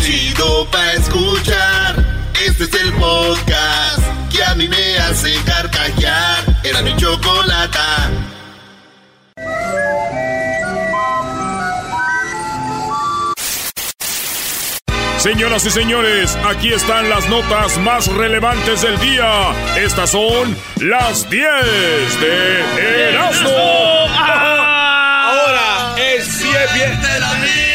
chido 0.00 0.66
pa' 0.70 0.92
escuchar. 0.92 2.04
Este 2.46 2.64
es 2.64 2.74
el 2.74 2.92
podcast 2.94 4.02
que 4.30 4.42
a 4.42 4.54
mí 4.54 4.68
me 4.68 4.98
hace 4.98 5.34
carcajear. 5.44 6.44
Era 6.64 6.82
mi 6.82 6.96
chocolata. 6.96 8.10
Señoras 15.18 15.66
y 15.66 15.70
señores, 15.70 16.34
aquí 16.48 16.72
están 16.72 17.10
las 17.10 17.28
notas 17.28 17.76
más 17.78 18.06
relevantes 18.06 18.80
del 18.80 18.98
día. 19.00 19.52
Estas 19.76 20.12
son 20.12 20.56
las 20.76 21.28
10 21.28 21.44
de 22.20 23.10
Erasmo. 23.10 23.50
Ahora 25.28 25.94
es 25.98 26.42
bien, 26.42 26.54
bien. 26.74 27.02
de 27.02 27.20
la 27.20 27.69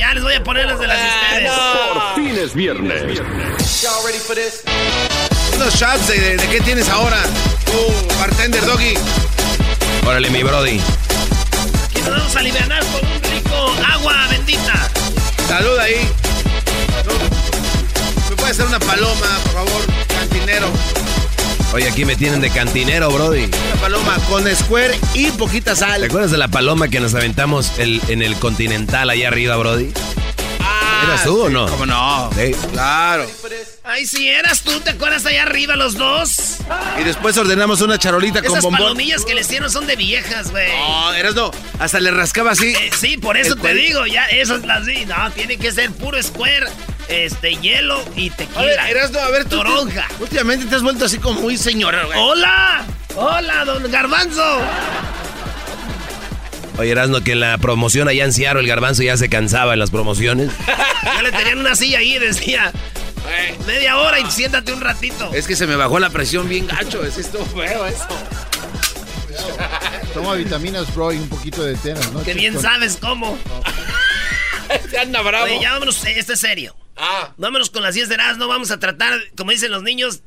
ya 0.00 0.14
les 0.14 0.22
voy 0.22 0.34
a 0.34 0.42
poner 0.42 0.64
las 0.64 0.80
de 0.80 0.86
las 0.86 0.98
de 0.98 1.08
ustedes. 1.08 1.52
Por 1.92 2.14
fin 2.14 2.38
es 2.38 2.54
viernes. 2.54 3.18
Y'all 3.82 4.02
ready 4.02 4.18
for 4.18 4.34
this? 4.34 4.62
Unos 5.54 5.74
shots 5.74 6.08
de, 6.08 6.38
de 6.38 6.48
qué 6.48 6.60
tienes 6.62 6.88
ahora, 6.88 7.18
tú, 7.66 8.16
bartender 8.18 8.64
doggy. 8.64 8.94
Órale, 10.06 10.30
mi 10.30 10.42
Brody. 10.42 10.80
Aquí 11.84 12.00
nos 12.00 12.16
vamos 12.16 12.34
a 12.34 12.38
aliviar 12.38 12.66
con 12.66 13.10
un 13.10 13.22
rico 13.24 13.74
agua 13.92 14.26
bendita. 14.30 14.88
Salud 15.46 15.78
ahí. 15.78 16.08
¿Me 18.30 18.36
puede 18.36 18.50
hacer 18.52 18.66
una 18.66 18.80
paloma, 18.80 19.38
por 19.44 19.52
favor, 19.52 19.82
cantinero? 20.08 20.68
Oye, 21.72 21.88
aquí 21.88 22.04
me 22.04 22.16
tienen 22.16 22.40
de 22.40 22.50
cantinero, 22.50 23.10
Brody. 23.10 23.44
Una 23.44 23.80
paloma 23.80 24.16
con 24.28 24.44
square 24.56 24.98
y 25.14 25.30
poquita 25.30 25.74
¿Te 25.74 25.80
sal. 25.80 26.02
acuerdas 26.02 26.32
de 26.32 26.38
la 26.38 26.48
paloma 26.48 26.88
que 26.88 26.98
nos 26.98 27.14
aventamos 27.14 27.78
el- 27.78 28.00
en 28.08 28.22
el 28.22 28.34
Continental 28.36 29.08
allá 29.08 29.28
arriba, 29.28 29.56
Brody? 29.56 29.92
Ah, 30.60 31.02
¿Eras 31.06 31.22
tú 31.24 31.42
o 31.44 31.48
no? 31.48 31.66
¿Cómo 31.68 31.86
no? 31.86 32.28
Sí. 32.36 32.52
Claro. 32.72 33.24
Ay, 33.84 34.04
si 34.06 34.28
eras 34.28 34.62
tú, 34.62 34.80
¿te 34.80 34.90
acuerdas 34.90 35.24
allá 35.26 35.42
arriba 35.42 35.76
los 35.76 35.94
dos? 35.94 36.56
Y 37.00 37.04
después 37.04 37.36
ordenamos 37.38 37.80
una 37.82 37.98
charolita 37.98 38.40
con 38.42 38.50
Esas 38.50 38.64
bombón. 38.64 38.80
palomillas 38.80 39.24
que 39.24 39.34
les 39.34 39.48
dieron 39.48 39.70
son 39.70 39.86
de 39.86 39.94
viejas, 39.96 40.50
güey. 40.50 40.68
No, 40.76 41.12
eras 41.14 41.34
no. 41.36 41.52
Hasta 41.78 42.00
le 42.00 42.10
rascaba 42.10 42.50
así. 42.50 42.66
Eh, 42.72 42.90
sí, 42.98 43.16
por 43.16 43.36
eso 43.36 43.54
te 43.54 43.74
digo, 43.74 44.06
ya, 44.06 44.26
esas 44.26 44.64
las 44.66 44.84
sí. 44.86 45.06
No, 45.06 45.30
tiene 45.32 45.56
que 45.56 45.70
ser 45.72 45.90
puro 45.92 46.20
square, 46.22 46.66
este, 47.10 47.56
hielo 47.56 48.02
y 48.16 48.28
A 48.28 48.36
ver, 48.36 48.48
tequila. 48.48 48.90
Erasno, 48.90 49.18
a 49.20 49.30
ver, 49.30 49.44
tú. 49.44 49.56
Toronja. 49.56 50.06
Últimamente 50.20 50.66
te 50.66 50.76
has 50.76 50.82
vuelto 50.82 51.04
así 51.04 51.18
como 51.18 51.40
muy 51.40 51.56
señora, 51.58 52.04
güey. 52.04 52.18
¡Hola! 52.18 52.84
¡Hola, 53.16 53.64
don 53.64 53.90
Garbanzo! 53.90 54.60
Oye, 56.78 56.92
Erasno, 56.92 57.22
que 57.22 57.32
en 57.32 57.40
la 57.40 57.58
promoción 57.58 58.08
allá 58.08 58.24
en 58.24 58.32
Seattle 58.32 58.62
el 58.62 58.66
garbanzo 58.66 59.02
ya 59.02 59.16
se 59.16 59.28
cansaba 59.28 59.74
en 59.74 59.78
las 59.80 59.90
promociones. 59.90 60.50
Ya 61.02 61.22
le 61.22 61.32
tenían 61.32 61.58
una 61.58 61.74
silla 61.74 61.98
ahí, 61.98 62.18
decía. 62.18 62.72
Media 63.66 63.96
hora 63.96 64.20
y 64.20 64.30
siéntate 64.30 64.72
un 64.72 64.80
ratito. 64.80 65.30
Es 65.34 65.46
que 65.46 65.56
se 65.56 65.66
me 65.66 65.74
bajó 65.74 65.98
la 65.98 66.10
presión 66.10 66.48
bien 66.48 66.66
gacho. 66.66 67.04
Es 67.04 67.16
esto 67.16 67.44
feo 67.46 67.86
eso. 67.86 68.06
Toma 70.14 70.34
vitaminas, 70.34 70.94
bro, 70.94 71.12
y 71.12 71.16
un 71.16 71.28
poquito 71.28 71.62
de 71.64 71.74
tena, 71.76 72.00
¿no? 72.12 72.22
Que 72.22 72.34
bien 72.34 72.60
sabes 72.60 72.98
cómo. 73.00 73.38
Este 74.68 74.98
anda 74.98 75.20
bravo. 75.22 75.46
Oye, 75.46 75.58
ya 75.60 75.72
vámonos, 75.72 76.04
eh, 76.04 76.14
este 76.16 76.34
es 76.34 76.40
serio. 76.40 76.76
Ah, 77.02 77.32
Vámonos 77.38 77.70
con 77.70 77.82
las 77.82 77.94
10 77.94 78.08
de 78.10 78.16
no 78.36 78.46
Vamos 78.46 78.70
a 78.70 78.78
tratar, 78.78 79.18
como 79.36 79.52
dicen 79.52 79.70
los 79.70 79.82
niños, 79.82 80.22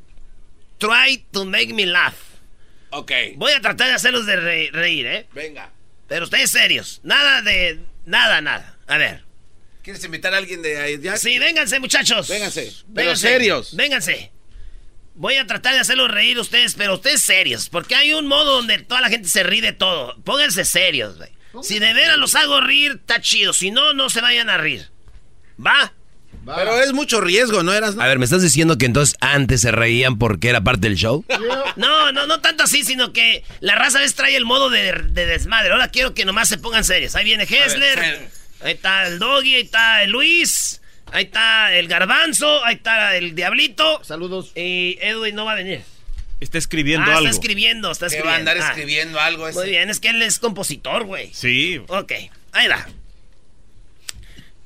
try 0.80 1.24
to 1.32 1.46
make 1.46 1.72
me 1.74 1.86
laugh. 1.86 2.16
ok. 2.90 3.12
Voy 3.36 3.52
a 3.52 3.62
tratar 3.62 3.88
de 3.90 3.94
hacerlos 3.94 4.26
de 4.26 4.36
re- 4.38 4.70
reír, 4.74 5.06
¿eh? 5.06 5.28
Venga. 5.34 5.70
Pero 6.08 6.26
ustedes 6.26 6.50
serios. 6.52 7.00
Nada 7.04 7.42
de. 7.44 7.80
Nada, 8.06 8.42
nada. 8.42 8.78
A 8.88 8.98
ver. 8.98 9.24
¿Quieres 9.84 10.04
invitar 10.04 10.34
a 10.34 10.38
alguien 10.38 10.62
de 10.62 10.78
ahí? 10.80 11.00
ya? 11.00 11.16
Sí, 11.18 11.38
vénganse, 11.40 11.80
muchachos. 11.80 12.28
Vénganse. 12.28 12.72
Pero 12.94 13.16
serios. 13.16 13.76
Vénganse. 13.76 14.32
Voy 15.16 15.36
a 15.36 15.46
tratar 15.46 15.74
de 15.76 15.80
hacerlos 15.80 16.10
reír 16.10 16.40
ustedes, 16.40 16.74
pero 16.74 16.96
ustedes 16.96 17.22
serios. 17.22 17.70
Porque 17.70 17.94
hay 17.96 18.14
un 18.14 18.26
modo 18.28 18.56
donde 18.56 18.80
toda 18.80 19.00
la 19.02 19.10
gente 19.10 19.30
se 19.30 19.44
ríe 19.44 19.62
de 19.62 19.74
todo. 19.74 20.18
Pónganse 20.24 20.66
serios, 20.66 21.18
güey. 21.18 21.30
Si 21.62 21.78
de 21.78 21.94
veras 21.94 22.18
los 22.18 22.34
hago 22.34 22.62
reír, 22.62 22.94
está 22.94 23.22
chido. 23.22 23.54
Si 23.54 23.70
no, 23.70 23.94
no 23.94 24.10
se 24.10 24.22
vayan 24.22 24.50
a 24.50 24.58
reír. 24.58 24.90
¿Va? 25.64 25.94
Va. 26.48 26.56
Pero 26.58 26.80
es 26.82 26.92
mucho 26.94 27.22
riesgo, 27.22 27.64
¿no 27.64 27.74
eras? 27.74 27.98
A 27.98 28.06
ver, 28.08 28.20
¿me 28.20 28.26
estás 28.26 28.42
diciendo 28.42 28.78
que 28.78 28.86
entonces 28.86 29.16
antes 29.22 29.62
se 29.62 29.72
reían 29.72 30.18
porque 30.18 30.50
era 30.50 30.62
parte 30.62 30.88
del 30.90 30.98
show? 30.98 31.24
No, 31.78 32.12
no, 32.12 32.28
no 32.28 32.40
tanto 32.42 32.64
así, 32.64 32.84
sino 32.84 33.14
que 33.14 33.44
la 33.62 33.76
raza 33.76 34.00
a 34.00 34.02
veces 34.02 34.16
trae 34.16 34.36
el 34.36 34.46
modo 34.46 34.70
de, 34.70 34.92
de 34.92 35.26
desmadre. 35.26 35.72
Ahora 35.72 35.88
quiero 35.88 36.14
que 36.14 36.26
nomás 36.26 36.50
se 36.50 36.58
pongan 36.58 36.84
serios. 36.84 37.16
Ahí 37.16 37.24
viene 37.24 37.44
Hessler, 37.44 38.00
ver. 38.00 38.30
ahí 38.62 38.74
está 38.74 39.08
el 39.08 39.20
Doggy, 39.20 39.56
ahí 39.56 39.62
está 39.62 40.04
el 40.04 40.12
Luis, 40.12 40.82
ahí 41.12 41.24
está 41.24 41.74
el 41.76 41.88
Garbanzo, 41.88 42.64
ahí 42.66 42.76
está 42.76 43.16
el 43.16 43.36
Diablito. 43.36 44.04
Saludos. 44.04 44.52
Y 44.56 44.98
Edwin 45.02 45.36
no 45.36 45.46
va 45.46 45.54
a 45.54 45.56
venir. 45.56 45.82
Está 46.42 46.58
escribiendo 46.58 47.10
ah, 47.10 47.16
algo. 47.18 47.28
está 47.30 47.40
escribiendo, 47.40 47.90
está 47.92 48.08
Que 48.10 48.16
escribiendo. 48.18 48.30
va 48.30 48.36
a 48.52 48.54
andar 48.56 48.58
Ah, 48.68 48.70
escribiendo 48.72 49.20
algo 49.22 49.48
ese. 49.48 49.60
Muy 49.60 49.70
bien, 49.70 49.90
es 49.90 50.02
que 50.02 50.10
él 50.10 50.22
es 50.22 50.40
compositor, 50.40 51.06
güey. 51.06 51.32
Sí. 51.34 51.82
Ok, 51.88 52.12
ahí 52.52 52.68
va. 52.68 52.86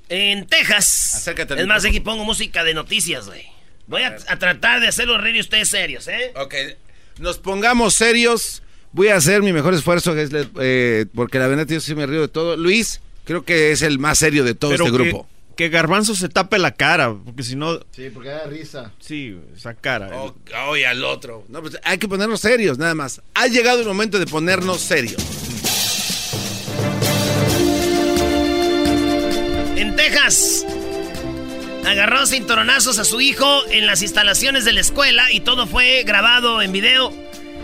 En 0.10 0.48
Texas. 0.48 1.16
Acércate 1.16 1.60
Es 1.60 1.68
más, 1.68 1.84
aquí 1.86 2.00
pongo 2.00 2.24
música 2.24 2.64
de 2.64 2.74
noticias, 2.74 3.26
güey. 3.28 3.44
Voy 3.88 4.04
a, 4.04 4.18
a 4.28 4.40
tratar 4.40 4.80
de 4.82 4.88
hacerlo 4.88 5.18
reír 5.18 5.38
y 5.38 5.40
ustedes 5.42 5.70
serios, 5.70 6.08
¿eh? 6.08 6.32
Ok. 6.36 6.54
Nos 7.20 7.38
pongamos 7.40 7.94
serios. 7.94 8.62
Voy 8.92 9.10
a 9.10 9.16
hacer 9.16 9.42
mi 9.44 9.52
mejor 9.54 9.74
esfuerzo, 9.74 10.14
eh, 10.18 11.06
porque 11.14 11.40
la 11.40 11.48
verdad 11.48 11.68
yo 11.68 11.80
sí 11.80 11.94
me 11.96 12.06
río 12.06 12.22
de 12.22 12.28
todo. 12.28 12.56
Luis, 12.58 13.02
creo 13.26 13.44
que 13.44 13.72
es 13.72 13.82
el 13.82 14.00
más 14.00 14.18
serio 14.20 14.44
de 14.44 14.56
todo 14.56 14.72
Pero 14.72 14.86
este 14.86 14.98
que- 14.98 15.04
grupo. 15.04 15.30
Que 15.58 15.70
Garbanzo 15.70 16.14
se 16.14 16.30
tape 16.30 16.60
la 16.60 16.72
cara, 16.72 17.16
porque 17.26 17.42
si 17.42 17.56
no, 17.56 17.80
Sí, 17.92 18.12
porque 18.14 18.30
da 18.30 18.46
risa. 18.46 18.92
sí, 19.00 19.36
esa 19.56 19.74
cara. 19.74 20.12
Oh, 20.14 20.36
Oye, 20.70 20.86
al 20.86 21.04
otro. 21.04 21.46
No, 21.50 21.62
pues 21.64 21.80
hay 21.84 21.98
que 21.98 22.08
ponernos 22.08 22.42
serios, 22.42 22.78
nada 22.78 22.94
más. 22.94 23.22
Ha 23.34 23.48
llegado 23.48 23.80
el 23.82 23.88
momento 23.88 24.20
de 24.20 24.28
ponernos 24.28 24.82
serios. 24.82 25.16
Texas. 30.10 30.66
Agarró 31.86 32.26
cinturonazos 32.26 32.98
a 32.98 33.04
su 33.04 33.20
hijo 33.20 33.66
en 33.72 33.86
las 33.86 34.02
instalaciones 34.02 34.64
de 34.64 34.72
la 34.72 34.80
escuela 34.80 35.30
y 35.34 35.42
todo 35.42 35.68
fue 35.68 36.04
grabado 36.04 36.62
en 36.62 36.72
video. 36.72 37.14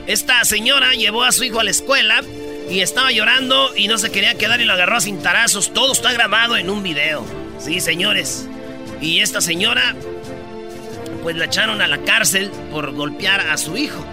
Esta 0.07 0.43
señora 0.43 0.91
llevó 0.93 1.23
a 1.23 1.31
su 1.31 1.45
hijo 1.45 1.61
a 1.61 1.63
la 1.63 1.71
escuela 1.71 2.21
y 2.69 2.81
estaba 2.81 3.13
llorando 3.13 3.71
y 3.77 3.87
no 3.87 3.97
se 3.97 4.11
quería 4.11 4.35
quedar 4.35 4.59
y 4.59 4.65
lo 4.65 4.73
agarró 4.73 4.97
a 4.97 5.01
cintarazos. 5.01 5.73
Todo 5.73 5.93
está 5.93 6.11
grabado 6.11 6.57
en 6.57 6.69
un 6.69 6.83
video. 6.83 7.25
Sí, 7.59 7.79
señores. 7.79 8.45
Y 8.99 9.21
esta 9.21 9.39
señora, 9.39 9.95
pues 11.21 11.37
la 11.37 11.45
echaron 11.45 11.81
a 11.81 11.87
la 11.87 11.99
cárcel 12.03 12.51
por 12.71 12.91
golpear 12.91 13.39
a 13.39 13.57
su 13.57 13.77
hijo. 13.77 14.05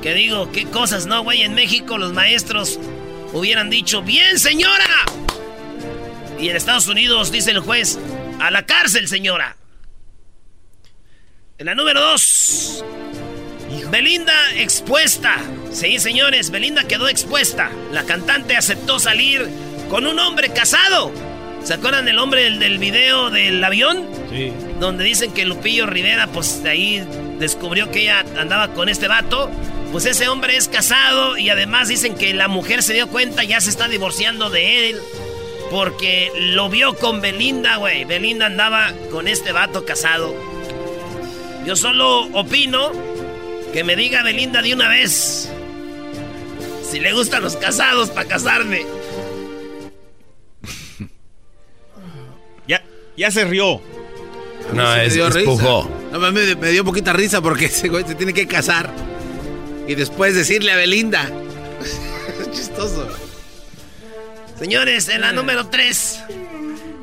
Que 0.00 0.14
digo, 0.14 0.50
qué 0.52 0.64
cosas, 0.64 1.04
¿no, 1.04 1.22
güey? 1.22 1.42
En 1.42 1.54
México 1.54 1.98
los 1.98 2.14
maestros 2.14 2.78
hubieran 3.34 3.68
dicho, 3.68 4.00
bien, 4.00 4.38
señora. 4.38 5.04
Y 6.38 6.48
en 6.48 6.56
Estados 6.56 6.86
Unidos 6.86 7.32
dice 7.32 7.50
el 7.50 7.60
juez, 7.60 7.98
a 8.40 8.50
la 8.50 8.64
cárcel, 8.64 9.08
señora. 9.08 9.56
En 11.58 11.66
la 11.66 11.74
número 11.74 12.00
dos, 12.00 12.84
Belinda 13.90 14.32
expuesta. 14.54 15.36
Sí, 15.72 15.98
señores, 15.98 16.50
Belinda 16.50 16.84
quedó 16.84 17.08
expuesta. 17.08 17.70
La 17.92 18.04
cantante 18.04 18.56
aceptó 18.56 19.00
salir 19.00 19.48
con 19.90 20.06
un 20.06 20.18
hombre 20.18 20.50
casado. 20.50 21.12
¿Se 21.64 21.74
acuerdan 21.74 22.04
del 22.04 22.18
hombre 22.18 22.44
del, 22.44 22.60
del 22.60 22.78
video 22.78 23.30
del 23.30 23.62
avión? 23.62 24.08
Sí. 24.30 24.52
Donde 24.78 25.04
dicen 25.04 25.32
que 25.32 25.44
Lupillo 25.44 25.86
Rivera, 25.86 26.28
pues 26.28 26.62
de 26.62 26.70
ahí 26.70 27.04
descubrió 27.38 27.90
que 27.90 28.02
ella 28.02 28.24
andaba 28.38 28.68
con 28.74 28.88
este 28.88 29.08
vato. 29.08 29.50
Pues 29.90 30.06
ese 30.06 30.28
hombre 30.28 30.56
es 30.56 30.68
casado 30.68 31.36
y 31.36 31.50
además 31.50 31.88
dicen 31.88 32.14
que 32.14 32.32
la 32.34 32.46
mujer 32.46 32.82
se 32.82 32.94
dio 32.94 33.08
cuenta 33.08 33.42
y 33.42 33.48
ya 33.48 33.60
se 33.60 33.70
está 33.70 33.88
divorciando 33.88 34.50
de 34.50 34.90
él. 34.90 35.00
Porque 35.70 36.32
lo 36.34 36.68
vio 36.70 36.94
con 36.94 37.20
Belinda, 37.20 37.76
güey. 37.76 38.04
Belinda 38.04 38.46
andaba 38.46 38.92
con 39.10 39.28
este 39.28 39.52
vato 39.52 39.84
casado. 39.84 40.34
Yo 41.66 41.76
solo 41.76 42.22
opino 42.32 42.90
que 43.72 43.84
me 43.84 43.94
diga 43.94 44.22
Belinda 44.22 44.62
de 44.62 44.72
una 44.72 44.88
vez. 44.88 45.50
Si 46.82 46.98
le 47.00 47.12
gustan 47.12 47.42
los 47.42 47.56
casados 47.56 48.08
para 48.08 48.26
casarme. 48.26 48.86
Ya, 52.66 52.82
ya 53.16 53.30
se 53.30 53.44
rió. 53.44 53.82
No, 54.72 54.94
me 54.94 55.04
es, 55.06 55.14
dio 55.14 55.28
es 55.28 55.34
risa. 55.34 55.50
pujó. 55.50 55.90
No, 56.12 56.18
me, 56.18 56.54
me 56.56 56.70
dio 56.70 56.84
poquita 56.84 57.12
risa 57.12 57.42
porque 57.42 57.66
ese 57.66 57.88
güey 57.88 58.04
se 58.04 58.14
tiene 58.14 58.32
que 58.32 58.46
casar. 58.46 58.90
Y 59.86 59.94
después 59.94 60.34
decirle 60.34 60.72
a 60.72 60.76
Belinda. 60.76 61.30
es 62.40 62.50
chistoso. 62.52 63.27
Señores, 64.58 65.08
en 65.08 65.20
la 65.20 65.32
número 65.32 65.68
3. 65.68 66.20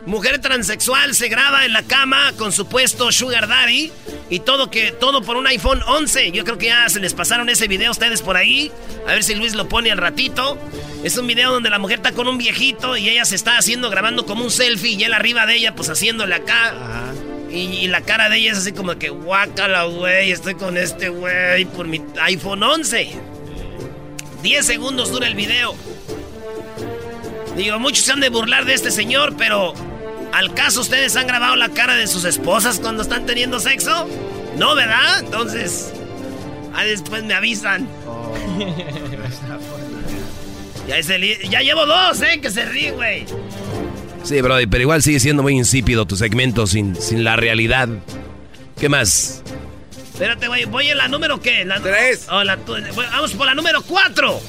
Mujer 0.05 0.39
transexual 0.39 1.15
se 1.15 1.29
graba 1.29 1.65
en 1.65 1.71
la 1.71 1.83
cama 1.83 2.33
con 2.37 2.51
supuesto 2.51 3.11
sugar 3.13 3.47
daddy 3.47 3.91
y 4.29 4.39
todo 4.39 4.69
que 4.69 4.91
todo 4.91 5.21
por 5.21 5.37
un 5.37 5.47
iPhone 5.47 5.81
11. 5.87 6.31
Yo 6.31 6.43
creo 6.43 6.57
que 6.57 6.67
ya 6.67 6.89
se 6.89 6.99
les 6.99 7.13
pasaron 7.13 7.47
ese 7.49 7.69
video 7.69 7.87
a 7.87 7.91
ustedes 7.91 8.21
por 8.21 8.35
ahí. 8.35 8.71
A 9.07 9.13
ver 9.13 9.23
si 9.23 9.35
Luis 9.35 9.55
lo 9.55 9.69
pone 9.69 9.89
al 9.89 9.97
ratito. 9.97 10.59
Es 11.03 11.17
un 11.17 11.27
video 11.27 11.51
donde 11.51 11.69
la 11.69 11.79
mujer 11.79 11.99
está 11.99 12.11
con 12.11 12.27
un 12.27 12.37
viejito 12.37 12.97
y 12.97 13.09
ella 13.09 13.23
se 13.23 13.35
está 13.35 13.57
haciendo 13.57 13.89
grabando 13.89 14.25
como 14.25 14.43
un 14.43 14.51
selfie 14.51 14.91
y 14.91 15.03
él 15.03 15.13
arriba 15.13 15.45
de 15.45 15.55
ella 15.55 15.75
pues 15.75 15.89
haciéndole 15.89 16.35
acá. 16.35 16.73
Y, 17.49 17.55
y 17.55 17.87
la 17.87 18.01
cara 18.01 18.27
de 18.27 18.37
ella 18.37 18.51
es 18.51 18.57
así 18.57 18.73
como 18.73 18.99
que 18.99 19.09
guácala, 19.09 19.85
güey, 19.85 20.31
estoy 20.31 20.55
con 20.55 20.77
este 20.77 21.07
güey 21.07 21.63
por 21.65 21.87
mi 21.87 22.01
iPhone 22.21 22.63
11. 22.63 23.13
10 24.43 24.65
segundos 24.65 25.09
dura 25.09 25.27
el 25.27 25.35
video. 25.35 25.73
Digo, 27.55 27.79
muchos 27.79 28.05
se 28.05 28.11
han 28.11 28.19
de 28.19 28.29
burlar 28.29 28.65
de 28.65 28.73
este 28.73 28.91
señor, 28.91 29.35
pero 29.37 29.73
¿al 30.33 30.53
caso 30.53 30.81
ustedes 30.81 31.15
han 31.15 31.27
grabado 31.27 31.55
la 31.55 31.69
cara 31.69 31.95
de 31.95 32.07
sus 32.07 32.25
esposas 32.25 32.79
cuando 32.79 33.03
están 33.03 33.25
teniendo 33.25 33.59
sexo? 33.59 34.07
No, 34.57 34.75
¿verdad? 34.75 35.19
Entonces, 35.19 35.91
ahí 36.73 36.89
después 36.89 37.23
me 37.23 37.33
avisan. 37.33 37.87
ya, 40.87 40.97
es 40.97 41.09
el- 41.09 41.49
ya 41.49 41.61
llevo 41.61 41.85
dos, 41.85 42.21
¿eh? 42.21 42.39
Que 42.41 42.51
se 42.51 42.65
ríe, 42.65 42.91
güey. 42.91 43.25
Sí, 44.23 44.41
Brody, 44.41 44.67
pero 44.67 44.81
igual 44.81 45.03
sigue 45.03 45.19
siendo 45.19 45.43
muy 45.43 45.53
insípido 45.53 46.05
tu 46.05 46.15
segmento 46.15 46.67
sin, 46.67 46.95
sin 46.99 47.23
la 47.23 47.35
realidad. 47.35 47.87
¿Qué 48.79 48.89
más? 48.89 49.43
Espérate, 50.13 50.47
güey. 50.47 50.65
¿Voy 50.65 50.89
en 50.89 50.97
la 50.97 51.07
número 51.07 51.39
qué? 51.41 51.63
La, 51.65 51.79
Tres. 51.79 52.27
Oh, 52.31 52.43
la 52.43 52.57
vamos 53.11 53.33
por 53.33 53.45
la 53.45 53.53
número 53.53 53.81
cuatro. 53.83 54.39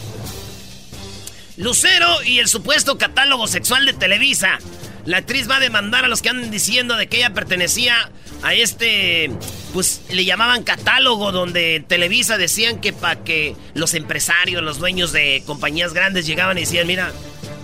Lucero 1.57 2.23
y 2.23 2.39
el 2.39 2.49
supuesto 2.49 2.99
catálogo 2.99 3.47
sexual 3.47 3.87
de 3.87 3.95
Televisa. 3.95 4.59
La 5.07 5.19
actriz 5.19 5.49
va 5.49 5.57
a 5.57 5.61
demandar 5.61 6.05
a 6.05 6.09
los 6.09 6.21
que 6.21 6.29
andan 6.29 6.51
diciendo 6.51 6.97
de 6.97 7.07
que 7.07 7.19
ella 7.19 7.33
pertenecía 7.33 8.11
a 8.43 8.55
este, 8.55 9.31
pues 9.73 10.03
le 10.11 10.25
llamaban 10.25 10.65
catálogo, 10.65 11.33
donde 11.33 11.83
Televisa 11.87 12.37
decían 12.37 12.81
que 12.81 12.93
para 12.93 13.23
que 13.23 13.57
los 13.75 13.95
empresarios, 13.95 14.63
los 14.63 14.79
dueños 14.79 15.13
de 15.13 15.43
compañías 15.47 15.95
grandes 15.95 16.27
llegaban 16.27 16.59
y 16.59 16.63
decían, 16.63 16.87
mira, 16.87 17.13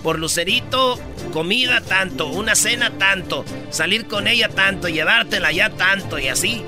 por 0.01 0.19
Lucerito, 0.19 0.99
comida 1.31 1.81
tanto, 1.81 2.27
una 2.27 2.55
cena 2.55 2.91
tanto, 2.97 3.45
salir 3.69 4.07
con 4.07 4.27
ella 4.27 4.49
tanto, 4.49 4.87
llevártela 4.87 5.51
ya 5.51 5.69
tanto 5.69 6.17
y 6.17 6.29
así. 6.29 6.63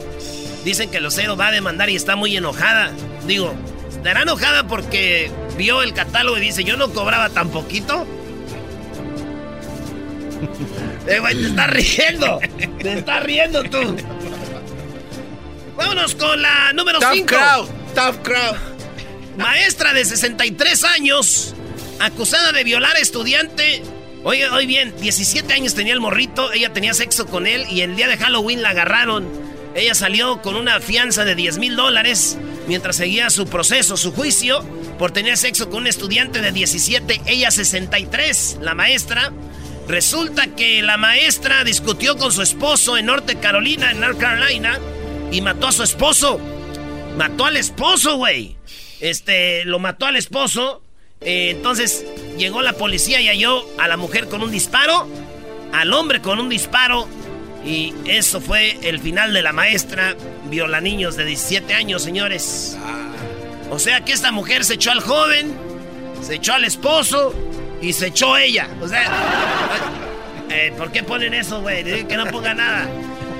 Dicen 0.63 0.91
que 0.91 0.99
Lucero 0.99 1.37
va 1.37 1.47
a 1.47 1.51
demandar 1.51 1.89
y 1.89 1.95
está 1.95 2.15
muy 2.15 2.35
enojada. 2.35 2.91
Digo, 3.27 3.53
¿estará 3.89 4.23
enojada 4.23 4.67
porque 4.67 5.31
vio 5.57 5.81
el 5.81 5.93
catálogo 5.93 6.37
y 6.37 6.41
dice, 6.41 6.63
yo 6.63 6.77
no 6.77 6.91
cobraba 6.91 7.29
tan 7.29 7.49
poquito? 7.49 8.05
Eh, 11.07 11.19
güey, 11.19 11.35
te 11.35 11.47
estás 11.49 11.69
riendo. 11.69 12.39
Te 12.81 12.93
estás 12.93 13.23
riendo 13.23 13.63
tú. 13.65 13.95
Vámonos 15.77 16.15
con 16.15 16.41
la 16.41 16.73
número 16.73 16.99
Tough 16.99 17.13
5. 17.13 17.25
crowd, 17.27 17.69
tough 17.93 18.23
crowd. 18.23 18.55
Maestra 19.37 19.93
de 19.93 20.03
63 20.03 20.83
años, 20.83 21.53
acusada 21.99 22.51
de 22.53 22.63
violar 22.63 22.95
a 22.95 22.99
estudiante. 22.99 23.83
Oye, 24.23 24.49
oye 24.49 24.65
bien, 24.65 24.95
17 24.99 25.53
años 25.53 25.75
tenía 25.75 25.93
el 25.93 25.99
morrito, 25.99 26.51
ella 26.53 26.73
tenía 26.73 26.95
sexo 26.95 27.27
con 27.27 27.45
él 27.45 27.65
y 27.69 27.81
el 27.81 27.95
día 27.95 28.07
de 28.07 28.17
Halloween 28.17 28.63
la 28.63 28.69
agarraron. 28.69 29.27
Ella 29.75 29.93
salió 29.93 30.41
con 30.41 30.55
una 30.55 30.79
fianza 30.79 31.25
de 31.25 31.35
10 31.35 31.57
mil 31.57 31.75
dólares 31.75 32.37
mientras 32.65 32.95
seguía 32.95 33.29
su 33.29 33.45
proceso, 33.45 33.97
su 33.97 34.13
juicio, 34.13 34.63
por 34.97 35.11
tener 35.11 35.37
sexo 35.37 35.69
con 35.69 35.81
un 35.81 35.87
estudiante 35.87 36.41
de 36.41 36.53
17, 36.53 37.21
ella 37.25 37.51
63, 37.51 38.59
la 38.61 38.73
maestra. 38.73 39.33
Resulta 39.87 40.47
que 40.55 40.81
la 40.81 40.95
maestra 40.95 41.65
discutió 41.65 42.17
con 42.17 42.31
su 42.31 42.41
esposo 42.41 42.97
en 42.97 43.07
Norte 43.07 43.35
Carolina, 43.35 43.91
en 43.91 43.99
North 43.99 44.17
Carolina, 44.17 44.79
y 45.29 45.41
mató 45.41 45.67
a 45.67 45.71
su 45.73 45.83
esposo. 45.83 46.39
Mató 47.17 47.45
al 47.45 47.57
esposo, 47.57 48.15
güey. 48.15 48.55
Este, 49.01 49.65
lo 49.65 49.79
mató 49.79 50.05
al 50.05 50.15
esposo. 50.15 50.81
Eh, 51.19 51.51
entonces 51.51 52.05
llegó 52.37 52.61
la 52.61 52.73
policía 52.73 53.19
y 53.19 53.27
halló 53.27 53.65
a 53.77 53.87
la 53.89 53.97
mujer 53.97 54.27
con 54.27 54.41
un 54.41 54.51
disparo, 54.51 55.07
al 55.73 55.91
hombre 55.93 56.21
con 56.21 56.39
un 56.39 56.47
disparo. 56.47 57.07
Y 57.65 57.93
eso 58.05 58.39
fue 58.39 58.77
el 58.87 58.99
final 58.99 59.33
de 59.33 59.41
la 59.41 59.51
maestra. 59.51 60.15
Viola 60.49 60.81
niños 60.81 61.15
de 61.15 61.25
17 61.25 61.73
años, 61.73 62.03
señores. 62.03 62.77
O 63.71 63.79
sea 63.79 64.05
que 64.05 64.13
esta 64.13 64.31
mujer 64.31 64.63
se 64.63 64.75
echó 64.75 64.91
al 64.91 65.01
joven, 65.01 65.55
se 66.21 66.35
echó 66.35 66.53
al 66.53 66.63
esposo 66.63 67.33
y 67.81 67.93
se 67.93 68.07
echó 68.07 68.37
ella. 68.37 68.69
O 68.81 68.87
sea, 68.87 69.11
eh, 70.49 70.73
¿por 70.77 70.91
qué 70.91 71.01
ponen 71.01 71.33
eso, 71.33 71.61
güey? 71.61 72.07
Que 72.07 72.17
no 72.17 72.27
ponga 72.27 72.53
nada. 72.53 72.87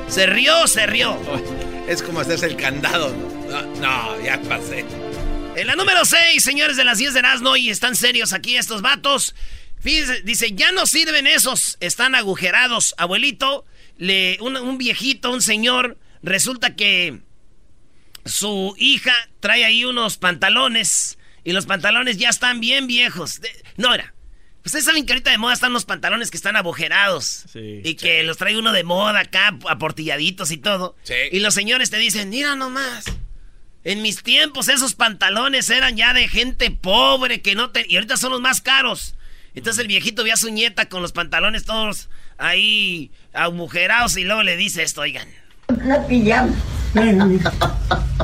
Se 0.08 0.26
rió, 0.26 0.68
se 0.68 0.86
rió. 0.86 1.18
Es 1.88 2.02
como 2.02 2.20
hacerse 2.20 2.48
el 2.48 2.56
candado. 2.56 3.14
No, 3.48 3.62
no, 3.80 4.20
ya 4.24 4.42
pasé. 4.42 4.84
En 5.56 5.68
la 5.68 5.76
número 5.76 6.04
6, 6.04 6.44
señores 6.44 6.78
de 6.78 6.84
las 6.84 6.98
10 6.98 7.14
de 7.14 7.20
Erasmo, 7.20 7.56
y 7.56 7.70
están 7.70 7.96
serios 7.96 8.34
aquí 8.34 8.58
estos 8.58 8.82
vatos. 8.82 9.36
Fíjense, 9.80 10.22
dice, 10.24 10.54
ya 10.54 10.72
no 10.72 10.88
sirven 10.88 11.28
esos, 11.28 11.78
están 11.82 12.16
agujerados. 12.16 12.96
Abuelito, 12.98 13.66
le, 13.98 14.38
un, 14.42 14.58
un 14.58 14.78
viejito, 14.78 15.32
un 15.32 15.42
señor, 15.42 15.98
resulta 16.22 16.76
que 16.76 17.20
su 18.26 18.76
hija 18.78 19.14
trae 19.40 19.64
ahí 19.66 19.86
unos 19.86 20.18
pantalones 20.18 21.18
y 21.44 21.52
los 21.54 21.66
pantalones 21.66 22.18
ya 22.18 22.30
están 22.30 22.60
bien 22.60 22.88
viejos. 22.88 23.40
De- 23.42 23.52
no 23.78 23.94
era. 23.94 24.14
Ustedes 24.66 24.86
saben 24.86 25.06
que 25.06 25.14
ahorita 25.14 25.30
de 25.30 25.38
moda 25.38 25.54
están 25.54 25.74
los 25.74 25.86
pantalones 25.86 26.32
que 26.32 26.38
están 26.38 26.56
agujerados. 26.56 27.44
Sí. 27.54 27.82
y 27.84 27.94
que 27.96 28.24
los 28.24 28.38
trae 28.38 28.58
uno 28.58 28.72
de 28.72 28.84
moda 28.84 29.20
acá, 29.20 29.56
aportilladitos 29.70 30.50
y 30.50 30.58
todo. 30.58 30.96
Sí. 31.04 31.14
Y 31.32 31.40
los 31.40 31.54
señores 31.54 31.92
te 31.92 31.98
dicen, 31.98 32.30
mira 32.30 32.56
nomás. 32.56 33.06
En 33.84 34.02
mis 34.02 34.24
tiempos 34.24 34.68
esos 34.68 34.96
pantalones 34.96 35.70
eran 35.70 35.96
ya 35.96 36.14
de 36.16 36.28
gente 36.28 36.72
pobre 36.72 37.44
que 37.44 37.54
no 37.54 37.70
te... 37.70 37.86
Y 37.88 37.96
ahorita 37.98 38.18
son 38.18 38.32
los 38.32 38.42
más 38.42 38.60
caros. 38.62 39.14
Entonces 39.54 39.80
el 39.82 39.88
viejito 39.88 40.24
ve 40.24 40.32
a 40.32 40.38
su 40.38 40.50
nieta 40.50 40.90
con 40.90 41.04
los 41.04 41.12
pantalones 41.12 41.66
todos 41.66 42.10
ahí 42.38 43.12
agujerados 43.34 44.18
y 44.18 44.24
luego 44.24 44.44
le 44.44 44.58
dice 44.58 44.84
esto, 44.84 45.02
oigan. 45.02 45.28
Una 45.68 46.06
pijama. 46.06 46.54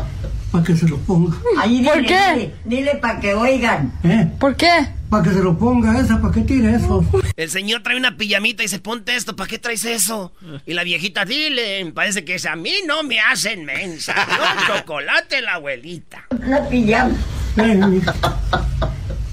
Para 0.52 0.64
que 0.66 0.76
se 0.76 0.86
lo 0.88 0.98
ponga. 0.98 1.38
Ahí 1.60 1.82
¿Por 1.82 1.96
dile, 1.96 2.08
qué? 2.08 2.34
Dile, 2.34 2.54
dile 2.66 2.96
para 2.96 3.22
que 3.22 3.34
oigan. 3.34 3.94
¿Eh? 4.04 4.28
¿Por 4.38 4.58
qué? 4.58 4.70
Para 5.10 5.24
que 5.24 5.30
se 5.30 5.42
lo 5.42 5.58
ponga 5.58 5.98
esa, 5.98 6.20
¿para 6.22 6.34
qué 6.34 6.42
tire 6.42 6.76
eso? 6.76 7.06
El 7.38 7.50
señor 7.50 7.84
trae 7.84 7.96
una 7.96 8.18
pijamita 8.18 8.62
y 8.62 8.68
se 8.68 8.80
ponte 8.80 9.16
esto, 9.16 9.38
¿para 9.38 9.48
qué 9.48 9.60
traes 9.60 9.86
eso? 9.86 10.34
Y 10.66 10.74
la 10.74 10.84
viejita, 10.84 11.24
dile, 11.24 11.90
parece 11.96 12.26
que 12.26 12.36
es 12.36 12.46
a 12.46 12.58
mí 12.58 12.74
no 12.86 13.04
me 13.04 13.22
hacen 13.22 13.64
mensa. 13.64 14.14
No, 14.14 14.76
chocolate 14.76 15.42
la 15.42 15.54
abuelita. 15.54 16.26
Una 16.46 16.68
pijama. 16.68 17.16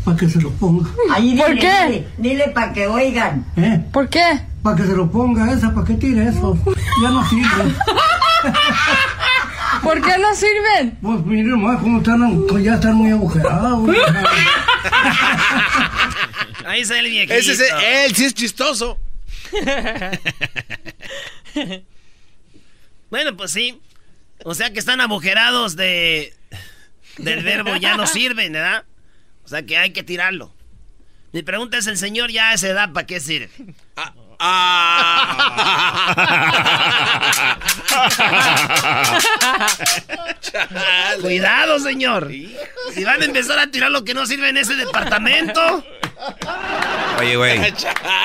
Para 0.05 0.17
que 0.17 0.29
se 0.29 0.41
lo 0.41 0.51
ponga. 0.53 0.89
Ahí 1.13 1.31
dile, 1.33 1.43
¿Por 1.45 1.59
qué? 1.59 1.73
Dile, 1.89 2.09
dile 2.17 2.49
para 2.51 2.73
que 2.73 2.87
oigan. 2.87 3.45
¿Eh? 3.57 3.81
¿Por 3.93 4.09
qué? 4.09 4.41
Para 4.69 4.83
que 4.83 4.87
se 4.87 4.95
lo 4.95 5.11
ponga 5.11 5.51
esa, 5.51 5.73
¿para 5.73 5.87
qué 5.87 5.95
tire 5.95 6.29
eso? 6.29 6.55
Ya 7.03 7.09
no 7.09 7.27
sirve. 7.27 7.65
¿Por 9.83 10.03
qué 10.03 10.19
no 10.19 10.35
sirven? 10.35 10.99
Pues 11.01 11.25
mire 11.25 11.45
nomás 11.45 11.81
cómo 11.81 12.01
están, 12.01 12.45
pues 12.47 12.65
ya 12.65 12.75
están 12.75 12.97
muy 12.97 13.11
agujerados. 13.11 13.89
Ahí 16.67 16.83
está 16.83 16.99
el 16.99 17.09
viejito. 17.09 17.33
Ese 17.33 17.53
es 17.53 17.63
él, 17.83 18.15
sí 18.15 18.27
es 18.27 18.35
chistoso. 18.35 18.99
Bueno, 23.09 23.35
pues 23.39 23.53
sí. 23.53 23.81
O 24.45 24.55
sea 24.55 24.71
que 24.71 24.81
están 24.81 25.01
agujerados 25.01 25.77
de 25.77 26.35
del 27.17 27.43
verbo 27.43 27.75
ya 27.77 27.97
no 27.97 28.07
sirven, 28.07 28.53
¿verdad? 28.53 28.85
O 29.45 29.49
sea 29.49 29.63
que 29.63 29.79
hay 29.79 29.95
que 29.95 30.03
tirarlo. 30.03 30.55
Mi 31.33 31.43
pregunta 31.43 31.79
es, 31.79 31.87
¿el 31.87 31.97
señor 31.97 32.31
ya 32.31 32.51
a 32.51 32.53
esa 32.53 32.69
edad 32.69 32.93
para 32.93 33.07
qué 33.07 33.19
sirve? 33.19 33.49
Cuidado, 41.21 41.79
señor. 41.81 42.31
Si 42.95 43.05
van 43.05 43.23
a 43.23 43.25
empezar 43.25 43.59
a 43.59 43.71
tirar 43.71 43.91
lo 43.91 44.05
que 44.05 44.15
no 44.15 44.27
sirve 44.27 44.49
en 44.49 44.59
ese 44.59 44.77
departamento. 44.77 45.85
Oye, 47.19 47.37
güey. 47.37 47.61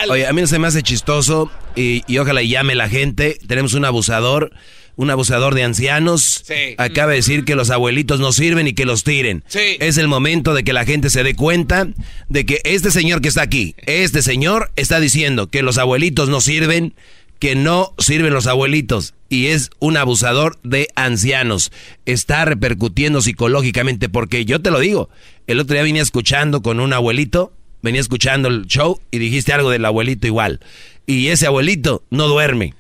Oye, 0.10 0.28
a 0.28 0.34
mí 0.34 0.42
no 0.42 0.48
se 0.48 0.60
me 0.60 0.68
hace 0.68 0.84
chistoso 0.84 1.52
y, 1.76 2.04
y 2.08 2.18
ojalá 2.20 2.42
y 2.42 2.50
llame 2.50 2.76
la 2.76 2.90
gente. 2.90 3.40
Tenemos 3.48 3.74
un 3.74 3.86
abusador, 3.86 4.52
un 4.96 5.10
abusador 5.10 5.56
de 5.56 5.64
ancianos. 5.64 6.44
Sí. 6.46 6.76
Acaba 6.78 7.12
de 7.12 7.18
decir 7.18 7.46
que 7.46 7.56
los 7.56 7.70
abuelitos 7.70 8.20
no 8.20 8.32
sirven 8.32 8.68
y 8.68 8.74
que 8.74 8.86
los 8.86 9.04
tiren. 9.04 9.44
Sí. 9.48 9.78
Es 9.80 9.98
el 9.98 10.08
momento 10.08 10.54
de 10.54 10.64
que 10.64 10.74
la 10.74 10.86
gente 10.86 11.10
se 11.10 11.24
dé 11.24 11.36
cuenta 11.36 11.88
de 12.30 12.46
que 12.46 12.62
este 12.64 12.92
señor 12.92 13.22
que 13.22 13.30
está 13.30 13.42
aquí, 13.42 13.76
este 13.86 14.22
señor 14.22 14.72
está 14.76 15.00
diciendo 15.00 15.48
que 15.48 15.64
los 15.64 15.78
abuelitos 15.78 16.30
no 16.30 16.42
sirven, 16.42 16.94
que 17.40 17.56
no 17.56 17.94
sirven 17.98 18.34
los 18.34 18.48
abuelitos 18.48 19.14
y 19.30 19.48
es 19.48 19.72
un 19.80 19.98
abusador 19.98 20.60
de 20.64 20.90
ancianos. 20.96 21.72
Está 22.06 22.46
repercutiendo 22.46 23.22
psicológicamente 23.22 24.08
porque 24.08 24.46
yo 24.46 24.62
te 24.62 24.72
lo 24.72 24.80
digo, 24.80 25.10
el 25.48 25.60
otro 25.60 25.74
día 25.74 25.84
vine 25.84 26.00
escuchando 26.00 26.62
con 26.62 26.80
un 26.80 26.94
abuelito, 26.94 27.52
venía 27.82 28.00
escuchando 28.00 28.48
el 28.48 28.68
show 28.68 29.02
y 29.12 29.18
dijiste 29.18 29.52
algo 29.52 29.72
del 29.72 29.86
abuelito 29.86 30.28
igual. 30.28 30.60
Y 31.06 31.28
ese 31.28 31.48
abuelito 31.48 32.04
no 32.12 32.28
duerme. 32.28 32.76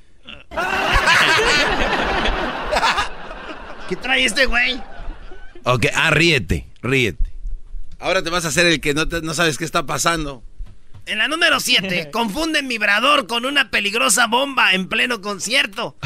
¿Qué 3.90 3.96
trae 3.96 4.26
este 4.26 4.46
güey? 4.46 4.82
Ok, 5.64 5.86
ah, 5.94 6.10
ríete, 6.12 6.68
ríete. 6.82 7.32
Ahora 8.00 8.22
te 8.24 8.30
vas 8.30 8.46
a 8.46 8.50
hacer 8.50 8.66
el 8.66 8.82
que 8.82 8.94
no, 8.94 9.08
te- 9.08 9.22
no 9.22 9.34
sabes 9.34 9.58
qué 9.58 9.66
está 9.66 9.86
pasando. 9.86 10.44
En 11.06 11.18
la 11.18 11.28
número 11.28 11.60
7, 11.60 12.10
confunden 12.14 12.68
vibrador 12.70 13.28
con 13.28 13.46
una 13.46 13.70
peligrosa 13.70 14.28
bomba 14.28 14.74
en 14.74 14.88
pleno 14.88 15.22
concierto. 15.22 15.98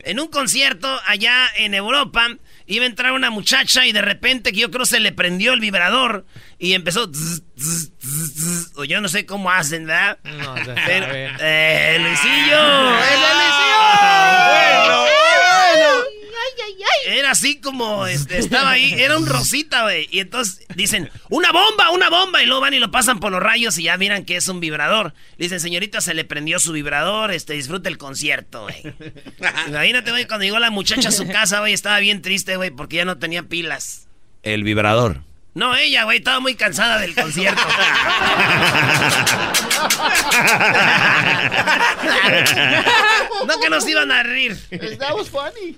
En 0.00 0.20
un 0.20 0.28
concierto 0.28 1.00
allá 1.06 1.46
en 1.56 1.72
Europa 1.74 2.28
iba 2.66 2.84
a 2.84 2.88
entrar 2.88 3.12
una 3.12 3.30
muchacha 3.30 3.86
y 3.86 3.92
de 3.92 4.02
repente 4.02 4.52
que 4.52 4.60
yo 4.60 4.70
creo 4.70 4.84
se 4.86 5.00
le 5.00 5.12
prendió 5.12 5.52
el 5.54 5.60
vibrador 5.60 6.26
y 6.58 6.74
empezó... 6.74 7.10
tss, 7.10 7.42
tss, 7.56 7.92
tss, 7.98 8.34
tss, 8.34 8.72
o 8.76 8.84
yo 8.84 9.00
no 9.00 9.08
sé 9.08 9.24
cómo 9.26 9.50
hacen, 9.50 9.86
¿verdad? 9.86 10.18
No, 10.24 10.56
se 10.56 10.72
Pero. 10.86 11.06
¡Eh, 11.12 11.96
Luisillo! 12.00 12.98
¡Es 12.98 13.12
el 13.12 13.20
Bueno, 13.20 13.42
Era 13.92 14.41
así 17.32 17.60
como 17.60 18.06
este, 18.06 18.38
estaba 18.38 18.72
ahí, 18.72 18.92
era 18.92 19.16
un 19.16 19.26
rosita, 19.26 19.82
güey. 19.84 20.06
Y 20.10 20.20
entonces 20.20 20.66
dicen, 20.76 21.10
una 21.30 21.50
bomba, 21.50 21.90
una 21.90 22.10
bomba. 22.10 22.42
Y 22.42 22.46
luego 22.46 22.60
van 22.60 22.74
y 22.74 22.78
lo 22.78 22.90
pasan 22.90 23.20
por 23.20 23.32
los 23.32 23.42
rayos 23.42 23.76
y 23.78 23.84
ya 23.84 23.96
miran 23.96 24.24
que 24.24 24.36
es 24.36 24.48
un 24.48 24.60
vibrador. 24.60 25.14
Le 25.38 25.46
dicen, 25.46 25.58
señorita, 25.58 26.00
se 26.00 26.14
le 26.14 26.24
prendió 26.24 26.60
su 26.60 26.72
vibrador, 26.72 27.32
este, 27.32 27.54
disfrute 27.54 27.88
el 27.88 27.98
concierto, 27.98 28.62
güey. 28.62 28.82
Imagínate, 29.68 30.10
güey, 30.10 30.26
cuando 30.26 30.44
llegó 30.44 30.58
la 30.58 30.70
muchacha 30.70 31.08
a 31.08 31.12
su 31.12 31.26
casa, 31.26 31.60
güey, 31.60 31.72
estaba 31.72 31.98
bien 31.98 32.22
triste, 32.22 32.56
güey, 32.56 32.70
porque 32.70 32.96
ya 32.96 33.04
no 33.04 33.18
tenía 33.18 33.42
pilas. 33.42 34.06
El 34.42 34.62
vibrador. 34.62 35.22
No, 35.54 35.76
ella, 35.76 36.04
güey, 36.04 36.18
estaba 36.18 36.40
muy 36.40 36.54
cansada 36.54 36.98
del 37.00 37.14
concierto. 37.14 37.60
no 43.46 43.60
que 43.60 43.68
nos 43.68 43.86
iban 43.86 44.10
a 44.10 44.22
rir. 44.22 44.56
That 44.98 45.14
was 45.14 45.28
funny. 45.28 45.76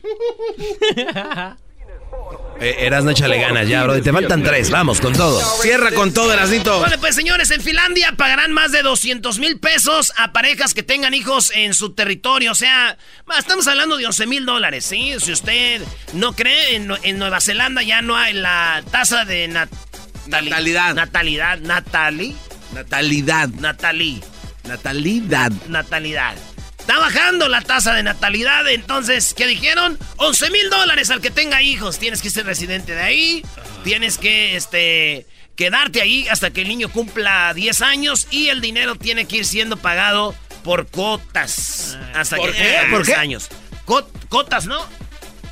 Eh, 2.61 2.77
Eras 2.87 3.05
no 3.05 3.11
échale 3.11 3.39
ganas 3.41 3.69
ya, 3.69 3.83
bro. 3.85 4.01
Te 4.01 4.13
faltan 4.13 4.43
tres. 4.43 4.71
Vamos 4.71 5.01
con 5.01 5.13
todo. 5.13 5.41
Cierra 5.61 5.91
con 5.93 6.13
todo, 6.13 6.33
Erasnito. 6.33 6.79
Bueno, 6.79 6.97
pues 7.01 7.15
señores, 7.15 7.51
en 7.51 7.61
Finlandia 7.61 8.13
pagarán 8.17 8.53
más 8.53 8.73
de 8.73 8.83
200 8.83 9.39
mil 9.39 9.59
pesos 9.59 10.13
a 10.17 10.33
parejas 10.33 10.73
que 10.75 10.83
tengan 10.83 11.15
hijos 11.15 11.51
en 11.55 11.75
su 11.75 11.95
territorio. 11.95 12.53
O 12.53 12.55
sea, 12.55 12.97
estamos 13.39 13.67
hablando 13.67 13.97
de 13.97 14.07
11 14.07 14.27
mil 14.27 14.47
dólares, 14.47 14.85
¿sí? 14.87 15.15
Si 15.19 15.33
usted 15.33 15.83
no 16.13 16.33
cree, 16.35 16.77
en, 16.77 16.91
en 17.03 17.19
Nueva 17.19 17.41
Zelanda 17.41 17.83
ya 17.83 18.03
no 18.03 18.17
hay 18.17 18.33
la 18.35 18.83
tasa 18.91 19.25
de 19.25 19.49
nat- 19.49 19.69
Natalidad. 20.27 20.95
Natalidad. 20.95 21.59
Natali. 21.59 22.35
Natalidad. 22.73 23.49
Natalí. 23.49 24.23
Natalidad. 24.67 25.53
Natalidad. 25.69 26.35
Está 26.85 26.99
bajando 26.99 27.49
la 27.49 27.63
tasa 27.63 27.95
de 27.95 28.03
natalidad, 28.03 28.69
entonces, 28.69 29.33
¿qué 29.33 29.47
dijeron? 29.47 29.99
11 30.19 30.51
mil 30.51 30.69
dólares 30.69 31.09
al 31.09 31.23
que 31.23 31.31
tenga 31.31 31.63
hijos. 31.63 31.99
Tienes 31.99 32.21
que 32.21 32.29
ser 32.29 32.45
residente 32.45 32.95
de 32.95 33.01
ahí, 33.01 33.43
tienes 33.85 34.19
que, 34.19 34.55
este, 34.55 35.27
quedarte 35.57 36.03
ahí 36.03 36.29
hasta 36.29 36.51
que 36.51 36.61
el 36.61 36.69
niño 36.69 36.91
cumpla 36.91 37.55
10 37.55 37.81
años 37.81 38.27
y 38.31 38.49
el 38.49 38.61
dinero 38.61 38.97
tiene 38.97 39.25
que 39.27 39.37
ir 39.39 39.45
siendo 39.47 39.79
pagado 39.79 40.35
por 40.63 40.87
cotas. 40.87 41.97
Hasta 42.15 42.37
¿Por 42.37 42.53
que 42.53 42.59
qué? 42.59 42.77
¿Por 42.91 42.99
10 43.05 43.09
qué? 43.09 43.15
años. 43.15 43.49
Cot- 43.87 44.29
cotas, 44.29 44.67
¿no? 44.67 44.79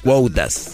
Cuautas. 0.03 0.73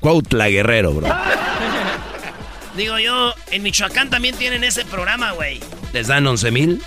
Cuautla 0.00 0.48
Guerrero, 0.48 0.92
bro. 0.94 1.08
Digo 2.76 2.98
yo, 2.98 3.34
en 3.50 3.62
Michoacán 3.62 4.08
también 4.08 4.34
tienen 4.36 4.64
ese 4.64 4.86
programa, 4.86 5.32
güey. 5.32 5.60
¿Les 5.92 6.06
dan 6.06 6.26
11 6.26 6.50
mil? 6.52 6.82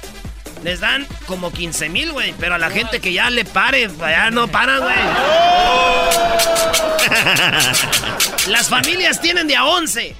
Les 0.65 0.79
dan 0.79 1.07
como 1.27 1.53
15 1.53 1.89
mil, 1.89 2.11
güey. 2.11 2.33
Pero 2.39 2.55
a 2.55 2.57
la 2.57 2.71
gente 2.71 2.99
que 2.99 3.13
ya 3.13 3.29
le 3.29 3.45
pare, 3.45 3.87
ya 3.99 4.31
no 4.31 4.47
paran, 4.47 4.79
güey. 4.79 4.95
Las 8.47 8.67
familias 8.67 9.21
tienen 9.21 9.47
de 9.47 9.55
a 9.55 9.65
11. 9.65 10.15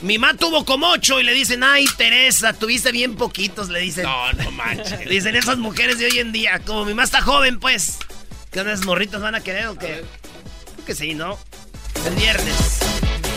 Mi 0.00 0.18
mamá 0.18 0.36
tuvo 0.36 0.64
como 0.64 0.88
8 0.90 1.20
y 1.20 1.22
le 1.22 1.32
dicen, 1.34 1.62
ay, 1.62 1.86
Teresa, 1.96 2.52
tuviste 2.52 2.90
bien 2.90 3.14
poquitos, 3.14 3.68
le 3.68 3.78
dicen. 3.78 4.02
No, 4.02 4.32
no 4.32 4.50
manches. 4.50 5.06
Le 5.06 5.14
dicen 5.14 5.36
esas 5.36 5.58
mujeres 5.58 6.00
de 6.00 6.06
hoy 6.06 6.18
en 6.18 6.32
día. 6.32 6.60
Como 6.66 6.84
mi 6.84 6.90
mamá 6.90 7.04
está 7.04 7.22
joven, 7.22 7.60
pues. 7.60 7.98
¿Qué 8.50 8.62
unas 8.62 8.84
morritas 8.84 9.20
van 9.20 9.36
a 9.36 9.40
querer 9.40 9.68
o 9.68 9.78
qué? 9.78 10.02
Creo 10.74 10.84
que 10.84 10.96
sí, 10.96 11.14
¿no? 11.14 11.38
El 12.04 12.14
viernes. 12.16 12.80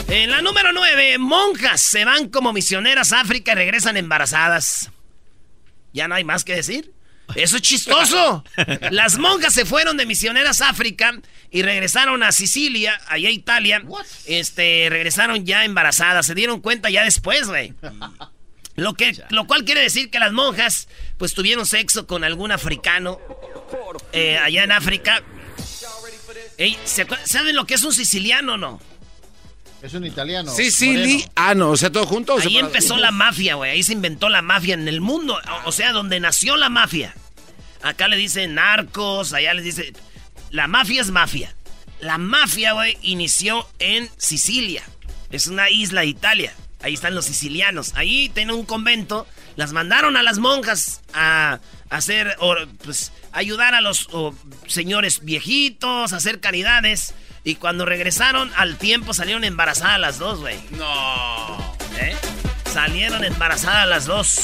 En 0.08 0.32
la 0.32 0.42
número 0.42 0.74
9, 0.74 1.20
monjas 1.20 1.80
se 1.80 2.06
van 2.06 2.28
como 2.30 2.54
misioneras 2.54 3.14
a 3.14 3.20
África 3.20 3.52
y 3.52 3.56
regresan 3.56 3.98
embarazadas. 3.98 4.90
¿Ya 5.94 6.08
no 6.08 6.16
hay 6.16 6.24
más 6.24 6.44
que 6.44 6.56
decir? 6.56 6.94
Eso 7.36 7.58
es 7.58 7.62
chistoso. 7.62 8.44
Las 8.92 9.18
monjas 9.18 9.54
se 9.54 9.66
fueron 9.66 9.98
de 9.98 10.06
misioneras 10.06 10.62
a 10.62 10.70
África 10.70 11.14
y 11.52 11.62
regresaron 11.62 12.24
a 12.24 12.32
Sicilia, 12.32 13.00
allá 13.08 13.30
a 13.30 13.32
Italia. 13.32 13.84
Este, 14.26 14.88
regresaron 14.90 15.46
ya 15.46 15.64
embarazadas. 15.66 16.26
Se 16.26 16.34
dieron 16.36 16.60
cuenta 16.62 16.90
ya 16.90 17.04
después, 17.04 17.48
güey. 17.48 17.74
Lo, 18.76 18.94
que, 18.94 19.16
lo 19.30 19.46
cual 19.46 19.66
quiere 19.66 19.82
decir 19.82 20.10
que 20.10 20.20
las 20.20 20.32
monjas, 20.32 20.88
pues 21.18 21.34
tuvieron 21.34 21.66
sexo 21.66 22.08
con 22.08 22.24
algún 22.24 22.52
africano 22.52 23.20
eh, 24.14 24.38
allá 24.38 24.64
en 24.64 24.72
África. 24.72 25.22
Ey, 26.58 26.78
¿se 26.86 27.06
acuer- 27.08 27.20
¿Saben 27.26 27.56
lo 27.56 27.66
que 27.66 27.74
es 27.76 27.84
un 27.84 27.94
siciliano 27.94 28.54
o 28.54 28.58
no? 28.58 28.82
Es 29.82 29.94
un 29.94 30.06
italiano. 30.06 30.52
Sicily. 30.54 31.26
Ah, 31.36 31.56
no, 31.56 31.70
o 31.72 31.78
sea, 31.78 31.90
todo 31.92 32.06
junto. 32.06 32.34
o 32.34 32.38
Ahí 32.38 32.44
separado? 32.44 32.68
empezó 32.68 32.98
la 32.98 33.12
mafia, 33.12 33.56
güey. 33.56 33.72
Ahí 33.72 33.84
se 33.84 33.94
inventó 33.94 34.28
la 34.30 34.42
mafia 34.42 34.74
en 34.74 34.88
el 34.88 35.00
mundo. 35.02 35.40
O, 35.66 35.70
o 35.70 35.72
sea, 35.72 35.92
donde 35.94 36.20
nació 36.20 36.58
la 36.58 36.70
mafia. 36.70 37.14
Acá 37.82 38.08
le 38.10 38.18
dicen 38.18 38.56
narcos, 38.56 39.32
allá 39.34 39.54
les 39.54 39.64
dice... 39.64 39.94
La 40.52 40.68
mafia 40.68 41.02
es 41.02 41.12
mafia. 41.12 41.56
La 42.02 42.18
mafia, 42.18 42.74
güey, 42.74 42.98
inició 43.04 43.68
en 43.80 44.10
Sicilia. 44.18 44.84
Es 45.32 45.48
una 45.48 45.70
isla 45.70 46.02
de 46.02 46.08
Italia. 46.08 46.54
Ahí 46.82 46.94
están 46.94 47.14
los 47.16 47.26
sicilianos. 47.26 47.94
Ahí 47.96 48.30
tienen 48.30 48.56
un 48.56 48.66
convento. 48.66 49.28
Las 49.56 49.72
mandaron 49.74 50.18
a 50.18 50.24
las 50.24 50.40
monjas 50.40 51.02
a 51.14 51.60
hacer, 51.90 52.36
or- 52.40 52.68
pues, 52.84 53.12
ayudar 53.32 53.76
a 53.76 53.82
los 53.82 54.08
o, 54.12 54.34
señores 54.68 55.24
viejitos, 55.24 56.12
a 56.14 56.18
hacer 56.18 56.40
caridades. 56.40 57.14
Y 57.44 57.56
cuando 57.56 57.86
regresaron, 57.86 58.52
al 58.56 58.78
tiempo 58.78 59.14
salieron 59.14 59.44
embarazadas 59.44 60.00
las 60.00 60.20
dos, 60.20 60.40
güey. 60.40 60.58
No. 60.72 61.76
¿Eh? 61.98 62.16
Salieron 62.72 63.24
embarazadas 63.24 63.88
las 63.88 64.06
dos. 64.06 64.42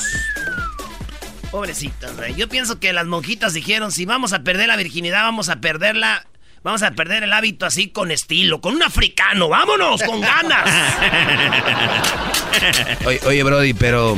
Pobrecitas, 1.51 2.15
güey. 2.15 2.35
Yo 2.35 2.49
pienso 2.49 2.79
que 2.79 2.93
las 2.93 3.05
monjitas 3.05 3.53
dijeron, 3.53 3.91
si 3.91 4.05
vamos 4.05 4.33
a 4.33 4.43
perder 4.43 4.67
la 4.67 4.77
virginidad, 4.77 5.23
vamos 5.23 5.49
a 5.49 5.57
perderla... 5.57 6.25
Vamos 6.63 6.81
a 6.81 6.91
perder 6.91 7.21
el 7.21 7.31
hábito 7.31 7.67
así 7.67 7.89
con 7.89 8.09
estilo, 8.09 8.59
con 8.59 8.73
un 8.73 8.81
africano. 8.81 9.49
¡Vámonos! 9.49 10.01
¡Con 10.01 10.19
ganas! 10.19 10.67
Oye, 13.05 13.19
oye, 13.25 13.43
Brody, 13.43 13.75
pero 13.75 14.17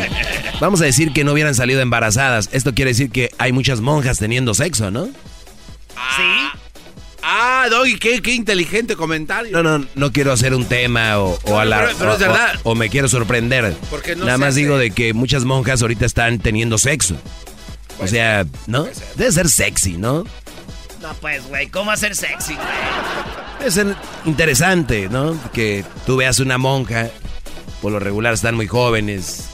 vamos 0.61 0.79
a 0.79 0.85
decir 0.85 1.11
que 1.11 1.25
no 1.25 1.33
hubieran 1.33 1.55
salido 1.55 1.81
embarazadas. 1.81 2.47
Esto 2.53 2.73
quiere 2.73 2.91
decir 2.91 3.11
que 3.11 3.31
hay 3.37 3.51
muchas 3.51 3.81
monjas 3.81 4.19
teniendo 4.19 4.53
sexo, 4.53 4.91
¿no? 4.91 5.07
¿Sí? 5.07 6.49
Ah, 7.23 7.67
Doggy, 7.69 7.97
qué, 7.97 8.21
qué 8.21 8.31
inteligente 8.33 8.95
comentario. 8.95 9.51
No, 9.61 9.77
no, 9.79 9.85
no 9.95 10.11
quiero 10.11 10.31
hacer 10.31 10.53
un 10.53 10.65
tema 10.65 11.19
o, 11.19 11.37
o 11.43 11.63
la, 11.63 11.79
Pero- 11.85 11.97
pero 11.97 12.11
es 12.11 12.17
o- 12.17 12.19
verdad. 12.19 12.59
o 12.63 12.75
me 12.75 12.89
quiero 12.89 13.07
sorprender. 13.09 13.75
Porque 13.89 14.15
no 14.15 14.25
Nada 14.25 14.37
más 14.37 14.49
hace. 14.49 14.59
digo 14.61 14.77
de 14.77 14.91
que 14.91 15.13
muchas 15.13 15.43
monjas 15.43 15.81
ahorita 15.81 16.05
están 16.05 16.39
teniendo 16.39 16.77
sexo. 16.77 17.15
O 17.99 18.07
sea, 18.07 18.45
¿no? 18.67 18.87
Debe 19.15 19.31
ser 19.31 19.49
sexy, 19.49 19.93
¿no? 19.97 20.23
No, 21.01 21.13
pues, 21.21 21.45
güey, 21.47 21.67
¿cómo 21.67 21.91
hacer 21.91 22.15
sexy, 22.15 22.53
güey? 22.55 22.67
Debe 23.59 23.71
ser 23.71 23.95
interesante, 24.25 25.09
¿no? 25.09 25.39
Que 25.51 25.83
tú 26.05 26.15
veas 26.17 26.39
una 26.39 26.57
monja, 26.57 27.09
por 27.81 27.91
lo 27.91 27.99
regular 27.99 28.33
están 28.33 28.55
muy 28.55 28.67
jóvenes. 28.67 29.49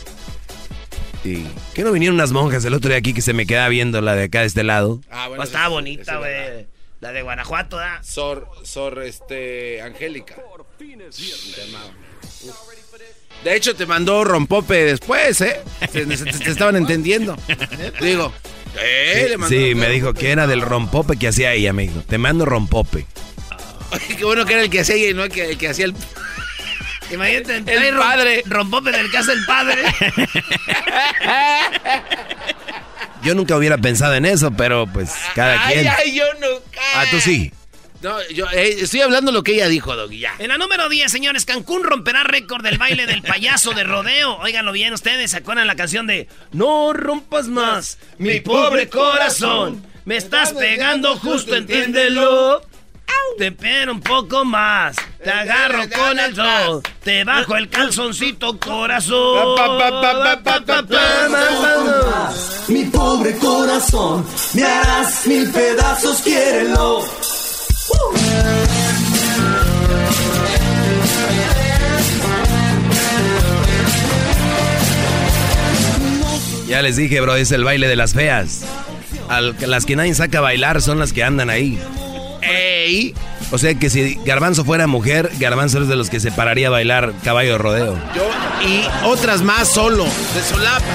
Y 1.24 1.46
que 1.74 1.84
no 1.84 1.94
vinieron 1.94 2.16
unas 2.16 2.34
monjas 2.34 2.66
el 2.66 2.74
otro 2.74 2.90
día 2.90 2.98
aquí 2.98 3.14
que 3.14 3.22
se 3.22 3.32
me 3.32 3.46
quedaba 3.46 3.70
viendo 3.70 4.02
la 4.02 4.14
de 4.14 4.24
acá 4.26 4.42
de 4.42 4.48
este 4.48 4.64
lado. 4.64 5.00
Ah, 5.10 5.28
Pues 5.34 5.48
estaba 5.50 5.70
bonita, 5.70 6.18
güey. 6.18 6.66
La 7.04 7.12
de 7.12 7.22
Guanajuato, 7.22 7.76
¿da? 7.76 8.02
Sor, 8.02 8.48
Sor, 8.64 9.04
este, 9.04 9.82
Angélica. 9.82 10.38
De 13.44 13.56
hecho, 13.58 13.76
te 13.76 13.86
mandó 13.86 14.24
rompope 14.24 14.86
después, 14.86 15.42
¿eh? 15.42 15.60
Te, 15.92 16.08
estaban 16.50 16.78
entendiendo. 16.78 17.36
Digo, 18.00 18.32
¿eh? 18.82 19.26
Le 19.32 19.38
mandó 19.38 19.54
Sí, 19.54 19.76
me 19.76 19.90
dijo 19.90 20.14
que 20.14 20.32
era 20.32 20.48
del 20.48 20.62
rompope 20.62 21.18
que 21.20 21.28
hacía 21.28 21.52
ella, 21.52 21.74
me 21.74 21.82
dijo. 21.84 22.00
Te 22.08 22.18
mando 22.18 22.46
rompope. 22.46 23.06
Ay, 23.92 24.16
qué 24.16 24.24
bueno 24.24 24.46
que 24.46 24.54
era 24.54 24.62
el 24.64 24.70
que 24.70 24.80
hacía 24.80 24.96
ella 24.96 25.10
y 25.10 25.14
no 25.14 25.26
el 25.26 25.30
que, 25.30 25.52
el 25.52 25.58
que 25.58 25.68
hacía 25.68 25.84
el... 25.84 25.94
Imagínate, 27.12 27.58
El 27.58 27.96
rom- 27.96 28.00
padre. 28.00 28.44
Rompope 28.46 28.92
del 28.94 29.12
que 29.12 29.18
hace 29.18 29.34
el 29.34 29.46
padre. 29.46 29.84
Yo 33.24 33.36
nunca 33.36 33.56
hubiera 33.56 33.78
pensado 33.78 34.14
en 34.16 34.26
eso, 34.26 34.52
pero 34.52 34.88
pues 34.88 35.12
cada 35.36 35.66
ay, 35.66 35.74
quien. 35.76 35.88
ay, 35.88 36.14
yo 36.16 36.26
nunca. 36.34 36.82
Ah, 36.96 37.06
tú 37.10 37.20
sí. 37.20 37.52
No, 38.02 38.18
yo 38.34 38.46
eh, 38.52 38.80
estoy 38.82 39.00
hablando 39.00 39.32
lo 39.32 39.44
que 39.44 39.54
ella 39.54 39.70
dijo, 39.70 39.96
Doggy, 39.96 40.20
ya. 40.20 40.34
En 40.40 40.50
la 40.50 40.58
número 40.58 40.90
10, 40.90 41.10
señores, 41.10 41.46
Cancún 41.46 41.84
romperá 41.86 42.24
récord 42.26 42.62
del 42.62 42.78
baile 42.78 43.06
del 43.06 43.22
payaso 43.22 43.72
de 43.72 43.86
rodeo. 43.86 44.38
Óiganlo 44.40 44.74
bien 44.74 44.94
ustedes, 44.94 45.32
¿se 45.32 45.38
acuerdan 45.38 45.68
la 45.68 45.76
canción 45.76 46.06
de 46.06 46.28
No 46.52 46.92
rompas 46.92 47.48
más 47.48 47.98
mi 48.18 48.42
pobre 48.42 48.90
corazón? 48.90 49.86
Me 50.04 50.18
estás 50.18 50.52
pegando 50.52 51.16
justo, 51.16 51.56
entiéndelo. 51.56 52.62
Te 53.38 53.52
pego 53.52 53.92
un 53.94 54.00
poco 54.00 54.46
más, 54.46 54.96
te 55.24 55.30
agarro 55.32 55.84
con 55.90 56.20
el 56.20 56.36
sol, 56.36 56.82
te 57.04 57.24
bajo 57.24 57.56
el 57.58 57.68
calzoncito 57.68 58.58
corazón. 58.60 59.56
Mi 62.68 62.84
pobre 62.86 63.36
corazón, 63.38 64.26
me 64.54 64.64
harás 64.64 65.26
mil 65.26 65.50
pedazos, 65.52 66.22
quiérelo. 66.22 67.02
Ya 76.68 76.82
les 76.82 76.96
dije, 76.96 77.22
bro, 77.22 77.36
es 77.36 77.52
el 77.52 77.64
baile 77.64 77.88
de 77.88 77.96
las 77.96 78.14
feas. 78.14 78.62
Al- 79.30 79.56
las 79.68 79.86
que 79.86 79.96
nadie 79.96 80.14
saca 80.16 80.40
a 80.40 80.42
bailar 80.42 80.82
son 80.82 81.00
las 81.00 81.14
que 81.14 81.24
andan 81.24 81.50
ahí. 81.50 81.80
¡Ey! 82.50 83.14
O 83.52 83.58
sea 83.58 83.76
que 83.76 83.90
si 83.90 84.16
Garbanzo 84.26 84.66
fuera 84.66 84.88
mujer, 84.88 85.30
Garbanzo 85.40 85.82
es 85.82 85.88
de 85.88 85.96
los 85.96 86.10
que 86.10 86.20
se 86.20 86.32
pararía 86.32 86.68
a 86.68 86.72
bailar 86.72 87.14
caballo 87.24 87.54
de 87.54 87.58
rodeo. 87.58 88.00
Yo 88.16 88.30
y 88.68 88.84
otras 89.06 89.42
más 89.42 89.70
solo, 89.70 90.06
de 90.06 90.42
solapa. 90.42 90.86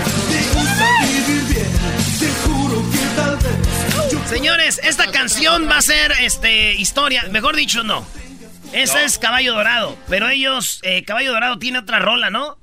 Señores, 4.28 4.80
esta 4.82 5.10
canción 5.10 5.68
va 5.68 5.78
a 5.78 5.82
ser 5.82 6.12
este 6.20 6.74
historia, 6.74 7.24
mejor 7.30 7.56
dicho, 7.56 7.82
no. 7.82 8.06
Esa 8.72 9.02
es 9.02 9.18
Caballo 9.18 9.54
Dorado, 9.54 9.96
pero 10.08 10.28
ellos, 10.28 10.80
eh, 10.82 11.02
Caballo 11.04 11.32
Dorado 11.32 11.58
tiene 11.58 11.78
otra 11.78 11.98
rola, 11.98 12.30
¿no? 12.30 12.58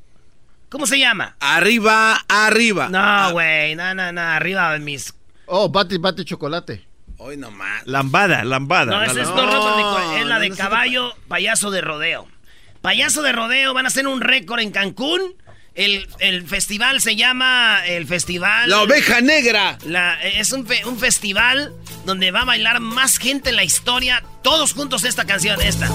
¿Cómo 0.69 0.85
se 0.87 0.99
llama? 0.99 1.35
Arriba, 1.39 2.23
arriba. 2.27 2.89
No, 2.89 3.31
güey, 3.31 3.75
no, 3.75 3.93
no, 3.93 4.11
no, 4.11 4.21
arriba 4.21 4.77
mis... 4.77 5.13
Oh, 5.47 5.69
bate, 5.69 5.97
bate 5.97 6.23
chocolate. 6.23 6.85
Hoy 7.25 7.37
nomás. 7.37 7.81
Lambada, 7.87 8.43
lambada. 8.43 8.91
No, 8.91 8.99
La 8.99 9.05
esa 9.07 9.21
es, 9.23 9.27
no, 9.29 9.33
cu- 9.33 9.41
es 10.19 10.25
la 10.27 10.35
no, 10.35 10.39
de 10.41 10.49
no 10.49 10.55
caballo, 10.55 11.15
payaso 11.27 11.71
de 11.71 11.81
rodeo. 11.81 12.27
Payaso 12.81 13.23
de 13.23 13.31
rodeo, 13.31 13.73
van 13.73 13.85
a 13.85 13.87
hacer 13.87 14.05
un 14.05 14.21
récord 14.21 14.59
en 14.59 14.69
Cancún. 14.69 15.21
El, 15.73 16.07
el 16.19 16.47
festival 16.47 17.01
se 17.01 17.15
llama 17.15 17.79
el 17.87 18.05
festival... 18.05 18.69
La 18.69 18.83
oveja 18.83 19.21
negra. 19.21 19.79
La- 19.87 20.21
es 20.21 20.51
un, 20.51 20.67
fe- 20.67 20.85
un 20.85 20.99
festival 20.99 21.73
donde 22.05 22.29
va 22.29 22.41
a 22.41 22.45
bailar 22.45 22.79
más 22.79 23.17
gente 23.17 23.49
en 23.49 23.55
la 23.55 23.63
historia. 23.63 24.23
Todos 24.43 24.73
juntos 24.73 25.03
esta 25.03 25.25
canción, 25.25 25.59
esta. 25.63 25.89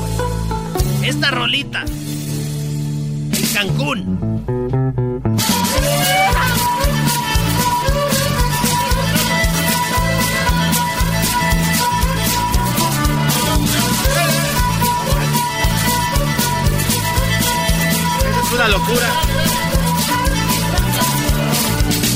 Esta 1.04 1.30
rolita. 1.30 1.84
En 1.84 3.46
Cancún. 3.54 4.39
Una 18.60 18.68
locura. 18.68 19.08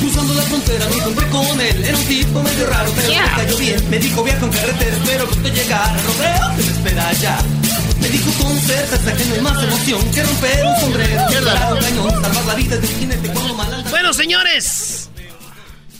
Cruzando 0.01 0.35
la 0.35 0.43
frontera 0.43 0.87
me 0.91 0.97
encontré 0.97 1.29
con 1.31 1.61
él. 1.61 1.85
Era 1.85 1.97
un 1.97 2.05
tipo 2.05 2.43
medio 2.43 2.67
raro, 2.67 2.93
pero 2.95 3.09
Yeah. 3.09 3.23
me 3.37 3.43
cayó 3.45 3.57
bien. 3.57 3.91
Me 3.91 3.99
dijo 3.99 4.23
viaja 4.23 4.45
en 4.45 4.53
carretera, 4.53 4.97
espero 4.97 5.27
pronto 5.27 5.49
llegar. 5.49 6.01
Rodeo 6.05 6.57
que 6.57 6.63
me 6.63 6.73
espera 6.73 7.09
allá. 7.09 7.39
Me 8.01 8.09
dijo 8.09 8.31
con 8.43 8.59
certeza 8.59 9.17
que 9.17 9.25
no 9.25 9.35
hay 9.35 9.41
más 9.41 9.63
emoción 9.65 10.13
que 10.13 10.23
romper 10.23 10.65
un 10.67 10.81
sombrero, 10.81 11.23
un 11.23 11.79
cañón, 11.81 12.11
salvar 12.23 12.45
la 12.45 12.55
vida 12.55 12.77
de 12.77 12.87
un 12.89 12.95
jinete 12.99 13.29
cuando 13.31 13.55
mal. 13.55 13.85
Bueno, 13.89 14.13
señores. 14.13 15.09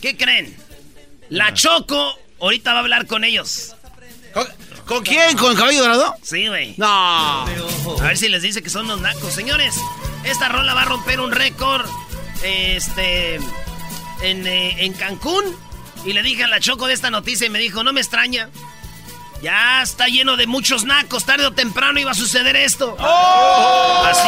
¿Qué 0.01 0.15
creen? 0.15 0.55
La 1.29 1.53
Choco 1.55 2.19
ahorita 2.39 2.71
va 2.73 2.77
a 2.79 2.81
hablar 2.81 3.07
con 3.07 3.23
ellos. 3.23 3.75
¿Con, 4.31 4.45
con 4.85 5.03
quién? 5.03 5.35
¿Con 5.37 5.55
Caballo 5.55 5.81
Dorado? 5.81 6.13
Sí, 6.21 6.47
güey. 6.47 6.75
No. 6.77 6.85
A 6.87 7.45
ver 8.03 8.17
si 8.17 8.29
les 8.29 8.43
dice 8.43 8.61
que 8.61 8.69
son 8.69 8.87
los 8.87 9.01
nacos. 9.01 9.33
Señores, 9.33 9.73
esta 10.25 10.49
rola 10.49 10.73
va 10.73 10.83
a 10.83 10.85
romper 10.85 11.19
un 11.19 11.31
récord. 11.31 11.85
Este. 12.43 13.35
En, 14.21 14.47
eh, 14.47 14.85
en 14.85 14.93
Cancún. 14.93 15.43
Y 16.05 16.13
le 16.13 16.21
dije 16.23 16.43
a 16.43 16.47
la 16.47 16.59
Choco 16.59 16.87
de 16.87 16.93
esta 16.93 17.09
noticia 17.09 17.47
y 17.47 17.49
me 17.49 17.59
dijo: 17.59 17.83
No 17.83 17.93
me 17.93 18.01
extraña. 18.01 18.49
Ya 19.41 19.81
está 19.81 20.07
lleno 20.07 20.37
de 20.37 20.47
muchos 20.47 20.85
nacos. 20.85 21.25
Tarde 21.25 21.45
o 21.45 21.51
temprano 21.51 21.99
iba 21.99 22.11
a 22.11 22.15
suceder 22.15 22.55
esto. 22.55 22.95
Así 22.99 24.27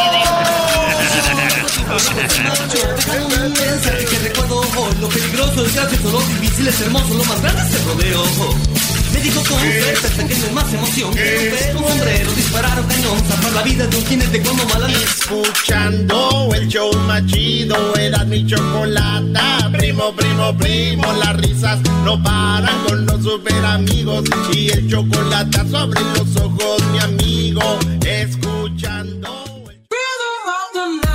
Un 8.68 8.87
Me 9.18 9.24
dijo 9.24 9.42
con 9.42 9.58
certeza 9.58 10.28
que 10.28 10.50
más 10.52 10.72
emoción 10.72 11.12
que 11.12 11.50
romper 11.50 11.76
un 11.76 11.88
sombrero, 11.88 12.32
disparar 12.34 12.80
un 12.80 12.86
cañón, 12.86 13.18
salvar 13.28 13.52
la 13.52 13.62
vida 13.62 13.86
de 13.88 13.96
un 13.96 14.06
jinete 14.06 14.40
cuando 14.42 14.64
mal 14.66 14.84
anda. 14.84 14.96
Escuchando 14.96 16.48
el 16.54 16.68
show 16.68 16.92
más 17.00 17.26
chido, 17.26 17.96
era 17.96 18.24
mi 18.24 18.46
chocolata. 18.46 19.70
Primo, 19.76 20.14
primo, 20.14 20.56
primo, 20.56 21.12
las 21.14 21.36
risas 21.36 21.80
no 22.04 22.22
paran 22.22 22.84
con 22.86 23.06
los 23.06 23.20
super 23.24 23.64
amigos. 23.64 24.22
Y 24.52 24.70
el 24.70 24.88
chocolate 24.88 25.68
sobre 25.68 26.00
los 26.00 26.36
ojos, 26.36 26.80
mi 26.92 27.00
amigo. 27.00 27.78
Escuchando. 28.06 29.44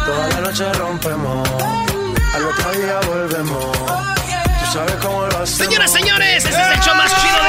Toda 0.06 0.28
la 0.28 0.42
noche 0.42 0.74
rompemos, 0.74 1.50
al 2.34 2.46
otro 2.48 2.72
día 2.74 3.00
volvemos. 3.08 3.78
Tú 3.78 4.74
sabes 4.74 4.96
cómo 5.02 5.22
lo 5.22 5.38
hacemos. 5.38 5.50
Señoras, 5.50 5.92
señores, 5.94 6.44
este 6.44 6.50
es 6.50 6.68
el 6.68 6.80
show 6.82 6.96
más 6.96 7.10
chido 7.22 7.43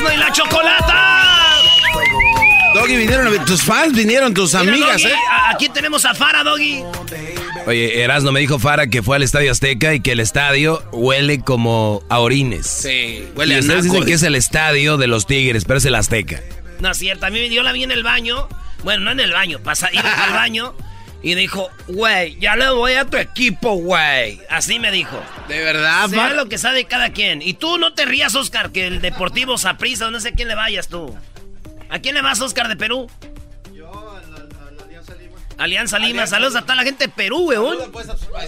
Erasmo 0.00 0.12
y 0.12 0.16
la 0.16 0.32
Chocolata. 0.32 1.56
Doggy, 2.74 2.96
vinieron 2.96 3.44
tus 3.44 3.62
fans, 3.62 3.92
vinieron 3.94 4.32
tus 4.32 4.54
Mira, 4.54 4.72
amigas, 4.72 5.02
Doggy, 5.02 5.12
¿eh? 5.12 5.16
Aquí 5.52 5.68
tenemos 5.68 6.04
a 6.04 6.14
Fara, 6.14 6.42
Doggy. 6.42 6.82
Oye, 7.66 8.02
Erasmo 8.02 8.32
me 8.32 8.40
dijo 8.40 8.58
Fara 8.58 8.86
que 8.86 9.02
fue 9.02 9.16
al 9.16 9.22
Estadio 9.22 9.50
Azteca 9.50 9.92
y 9.94 10.00
que 10.00 10.12
el 10.12 10.20
estadio 10.20 10.82
huele 10.92 11.40
como 11.40 12.02
a 12.08 12.20
orines. 12.20 12.66
Sí, 12.66 13.28
huele 13.34 13.54
y 13.54 13.56
a 13.56 13.60
ustedes 13.60 13.84
naco. 13.84 13.94
dicen 13.94 14.06
que 14.06 14.14
es 14.14 14.22
el 14.22 14.34
estadio 14.36 14.96
de 14.96 15.06
los 15.08 15.26
Tigres, 15.26 15.64
pero 15.64 15.78
es 15.78 15.84
el 15.84 15.94
Azteca. 15.94 16.40
No 16.78 16.92
es 16.92 16.96
cierto, 16.98 17.26
a 17.26 17.30
mí 17.30 17.50
yo 17.50 17.62
la 17.62 17.72
vi 17.72 17.82
en 17.82 17.90
el 17.90 18.02
baño. 18.02 18.48
Bueno, 18.82 19.02
no 19.04 19.10
en 19.10 19.20
el 19.20 19.32
baño, 19.32 19.58
pasa, 19.58 19.90
iba 19.92 20.24
al 20.24 20.32
baño 20.32 20.74
y 21.22 21.34
dijo, 21.34 21.70
güey, 21.88 22.38
ya 22.38 22.56
le 22.56 22.70
voy 22.70 22.94
a 22.94 23.04
tu 23.04 23.16
equipo, 23.16 23.74
güey. 23.74 24.40
Así 24.48 24.78
me 24.78 24.90
dijo. 24.90 25.22
¿De 25.48 25.60
verdad, 25.60 26.08
Far? 26.08 26.34
lo 26.34 26.48
que 26.48 26.56
sabe 26.56 26.86
cada 26.86 27.10
quien. 27.10 27.42
Y 27.42 27.54
tú 27.54 27.78
no 27.78 27.92
te 27.92 28.06
rías, 28.06 28.34
Oscar, 28.34 28.72
que 28.72 28.86
el 28.86 29.00
Deportivo 29.00 29.58
Saprissa, 29.58 30.10
no 30.10 30.20
sé 30.20 30.28
a 30.28 30.32
quién 30.32 30.48
le 30.48 30.54
vayas 30.54 30.88
tú. 30.88 31.14
¿A 31.90 31.98
quién 31.98 32.14
le 32.14 32.22
vas, 32.22 32.40
Oscar, 32.40 32.68
de 32.68 32.76
Perú? 32.76 33.10
Alianza 35.60 35.98
Lima. 35.98 36.26
Saludos 36.26 36.56
a 36.56 36.62
toda 36.62 36.74
la 36.74 36.84
gente 36.84 37.04
de 37.06 37.12
Perú, 37.12 37.48
weón. 37.48 37.92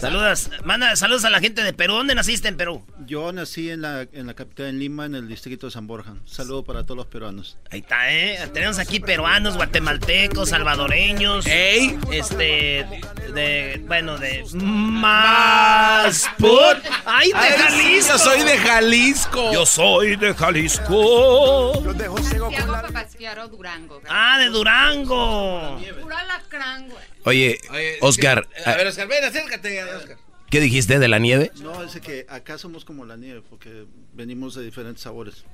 Saludos. 0.01 0.49
Manda 0.65 0.97
saludos 0.97 1.27
a 1.27 1.31
la 1.31 1.41
gente 1.41 1.63
de 1.63 1.75
Perú. 1.75 1.93
¿Dónde 1.95 2.15
naciste 2.15 2.49
en 2.49 2.57
Perú? 2.57 2.87
Yo 3.05 3.33
nací 3.33 3.71
en 3.71 3.83
la, 3.83 4.07
en 4.13 4.27
la 4.27 4.33
capital, 4.33 4.67
en 4.69 4.79
Lima, 4.79 5.05
en 5.05 5.15
el 5.15 5.29
distrito 5.29 5.67
de 5.67 5.73
San 5.73 5.87
Borja. 5.87 6.13
Un 6.13 6.27
saludo 6.27 6.65
para 6.65 6.85
todos 6.85 6.97
los 6.97 7.07
peruanos. 7.07 7.59
Ahí 7.71 7.81
está, 7.81 8.11
¿eh? 8.11 8.39
Tenemos 8.55 8.79
aquí 8.79 8.99
peruanos, 8.99 9.57
guatemaltecos, 9.57 10.49
salvadoreños. 10.49 11.47
¡Ey! 11.47 11.99
Este. 12.11 12.87
De. 13.35 13.83
Bueno, 13.87 14.17
de. 14.17 14.45
Más. 14.55 16.31
Put. 16.39 16.79
¡Ay, 17.05 17.29
de 17.31 17.39
Ay, 17.39 17.59
Jalisco! 17.59 18.09
yo 18.13 18.19
soy 18.19 18.43
de 18.43 18.59
Jalisco. 18.59 19.53
Yo 19.53 19.67
soy 19.67 20.17
de 20.17 20.35
Jalisco. 20.35 21.73
Santiago 21.85 22.73
Papasquiaro, 22.73 23.49
Durango. 23.49 24.01
Ah, 24.09 24.39
de 24.39 24.47
Durango. 24.47 25.79
Alacrán, 26.23 26.89
Oye, 27.25 27.59
Oscar, 28.01 28.49
A 28.65 28.77
ver, 28.77 28.87
Oscar, 28.87 29.09
ven, 29.09 29.25
acércate, 29.25 29.85
Oscar. 29.85 30.17
¿qué 30.51 30.61
dijiste 30.61 30.99
de 30.99 31.09
la 31.09 31.19
nieve? 31.19 31.51
No, 31.63 31.83
es 31.83 31.99
que 32.01 32.27
acá 32.29 32.59
somos 32.59 32.85
como 32.85 33.07
la 33.07 33.17
nieve, 33.17 33.43
porque 33.49 33.85
venimos 34.13 34.55
de 34.55 34.65
diferentes 34.65 35.03
sabores. 35.03 35.45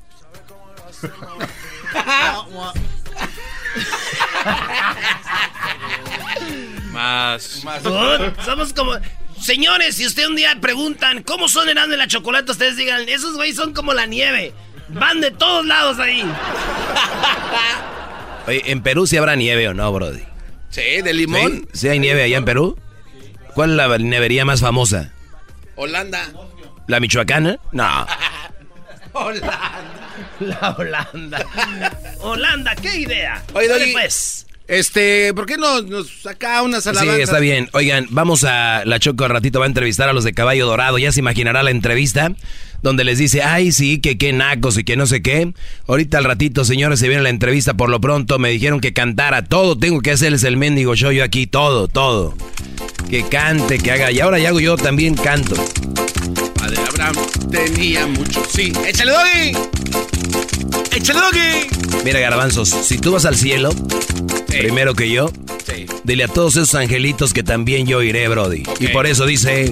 Más. 6.92 7.62
Put, 7.82 8.44
Somos 8.44 8.72
como. 8.72 8.92
Señores, 9.40 9.94
si 9.96 10.06
usted 10.06 10.26
un 10.26 10.34
día 10.36 10.56
preguntan 10.60 11.22
cómo 11.22 11.48
son 11.48 11.68
Erasmo 11.68 11.94
y 11.94 11.96
la 11.96 12.08
chocolate, 12.08 12.50
ustedes 12.50 12.76
digan, 12.76 13.08
esos 13.08 13.36
güeyes 13.36 13.56
son 13.56 13.72
como 13.72 13.94
la 13.94 14.06
nieve. 14.06 14.52
Van 14.88 15.20
de 15.20 15.30
todos 15.30 15.64
lados 15.64 15.98
ahí. 16.00 16.24
Oye, 18.46 18.62
¿en 18.66 18.82
Perú 18.82 19.06
sí 19.06 19.16
habrá 19.16 19.36
nieve 19.36 19.68
o 19.68 19.74
no, 19.74 19.92
Brody? 19.92 20.22
Sí, 20.78 21.02
de 21.02 21.12
limón. 21.12 21.68
¿Sí? 21.72 21.80
¿Sí 21.80 21.88
hay 21.88 21.98
nieve 21.98 22.22
allá 22.22 22.38
en 22.38 22.44
Perú? 22.44 22.78
¿Cuál 23.54 23.70
es 23.70 23.76
la 23.76 23.98
nevería 23.98 24.44
más 24.44 24.60
famosa? 24.60 25.12
Holanda. 25.76 26.30
¿La 26.86 27.00
michoacana? 27.00 27.58
No. 27.72 28.06
La 30.40 30.76
Holanda. 30.76 31.46
Holanda, 32.20 32.74
¿qué 32.76 32.96
idea? 33.00 33.42
Oye, 33.54 33.68
Dale, 33.68 33.92
pues. 33.92 34.46
Este, 34.66 35.32
¿por 35.32 35.46
qué 35.46 35.56
no 35.56 35.80
nos 35.80 36.22
saca 36.22 36.62
unas 36.62 36.86
alabanzas? 36.86 37.16
Sí, 37.16 37.22
está 37.22 37.38
bien. 37.38 37.70
Oigan, 37.72 38.06
vamos 38.10 38.44
a 38.44 38.84
la 38.84 38.98
Choco 38.98 39.24
al 39.24 39.30
ratito 39.30 39.60
va 39.60 39.64
a 39.64 39.68
entrevistar 39.68 40.08
a 40.08 40.12
los 40.12 40.24
de 40.24 40.34
Caballo 40.34 40.66
Dorado. 40.66 40.98
Ya 40.98 41.10
se 41.10 41.20
imaginará 41.20 41.62
la 41.62 41.70
entrevista 41.70 42.32
donde 42.82 43.04
les 43.04 43.18
dice, 43.18 43.42
ay, 43.42 43.72
sí, 43.72 44.00
que 44.00 44.18
qué 44.18 44.32
nacos 44.32 44.78
y 44.78 44.84
que 44.84 44.96
no 44.96 45.06
sé 45.06 45.22
qué. 45.22 45.52
Ahorita 45.86 46.18
al 46.18 46.24
ratito, 46.24 46.64
señores, 46.64 47.00
se 47.00 47.08
viene 47.08 47.22
la 47.22 47.30
entrevista 47.30 47.74
por 47.74 47.90
lo 47.90 48.00
pronto. 48.00 48.38
Me 48.38 48.50
dijeron 48.50 48.80
que 48.80 48.92
cantara 48.92 49.44
todo. 49.44 49.76
Tengo 49.78 50.00
que 50.00 50.12
hacerles 50.12 50.44
el 50.44 50.56
mendigo 50.56 50.94
show 50.94 51.10
yo 51.10 51.24
aquí, 51.24 51.46
todo, 51.46 51.88
todo. 51.88 52.34
Que 53.10 53.24
cante, 53.24 53.78
que 53.78 53.92
haga. 53.92 54.10
Y 54.12 54.20
ahora 54.20 54.38
ya 54.38 54.48
hago 54.48 54.60
yo 54.60 54.76
también 54.76 55.14
canto. 55.14 55.56
Padre 56.54 56.78
Abraham 56.88 57.16
tenía 57.50 58.06
mucho. 58.06 58.42
Sí, 58.50 58.72
échale 58.86 59.12
doggy. 59.12 59.56
Échale 60.94 61.20
doggy. 61.20 62.04
Mira, 62.04 62.20
garbanzos, 62.20 62.68
si 62.68 62.98
tú 62.98 63.12
vas 63.12 63.24
al 63.24 63.36
cielo, 63.36 63.70
primero 64.46 64.94
que 64.94 65.10
yo, 65.10 65.30
dile 66.04 66.24
a 66.24 66.28
todos 66.28 66.56
esos 66.56 66.74
angelitos 66.74 67.32
que 67.32 67.42
también 67.42 67.86
yo 67.86 68.02
iré, 68.02 68.28
Brody. 68.28 68.62
Y 68.80 68.88
por 68.88 69.06
eso 69.06 69.26
dice, 69.26 69.70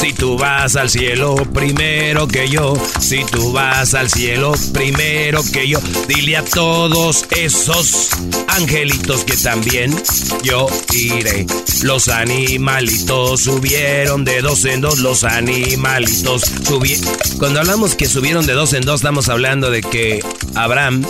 si 0.00 0.12
tú 0.12 0.38
vas 0.38 0.76
al 0.76 0.90
cielo, 0.90 1.34
primero 1.52 2.28
que 2.28 2.41
yo, 2.48 2.74
si 3.00 3.24
tú 3.24 3.52
vas 3.52 3.94
al 3.94 4.10
cielo, 4.10 4.52
primero 4.72 5.42
que 5.52 5.68
yo, 5.68 5.78
dile 6.08 6.36
a 6.36 6.44
todos 6.44 7.24
esos 7.36 8.08
angelitos 8.48 9.24
que 9.24 9.36
también 9.36 9.94
yo 10.42 10.66
iré. 10.92 11.46
Los 11.82 12.08
animalitos 12.08 13.40
subieron 13.42 14.24
de 14.24 14.40
dos 14.42 14.64
en 14.64 14.80
dos, 14.80 14.98
los 14.98 15.24
animalitos 15.24 16.42
subieron. 16.66 17.04
Cuando 17.38 17.60
hablamos 17.60 17.94
que 17.94 18.06
subieron 18.06 18.46
de 18.46 18.52
dos 18.54 18.72
en 18.72 18.82
dos, 18.84 18.96
estamos 19.00 19.28
hablando 19.28 19.70
de 19.70 19.80
que 19.82 20.24
Abraham 20.54 21.04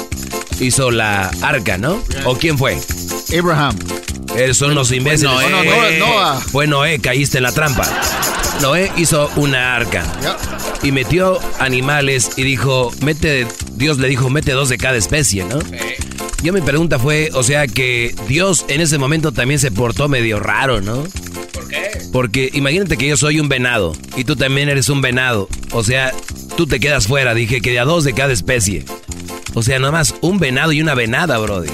hizo 0.61 0.91
la 0.91 1.31
arca, 1.43 1.79
¿no? 1.79 2.03
¿O 2.25 2.37
quién 2.37 2.57
fue? 2.59 2.79
Abraham. 3.39 3.77
Esos 4.37 4.57
son 4.57 4.75
los 4.75 4.91
imbéciles. 4.93 5.31
Noé. 5.33 5.51
No, 5.51 5.63
no, 5.65 5.71
Fue- 5.73 5.99
Noah. 5.99 6.41
Fue 6.41 6.67
Noé, 6.67 6.99
caíste 7.01 7.39
en 7.39 7.43
la 7.45 7.53
trampa. 7.53 7.87
Noé 8.63 8.91
hizo 8.97 9.31
una 9.37 9.75
arca 9.77 10.05
y 10.83 10.91
metió 10.93 11.22
animales 11.59 12.31
y 12.37 12.43
dijo, 12.43 12.91
mete, 13.03 13.47
Dios 13.75 13.99
le 13.99 14.09
dijo, 14.09 14.31
mete 14.31 14.53
dos 14.53 14.69
de 14.69 14.79
cada 14.79 14.97
especie, 14.97 15.45
¿no? 15.45 15.59
Yo 16.43 16.53
mi 16.53 16.61
pregunta 16.61 16.99
fue, 16.99 17.31
o 17.35 17.43
sea 17.43 17.67
que 17.69 18.15
Dios 18.29 18.65
en 18.69 18.81
ese 18.81 18.99
momento 18.99 19.33
también 19.33 19.61
se 19.61 19.71
portó 19.71 20.09
medio 20.09 20.41
raro, 20.41 20.81
¿no? 20.81 21.05
¿Por 21.53 21.69
qué? 21.69 21.91
Porque 22.13 22.51
imagínate 22.53 22.97
que 22.97 23.07
yo 23.07 23.17
soy 23.17 23.39
un 23.41 23.49
venado 23.49 23.93
y 24.17 24.25
tú 24.25 24.35
también 24.37 24.69
eres 24.69 24.89
un 24.89 25.01
venado. 25.01 25.49
O 25.71 25.85
sea, 25.85 26.13
tú 26.57 26.67
te 26.67 26.81
quedas 26.81 27.07
fuera. 27.07 27.33
Dije 27.35 27.61
que 27.61 27.71
de 27.71 27.79
a 27.79 27.85
dos 27.85 28.03
de 28.05 28.13
cada 28.13 28.33
especie. 28.33 28.85
O 29.55 29.63
sea, 29.63 29.79
nada 29.79 29.93
más 29.93 30.15
un 30.21 30.39
venado 30.39 30.73
y 30.73 30.81
una 30.83 30.95
venada, 30.95 31.39
Brody. 31.39 31.69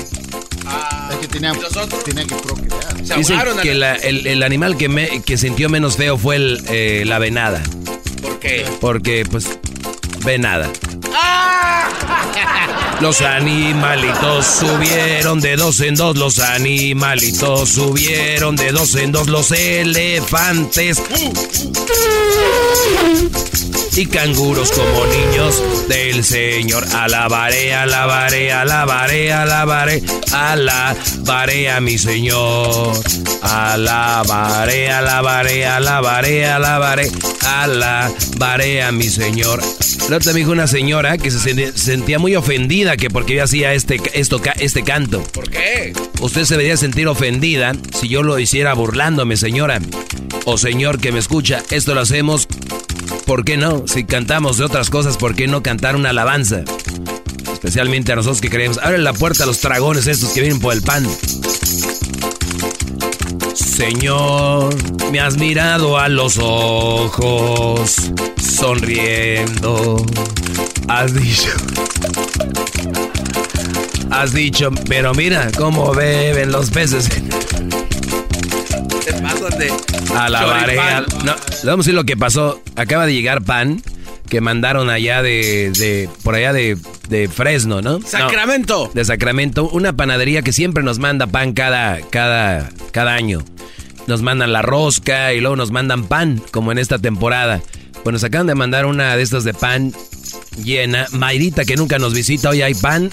Es 1.10 1.16
que 1.16 1.28
tenía, 1.28 1.52
tenía 2.04 2.24
que 2.26 2.34
procrear. 2.34 3.02
Dicen 3.16 3.38
que 3.62 3.74
la- 3.74 3.94
el, 3.94 4.26
el 4.26 4.42
animal 4.42 4.76
que, 4.76 4.88
me- 4.90 5.22
que 5.22 5.38
sintió 5.38 5.68
menos 5.70 5.96
feo 5.96 6.18
fue 6.18 6.36
el, 6.36 6.60
eh, 6.68 7.04
la 7.06 7.18
venada. 7.18 7.62
¿Por 8.20 8.38
qué? 8.38 8.64
Porque, 8.80 9.24
pues, 9.30 9.58
venada. 10.24 10.70
Los 13.00 13.20
animalitos 13.20 14.44
subieron 14.44 15.40
de 15.40 15.56
dos 15.56 15.80
en 15.80 15.94
dos, 15.94 16.16
los 16.16 16.40
animalitos 16.40 17.68
subieron 17.68 18.56
de 18.56 18.72
dos 18.72 18.96
en 18.96 19.12
dos, 19.12 19.28
los 19.28 19.52
elefantes 19.52 21.00
y 23.98 24.06
canguros 24.06 24.70
como 24.70 25.06
niños 25.06 25.88
del 25.88 26.24
Señor. 26.24 26.84
Alabaré, 26.94 27.74
alabaré, 27.74 28.52
alabaré, 28.52 29.32
alabaré, 29.32 30.02
alabaré 30.32 31.70
a 31.70 31.80
mi 31.80 31.98
Señor. 31.98 32.96
Alabaré, 33.42 34.90
alabaré, 34.90 35.66
alabaré, 35.66 36.46
alabaré, 36.46 37.10
alabaré 37.44 38.82
a 38.82 38.92
mi 38.92 39.08
Señor. 39.08 39.60
La 40.08 40.16
otra 40.16 40.32
me 40.32 40.38
dijo 40.38 40.52
una 40.52 40.68
señora 40.68 41.07
que 41.16 41.30
se 41.30 41.72
sentía- 41.74 42.18
muy 42.18 42.34
ofendida 42.36 42.96
que 42.96 43.08
porque 43.08 43.36
yo 43.36 43.44
hacía 43.44 43.72
este, 43.72 44.00
esto, 44.12 44.40
este 44.58 44.82
canto. 44.82 45.22
¿Por 45.32 45.48
qué? 45.48 45.92
Usted 46.20 46.44
se 46.44 46.54
debería 46.54 46.76
sentir 46.76 47.06
ofendida 47.06 47.72
si 47.98 48.08
yo 48.08 48.22
lo 48.22 48.38
hiciera 48.38 48.74
burlándome, 48.74 49.36
señora. 49.36 49.80
O 50.44 50.58
señor 50.58 50.98
que 51.00 51.12
me 51.12 51.18
escucha, 51.20 51.62
esto 51.70 51.94
lo 51.94 52.00
hacemos, 52.00 52.48
¿por 53.24 53.44
qué 53.44 53.56
no? 53.56 53.84
Si 53.86 54.04
cantamos 54.04 54.58
de 54.58 54.64
otras 54.64 54.90
cosas, 54.90 55.16
¿por 55.16 55.34
qué 55.36 55.46
no 55.46 55.62
cantar 55.62 55.94
una 55.96 56.10
alabanza? 56.10 56.64
Especialmente 57.52 58.12
a 58.12 58.16
nosotros 58.16 58.40
que 58.40 58.50
creemos. 58.50 58.78
Abre 58.78 58.98
la 58.98 59.12
puerta 59.12 59.44
a 59.44 59.46
los 59.46 59.60
dragones 59.62 60.06
estos 60.06 60.30
que 60.30 60.40
vienen 60.40 60.60
por 60.60 60.72
el 60.74 60.82
pan. 60.82 61.06
Señor, 63.54 64.74
me 65.12 65.20
has 65.20 65.36
mirado 65.36 65.98
a 65.98 66.08
los 66.08 66.38
ojos, 66.40 68.10
sonriendo. 68.58 70.04
Has 70.88 71.14
dicho. 71.14 71.50
Has 74.10 74.32
dicho, 74.32 74.70
pero 74.88 75.14
mira 75.14 75.48
cómo 75.56 75.94
beben 75.94 76.50
los 76.50 76.70
peces. 76.70 77.08
Te 79.04 79.12
pasan 79.22 79.58
de. 79.58 79.72
A 80.14 80.28
la 80.28 80.44
barea. 80.44 81.04
No, 81.24 81.36
vamos 81.36 81.66
a 81.66 81.76
decir 81.76 81.94
lo 81.94 82.04
que 82.04 82.16
pasó. 82.16 82.60
Acaba 82.74 83.06
de 83.06 83.14
llegar 83.14 83.42
pan 83.42 83.80
que 84.28 84.40
mandaron 84.40 84.90
allá 84.90 85.22
de, 85.22 85.70
de 85.78 86.10
por 86.24 86.34
allá 86.34 86.52
de, 86.52 86.76
de 87.08 87.28
Fresno, 87.28 87.80
¿no? 87.80 88.00
Sacramento. 88.02 88.86
No, 88.88 88.92
de 88.92 89.04
Sacramento, 89.04 89.68
una 89.68 89.92
panadería 89.92 90.42
que 90.42 90.52
siempre 90.52 90.82
nos 90.82 90.98
manda 90.98 91.28
pan 91.28 91.52
cada, 91.52 92.00
cada, 92.10 92.70
cada 92.90 93.14
año. 93.14 93.44
Nos 94.08 94.22
mandan 94.22 94.52
la 94.52 94.62
rosca 94.62 95.32
y 95.32 95.40
luego 95.40 95.54
nos 95.54 95.70
mandan 95.70 96.08
pan, 96.08 96.42
como 96.50 96.72
en 96.72 96.78
esta 96.78 96.98
temporada. 96.98 97.60
Bueno, 98.04 98.12
nos 98.12 98.24
acaban 98.24 98.46
de 98.46 98.54
mandar 98.54 98.86
una 98.86 99.16
de 99.16 99.22
estas 99.22 99.44
de 99.44 99.54
pan 99.54 99.92
llena. 100.62 101.06
Mayrita, 101.12 101.64
que 101.64 101.76
nunca 101.76 101.98
nos 101.98 102.14
visita, 102.14 102.50
hoy 102.50 102.62
hay 102.62 102.74
pan. 102.74 103.10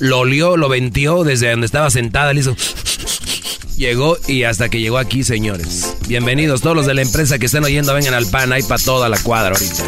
Lo 0.00 0.20
olió, 0.20 0.56
lo 0.56 0.68
ventió 0.68 1.24
desde 1.24 1.50
donde 1.50 1.66
estaba 1.66 1.90
sentada, 1.90 2.32
le 2.32 2.40
hizo... 2.40 2.56
Llegó 3.76 4.16
y 4.28 4.44
hasta 4.44 4.68
que 4.68 4.80
llegó 4.80 4.98
aquí, 4.98 5.24
señores. 5.24 5.96
Bienvenidos 6.06 6.60
todos 6.60 6.76
los 6.76 6.86
de 6.86 6.94
la 6.94 7.02
empresa 7.02 7.40
que 7.40 7.46
están 7.46 7.64
oyendo, 7.64 7.92
vengan 7.92 8.14
al 8.14 8.26
pan, 8.26 8.52
hay 8.52 8.62
para 8.62 8.80
toda 8.80 9.08
la 9.08 9.18
cuadra 9.18 9.56
ahorita. 9.56 9.82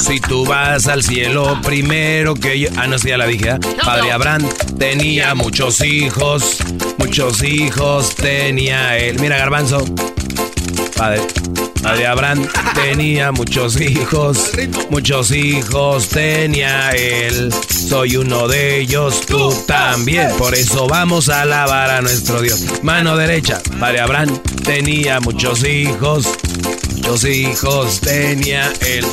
Si 0.00 0.20
tú 0.20 0.44
vas 0.44 0.86
al 0.86 1.02
cielo 1.02 1.58
primero 1.62 2.34
que 2.34 2.60
yo... 2.60 2.68
Ah, 2.76 2.86
no, 2.86 2.98
sí, 2.98 3.08
ya 3.08 3.16
la 3.16 3.26
dije. 3.26 3.52
¿eh? 3.52 3.58
Padre 3.82 4.12
Abraham 4.12 4.46
tenía 4.78 5.34
muchos 5.34 5.80
hijos, 5.82 6.58
muchos 6.98 7.42
hijos 7.42 8.14
tenía 8.14 8.98
él. 8.98 9.18
Mira, 9.18 9.38
garbanzo. 9.38 9.82
Padre, 10.96 11.22
padre 11.82 12.06
Abraham 12.06 12.48
tenía 12.74 13.32
muchos 13.32 13.80
hijos, 13.80 14.52
muchos 14.90 15.30
hijos 15.32 16.08
tenía 16.08 16.90
él. 16.90 17.52
Soy 17.68 18.16
uno 18.16 18.48
de 18.48 18.78
ellos, 18.78 19.22
tú 19.26 19.52
también. 19.66 20.30
Por 20.38 20.54
eso 20.54 20.86
vamos 20.86 21.28
a 21.28 21.42
alabar 21.42 21.90
a 21.90 22.00
nuestro 22.00 22.40
Dios. 22.40 22.64
Mano 22.82 23.16
derecha, 23.16 23.60
padre 23.80 24.00
Abraham 24.00 24.38
tenía 24.64 25.20
muchos 25.20 25.64
hijos, 25.64 26.28
muchos 26.94 27.24
hijos 27.24 28.00
tenía 28.00 28.72
él. 28.86 29.04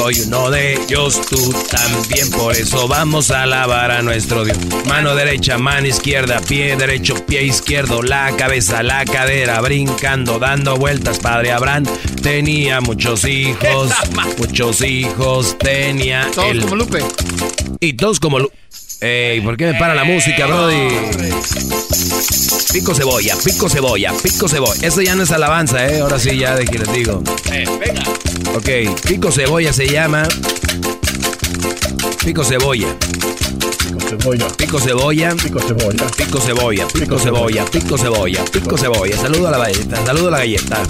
Soy 0.00 0.18
uno 0.26 0.50
de 0.50 0.72
ellos, 0.82 1.20
tú 1.28 1.52
también, 1.70 2.30
por 2.30 2.56
eso 2.56 2.88
vamos 2.88 3.30
a 3.30 3.42
alabar 3.42 3.90
a 3.90 4.00
nuestro 4.00 4.44
Dios. 4.46 4.56
Mano 4.86 5.14
derecha, 5.14 5.58
mano 5.58 5.86
izquierda, 5.86 6.40
pie 6.40 6.74
derecho, 6.74 7.14
pie 7.26 7.42
izquierdo, 7.42 8.02
la 8.02 8.34
cabeza, 8.34 8.82
la 8.82 9.04
cadera, 9.04 9.60
brincando, 9.60 10.38
dando 10.38 10.76
vueltas. 10.76 11.18
Padre 11.18 11.52
Abraham 11.52 11.84
tenía 12.22 12.80
muchos 12.80 13.24
hijos, 13.26 13.90
muchos 14.38 14.80
hijos 14.80 15.58
tenía 15.58 16.30
Todos 16.34 16.56
como 16.60 16.76
Lupe. 16.76 17.04
Y 17.80 17.92
todos 17.92 18.18
como... 18.20 18.38
Lu- 18.38 18.50
Ey, 19.02 19.42
¿por 19.42 19.56
qué 19.58 19.66
me 19.72 19.78
para 19.78 19.94
la 19.94 20.04
música, 20.04 20.46
Brody? 20.46 20.88
Pico 22.72 22.94
cebolla, 22.94 23.36
pico 23.42 23.68
cebolla, 23.68 24.12
pico 24.22 24.48
cebolla. 24.48 24.86
Eso 24.86 25.02
ya 25.02 25.16
no 25.16 25.24
es 25.24 25.30
alabanza, 25.32 25.86
¿eh? 25.88 26.00
Ahora 26.00 26.20
sí, 26.20 26.38
ya 26.38 26.54
de 26.54 26.64
que 26.64 26.78
les 26.78 26.92
digo. 26.92 27.22
venga. 27.50 28.02
Ok, 28.54 29.00
pico 29.06 29.32
cebolla 29.32 29.72
se 29.72 29.88
llama. 29.88 30.28
Pico 32.24 32.44
cebolla. 32.44 32.86
Cebolla. 34.08 34.46
Pico 34.56 34.78
cebolla. 34.78 35.34
Pico 35.34 35.60
cebolla. 35.60 36.06
Pico 36.16 36.40
cebolla, 36.40 36.86
pico 36.86 37.18
cebolla, 37.18 37.64
pico 37.64 37.98
cebolla, 37.98 38.44
pico 38.44 38.78
cebolla. 38.78 39.16
Saludo 39.16 39.48
a 39.48 39.50
la 39.50 39.58
galleta, 39.58 40.04
saludo 40.06 40.28
a 40.28 40.30
la 40.30 40.38
galleta. 40.38 40.82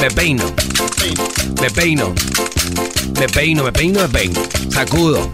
Me 0.00 0.10
peino. 0.10 0.44
Me 1.60 1.70
peino. 1.70 2.12
Me 3.20 3.28
peino, 3.28 3.62
me 3.64 3.72
peino, 3.72 4.00
me 4.00 4.08
peino. 4.08 4.42
Sacudo. 4.68 5.30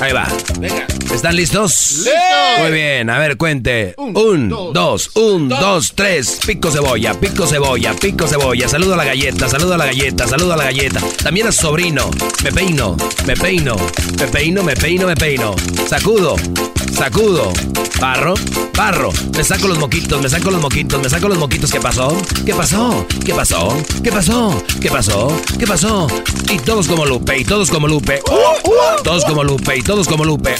Ahí 0.00 0.12
va. 0.12 0.26
Venga. 0.58 0.86
¿Están 1.14 1.34
listos? 1.34 2.04
¡Listos! 2.04 2.14
Muy 2.60 2.70
bien, 2.70 3.10
a 3.10 3.18
ver, 3.18 3.36
cuente. 3.36 3.94
Un, 3.96 4.48
dos, 4.48 5.10
un, 5.14 5.48
dos, 5.48 5.92
tres. 5.94 6.38
Pico 6.46 6.70
cebolla, 6.70 7.14
pico 7.14 7.46
cebolla, 7.46 7.94
pico 7.94 8.26
cebolla. 8.28 8.68
Saludo 8.68 8.94
a 8.94 8.96
la 8.98 9.04
galleta, 9.04 9.48
saludo 9.48 9.74
a 9.74 9.78
la 9.78 9.86
galleta, 9.86 10.26
saludo 10.26 10.52
a 10.54 10.56
la 10.56 10.64
galleta. 10.64 11.00
También 11.22 11.48
a 11.48 11.52
su 11.52 11.62
sobrino. 11.62 12.10
Me 12.44 12.52
peino, 12.52 12.96
me 13.26 13.34
peino, 13.34 13.76
me 14.18 14.26
peino, 14.28 14.62
me 14.62 14.76
peino, 14.76 15.06
me 15.06 15.16
peino. 15.16 15.54
Sacudo, 15.88 16.36
sacudo. 16.96 17.52
Barro, 18.00 18.32
barro. 18.74 19.10
Me 19.36 19.44
saco 19.44 19.68
los 19.68 19.78
moquitos, 19.78 20.22
me 20.22 20.28
saco 20.30 20.50
los 20.50 20.60
moquitos, 20.62 21.02
me 21.02 21.10
saco 21.10 21.28
los 21.28 21.36
moquitos. 21.36 21.70
¿Qué 21.70 21.80
pasó? 21.80 22.16
¿Qué 22.46 22.54
pasó? 22.54 23.06
¿Qué 23.24 23.34
pasó? 23.34 23.82
¿Qué 24.02 24.10
pasó? 24.10 24.62
¿Qué 24.80 24.88
pasó? 24.90 25.40
¿Qué 25.58 25.66
pasó? 25.66 26.06
Y 26.48 26.58
todos 26.60 26.88
como 26.88 27.04
Lupe, 27.04 27.38
y 27.38 27.44
todos 27.44 27.68
como 27.68 27.86
Lupe. 27.86 28.22
Todos 29.04 29.24
como 29.26 29.44
Lupe, 29.44 29.59
y 29.76 29.82
todos 29.82 30.08
como 30.08 30.24
Lupe. 30.24 30.54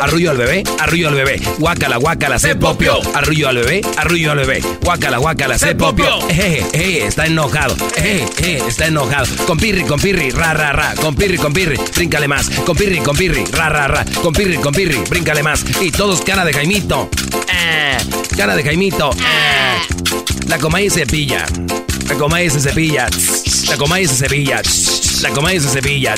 Arrullo 0.00 0.30
al 0.30 0.36
bebé, 0.36 0.62
arrullo 0.78 1.08
al 1.08 1.14
bebé. 1.14 1.40
Guácala, 1.58 1.96
guácala, 1.96 2.38
se 2.38 2.54
popio. 2.54 2.98
Arrullo 3.14 3.48
al 3.48 3.56
bebé, 3.56 3.82
arrullo 3.96 4.32
al 4.32 4.38
bebé. 4.38 4.62
Guácala, 4.82 5.18
guácala, 5.18 5.58
se 5.58 5.74
popio. 5.74 6.18
Eh, 6.30 6.64
eh, 6.72 7.04
está 7.06 7.26
enojado. 7.26 7.76
Eh, 7.96 8.26
eh, 8.38 8.62
está 8.66 8.86
enojado. 8.86 9.26
Con 9.46 9.58
pirri, 9.58 9.82
con 9.84 10.00
pirri, 10.00 10.30
ra, 10.30 10.54
ra, 10.54 10.72
ra. 10.72 10.94
Con 10.94 11.14
pirri, 11.14 11.36
con 11.36 11.52
pirri, 11.52 11.78
bríncale 11.94 12.28
más. 12.28 12.48
Con 12.64 12.76
pirri, 12.76 13.00
con 13.00 13.16
pirri, 13.16 13.44
ra, 13.52 13.68
ra, 13.68 13.88
ra. 13.88 14.04
Con 14.22 14.32
pirri, 14.32 14.56
con 14.56 14.72
pirri, 14.72 14.98
bríncale 15.08 15.42
más. 15.42 15.64
Y 15.80 15.90
todos 15.90 16.22
cara 16.22 16.44
de 16.44 16.52
Jaimito. 16.52 17.10
Eh, 17.52 17.98
cara 18.36 18.56
de 18.56 18.62
Jaimito. 18.62 19.10
Eh. 19.10 20.22
La 20.48 20.58
Comay 20.58 20.88
se 20.88 21.00
cepilla. 21.00 21.46
La 22.08 22.14
Comay 22.14 22.48
se 22.48 22.60
cepilla. 22.60 23.08
La 23.68 23.76
Comay 23.76 24.06
se 24.06 24.14
cepilla. 24.14 24.62
La 25.22 25.30
comedia 25.30 25.60
se 25.60 25.68
cepilla. 25.68 26.14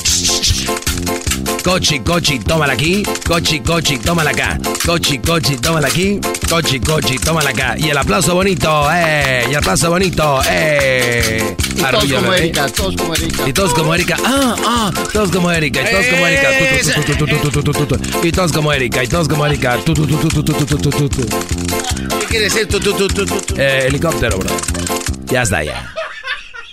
Cochi, 1.63 1.99
cochi, 1.99 2.39
tómala 2.39 2.73
aquí. 2.73 3.03
Cochi, 3.27 3.59
cochi, 3.59 3.99
tómala 3.99 4.31
acá. 4.31 4.57
Cochi, 4.83 5.19
cochi, 5.19 5.57
tómala 5.57 5.87
aquí. 5.87 6.19
Cochi, 6.49 6.79
cochi, 6.79 7.19
tómala 7.19 7.51
acá. 7.51 7.75
Y 7.77 7.89
el 7.89 7.97
aplauso 7.97 8.33
bonito, 8.33 8.87
eh. 8.91 9.45
Y 9.47 9.51
el 9.51 9.57
aplauso 9.57 9.91
bonito, 9.91 10.41
eh. 10.49 11.55
Y 11.75 11.81
todos 11.81 12.03
como 12.05 12.21
bebé. 12.21 12.37
Erika, 12.37 12.67
todos 12.69 12.95
como 12.95 13.13
Erika. 13.13 13.47
Y 13.47 13.53
todos 13.53 13.73
como 13.75 13.93
Erika. 13.93 14.17
Ah, 14.25 14.55
ah, 14.65 14.91
todos 15.13 15.29
como 15.29 15.51
Erika. 15.51 15.81
Y 15.81 15.91
todos 15.91 16.05
como 16.07 16.25
Erika. 16.27 16.49
Y 18.23 18.31
todos 18.31 18.51
como 18.51 18.73
Erika. 18.73 19.03
Y 19.03 19.07
todos 19.07 19.27
como 19.27 19.45
Erika. 19.45 19.77
¿Qué 19.83 19.93
quiere 22.27 22.45
decir? 22.45 22.67
Eh, 23.57 23.83
helicóptero, 23.87 24.39
bro. 24.39 24.49
Ya 25.27 25.43
está, 25.43 25.63
ya. 25.63 25.93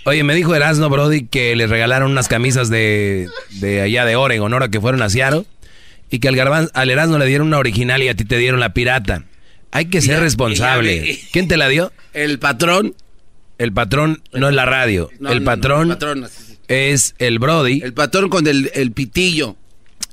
Oye, 0.04 0.24
me 0.24 0.34
dijo 0.34 0.54
Erasno, 0.54 0.88
Brody, 0.88 1.26
que 1.26 1.54
le 1.54 1.66
regalaron 1.66 2.10
unas 2.10 2.26
camisas 2.28 2.68
de, 2.70 3.28
de 3.60 3.80
allá 3.82 4.04
de 4.04 4.16
Oregon, 4.16 4.52
ahora 4.52 4.68
que 4.68 4.80
fueron 4.80 5.00
a 5.02 5.08
Seattle, 5.08 5.44
y 6.10 6.18
que 6.18 6.28
al, 6.28 6.36
Garban- 6.36 6.70
al 6.74 6.90
Erasno 6.90 7.18
le 7.18 7.26
dieron 7.26 7.46
una 7.46 7.58
original 7.58 8.02
y 8.02 8.08
a 8.08 8.14
ti 8.14 8.24
te 8.24 8.36
dieron 8.36 8.58
la 8.60 8.74
pirata. 8.74 9.24
Hay 9.70 9.86
que 9.86 10.00
ser 10.02 10.16
Ya, 10.16 10.20
responsable. 10.20 11.14
ya, 11.14 11.18
¿Quién 11.32 11.48
te 11.48 11.56
la 11.56 11.68
dio? 11.68 11.92
El 12.12 12.38
patrón. 12.38 12.94
El 13.58 13.72
patrón 13.72 14.22
no 14.32 14.48
es 14.48 14.54
la 14.54 14.64
radio. 14.66 15.08
No, 15.20 15.30
el 15.30 15.36
no, 15.36 15.40
no, 15.40 15.44
patrón, 15.46 15.82
el 15.90 15.96
patrón, 15.96 16.28
sí, 16.28 16.44
sí. 16.48 16.58
es 16.68 17.14
el 17.18 17.38
Brody. 17.38 17.80
El 17.82 17.94
patrón 17.94 18.28
con 18.28 18.46
el, 18.48 18.70
el 18.74 18.90
pitillo. 18.92 19.56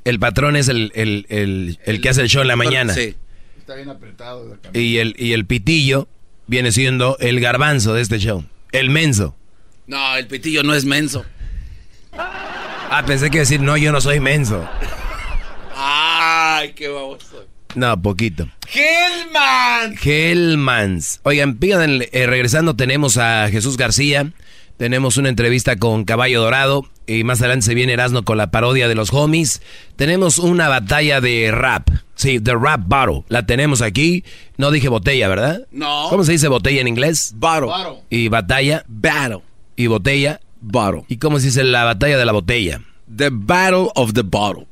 El 0.04 0.18
patrón 0.20 0.56
es 0.56 0.68
el, 0.68 0.92
el, 0.94 1.26
el, 1.28 1.78
el 1.84 2.00
que 2.00 2.08
hace 2.10 2.22
el 2.22 2.28
show 2.28 2.42
en 2.42 2.48
la 2.48 2.56
mañana. 2.56 2.94
Sí. 2.94 3.16
Está 3.58 3.74
bien 3.74 3.88
apretado 3.90 4.48
la 4.48 4.56
camisa. 4.56 4.78
Y 4.80 4.98
el, 4.98 5.14
y 5.18 5.32
el 5.32 5.44
pitillo 5.46 6.08
viene 6.46 6.70
siendo 6.72 7.16
el 7.18 7.40
garbanzo 7.40 7.92
de 7.92 8.02
este 8.02 8.18
show. 8.18 8.44
El 8.72 8.88
menso. 8.90 9.36
No, 9.90 10.16
el 10.16 10.28
pitillo 10.28 10.62
no 10.62 10.72
es 10.72 10.84
menso. 10.84 11.24
Ah, 12.16 13.02
pensé 13.04 13.28
que 13.28 13.38
iba 13.38 13.40
a 13.40 13.46
decir, 13.46 13.60
no, 13.60 13.76
yo 13.76 13.90
no 13.90 14.00
soy 14.00 14.20
menso. 14.20 14.64
Ay, 15.74 16.74
qué 16.74 16.86
baboso. 16.86 17.44
No, 17.74 18.00
poquito. 18.00 18.46
Hellman. 18.72 19.96
Hellmans. 20.00 21.18
Oigan, 21.24 21.56
pídanle, 21.56 22.08
eh, 22.12 22.28
regresando 22.28 22.76
tenemos 22.76 23.16
a 23.16 23.48
Jesús 23.50 23.76
García. 23.76 24.30
Tenemos 24.76 25.16
una 25.16 25.28
entrevista 25.28 25.74
con 25.74 26.04
Caballo 26.04 26.40
Dorado. 26.40 26.88
Y 27.08 27.24
más 27.24 27.40
adelante 27.40 27.66
se 27.66 27.74
viene 27.74 27.92
Erasmo 27.94 28.22
con 28.22 28.38
la 28.38 28.52
parodia 28.52 28.86
de 28.86 28.94
los 28.94 29.12
homies. 29.12 29.60
Tenemos 29.96 30.38
una 30.38 30.68
batalla 30.68 31.20
de 31.20 31.50
rap. 31.50 31.88
Sí, 32.14 32.38
de 32.38 32.54
rap 32.54 32.82
battle. 32.86 33.24
La 33.26 33.44
tenemos 33.44 33.82
aquí. 33.82 34.22
No 34.56 34.70
dije 34.70 34.88
botella, 34.88 35.26
¿verdad? 35.26 35.66
No. 35.72 36.06
¿Cómo 36.10 36.22
se 36.22 36.30
dice 36.30 36.46
botella 36.46 36.80
en 36.80 36.86
inglés? 36.86 37.32
Baro. 37.34 38.04
Y 38.08 38.28
batalla. 38.28 38.84
Battle. 38.86 39.40
Y 39.80 39.86
botella. 39.86 40.40
Bottle. 40.60 41.04
¿Y 41.08 41.16
cómo 41.16 41.38
se 41.38 41.46
dice 41.46 41.64
la 41.64 41.84
batalla 41.84 42.18
de 42.18 42.24
la 42.26 42.32
botella? 42.32 42.82
The 43.16 43.30
Battle 43.32 43.88
of 43.94 44.12
the 44.12 44.20
Bottle. 44.20 44.66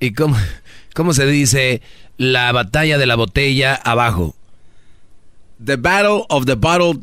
¿Y 0.00 0.12
cómo, 0.14 0.38
cómo 0.94 1.12
se 1.12 1.26
dice 1.26 1.82
la 2.16 2.50
batalla 2.52 2.96
de 2.96 3.04
la 3.04 3.14
botella 3.14 3.74
abajo? 3.74 4.34
The 5.62 5.76
Battle 5.76 6.24
of 6.30 6.46
the 6.46 6.54
Bottle. 6.54 6.98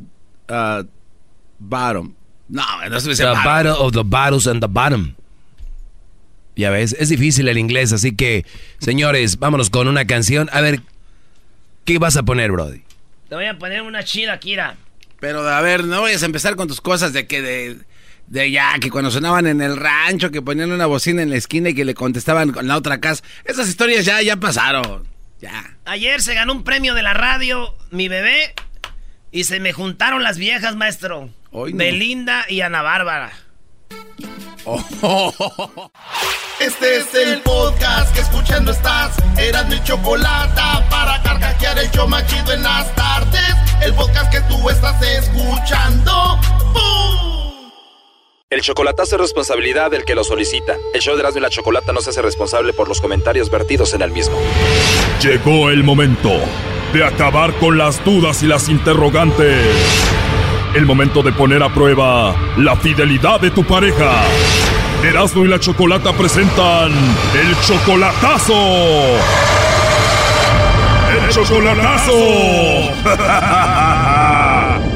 Uh, 0.50 0.86
bottom. 1.60 2.16
No, 2.50 2.64
no 2.90 3.00
se 3.00 3.06
me 3.06 3.12
dice 3.12 3.24
The 3.24 3.30
bottle. 3.30 3.44
battle 3.46 3.72
of 3.78 3.94
the 3.94 4.04
bottles 4.04 4.48
and 4.48 4.60
the 4.60 4.68
bottom. 4.68 5.14
Ya 6.56 6.72
ves, 6.72 6.96
es 7.00 7.10
difícil 7.10 7.48
el 7.48 7.60
inglés, 7.60 7.94
así 7.94 8.16
que, 8.16 8.44
señores, 8.80 9.38
vámonos 9.38 9.70
con 9.70 9.88
una 9.88 10.06
canción. 10.08 10.50
A 10.52 10.62
ver, 10.62 10.82
¿qué 11.84 12.00
vas 12.00 12.18
a 12.18 12.24
poner, 12.24 12.52
Brody? 12.52 12.82
Te 13.30 13.36
voy 13.36 13.46
a 13.46 13.56
poner 13.60 13.84
una 13.84 14.04
chida, 14.04 14.40
Kira. 14.40 14.78
Pero 15.26 15.50
a 15.50 15.60
ver, 15.62 15.86
no 15.86 16.04
vayas 16.04 16.22
a 16.22 16.28
empezar 16.28 16.56
con 16.56 16.68
tus 16.68 16.82
cosas 16.82 17.12
de 17.12 17.26
que 17.26 17.42
de, 17.42 17.80
de 18.28 18.52
ya, 18.52 18.78
que 18.80 18.92
cuando 18.92 19.10
sonaban 19.10 19.48
en 19.48 19.60
el 19.60 19.76
rancho, 19.76 20.30
que 20.30 20.40
ponían 20.40 20.72
una 20.72 20.86
bocina 20.86 21.24
en 21.24 21.32
la 21.32 21.36
esquina 21.36 21.70
y 21.70 21.74
que 21.74 21.84
le 21.84 21.96
contestaban 21.96 22.52
con 22.52 22.68
la 22.68 22.78
otra 22.78 23.00
casa. 23.00 23.24
Esas 23.44 23.68
historias 23.68 24.06
ya, 24.06 24.22
ya 24.22 24.36
pasaron. 24.38 25.08
Ya. 25.42 25.78
Ayer 25.86 26.22
se 26.22 26.36
ganó 26.36 26.54
un 26.54 26.64
premio 26.64 26.94
de 26.94 27.02
la 27.02 27.16
radio, 27.16 27.76
mi 27.90 28.08
bebé, 28.08 28.54
y 29.32 29.46
se 29.46 29.60
me 29.60 29.74
juntaron 29.74 30.22
las 30.22 30.38
viejas, 30.38 30.76
maestro. 30.76 31.32
Hoy 31.50 31.74
no. 31.74 31.80
Belinda 31.80 32.46
y 32.48 32.62
Ana 32.62 32.84
Bárbara. 32.84 33.34
Este 36.60 36.98
es 36.98 37.14
el 37.14 37.42
podcast 37.42 38.14
que 38.16 38.22
escuchando 38.22 38.72
estás. 38.72 39.16
Eran 39.38 39.70
mi 39.70 39.82
chocolate 39.84 40.62
para 40.90 41.22
carcajear 41.22 41.78
el 41.78 41.92
show 41.92 42.08
machido 42.08 42.54
en 42.54 42.64
las 42.64 42.94
tardes. 42.96 43.56
El 43.84 43.94
podcast 43.94 44.32
que 44.32 44.42
tú 44.42 44.70
estás 44.70 45.00
escuchando. 45.02 46.40
¡Bum! 46.74 47.72
El 48.50 48.62
chocolatazo 48.62 49.16
es 49.16 49.22
responsabilidad 49.22 49.92
del 49.92 50.06
que 50.06 50.16
lo 50.16 50.24
solicita. 50.24 50.78
El 50.94 51.02
show 51.02 51.16
de 51.16 51.22
Erasmo 51.22 51.40
y 51.40 51.42
la 51.42 51.50
Chocolata 51.50 51.92
no 51.92 52.02
se 52.02 52.12
hace 52.12 52.22
responsable 52.22 52.74
por 52.74 52.88
los 52.88 53.02
comentarios 53.02 53.50
vertidos 53.50 53.94
en 53.94 54.02
el 54.02 54.12
mismo. 54.12 54.38
Llegó 55.22 55.70
el 55.70 55.84
momento 55.84 56.32
de 56.94 57.04
acabar 57.04 57.54
con 57.56 57.78
las 57.78 58.04
dudas 58.06 58.42
y 58.44 58.48
las 58.48 58.70
interrogantes. 58.70 59.66
El 60.76 60.86
momento 60.86 61.24
de 61.24 61.32
poner 61.32 61.64
a 61.64 61.74
prueba 61.74 62.36
la 62.58 62.76
fidelidad 62.76 63.40
de 63.40 63.50
tu 63.50 63.64
pareja. 63.64 64.12
Erasmo 65.04 65.46
y 65.46 65.48
la 65.48 65.58
Chocolata 65.58 66.12
presentan 66.12 66.92
el 66.92 67.56
chocolatazo. 67.66 68.54
El 71.14 71.30
chocolatazo. 71.30 72.12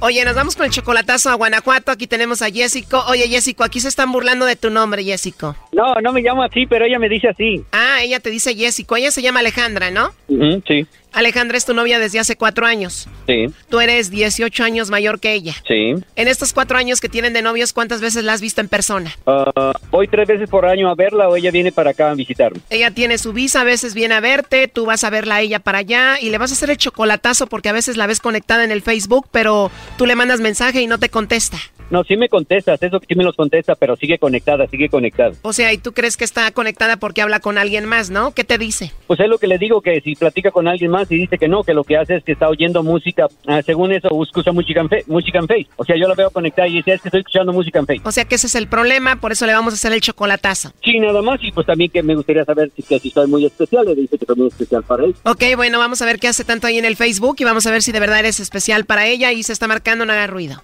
Oye, 0.00 0.24
nos 0.24 0.34
vamos 0.36 0.54
con 0.54 0.66
el 0.66 0.70
chocolatazo 0.70 1.30
a 1.30 1.34
Guanajuato. 1.34 1.90
Aquí 1.90 2.06
tenemos 2.06 2.40
a 2.42 2.50
Jessico. 2.50 3.02
Oye, 3.08 3.28
Jessico, 3.28 3.64
aquí 3.64 3.80
se 3.80 3.88
están 3.88 4.12
burlando 4.12 4.44
de 4.44 4.54
tu 4.56 4.70
nombre, 4.70 5.02
Jessico. 5.02 5.56
No, 5.72 5.94
no 6.02 6.12
me 6.12 6.20
llamo 6.20 6.42
así, 6.42 6.66
pero 6.66 6.84
ella 6.84 6.98
me 6.98 7.08
dice 7.08 7.28
así. 7.28 7.64
Ah, 7.72 8.02
ella 8.02 8.20
te 8.20 8.30
dice 8.30 8.54
Jessico. 8.54 8.94
Ella 8.96 9.10
se 9.10 9.22
llama 9.22 9.40
Alejandra, 9.40 9.90
¿no? 9.90 10.12
Ujú, 10.28 10.62
sí, 10.68 10.86
Alejandra 11.12 11.56
es 11.56 11.64
tu 11.64 11.74
novia 11.74 11.98
desde 11.98 12.18
hace 12.18 12.36
cuatro 12.36 12.66
años. 12.66 13.08
sí, 13.26 13.46
Tú 13.70 13.80
eres 13.80 14.10
18 14.10 14.64
años 14.64 14.90
mayor 14.90 15.20
que 15.20 15.32
ella. 15.32 15.54
sí. 15.66 15.94
En 16.16 16.28
estos 16.28 16.52
cuatro 16.52 16.76
años 16.78 17.00
que 17.00 17.08
tienen 17.08 17.32
de 17.32 17.42
novios, 17.42 17.72
¿cuántas 17.72 18.00
veces 18.00 18.24
la 18.24 18.32
has 18.34 18.40
visto 18.40 18.60
en 18.60 18.68
persona? 18.68 19.14
Ah, 19.26 19.72
voy 19.90 20.08
tres 20.08 20.28
veces 20.28 20.48
por 20.48 20.66
año 20.66 20.88
a 20.90 20.94
verla 20.94 21.28
o 21.28 21.36
ella 21.36 21.50
viene 21.50 21.72
para 21.72 21.90
acá 21.90 22.10
a 22.10 22.14
visitarme. 22.14 22.60
Ella 22.70 22.90
tiene 22.90 23.18
su 23.18 23.32
visa, 23.32 23.62
a 23.62 23.64
veces 23.64 23.94
viene 23.94 24.14
a 24.14 24.20
verte, 24.20 24.68
tú 24.68 24.84
vas 24.86 25.04
a 25.04 25.10
verla 25.10 25.36
a 25.36 25.40
ella 25.40 25.58
para 25.60 25.78
allá 25.78 26.18
y 26.20 26.30
le 26.30 26.38
vas 26.38 26.50
a 26.50 26.54
hacer 26.54 26.70
el 26.70 26.76
chocolatazo 26.76 27.46
porque 27.46 27.68
a 27.68 27.72
veces 27.72 27.96
la 27.96 28.06
ves 28.06 28.20
conectada 28.20 28.64
en 28.64 28.70
el 28.72 28.82
Facebook, 28.82 29.28
pero 29.32 29.70
tú 29.96 30.06
le 30.06 30.14
mandas 30.16 30.40
mensaje 30.40 30.80
y 30.82 30.86
no 30.86 30.98
te 30.98 31.08
contesta. 31.08 31.58
No, 31.90 32.04
sí 32.04 32.16
me 32.16 32.28
contestas, 32.28 32.82
eso 32.82 33.00
sí 33.06 33.14
me 33.14 33.24
los 33.24 33.34
contesta, 33.36 33.74
pero 33.74 33.96
sigue 33.96 34.18
conectada, 34.18 34.66
sigue 34.68 34.88
conectada. 34.88 35.32
O 35.42 35.52
sea, 35.52 35.72
y 35.72 35.78
tú 35.78 35.92
crees 35.92 36.16
que 36.16 36.24
está 36.24 36.50
conectada 36.50 36.96
porque 36.98 37.22
habla 37.22 37.40
con 37.40 37.58
alguien 37.58 37.86
más, 37.86 38.10
¿no? 38.10 38.32
¿Qué 38.32 38.44
te 38.44 38.58
dice? 38.58 38.92
Pues 39.06 39.20
es 39.20 39.28
lo 39.28 39.38
que 39.38 39.46
le 39.46 39.58
digo, 39.58 39.80
que 39.80 40.00
si 40.02 40.14
platica 40.14 40.50
con 40.50 40.68
alguien 40.68 40.90
más 40.90 41.10
y 41.10 41.16
dice 41.16 41.38
que 41.38 41.48
no, 41.48 41.64
que 41.64 41.74
lo 41.74 41.84
que 41.84 41.96
hace 41.96 42.16
es 42.16 42.24
que 42.24 42.32
está 42.32 42.48
oyendo 42.48 42.82
música, 42.82 43.26
ah, 43.46 43.62
según 43.64 43.92
eso, 43.92 44.08
escucha 44.22 44.52
música 44.52 44.80
en, 44.80 44.88
fe- 44.88 45.04
música 45.06 45.38
en 45.38 45.46
Face. 45.48 45.66
O 45.76 45.84
sea, 45.84 45.96
yo 45.96 46.06
la 46.08 46.14
veo 46.14 46.30
conectada 46.30 46.68
y 46.68 46.74
dice, 46.76 46.92
es 46.94 47.00
que 47.02 47.08
estoy 47.08 47.20
escuchando 47.20 47.52
música 47.52 47.78
en 47.78 47.86
Face. 47.86 48.00
O 48.04 48.12
sea 48.12 48.24
que 48.26 48.34
ese 48.34 48.46
es 48.48 48.54
el 48.54 48.68
problema, 48.68 49.16
por 49.16 49.32
eso 49.32 49.46
le 49.46 49.52
vamos 49.54 49.72
a 49.72 49.76
hacer 49.76 49.92
el 49.92 50.00
chocolatazo. 50.00 50.72
Sí, 50.84 50.98
nada 51.00 51.22
más, 51.22 51.40
y 51.42 51.52
pues 51.52 51.66
también 51.66 51.90
que 51.90 52.02
me 52.02 52.14
gustaría 52.14 52.44
saber 52.44 52.70
si, 52.76 52.82
que 52.82 52.98
si 52.98 53.10
soy 53.10 53.26
muy 53.28 53.44
especial, 53.46 53.86
le 53.86 53.94
dice 53.94 54.18
que 54.18 54.26
soy 54.26 54.36
muy 54.36 54.48
especial 54.48 54.82
para 54.82 55.04
él. 55.04 55.14
Ok, 55.24 55.42
bueno, 55.56 55.78
vamos 55.78 56.02
a 56.02 56.06
ver 56.06 56.18
qué 56.18 56.28
hace 56.28 56.44
tanto 56.44 56.66
ahí 56.66 56.78
en 56.78 56.84
el 56.84 56.96
Facebook 56.96 57.36
y 57.38 57.44
vamos 57.44 57.66
a 57.66 57.70
ver 57.70 57.82
si 57.82 57.92
de 57.92 58.00
verdad 58.00 58.18
eres 58.20 58.40
especial 58.40 58.84
para 58.84 59.06
ella 59.06 59.32
y 59.32 59.42
se 59.42 59.52
está 59.52 59.66
marcando, 59.68 60.04
no 60.04 60.12
haga 60.12 60.26
ruido. 60.26 60.62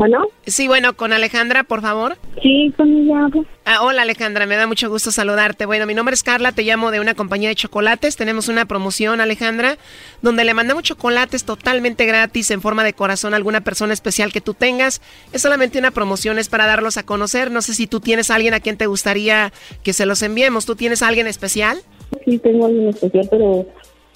Bueno. 0.00 0.28
Sí, 0.46 0.66
bueno, 0.66 0.96
con 0.96 1.12
Alejandra, 1.12 1.62
por 1.62 1.82
favor. 1.82 2.16
Sí, 2.42 2.72
con 2.74 2.88
ella. 2.90 3.28
Ah, 3.66 3.82
hola 3.82 4.00
Alejandra, 4.00 4.46
me 4.46 4.56
da 4.56 4.66
mucho 4.66 4.88
gusto 4.88 5.10
saludarte. 5.10 5.66
Bueno, 5.66 5.84
mi 5.84 5.92
nombre 5.92 6.14
es 6.14 6.22
Carla, 6.22 6.52
te 6.52 6.62
llamo 6.62 6.90
de 6.90 7.00
una 7.00 7.12
compañía 7.12 7.50
de 7.50 7.54
chocolates. 7.54 8.16
Tenemos 8.16 8.48
una 8.48 8.64
promoción, 8.64 9.20
Alejandra, 9.20 9.76
donde 10.22 10.46
le 10.46 10.54
mandamos 10.54 10.84
chocolates 10.84 11.44
totalmente 11.44 12.06
gratis 12.06 12.50
en 12.50 12.62
forma 12.62 12.82
de 12.82 12.94
corazón 12.94 13.34
a 13.34 13.36
alguna 13.36 13.60
persona 13.60 13.92
especial 13.92 14.32
que 14.32 14.40
tú 14.40 14.54
tengas. 14.54 15.02
Es 15.34 15.42
solamente 15.42 15.78
una 15.78 15.90
promoción, 15.90 16.38
es 16.38 16.48
para 16.48 16.64
darlos 16.64 16.96
a 16.96 17.02
conocer. 17.02 17.50
No 17.50 17.60
sé 17.60 17.74
si 17.74 17.86
tú 17.86 18.00
tienes 18.00 18.30
a 18.30 18.36
alguien 18.36 18.54
a 18.54 18.60
quien 18.60 18.78
te 18.78 18.86
gustaría 18.86 19.52
que 19.82 19.92
se 19.92 20.06
los 20.06 20.22
enviemos. 20.22 20.64
¿Tú 20.64 20.76
tienes 20.76 21.02
a 21.02 21.08
alguien 21.08 21.26
especial? 21.26 21.82
Sí, 22.24 22.38
tengo 22.38 22.64
a 22.64 22.68
alguien 22.68 22.88
especial, 22.88 23.28
pero, 23.30 23.66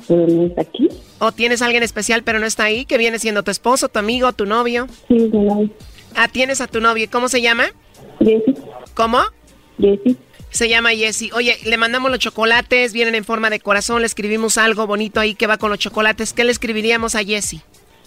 pero 0.06 0.26
no 0.26 0.46
está 0.46 0.62
aquí. 0.62 0.88
¿O 1.18 1.32
tienes 1.32 1.62
a 1.62 1.66
alguien 1.66 1.82
especial 1.82 2.22
pero 2.22 2.38
no 2.38 2.46
está 2.46 2.64
ahí? 2.64 2.84
¿Que 2.84 2.98
viene 2.98 3.18
siendo 3.18 3.42
tu 3.42 3.50
esposo, 3.50 3.88
tu 3.88 3.98
amigo, 3.98 4.32
tu 4.32 4.46
novio? 4.46 4.86
Sí, 5.08 5.30
no. 5.32 5.68
Ah, 6.14 6.28
tienes 6.28 6.60
a 6.60 6.66
tu 6.66 6.80
novio. 6.80 7.06
¿Cómo 7.10 7.28
se 7.28 7.40
llama? 7.40 7.66
Jessy. 8.20 8.54
¿Cómo? 8.94 9.20
Jessy. 9.78 10.16
Se 10.50 10.68
llama 10.68 10.90
Jessy. 10.90 11.30
Oye, 11.32 11.56
le 11.64 11.76
mandamos 11.76 12.10
los 12.10 12.20
chocolates, 12.20 12.92
vienen 12.92 13.16
en 13.16 13.24
forma 13.24 13.50
de 13.50 13.58
corazón, 13.58 14.02
le 14.02 14.06
escribimos 14.06 14.56
algo 14.56 14.86
bonito 14.86 15.18
ahí 15.18 15.34
que 15.34 15.48
va 15.48 15.56
con 15.56 15.70
los 15.70 15.80
chocolates. 15.80 16.32
¿Qué 16.32 16.44
le 16.44 16.52
escribiríamos 16.52 17.16
a 17.16 17.24
Jessy? 17.24 17.60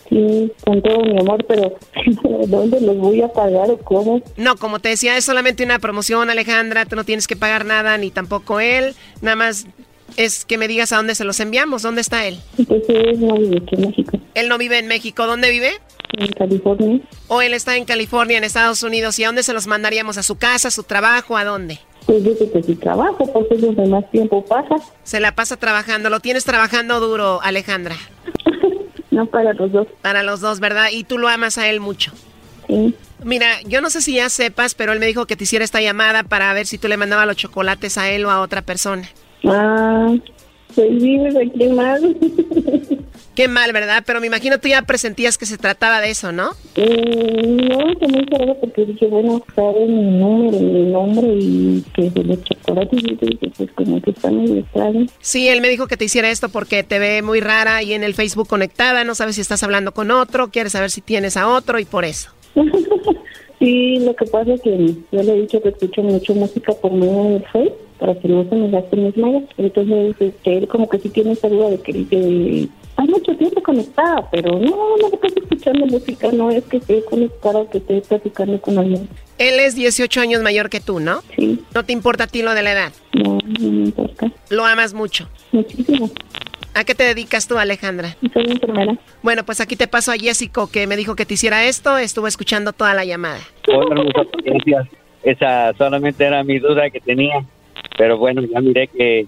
Sí, 0.10 0.54
con 0.64 0.82
todo 0.82 1.02
mi 1.02 1.20
amor, 1.20 1.44
pero 1.46 1.76
¿dónde 2.48 2.80
los 2.80 2.98
voy 2.98 3.22
a 3.22 3.28
pagar 3.28 3.70
o 3.70 3.78
cómo? 3.80 4.22
No, 4.38 4.56
como 4.56 4.80
te 4.80 4.90
decía, 4.90 5.18
es 5.18 5.26
solamente 5.26 5.66
una 5.66 5.80
promoción, 5.80 6.30
Alejandra. 6.30 6.86
Tú 6.86 6.96
no 6.96 7.04
tienes 7.04 7.28
que 7.28 7.36
pagar 7.36 7.66
nada, 7.66 7.98
ni 7.98 8.12
tampoco 8.12 8.62
él. 8.62 8.96
Nada 9.22 9.36
más 9.36 9.68
es 10.16 10.46
que 10.46 10.58
me 10.58 10.68
digas 10.68 10.92
a 10.94 10.98
dónde 10.98 11.16
se 11.16 11.24
los 11.24 11.40
enviamos. 11.40 11.82
¿Dónde 11.82 12.02
está 12.02 12.26
él? 12.26 12.40
Pues 12.68 12.84
él 12.88 13.20
no 13.20 13.36
vive 13.36 13.58
aquí 13.58 13.76
en 13.76 13.82
México. 13.82 14.20
Él 14.34 14.50
no 14.50 14.58
vive 14.58 14.80
en 14.80 14.88
México. 14.88 15.28
¿Dónde 15.28 15.52
vive? 15.52 15.72
En 16.18 16.32
California. 16.32 17.02
¿O 17.28 17.42
él 17.42 17.54
está 17.54 17.76
en 17.76 17.86
California, 17.86 18.38
en 18.38 18.44
Estados 18.44 18.82
Unidos? 18.84 19.20
¿Y 19.20 19.24
a 19.24 19.28
dónde 19.28 19.44
se 19.44 19.54
los 19.54 19.68
mandaríamos? 19.68 20.18
¿A 20.18 20.24
su 20.24 20.38
casa, 20.38 20.70
a 20.70 20.72
su 20.72 20.84
trabajo? 20.84 21.38
¿A 21.38 21.44
dónde? 21.44 21.80
Pues 22.06 22.24
dice 22.24 22.50
que 22.50 22.64
su 22.64 22.76
trabajo, 22.78 23.32
porque 23.34 23.56
es 23.56 23.62
donde 23.62 23.86
más 23.88 24.10
tiempo 24.12 24.44
pasa. 24.46 24.76
Se 25.04 25.20
la 25.20 25.36
pasa 25.36 25.58
trabajando. 25.58 26.10
¿Lo 26.10 26.22
tienes 26.22 26.46
trabajando 26.46 27.00
duro, 27.00 27.42
Alejandra? 27.44 27.96
no, 29.12 29.26
para 29.26 29.54
los 29.54 29.72
dos. 29.72 29.88
Para 30.02 30.24
los 30.24 30.40
dos, 30.40 30.60
¿verdad? 30.60 30.88
Y 30.92 31.04
tú 31.04 31.18
lo 31.18 31.28
amas 31.28 31.58
a 31.58 31.70
él 31.70 31.82
mucho. 31.82 32.14
Sí. 32.68 32.96
Mira, 33.24 33.62
yo 33.66 33.82
no 33.82 33.90
sé 33.90 34.02
si 34.02 34.16
ya 34.16 34.30
sepas, 34.30 34.76
pero 34.76 34.94
él 34.94 35.00
me 35.00 35.08
dijo 35.08 35.26
que 35.26 35.36
te 35.36 35.44
hiciera 35.44 35.66
esta 35.66 35.82
llamada 35.82 36.24
para 36.24 36.54
ver 36.54 36.68
si 36.68 36.78
tú 36.78 36.88
le 36.88 36.98
mandabas 36.98 37.28
los 37.28 37.36
chocolates 37.36 37.98
a 37.98 38.10
él 38.10 38.26
o 38.26 38.32
a 38.32 38.42
otra 38.42 38.62
persona. 38.62 39.10
Ah, 39.46 40.16
pues 40.76 41.02
vives 41.02 41.36
aquí 41.36 41.68
mal. 41.70 42.18
Qué 43.38 43.48
mal, 43.48 43.72
¿verdad? 43.72 44.02
Pero 44.04 44.20
me 44.20 44.26
imagino 44.26 44.60
tú 44.60 44.68
ya 44.68 44.82
presentías 44.82 45.38
que 45.38 45.46
se 45.46 45.60
trataba 45.60 46.02
de 46.02 46.10
eso, 46.10 46.32
¿no? 46.32 46.54
Mm, 46.76 47.68
no, 47.68 47.94
se 48.00 48.08
me 48.08 48.26
raro 48.32 48.58
porque 48.60 48.84
dije, 48.84 49.06
bueno, 49.06 49.44
sabe 49.56 49.86
mi 49.86 50.02
número, 50.20 50.60
mi 50.60 50.92
nombre 50.92 51.28
y 51.36 51.86
que 51.94 52.10
de 52.10 52.24
los 52.24 52.44
chocolates 52.44 53.00
y 53.00 53.16
dije, 53.16 53.52
pues 53.56 53.70
como 53.74 54.02
que 54.02 54.10
está 54.10 54.32
medio 54.32 54.56
extraño. 54.56 55.06
Sí, 55.20 55.48
él 55.50 55.62
me 55.62 55.70
dijo 55.70 55.86
que 55.86 55.98
te 55.98 56.06
hiciera 56.06 56.32
esto 56.32 56.50
porque 56.50 56.82
te 56.82 56.98
ve 56.98 57.22
muy 57.22 57.40
rara 57.40 57.84
y 57.84 57.94
en 57.94 58.04
el 58.04 58.16
Facebook 58.16 58.48
conectada, 58.48 59.04
no 59.04 59.14
sabes 59.14 59.36
si 59.36 59.42
estás 59.42 59.62
hablando 59.62 59.92
con 59.92 60.10
otro, 60.10 60.50
quieres 60.50 60.72
saber 60.72 60.90
si 60.90 61.02
tienes 61.02 61.38
a 61.38 61.48
otro 61.48 61.78
y 61.78 61.86
por 61.86 62.06
eso. 62.06 62.32
sí, 63.60 64.00
lo 64.00 64.16
que 64.16 64.26
pasa 64.26 64.56
es 64.56 64.62
que 64.62 64.96
yo 65.12 65.22
le 65.22 65.32
he 65.32 65.42
dicho 65.42 65.62
que 65.62 65.70
escucho 65.70 66.02
mucho 66.02 66.34
música 66.34 66.74
por 66.74 66.92
medio 66.92 67.24
del 67.26 67.46
Facebook 67.52 67.87
para 68.00 68.16
que 68.20 68.28
no 68.28 68.48
se 68.50 68.56
me 68.56 68.70
gasten 68.70 69.06
mis 69.06 69.18
mallas. 69.18 69.44
Entonces, 69.58 70.16
este, 70.20 70.58
él 70.58 70.68
como 70.68 70.90
que 70.90 71.00
sí 71.00 71.10
tiene 71.10 71.32
esa 71.32 71.50
duda 71.50 71.70
de 71.70 71.80
que 71.80 71.94
dice, 71.94 72.70
hay 72.96 73.08
mucho 73.08 73.36
tiempo 73.36 73.62
conectada, 73.62 74.28
pero 74.32 74.60
no, 74.60 74.98
no 74.98 75.08
estoy 75.12 75.34
escuchando 75.44 75.86
música, 75.86 76.32
no 76.32 76.50
es 76.50 76.64
que 76.66 76.78
esté 76.78 77.04
conectada, 77.04 77.70
que 77.70 77.78
esté 77.78 78.02
platicando 78.02 78.60
con 78.62 78.78
alguien. 78.78 79.08
Él 79.38 79.60
es 79.60 79.76
18 79.76 80.20
años 80.22 80.42
mayor 80.42 80.70
que 80.70 80.80
tú, 80.80 81.00
¿no? 81.00 81.22
Sí. 81.36 81.60
¿No 81.74 81.84
te 81.84 81.94
importa 81.94 82.24
a 82.24 82.28
ti 82.28 82.42
lo 82.42 82.54
de 82.54 82.64
la 82.64 82.72
edad? 82.72 82.94
No, 83.14 83.38
no 83.60 83.72
me 83.72 83.84
importa. 83.86 84.32
¿Lo 84.50 84.66
amas 84.66 84.94
mucho? 84.94 85.30
Muchísimo. 85.52 86.10
¿A 86.74 86.84
qué 86.84 86.94
te 86.94 87.04
dedicas 87.04 87.48
tú, 87.48 87.58
Alejandra? 87.58 88.16
Soy 88.34 88.46
enfermera. 88.52 88.98
Bueno, 89.24 89.44
pues 89.44 89.62
aquí 89.62 89.76
te 89.76 89.88
paso 89.88 90.12
a 90.12 90.16
Jessico, 90.16 90.70
que 90.70 90.86
me 90.86 90.96
dijo 90.96 91.16
que 91.16 91.26
te 91.26 91.34
hiciera 91.34 91.66
esto. 91.66 91.98
Estuvo 91.98 92.28
escuchando 92.28 92.72
toda 92.72 92.94
la 92.94 93.04
llamada. 93.04 93.40
Hola, 93.68 94.04
muchas 94.04 94.28
gracias. 94.44 94.88
Esa 95.24 95.74
solamente 95.78 96.24
era 96.24 96.44
mi 96.44 96.60
duda 96.60 96.90
que 96.92 97.00
tenía. 97.00 97.44
Pero 97.98 98.18
bueno, 98.18 98.42
ya 98.44 98.62
miré 98.62 98.88
que 98.88 99.26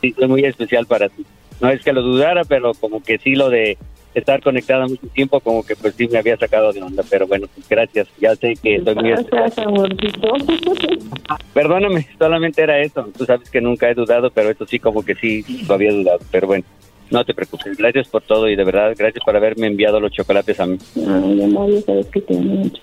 sí, 0.00 0.14
es 0.16 0.28
muy 0.28 0.44
especial 0.44 0.86
para 0.86 1.08
ti. 1.08 1.24
No 1.60 1.70
es 1.70 1.82
que 1.82 1.92
lo 1.92 2.02
dudara, 2.02 2.44
pero 2.44 2.72
como 2.74 3.02
que 3.02 3.18
sí 3.18 3.34
lo 3.34 3.48
de 3.48 3.78
estar 4.14 4.42
conectada 4.42 4.86
mucho 4.86 5.06
tiempo, 5.08 5.40
como 5.40 5.64
que 5.64 5.76
pues 5.76 5.94
sí 5.94 6.08
me 6.08 6.18
había 6.18 6.36
sacado 6.36 6.72
de 6.72 6.82
onda. 6.82 7.02
Pero 7.08 7.26
bueno, 7.26 7.46
pues 7.54 7.68
gracias. 7.68 8.08
Ya 8.20 8.34
sé 8.36 8.54
que 8.62 8.82
soy 8.82 8.94
muy 8.94 9.12
especial. 9.12 9.52
Perdóname, 11.54 12.06
solamente 12.18 12.62
era 12.62 12.80
eso. 12.80 13.08
Tú 13.16 13.24
sabes 13.24 13.50
que 13.50 13.60
nunca 13.60 13.88
he 13.88 13.94
dudado, 13.94 14.30
pero 14.30 14.50
esto 14.50 14.66
sí 14.66 14.78
como 14.78 15.04
que 15.04 15.14
sí 15.14 15.44
lo 15.66 15.74
había 15.74 15.92
dudado. 15.92 16.18
Pero 16.30 16.46
bueno, 16.46 16.64
no 17.10 17.24
te 17.24 17.34
preocupes. 17.34 17.76
Gracias 17.76 18.08
por 18.08 18.22
todo 18.22 18.48
y 18.48 18.56
de 18.56 18.64
verdad, 18.64 18.94
gracias 18.96 19.24
por 19.24 19.36
haberme 19.36 19.66
enviado 19.66 20.00
los 20.00 20.12
chocolates 20.12 20.58
a 20.60 20.66
mí. 20.66 20.78
Ay, 20.96 21.42
amor, 21.42 21.70
sabes 21.84 22.06
que 22.06 22.20
te. 22.20 22.38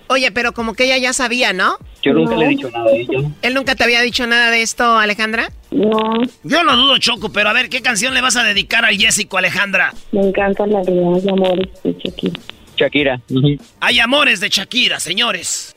Oye, 0.08 0.30
pero 0.32 0.52
como 0.52 0.74
que 0.74 0.84
ella 0.84 0.98
ya 0.98 1.12
sabía, 1.12 1.52
¿no? 1.52 1.76
Yo 2.02 2.12
nunca 2.12 2.36
le 2.36 2.46
he 2.46 2.48
dicho 2.48 2.70
nada 2.70 2.86
a 2.90 2.94
ella. 2.94 3.18
¿Él 3.42 3.54
nunca 3.54 3.74
te 3.74 3.84
había 3.84 4.00
dicho 4.02 4.26
nada 4.26 4.50
de 4.50 4.62
esto, 4.62 4.98
Alejandra? 4.98 5.48
No, 5.70 5.98
Yo 6.44 6.62
no 6.64 6.76
dudo, 6.76 6.98
Choco, 6.98 7.30
pero 7.30 7.48
a 7.48 7.52
ver, 7.52 7.68
¿qué 7.68 7.82
canción 7.82 8.14
le 8.14 8.20
vas 8.20 8.36
a 8.36 8.44
dedicar 8.44 8.84
al 8.84 8.96
Jessico, 8.96 9.36
Alejandra? 9.38 9.92
me 10.12 10.20
encanta 10.28 10.66
la 10.66 10.80
de 10.82 10.92
Ay, 10.92 11.28
amores 11.28 11.68
de 11.82 11.92
Shakira. 11.98 12.40
Shakira. 12.76 13.20
Hay 13.80 13.98
amores 14.00 14.40
de 14.40 14.48
Shakira, 14.48 15.00
señores. 15.00 15.72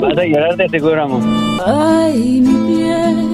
Vas 0.00 0.18
a 0.18 0.24
llorar 0.24 0.56
de 0.56 0.68
seguro, 0.68 1.02
amor. 1.02 1.22
Ay, 1.66 2.40
mi 2.40 2.74
bien, 2.74 3.33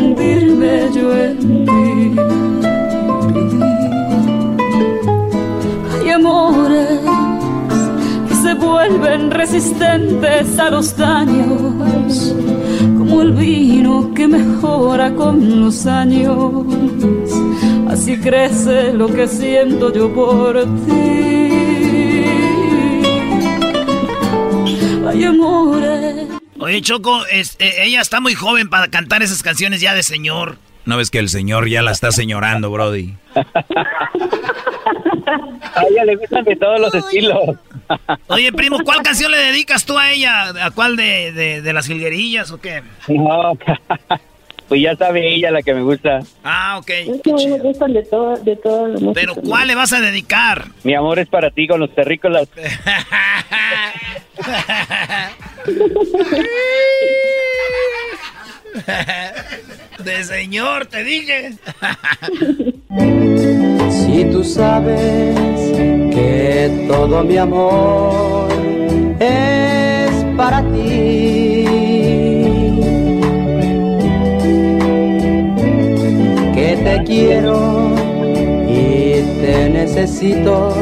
fundirme 0.00 0.90
yo 0.94 1.16
en 1.16 1.38
ti. 1.38 2.16
Hay 5.92 6.10
amores 6.10 7.00
que 8.28 8.34
se 8.34 8.54
vuelven 8.54 9.30
resistentes 9.30 10.58
a 10.58 10.70
los 10.70 10.96
daños, 10.96 12.34
como 12.98 13.22
el 13.22 13.32
vino 13.32 14.12
que 14.14 14.26
mejora 14.26 15.14
con 15.14 15.60
los 15.60 15.86
años. 15.86 16.64
Así 17.88 18.16
crece 18.18 18.92
lo 18.94 19.08
que 19.08 19.26
siento 19.28 19.92
yo 19.92 20.12
por 20.14 20.64
ti. 20.86 21.50
Hay 25.06 25.24
amores. 25.24 26.39
Oye, 26.60 26.82
Choco, 26.82 27.24
este, 27.30 27.84
ella 27.84 28.00
está 28.02 28.20
muy 28.20 28.34
joven 28.34 28.68
para 28.68 28.88
cantar 28.88 29.22
esas 29.22 29.42
canciones 29.42 29.80
ya 29.80 29.94
de 29.94 30.02
señor. 30.02 30.58
¿No 30.84 30.96
ves 30.98 31.10
que 31.10 31.18
el 31.18 31.28
señor 31.28 31.68
ya 31.68 31.82
la 31.82 31.90
está 31.90 32.12
señorando, 32.12 32.70
Brody? 32.70 33.14
A 35.74 35.82
ella 35.88 36.04
le 36.04 36.16
gustan 36.16 36.44
de 36.44 36.56
todos 36.56 36.80
los 36.80 36.94
estilos. 36.94 37.38
Oye, 38.28 38.52
primo, 38.52 38.78
¿cuál 38.84 39.02
canción 39.02 39.30
le 39.30 39.38
dedicas 39.38 39.84
tú 39.86 39.96
a 39.98 40.10
ella? 40.10 40.48
¿A 40.64 40.70
cuál 40.70 40.96
de, 40.96 41.32
de, 41.32 41.62
de 41.62 41.72
las 41.72 41.86
jilguerillas 41.86 42.50
o 42.50 42.60
qué? 42.60 42.82
No, 43.08 43.52
pues 44.68 44.82
ya 44.82 44.94
sabe 44.96 45.34
ella 45.34 45.50
la 45.50 45.62
que 45.62 45.72
me 45.74 45.82
gusta. 45.82 46.20
Ah, 46.44 46.76
ok. 46.78 46.90
Es 46.90 47.22
que 47.22 47.32
me 47.32 47.58
gustan 47.58 47.92
de 47.92 48.02
todo, 48.04 48.36
de 48.36 48.56
todo. 48.56 49.12
Pero 49.14 49.34
¿cuál 49.34 49.68
le 49.68 49.74
vas 49.74 49.92
a 49.92 50.00
dedicar? 50.00 50.66
Mi 50.82 50.94
amor 50.94 51.18
es 51.18 51.28
para 51.28 51.50
ti 51.50 51.66
con 51.68 51.80
los 51.80 51.94
terrícolas. 51.94 52.48
De 60.04 60.24
señor, 60.24 60.86
te 60.86 61.04
dije. 61.04 61.52
Si 63.90 64.24
tú 64.24 64.42
sabes 64.44 65.34
que 66.14 66.86
todo 66.88 67.24
mi 67.24 67.36
amor 67.36 68.48
es 69.18 70.12
para 70.36 70.62
ti, 70.72 71.64
que 76.54 76.76
te 76.84 77.02
quiero 77.04 77.90
y 78.68 79.22
te 79.40 79.70
necesito 79.70 80.72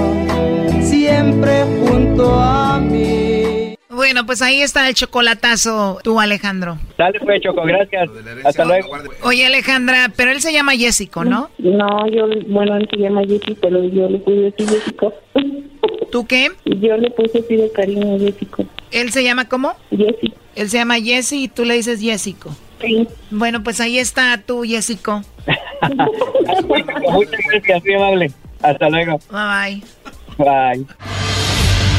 siempre 0.81 1.65
junto 1.81 2.35
a 2.35 2.79
mí. 2.81 3.18
Bueno, 3.99 4.25
pues 4.25 4.43
ahí 4.43 4.63
está 4.63 4.89
el 4.89 4.95
chocolatazo, 4.95 5.99
tú, 6.05 6.21
Alejandro. 6.21 6.79
Dale, 6.97 7.19
pues, 7.19 7.43
Choco, 7.43 7.63
gracias. 7.63 8.09
Hasta 8.45 8.65
luego. 8.65 8.91
Oye, 9.25 9.45
Alejandra, 9.45 10.13
pero 10.15 10.31
él 10.31 10.41
se 10.41 10.53
llama 10.53 10.77
Jessico, 10.77 11.25
¿no? 11.25 11.51
No, 11.59 12.07
yo, 12.09 12.29
bueno, 12.47 12.77
él 12.77 12.89
se 12.93 12.97
llama 12.97 13.23
Jessy, 13.23 13.57
pero 13.61 13.83
yo 13.83 14.09
le 14.09 14.19
puse 14.19 14.37
decir 14.37 14.69
Jessico. 14.69 15.13
¿Tú 16.13 16.25
qué? 16.29 16.47
Yo 16.65 16.97
le 16.97 17.11
puse 17.11 17.41
así 17.41 17.57
de 17.57 17.73
cariño 17.73 18.15
a 18.15 18.19
Jessico. 18.21 18.65
¿Él 18.93 19.11
se 19.11 19.25
llama 19.25 19.49
cómo? 19.49 19.75
Jessy. 19.91 20.33
Él 20.55 20.69
se 20.69 20.79
llama 20.79 21.01
Jessy 21.01 21.43
y 21.43 21.49
tú 21.49 21.65
le 21.65 21.75
dices 21.75 22.01
Jessico. 22.01 22.55
Sí. 22.81 23.09
Bueno, 23.33 23.65
pues 23.65 23.81
ahí 23.81 23.99
está 23.99 24.41
tú, 24.47 24.63
Jessico. 24.63 25.23
Muchas 26.69 27.41
gracias, 27.51 27.83
muy 27.83 27.95
amable. 27.95 28.31
Hasta 28.63 28.91
luego. 28.91 29.19
Bye 29.29 29.83
bye. 30.39 30.87
Bye. 30.87 30.87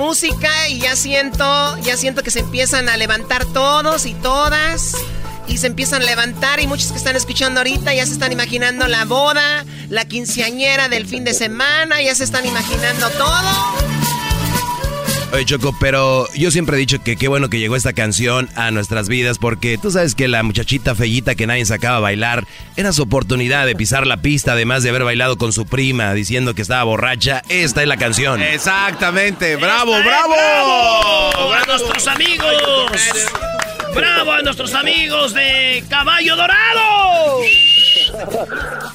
música 0.00 0.48
y 0.70 0.80
ya 0.80 0.96
siento, 0.96 1.76
ya 1.82 1.94
siento 1.94 2.22
que 2.22 2.30
se 2.30 2.40
empiezan 2.40 2.88
a 2.88 2.96
levantar 2.96 3.44
todos 3.44 4.06
y 4.06 4.14
todas. 4.14 4.96
Y 5.46 5.58
se 5.58 5.66
empiezan 5.66 6.00
a 6.00 6.06
levantar 6.06 6.58
y 6.60 6.66
muchos 6.66 6.90
que 6.90 6.96
están 6.96 7.16
escuchando 7.16 7.60
ahorita 7.60 7.92
ya 7.92 8.06
se 8.06 8.12
están 8.12 8.32
imaginando 8.32 8.86
la 8.88 9.04
boda, 9.04 9.66
la 9.90 10.06
quinceañera 10.06 10.88
del 10.88 11.06
fin 11.06 11.24
de 11.24 11.34
semana, 11.34 12.00
ya 12.00 12.14
se 12.14 12.24
están 12.24 12.46
imaginando 12.46 13.10
todo. 13.10 13.99
Oye, 15.32 15.44
Choco, 15.44 15.72
pero 15.78 16.26
yo 16.34 16.50
siempre 16.50 16.76
he 16.76 16.80
dicho 16.80 17.02
que 17.02 17.16
qué 17.16 17.28
bueno 17.28 17.48
que 17.48 17.60
llegó 17.60 17.76
esta 17.76 17.92
canción 17.92 18.48
a 18.56 18.72
nuestras 18.72 19.08
vidas 19.08 19.38
porque 19.38 19.78
tú 19.78 19.92
sabes 19.92 20.16
que 20.16 20.26
la 20.26 20.42
muchachita 20.42 20.96
fellita 20.96 21.36
que 21.36 21.46
nadie 21.46 21.64
sacaba 21.64 21.98
a 21.98 22.00
bailar 22.00 22.48
era 22.76 22.92
su 22.92 23.02
oportunidad 23.02 23.64
de 23.64 23.76
pisar 23.76 24.08
la 24.08 24.16
pista, 24.16 24.52
además 24.52 24.82
de 24.82 24.90
haber 24.90 25.04
bailado 25.04 25.38
con 25.38 25.52
su 25.52 25.66
prima 25.66 26.14
diciendo 26.14 26.54
que 26.54 26.62
estaba 26.62 26.82
borracha. 26.82 27.42
Esta 27.48 27.82
es 27.82 27.88
la 27.88 27.96
canción. 27.96 28.42
Exactamente, 28.42 29.54
bravo, 29.54 29.96
¡Esta 29.96 30.00
es 30.00 30.26
bravo. 30.26 31.30
¡Bravo 31.32 31.52
a 31.52 31.64
nuestros 31.66 32.06
amigos! 32.08 32.90
¡Bravo 33.94 34.32
a 34.32 34.42
nuestros 34.42 34.74
amigos 34.74 35.34
de 35.34 35.82
Caballo 35.88 36.36
Dorado! 36.36 37.40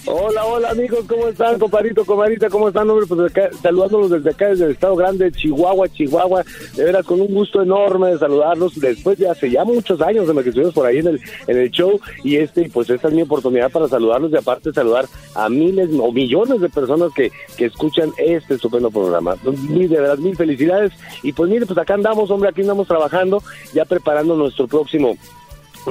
Hola, 0.06 0.46
hola 0.46 0.70
amigos, 0.70 1.06
¿cómo 1.08 1.28
están, 1.28 1.58
compadrito, 1.58 2.06
comadita? 2.06 2.50
¿Cómo 2.50 2.68
están, 2.68 2.90
hombre? 2.90 3.06
Pues 3.08 3.32
acá, 3.32 3.50
saludándolos 3.62 4.12
desde 4.12 4.30
acá, 4.30 4.48
desde 4.50 4.66
el 4.66 4.72
Estado 4.72 4.96
Grande, 4.96 5.32
Chihuahua, 5.32 5.90
Chihuahua. 5.90 6.44
De 6.76 6.84
veras, 6.84 7.06
con 7.06 7.22
un 7.22 7.34
gusto 7.34 7.62
enorme 7.62 8.12
de 8.12 8.20
saludarlos 8.20 8.80
después 8.80 9.18
de 9.18 9.30
hace 9.30 9.50
ya 9.50 9.64
muchos 9.64 10.02
años 10.02 10.28
de 10.28 10.34
lo 10.34 10.44
que 10.44 10.50
estuvimos 10.50 10.74
por 10.74 10.86
ahí 10.86 10.98
en 10.98 11.08
el, 11.08 11.22
en 11.48 11.58
el 11.58 11.72
show. 11.72 12.00
Y 12.24 12.38
este, 12.38 12.70
pues 12.70 12.90
esta 12.90 13.08
es 13.08 13.14
mi 13.14 13.22
oportunidad 13.22 13.72
para 13.72 13.88
saludarlos 13.88 14.32
y 14.32 14.38
aparte 14.38 14.74
saludar 14.74 15.06
a 15.34 15.50
miles 15.50 15.90
o 16.00 16.12
millones 16.12 16.62
de 16.62 16.70
personas 16.70 17.12
que, 17.14 17.32
que 17.58 17.66
escuchan 17.66 18.12
este 18.18 18.56
estupendo 18.56 18.92
programa. 18.92 19.36
Mil, 19.70 19.90
de 19.90 20.00
verdad, 20.00 20.18
mil 20.18 20.36
felicidades. 20.36 20.92
Y 21.24 21.34
pues 21.34 21.50
mire, 21.50 21.66
pues 21.66 21.80
acá 21.80 21.96
andamos, 21.96 22.30
hombre, 22.30 22.50
aquí 22.50 22.62
andamos 22.62 22.88
trabajando, 22.88 23.42
ya 23.74 23.86
preparando 23.86 24.36
nuestro 24.36 24.68
próximo 24.86 25.18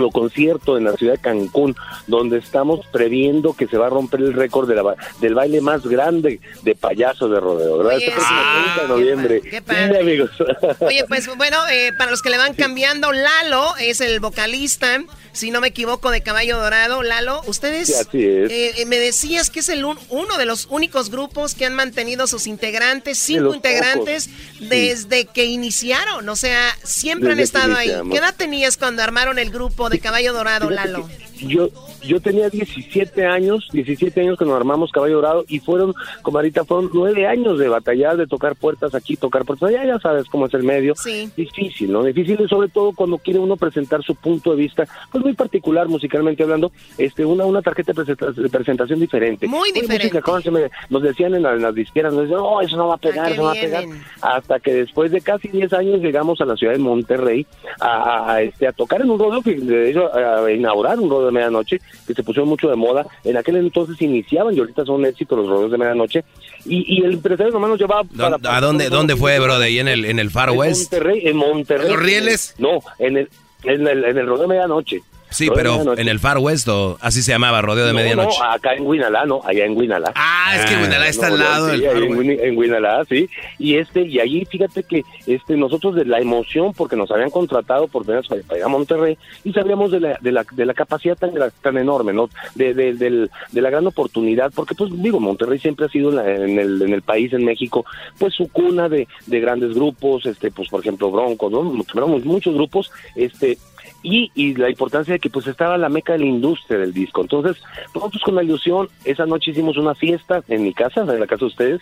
lo 0.00 0.10
concierto 0.10 0.76
en 0.78 0.84
la 0.84 0.92
ciudad 0.96 1.14
de 1.14 1.18
Cancún, 1.20 1.76
donde 2.06 2.38
estamos 2.38 2.86
previendo 2.92 3.52
que 3.54 3.66
se 3.66 3.76
va 3.76 3.86
a 3.86 3.90
romper 3.90 4.20
el 4.20 4.32
récord 4.32 4.68
de 4.68 4.74
la 4.74 4.82
ba- 4.82 4.96
del 5.20 5.34
baile 5.34 5.60
más 5.60 5.86
grande 5.86 6.40
de 6.62 6.74
payaso 6.74 7.28
de 7.28 7.40
rodeo, 7.40 7.78
¿verdad? 7.78 7.96
Oye, 7.96 8.06
Este 8.06 8.16
próximo 8.16 8.40
sí. 8.40 8.62
30 8.76 8.82
de 8.82 8.88
noviembre. 8.88 9.40
Qué 9.42 9.62
padre. 9.62 9.88
Sí, 9.94 10.00
amigos. 10.00 10.30
Oye, 10.80 11.04
pues 11.08 11.36
bueno, 11.36 11.58
eh, 11.68 11.92
para 11.98 12.10
los 12.10 12.22
que 12.22 12.30
le 12.30 12.38
van 12.38 12.54
cambiando, 12.54 13.12
Lalo 13.12 13.76
es 13.78 14.00
el 14.00 14.20
vocalista, 14.20 15.02
si 15.32 15.50
no 15.50 15.60
me 15.60 15.68
equivoco, 15.68 16.10
de 16.10 16.22
Caballo 16.22 16.58
Dorado. 16.58 17.02
Lalo, 17.02 17.42
ustedes 17.46 17.88
Sí, 17.88 17.94
así 17.94 18.24
es. 18.24 18.50
eh, 18.50 18.72
eh, 18.82 18.86
me 18.86 18.98
decías 18.98 19.50
que 19.50 19.60
es 19.60 19.68
el 19.68 19.84
un- 19.84 19.98
uno 20.10 20.36
de 20.38 20.46
los 20.46 20.66
únicos 20.70 21.10
grupos 21.10 21.54
que 21.54 21.66
han 21.66 21.74
mantenido 21.74 22.26
sus 22.26 22.46
integrantes, 22.46 23.18
cinco 23.18 23.54
integrantes, 23.54 24.28
pocos, 24.28 24.68
desde 24.68 25.26
que 25.26 25.44
iniciaron. 25.46 26.28
O 26.28 26.36
sea, 26.36 26.76
siempre 26.82 27.30
han 27.32 27.38
Desde 27.38 27.58
estado 27.58 27.76
ahí. 27.76 27.90
¿Qué 28.10 28.18
edad 28.18 28.34
tenías 28.36 28.76
cuando 28.76 29.02
armaron 29.02 29.38
el 29.38 29.50
grupo 29.50 29.83
de 29.88 30.00
Caballo 30.00 30.32
Dorado, 30.32 30.70
Lalo? 30.70 31.08
Yo, 31.36 31.70
yo 32.06 32.20
tenía 32.20 32.48
17 32.50 33.24
años, 33.26 33.68
17 33.72 34.20
años 34.20 34.36
cuando 34.38 34.56
armamos 34.56 34.90
Caballo 34.92 35.16
Dorado 35.16 35.44
y 35.48 35.60
fueron, 35.60 35.94
como 36.22 36.38
ahorita, 36.38 36.64
fueron 36.64 36.90
nueve 36.92 37.26
años 37.26 37.58
de 37.58 37.68
batallar, 37.68 38.16
de 38.16 38.26
tocar 38.26 38.54
puertas 38.56 38.94
aquí, 38.94 39.16
tocar 39.16 39.44
puertas 39.44 39.70
allá, 39.70 39.84
ya 39.84 39.98
sabes 39.98 40.26
cómo 40.28 40.46
es 40.46 40.54
el 40.54 40.62
medio. 40.62 40.94
Sí. 40.96 41.30
Difícil, 41.36 41.92
¿no? 41.92 42.02
Difícil 42.02 42.38
y 42.40 42.48
sobre 42.48 42.68
todo 42.68 42.92
cuando 42.92 43.18
quiere 43.18 43.38
uno 43.40 43.56
presentar 43.56 44.02
su 44.02 44.14
punto 44.14 44.50
de 44.50 44.56
vista, 44.56 44.84
pues 45.10 45.22
muy 45.24 45.34
particular 45.34 45.88
musicalmente 45.88 46.42
hablando, 46.42 46.72
este 46.98 47.24
una 47.24 47.44
una 47.44 47.62
tarjeta 47.62 47.92
de 47.92 48.02
presenta- 48.04 48.32
de 48.32 48.48
presentación 48.48 49.00
diferente. 49.00 49.46
Muy 49.46 49.72
diferente. 49.72 50.20
me- 50.50 50.70
nos 50.90 51.02
decían 51.02 51.34
en, 51.34 51.42
la- 51.42 51.54
en 51.54 51.62
las 51.62 51.74
disqueras, 51.74 52.12
nos 52.12 52.22
decían, 52.22 52.40
no, 52.40 52.60
eso 52.60 52.76
no 52.76 52.88
va 52.88 52.94
a 52.94 52.98
pegar, 52.98 53.24
¿A 53.26 53.28
qué 53.28 53.32
eso 53.34 53.42
no 53.42 53.46
va 53.48 53.52
a 53.52 53.54
pegar. 53.54 53.84
Hasta 54.22 54.60
que 54.60 54.72
después 54.74 55.10
de 55.10 55.20
casi 55.20 55.48
10 55.48 55.72
años 55.72 56.00
llegamos 56.00 56.40
a 56.40 56.44
la 56.44 56.56
ciudad 56.56 56.72
de 56.74 56.78
Monterrey 56.78 57.46
a, 57.80 57.86
a- 57.86 58.32
a, 58.34 58.42
este, 58.42 58.66
a 58.66 58.72
tocar 58.72 59.00
en 59.00 59.10
un 59.10 59.18
rodeo, 59.18 59.42
que 59.42 59.54
de 59.54 59.90
hecho, 59.90 60.12
a, 60.14 60.44
a 60.44 60.52
inaugurar 60.52 60.98
un 60.98 61.08
rodeo 61.10 61.26
de 61.26 61.32
medianoche, 61.32 61.80
que 62.06 62.14
se 62.14 62.22
pusieron 62.22 62.48
mucho 62.48 62.68
de 62.68 62.76
moda. 62.76 63.06
En 63.24 63.36
aquel 63.36 63.56
entonces 63.56 64.00
iniciaban 64.00 64.54
y 64.54 64.58
ahorita 64.58 64.84
son 64.84 64.96
un 64.96 65.06
éxito 65.06 65.36
los 65.36 65.48
rodeos 65.48 65.70
de 65.70 65.78
medianoche. 65.78 66.24
Y, 66.64 66.96
y 66.96 67.04
el 67.04 67.14
empresario 67.14 67.52
nomás 67.52 67.70
nos 67.70 67.78
llevaba 67.78 68.04
para... 68.04 68.56
¿A 68.56 68.60
dónde, 68.60 68.88
dónde 68.88 69.16
fue, 69.16 69.38
bro? 69.38 69.58
¿De 69.58 69.66
ahí 69.66 69.78
en 69.78 69.88
el, 69.88 70.04
en 70.04 70.18
el 70.18 70.30
Far 70.30 70.50
En 70.50 70.58
West? 70.58 70.92
Monterrey, 70.92 71.22
en 71.24 71.36
Monterrey. 71.36 71.86
¿En 71.86 71.92
los 71.92 72.02
rieles? 72.02 72.54
No, 72.58 72.80
en 72.98 73.16
el, 73.16 73.28
en 73.64 73.86
el, 73.86 74.04
en 74.04 74.18
el 74.18 74.26
rodeo 74.26 74.42
de 74.42 74.48
medianoche. 74.48 75.02
Sí, 75.34 75.48
Rodeo 75.48 75.78
de 75.78 75.84
pero 75.84 75.94
en 76.00 76.08
el 76.08 76.20
Far 76.20 76.38
West 76.38 76.68
o 76.68 76.96
así 77.00 77.22
se 77.22 77.32
llamaba, 77.32 77.60
rodeo 77.60 77.86
de 77.86 77.92
No, 77.92 77.98
medianoche. 77.98 78.38
No, 78.40 78.50
acá 78.52 78.74
en 78.74 78.90
Guinalá, 78.90 79.24
no, 79.26 79.40
allá 79.44 79.64
en 79.66 79.78
Guinalá. 79.78 80.12
Ah, 80.14 80.52
es 80.56 80.64
que 80.66 80.76
Guinalá 80.76 81.08
está 81.08 81.26
al 81.26 81.38
lado 81.38 81.66
del 81.66 81.80
ahí 81.80 81.86
Far 81.86 82.02
en, 82.02 82.30
en 82.40 82.60
Guinalá, 82.60 83.04
sí. 83.08 83.28
Y 83.58 83.76
este, 83.76 84.02
y 84.02 84.20
allí 84.20 84.44
fíjate 84.44 84.82
que 84.84 85.02
este 85.26 85.56
nosotros 85.56 85.94
de 85.96 86.04
la 86.04 86.20
emoción, 86.20 86.72
porque 86.72 86.96
nos 86.96 87.10
habían 87.10 87.30
contratado 87.30 87.88
por 87.88 88.06
vez 88.06 88.26
para, 88.28 88.42
para 88.42 88.58
ir 88.58 88.64
a 88.64 88.68
Monterrey, 88.68 89.18
y 89.42 89.52
sabíamos 89.52 89.90
de 89.90 90.00
la, 90.00 90.18
de 90.20 90.32
la, 90.32 90.44
de 90.50 90.66
la 90.66 90.74
capacidad 90.74 91.16
tan, 91.16 91.32
gra- 91.32 91.52
tan 91.62 91.76
enorme, 91.78 92.12
¿no? 92.12 92.28
De, 92.54 92.72
de, 92.74 92.94
del- 92.94 93.30
de 93.50 93.60
la 93.60 93.70
gran 93.70 93.86
oportunidad, 93.86 94.52
porque 94.54 94.74
pues 94.74 94.90
digo, 95.02 95.18
Monterrey 95.20 95.58
siempre 95.58 95.86
ha 95.86 95.88
sido 95.88 96.10
en, 96.10 96.16
la- 96.16 96.34
en 96.34 96.58
el, 96.58 96.80
en 96.82 96.92
el 96.92 97.02
país, 97.02 97.32
en 97.32 97.44
México, 97.44 97.84
pues 98.18 98.34
su 98.34 98.48
cuna 98.48 98.88
de, 98.88 99.08
de 99.26 99.40
grandes 99.40 99.74
grupos, 99.74 100.26
este, 100.26 100.50
pues 100.50 100.68
por 100.68 100.80
ejemplo 100.80 101.10
Bronco, 101.10 101.50
¿no? 101.50 101.72
Tenemos 101.92 102.24
muchos 102.24 102.54
grupos, 102.54 102.90
este, 103.16 103.58
y, 104.02 104.30
y 104.34 104.54
la 104.54 104.70
importancia 104.70 105.14
de 105.14 105.20
que 105.20 105.30
pues 105.30 105.46
estaba 105.46 105.76
la 105.78 105.88
meca 105.88 106.12
de 106.14 106.20
la 106.20 106.26
industria 106.26 106.78
del 106.78 106.92
disco. 106.92 107.22
Entonces, 107.22 107.56
nosotros 107.94 108.22
con 108.22 108.34
la 108.34 108.42
ilusión, 108.42 108.88
esa 109.04 109.26
noche 109.26 109.50
hicimos 109.50 109.76
una 109.76 109.94
fiesta 109.94 110.42
en 110.48 110.62
mi 110.62 110.72
casa, 110.74 111.00
en 111.02 111.20
la 111.20 111.26
casa 111.26 111.40
de 111.40 111.46
ustedes, 111.46 111.80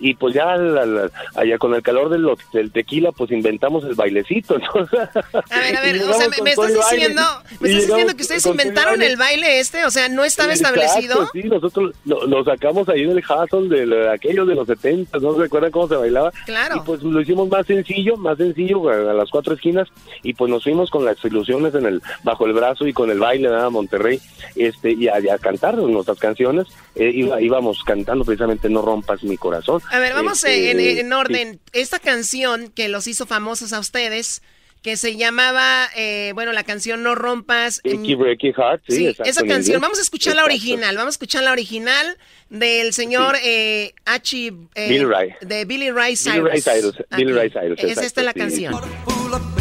y 0.00 0.14
pues 0.14 0.34
ya 0.34 0.56
la- 0.56 0.86
la- 0.86 1.10
allá 1.36 1.58
con 1.58 1.74
el 1.74 1.82
calor 1.82 2.08
del, 2.10 2.26
del 2.52 2.70
tequila, 2.72 3.12
pues 3.12 3.30
inventamos 3.30 3.84
el 3.84 3.94
bailecito. 3.94 4.56
Entonces, 4.56 5.00
A 5.50 5.58
ver, 5.58 5.76
a 5.76 5.80
ver, 5.82 6.02
o 6.02 6.12
sea, 6.14 6.28
me, 6.42 6.50
estás 6.50 6.72
diciendo, 6.74 7.22
me 7.60 7.68
Y 7.70 7.72
estás 7.72 7.82
llegamos 7.82 7.86
diciendo 7.88 8.16
que 8.16 8.22
ustedes 8.22 8.46
inventaron 8.46 9.02
el 9.02 9.16
baile 9.16 9.60
este, 9.60 9.84
o 9.84 9.90
sea, 9.90 10.08
no 10.08 10.24
estaba 10.24 10.52
Exacto, 10.52 10.78
establecido. 10.80 11.28
Sí, 11.32 11.42
nosotros 11.44 11.94
lo, 12.04 12.26
lo 12.26 12.44
sacamos 12.44 12.88
ahí 12.88 13.02
en 13.02 13.10
el 13.10 13.18
hustle 13.18 13.68
de, 13.68 13.86
lo- 13.86 14.10
aquellos 14.10 14.46
de 14.46 14.54
los 14.54 14.66
70, 14.66 15.18
no 15.18 15.34
se 15.34 15.40
recuerdan 15.42 15.70
cómo 15.70 15.88
se 15.88 15.96
bailaba. 15.96 16.30
Claro. 16.46 16.76
Y 16.76 16.80
pues 16.80 17.02
lo 17.02 17.20
hicimos 17.20 17.48
más 17.48 17.66
sencillo, 17.66 18.16
más 18.16 18.36
sencillo 18.38 18.88
a, 18.88 19.10
a 19.10 19.14
las 19.14 19.30
cuatro 19.30 19.54
esquinas 19.54 19.88
y 20.22 20.34
pues 20.34 20.50
nos 20.50 20.62
fuimos 20.64 20.90
con 20.90 21.04
las 21.04 21.18
ilusiones 21.48 21.74
en 21.74 21.86
el 21.86 22.02
bajo 22.22 22.46
el 22.46 22.52
brazo 22.52 22.86
y 22.86 22.92
con 22.92 23.10
el 23.10 23.18
baile 23.18 23.48
de 23.50 23.70
Monterrey 23.70 24.20
este 24.56 24.92
y 24.92 25.08
a, 25.08 25.14
a 25.16 25.38
cantar 25.38 25.76
nuestras 25.76 26.18
canciones. 26.18 26.66
Eh, 26.94 27.10
iba- 27.14 27.40
íbamos 27.40 27.82
cantando 27.84 28.24
precisamente 28.24 28.68
No 28.68 28.82
rompas 28.82 29.22
mi 29.24 29.36
corazón. 29.36 29.80
A 29.90 29.98
ver, 29.98 30.12
vamos 30.14 30.44
Este, 30.44 30.70
en, 30.70 30.80
en 30.80 31.06
sí. 31.08 31.12
orden. 31.12 31.60
Esta 31.72 31.98
canción 31.98 32.68
que 32.68 32.88
los 32.88 33.06
hizo 33.06 33.26
famosos 33.26 33.72
a 33.72 33.78
ustedes, 33.80 34.42
que 34.82 34.96
se 34.96 35.16
llamaba, 35.16 35.86
eh, 35.96 36.32
bueno, 36.34 36.52
la 36.52 36.64
canción 36.64 37.02
No 37.04 37.14
Rompas. 37.14 37.80
Icky 37.84 38.14
Breaky 38.16 38.52
Heart, 38.52 38.82
sí, 38.88 38.96
Sí, 38.96 39.06
exacto, 39.06 39.30
esa 39.30 39.40
en 39.42 39.48
canción. 39.48 39.80
Vamos 39.80 39.98
a 40.00 40.02
escuchar 40.02 40.34
la 40.34 40.42
Exacto. 40.42 40.54
original. 40.56 40.96
Vamos 40.96 41.12
a 41.12 41.14
escuchar 41.14 41.42
la 41.44 41.52
original 41.52 42.18
del 42.50 42.92
señor 42.92 43.36
eh, 43.44 43.94
H. 44.04 44.52
eh, 44.74 44.88
Billy 44.88 45.04
Ray. 45.04 45.30
De 45.40 45.64
Billy 45.64 45.90
Ray 45.92 46.16
Cyrus. 46.16 46.34
Billy 46.34 46.48
Ray 46.50 46.60
Cyrus, 46.60 46.96
Billy. 47.16 47.32
Ray 47.32 47.50
Cyrus, 47.50 47.78
Es 47.78 47.98
esta 47.98 48.22
la 48.24 48.32
sí. 48.32 48.38
canción. 48.40 48.74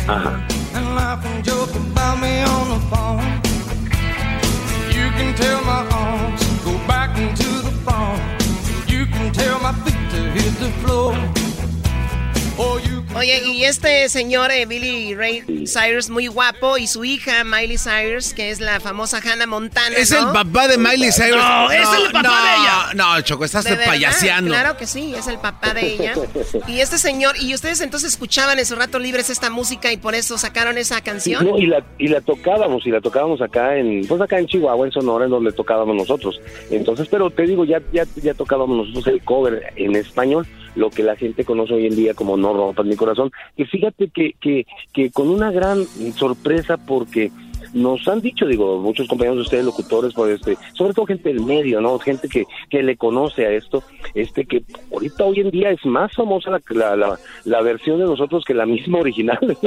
Ajá. 0.07 0.47
And 0.73 0.95
laugh 0.95 1.25
and 1.25 1.43
joke 1.43 1.73
about 1.75 2.21
me 2.21 2.41
on 2.41 2.69
the 2.69 2.79
phone. 2.89 3.19
You 4.87 5.09
can 5.17 5.35
tell 5.35 5.61
my 5.63 5.87
arms 5.91 6.41
go 6.63 6.73
back 6.87 7.17
into 7.17 7.49
the 7.67 7.71
phone. 7.85 8.19
You 8.87 9.05
can 9.05 9.33
tell 9.33 9.59
my 9.59 9.73
feet 9.83 10.09
to 10.11 10.21
hit 10.31 10.53
the 10.59 10.71
floor. 10.81 11.40
Oye, 13.13 13.41
y 13.45 13.65
este 13.65 14.07
señor 14.09 14.51
eh, 14.51 14.65
Billy 14.65 15.13
Ray 15.13 15.43
Cyrus, 15.67 16.09
muy 16.09 16.27
guapo, 16.27 16.77
y 16.77 16.87
su 16.87 17.03
hija 17.03 17.43
Miley 17.43 17.77
Cyrus, 17.77 18.33
que 18.33 18.49
es 18.49 18.61
la 18.61 18.79
famosa 18.79 19.19
Hannah 19.23 19.45
Montana. 19.45 19.95
¿Es 19.97 20.11
¿no? 20.11 20.27
el 20.27 20.33
papá 20.33 20.67
de 20.67 20.77
Miley 20.77 21.11
Cyrus? 21.11 21.35
No, 21.35 21.69
es 21.69 21.87
el 22.05 22.11
papá 22.11 22.21
no, 22.23 22.29
de 22.31 22.49
ella. 22.57 22.93
No, 22.95 23.21
Choco, 23.21 23.45
estás 23.45 23.65
¿De 23.65 23.75
payaseando. 23.75 24.49
Claro 24.49 24.77
que 24.77 24.87
sí, 24.87 25.13
es 25.15 25.27
el 25.27 25.39
papá 25.39 25.73
de 25.73 25.93
ella. 25.93 26.13
Y 26.67 26.79
este 26.79 26.97
señor, 26.97 27.35
y 27.39 27.53
ustedes 27.53 27.81
entonces 27.81 28.13
escuchaban 28.13 28.57
en 28.57 28.65
sus 28.65 28.77
ratos 28.77 29.01
libres 29.01 29.29
esta 29.29 29.49
música 29.49 29.91
y 29.91 29.97
por 29.97 30.15
eso 30.15 30.37
sacaron 30.37 30.77
esa 30.77 31.01
canción. 31.01 31.45
No, 31.45 31.57
y 31.57 31.65
la, 31.65 31.83
y 31.97 32.07
la 32.07 32.21
tocábamos, 32.21 32.87
y 32.87 32.91
la 32.91 33.01
tocábamos 33.01 33.41
acá 33.41 33.77
en, 33.77 34.05
pues 34.07 34.21
acá 34.21 34.39
en 34.39 34.47
Chihuahua, 34.47 34.85
en 34.85 34.91
Sonora, 34.93 35.25
en 35.25 35.31
donde 35.31 35.51
tocábamos 35.51 35.95
nosotros. 35.95 36.39
Entonces, 36.69 37.07
pero 37.11 37.29
te 37.29 37.43
digo, 37.43 37.65
ya, 37.65 37.81
ya, 37.91 38.05
ya 38.15 38.33
tocábamos 38.33 38.87
nosotros 38.87 39.07
el 39.07 39.23
cover 39.23 39.73
en 39.75 39.95
español, 39.95 40.47
lo 40.75 40.89
que 40.89 41.03
la 41.03 41.15
gente 41.15 41.45
conoce 41.45 41.73
hoy 41.73 41.87
en 41.87 41.95
día 41.95 42.13
como 42.13 42.37
No 42.37 42.53
rompas 42.53 42.85
mi 42.85 42.95
corazón. 42.95 43.31
Y 43.57 43.65
fíjate 43.65 44.09
que, 44.09 44.33
que, 44.39 44.65
que 44.93 45.11
con 45.11 45.29
una 45.29 45.51
gran 45.51 45.85
sorpresa 46.15 46.77
porque 46.77 47.31
nos 47.73 48.05
han 48.07 48.21
dicho, 48.21 48.45
digo, 48.45 48.79
muchos 48.79 49.07
compañeros 49.07 49.37
de 49.37 49.41
ustedes, 49.43 49.65
locutores, 49.65 50.13
pues, 50.13 50.35
este, 50.35 50.57
sobre 50.73 50.93
todo 50.93 51.05
gente 51.05 51.29
del 51.29 51.41
medio, 51.41 51.81
¿no? 51.81 51.97
Gente 51.99 52.27
que, 52.27 52.45
que 52.69 52.83
le 52.83 52.97
conoce 52.97 53.45
a 53.45 53.51
esto, 53.51 53.83
este, 54.13 54.45
que 54.45 54.63
ahorita 54.91 55.23
hoy 55.23 55.39
en 55.39 55.51
día 55.51 55.71
es 55.71 55.85
más 55.85 56.13
famosa 56.13 56.49
la, 56.51 56.61
la, 56.69 56.95
la, 56.95 57.19
la 57.45 57.61
versión 57.61 57.99
de 57.99 58.05
nosotros 58.05 58.43
que 58.45 58.53
la 58.53 58.65
misma 58.65 58.99
original. 58.99 59.39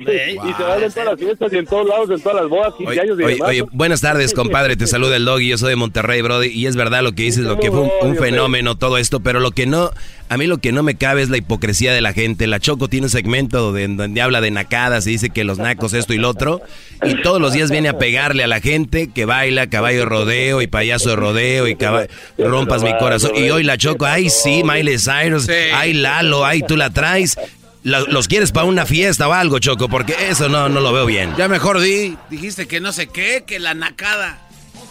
y 0.00 0.04
se 0.04 0.62
van 0.62 0.82
en 0.82 0.90
todas 0.92 1.06
las 1.06 1.18
fiestas 1.18 1.52
y 1.52 1.56
en 1.56 1.66
todos 1.66 1.86
lados, 1.86 2.10
en 2.10 2.20
todas 2.20 2.40
las 2.42 2.48
bodas, 2.48 2.74
15 2.74 3.00
años 3.00 3.20
y 3.20 3.22
Oye, 3.22 3.34
demás. 3.34 3.48
oye, 3.48 3.64
buenas 3.72 4.00
tardes, 4.00 4.34
compadre. 4.34 4.76
Te 4.76 4.86
saluda 4.86 5.16
el 5.16 5.24
Doggy. 5.24 5.48
Yo 5.50 5.58
soy 5.58 5.70
de 5.70 5.76
Monterrey, 5.76 6.22
Brody. 6.22 6.48
Y 6.48 6.66
es 6.66 6.76
verdad 6.76 7.02
lo 7.02 7.12
que 7.12 7.22
dices, 7.24 7.44
lo 7.44 7.58
que 7.58 7.70
fue 7.70 7.82
un, 7.82 7.90
un 8.02 8.16
fenómeno 8.16 8.76
todo 8.76 8.98
esto. 8.98 9.20
Pero 9.20 9.40
lo 9.40 9.52
que 9.52 9.66
no, 9.66 9.90
a 10.28 10.36
mí 10.36 10.46
lo 10.46 10.58
que 10.58 10.72
no 10.72 10.82
me 10.82 10.94
cabe 10.96 11.22
es 11.22 11.28
la 11.28 11.36
hipocresía 11.36 11.92
de 11.92 12.00
la 12.00 12.12
gente. 12.12 12.46
La 12.46 12.58
Choco 12.60 12.88
tiene 12.88 13.06
un 13.06 13.10
segmento 13.10 13.60
donde, 13.60 13.86
donde 13.88 14.20
habla 14.22 14.40
de 14.40 14.50
nacadas 14.50 15.06
y 15.06 15.10
dice 15.10 15.30
que 15.30 15.44
los 15.44 15.58
nacos 15.58 15.92
esto 15.92 16.14
y 16.14 16.18
lo 16.18 16.28
otro. 16.30 16.60
Y 17.04 17.20
todos 17.22 17.40
los 17.40 17.52
días 17.52 17.70
viene 17.70 17.88
a 17.88 17.98
pegarle 17.98 18.42
a 18.42 18.46
la 18.46 18.60
gente 18.60 19.10
que 19.14 19.24
baila 19.26 19.68
caballo 19.68 20.00
de 20.00 20.04
rodeo 20.06 20.62
y 20.62 20.66
payaso 20.66 21.10
de 21.10 21.16
rodeo 21.16 21.68
y 21.68 21.76
caba- 21.76 22.06
rompas 22.38 22.82
mi 22.82 22.96
corazón. 22.98 23.32
Y 23.36 23.50
hoy 23.50 23.62
la 23.64 23.76
Choco, 23.76 24.06
ay 24.06 24.30
sí, 24.30 24.62
Miley 24.64 24.98
Cyrus, 24.98 25.48
ay 25.74 25.92
Lalo, 25.92 26.44
ay 26.44 26.62
tú 26.62 26.76
la 26.76 26.90
traes. 26.90 27.36
La- 27.82 28.00
los 28.00 28.28
quieres 28.28 28.50
para 28.50 28.64
una 28.66 28.86
fiesta 28.86 29.28
o 29.28 29.32
algo, 29.34 29.58
Choco, 29.58 29.90
porque 29.90 30.16
eso 30.30 30.48
no, 30.48 30.70
no 30.70 30.80
lo 30.80 30.90
veo 30.92 31.04
bien. 31.04 31.34
Ya 31.36 31.48
mejor 31.48 31.80
di, 31.80 32.16
dijiste 32.30 32.66
que 32.66 32.80
no 32.80 32.92
sé 32.92 33.08
qué, 33.08 33.44
que 33.46 33.58
la 33.58 33.74
nacada. 33.74 34.40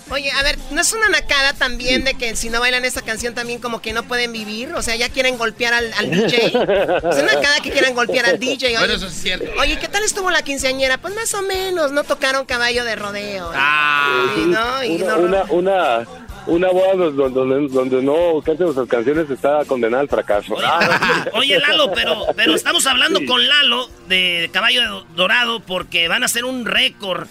Oye, 0.09 0.29
a 0.31 0.43
ver, 0.43 0.57
¿no 0.71 0.81
es 0.81 0.93
una 0.93 1.09
nacada 1.09 1.53
también 1.53 2.03
de 2.03 2.13
que 2.15 2.35
si 2.35 2.49
no 2.49 2.59
bailan 2.59 2.85
esta 2.85 3.01
canción 3.01 3.33
también 3.33 3.59
como 3.59 3.81
que 3.81 3.93
no 3.93 4.03
pueden 4.03 4.31
vivir? 4.33 4.73
O 4.73 4.81
sea, 4.81 4.95
ya 4.95 5.09
quieren 5.09 5.37
golpear 5.37 5.73
al, 5.73 5.91
al 5.93 6.11
DJ. 6.11 6.45
Es 6.47 6.53
una 6.53 7.33
nacada 7.33 7.59
que 7.63 7.71
quieran 7.71 7.93
golpear 7.95 8.25
al 8.25 8.37
DJ. 8.39 8.67
Oye, 8.67 8.77
Bueno, 8.79 8.93
eso 8.93 9.07
es 9.07 9.13
cierto. 9.13 9.45
Oye, 9.59 9.77
¿qué 9.79 9.87
tal 9.87 10.03
estuvo 10.03 10.29
la 10.29 10.41
quinceañera? 10.43 10.97
Pues 10.99 11.15
más 11.15 11.33
o 11.33 11.41
menos, 11.41 11.91
no 11.91 12.03
tocaron 12.03 12.45
caballo 12.45 12.83
de 12.83 12.95
rodeo. 12.95 13.49
Ah. 13.55 14.25
Y 14.37 14.41
no, 14.41 14.83
y 14.83 15.01
una, 15.01 15.15
no- 15.15 15.23
una, 15.23 15.43
una, 15.49 16.07
una 16.47 16.67
boda 16.71 16.93
donde, 16.95 17.29
donde, 17.39 17.67
donde 17.73 18.01
no 18.03 18.41
canten 18.45 18.65
nuestras 18.65 18.87
canciones 18.89 19.29
está 19.29 19.63
condenada 19.65 20.01
al 20.01 20.09
fracaso. 20.09 20.55
Ah, 20.63 21.25
Oye, 21.33 21.57
Lalo, 21.59 21.91
pero, 21.93 22.25
pero 22.35 22.53
estamos 22.55 22.85
hablando 22.85 23.19
con 23.25 23.47
Lalo 23.47 23.89
de 24.09 24.49
Caballo 24.51 25.05
Dorado 25.15 25.61
porque 25.61 26.07
van 26.09 26.23
a 26.23 26.25
hacer 26.25 26.43
un 26.45 26.65
récord 26.65 27.27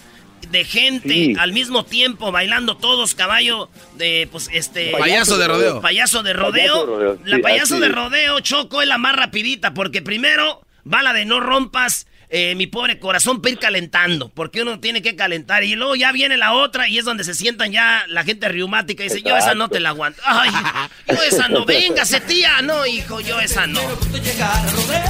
de 0.51 0.63
gente 0.65 1.13
Sí. 1.13 1.35
al 1.39 1.53
mismo 1.53 1.85
tiempo 1.85 2.31
bailando 2.31 2.77
todos 2.77 3.15
caballo 3.15 3.69
de 3.97 4.27
pues 4.31 4.49
este 4.51 4.91
Payaso 4.91 5.37
de 5.37 5.47
rodeo. 5.47 5.81
payaso 5.81 6.23
de 6.23 6.33
rodeo. 6.33 6.61
Payaso 6.61 6.83
de 6.83 6.93
rodeo, 6.93 7.19
La 7.25 7.37
sí, 7.37 7.41
payaso 7.41 7.79
de 7.79 7.89
rodeo 7.89 8.39
Choco 8.39 8.81
es 8.81 8.87
la 8.87 8.97
más 8.97 9.15
rapidita 9.15 9.73
porque 9.73 10.01
primero 10.01 10.65
va 10.91 11.01
la 11.01 11.13
de 11.13 11.25
no 11.25 11.39
rompas 11.39 12.07
eh, 12.35 12.55
mi 12.55 12.65
pobre 12.65 12.97
corazón 12.97 13.43
para 13.43 13.51
ir 13.51 13.59
calentando, 13.59 14.29
porque 14.29 14.63
uno 14.63 14.79
tiene 14.79 15.03
que 15.03 15.15
calentar 15.15 15.63
y 15.63 15.75
luego 15.75 15.95
ya 15.95 16.11
viene 16.11 16.35
la 16.35 16.53
otra 16.53 16.89
y 16.89 16.97
es 16.97 17.05
donde 17.05 17.23
se 17.23 17.35
sientan 17.35 17.71
ya 17.71 18.05
la 18.07 18.23
gente 18.23 18.49
reumática 18.49 19.03
y 19.03 19.09
dice, 19.09 19.21
yo 19.21 19.37
esa 19.37 19.53
no 19.53 19.69
te 19.69 19.79
la 19.79 19.89
aguanto. 19.89 20.19
Ay, 20.25 20.49
yo 21.09 21.21
esa 21.21 21.47
no, 21.47 21.63
véngase 21.63 22.21
tía, 22.21 22.63
no 22.63 22.87
hijo, 22.87 23.21
yo 23.21 23.39
esa 23.39 23.67
no. 23.67 23.81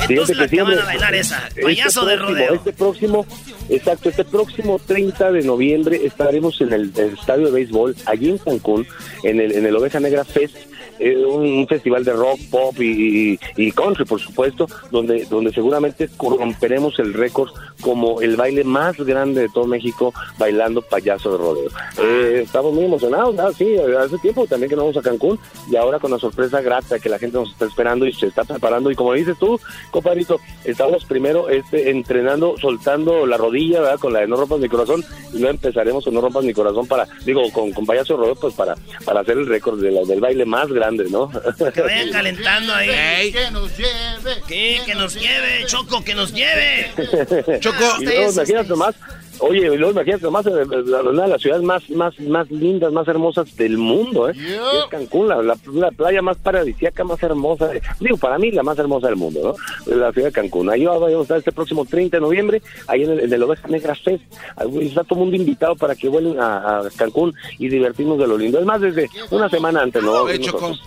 Entonces 0.10 0.36
la 0.36 0.50
que 0.50 0.62
van 0.64 0.78
a 0.78 0.84
bailar 0.84 1.16
esa, 1.16 1.48
Este 1.48 1.62
payaso 1.62 2.06
de 2.06 2.18
rodeo. 2.18 2.56
Este 2.56 2.74
próximo, 2.74 3.26
exacto, 3.70 4.10
este 4.10 4.26
próximo 4.26 4.78
30 4.86 5.32
de 5.32 5.44
noviembre 5.44 6.06
estaremos 6.06 6.60
en 6.60 6.74
el, 6.74 6.92
el 6.98 7.14
estadio 7.14 7.46
de 7.46 7.52
béisbol, 7.52 7.96
allí 8.06 8.32
en 8.32 8.38
Cancún, 8.38 8.86
en 9.24 9.40
el, 9.40 9.54
en 9.54 9.66
el 9.66 9.74
Oveja 9.78 10.02
Negra 10.02 10.26
Fest, 10.26 10.58
eh, 11.00 11.16
un, 11.26 11.68
festival 11.68 12.04
de 12.04 12.14
rock, 12.14 12.40
pop 12.52 12.80
y, 12.80 13.40
y 13.58 13.72
country, 13.72 14.06
por 14.06 14.20
supuesto, 14.20 14.68
donde, 14.92 15.26
donde 15.26 15.52
seguramente 15.52 16.10
romperemos 16.20 16.98
el 17.00 17.14
récord 17.14 17.50
como 17.82 18.22
el 18.22 18.36
baile 18.36 18.64
más 18.64 18.98
grande 18.98 19.42
de 19.42 19.50
todo 19.50 19.66
México 19.66 20.14
bailando 20.38 20.82
payaso 20.82 21.32
de 21.32 21.38
rodeo. 21.38 21.70
Eh, 22.02 22.42
estamos 22.44 22.74
muy 22.74 22.86
emocionados, 22.86 23.36
sí, 23.58 23.76
hace 23.78 24.18
tiempo 24.20 24.46
también 24.48 24.70
que 24.70 24.76
no 24.76 24.84
vamos 24.84 24.98
a 24.98 25.02
Cancún 25.02 25.40
y 25.70 25.76
ahora 25.76 26.00
con 26.00 26.12
la 26.12 26.20
sorpresa 26.20 26.62
grata 26.62 27.00
que 27.00 27.10
la 27.10 27.20
gente 27.20 27.38
nos 27.38 27.50
está 27.52 27.66
esperando 27.66 28.06
y 28.06 28.14
se 28.14 28.28
está 28.28 28.44
preparando 28.44 28.92
y 28.92 28.96
como 28.96 29.14
dices 29.14 29.38
tú, 29.40 29.60
compadrito, 29.92 30.40
estamos 30.64 31.06
primero 31.06 31.50
este, 31.50 31.90
entrenando, 31.90 32.56
soltando 32.60 33.26
la 33.26 33.38
rodilla, 33.38 33.82
¿verdad? 33.82 34.00
Con 34.00 34.14
la 34.14 34.20
de 34.20 34.28
No 34.28 34.36
rompas 34.36 34.60
mi 34.60 34.70
corazón 34.70 35.04
y 35.34 35.38
luego 35.40 35.50
empezaremos 35.52 36.04
con 36.06 36.14
No 36.14 36.22
rompas 36.22 36.44
mi 36.44 36.54
corazón 36.54 36.88
para, 36.88 37.08
digo, 37.26 37.42
con, 37.52 37.72
con 37.72 37.86
payaso 37.86 38.14
de 38.14 38.20
rodeo, 38.20 38.36
pues 38.36 38.54
para, 38.54 38.76
para 39.06 39.22
hacer 39.22 39.38
el 39.38 39.48
récord 39.48 39.80
de 39.82 39.92
la- 39.92 40.04
del 40.04 40.20
baile 40.22 40.46
más 40.46 40.68
grande, 40.68 40.83
¿no? 40.92 41.32
Que 41.74 41.82
vayan 41.82 42.12
calentando 42.12 42.74
ahí. 42.74 43.32
Que 43.32 43.52
nos 43.52 43.78
lleve. 43.78 44.42
¿Qué? 44.48 44.82
Que 44.86 44.96
nos 44.96 45.16
lleve, 45.16 45.66
Choco, 45.66 46.04
que 46.04 46.14
nos 46.14 46.34
lleve. 46.34 46.92
Choco, 47.60 47.84
y 48.00 48.06
luego 48.06 48.32
imagínate 48.32 48.70
nomás, 48.70 48.96
oye, 49.40 49.76
luego 49.78 49.92
imagínate 49.92 50.24
nomás, 50.24 50.46
eh, 50.46 50.52
eh, 50.62 50.66
la- 50.86 51.02
una 51.02 51.24
de 51.24 51.28
las 51.30 51.42
ciudades 51.42 51.64
más, 51.64 51.90
más, 51.90 52.20
más 52.20 52.50
lindas, 52.52 52.92
más 52.92 53.08
hermosas 53.08 53.56
del 53.56 53.78
mundo, 53.78 54.30
¿eh? 54.30 54.34
Es 54.36 54.86
Cancún, 54.90 55.28
la, 55.28 55.42
la- 55.42 55.58
la 55.74 55.92
playa 55.92 56.22
más 56.22 56.38
paradisíaca, 56.38 57.04
más 57.04 57.22
hermosa, 57.24 57.68
de- 57.68 57.82
digo, 58.00 58.18
para 58.18 58.38
mí 58.38 58.52
la 58.52 58.64
más 58.64 58.78
hermosa 58.80 59.08
del 59.08 59.16
mundo, 59.16 59.56
¿no? 59.88 59.96
La 59.96 60.12
ciudad 60.12 60.28
de 60.28 60.34
Cancún. 60.34 60.70
Ahí 60.70 60.86
vamos 60.86 61.12
a 61.12 61.22
estar 61.22 61.38
este 61.38 61.52
próximo 61.52 61.86
30 61.86 62.18
de 62.18 62.22
noviembre, 62.22 62.62
ahí 62.88 63.04
en 63.04 63.12
el, 63.12 63.20
en 63.22 63.34
el 63.34 63.44
Oveja 63.44 63.68
Negra 63.68 63.96
Fest. 63.96 64.24
Ahí 64.56 64.88
Está 64.88 65.04
todo 65.04 65.20
el 65.20 65.26
mundo 65.26 65.36
invitado 65.38 65.76
para 65.76 65.96
que 65.96 66.08
vuelen 66.10 66.40
a, 66.40 66.80
a 66.80 66.90
Cancún 66.96 67.34
y 67.58 67.68
divertirnos 67.70 68.18
de 68.20 68.28
lo 68.28 68.38
lindo. 68.38 68.60
Es 68.60 68.66
más, 68.66 68.80
desde 68.82 69.10
una 69.32 69.50
semana 69.50 69.82
antes, 69.82 70.04
¿no? 70.04 70.26
Dice 70.26 70.52
Nosotros. 70.52 70.82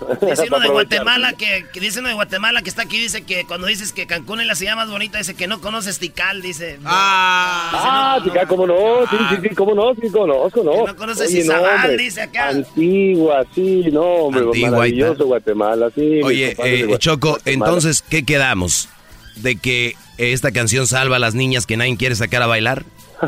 uno 0.48 0.60
de. 0.60 0.68
Guatemala 0.76 1.32
que, 1.32 1.64
que 1.72 1.80
dice 1.80 2.00
uno 2.00 2.08
de 2.08 2.14
Guatemala 2.14 2.60
que 2.62 2.68
está 2.68 2.82
aquí 2.82 2.98
dice 2.98 3.22
que 3.24 3.44
cuando 3.46 3.66
dices 3.66 3.92
que 3.92 4.06
Cancún 4.06 4.40
es 4.40 4.46
la 4.46 4.54
ciudad 4.54 4.76
más 4.76 4.90
bonita 4.90 5.18
dice 5.18 5.34
que 5.34 5.46
no 5.46 5.60
conoces 5.60 5.98
Tikal 5.98 6.42
dice 6.42 6.78
Ah, 6.84 8.18
sí, 8.42 8.46
cómo 8.48 8.66
no, 8.66 8.74
sí, 9.10 9.16
sí, 9.30 9.36
sí, 9.48 9.54
cómo 9.54 9.74
no, 9.74 9.94
sí, 9.94 10.08
conozco, 10.10 10.62
¿no? 10.62 10.86
no 10.86 10.96
conoces 10.96 11.28
Oye, 11.28 11.38
no, 11.38 11.44
Izabal, 11.44 11.74
hombre, 11.76 11.96
dice 11.96 12.22
acá. 12.22 12.48
Antigua, 12.48 13.44
sí, 13.54 13.84
no, 13.92 14.02
hombre, 14.02 14.42
Antigua 14.44 14.70
maravilloso. 14.70 15.26
Guatemala, 15.26 15.90
sí. 15.94 16.20
Oye, 16.22 16.56
eh, 16.64 16.86
Choco, 16.98 17.30
Guatemala. 17.30 17.66
entonces, 17.66 18.02
¿qué 18.08 18.24
quedamos? 18.24 18.88
¿De 19.36 19.56
que 19.56 19.94
esta 20.18 20.50
canción 20.50 20.86
salva 20.86 21.16
a 21.16 21.18
las 21.18 21.34
niñas 21.34 21.66
que 21.66 21.76
nadie 21.76 21.96
quiere 21.96 22.14
sacar 22.14 22.42
a 22.42 22.46
bailar? 22.46 22.84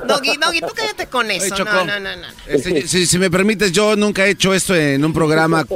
Doggy, 0.06 0.36
Doggy, 0.36 0.60
tú 0.60 0.72
cállate 0.74 1.06
con 1.06 1.30
eso. 1.30 1.54
Choco. 1.56 1.72
No, 1.72 1.84
no, 1.86 2.00
no, 2.00 2.16
no. 2.16 2.26
Este, 2.46 2.86
si, 2.86 3.06
si 3.06 3.18
me 3.18 3.30
permites, 3.30 3.72
yo 3.72 3.96
nunca 3.96 4.26
he 4.26 4.30
hecho 4.30 4.52
esto 4.52 4.76
en 4.76 5.02
un 5.02 5.14
programa 5.14 5.66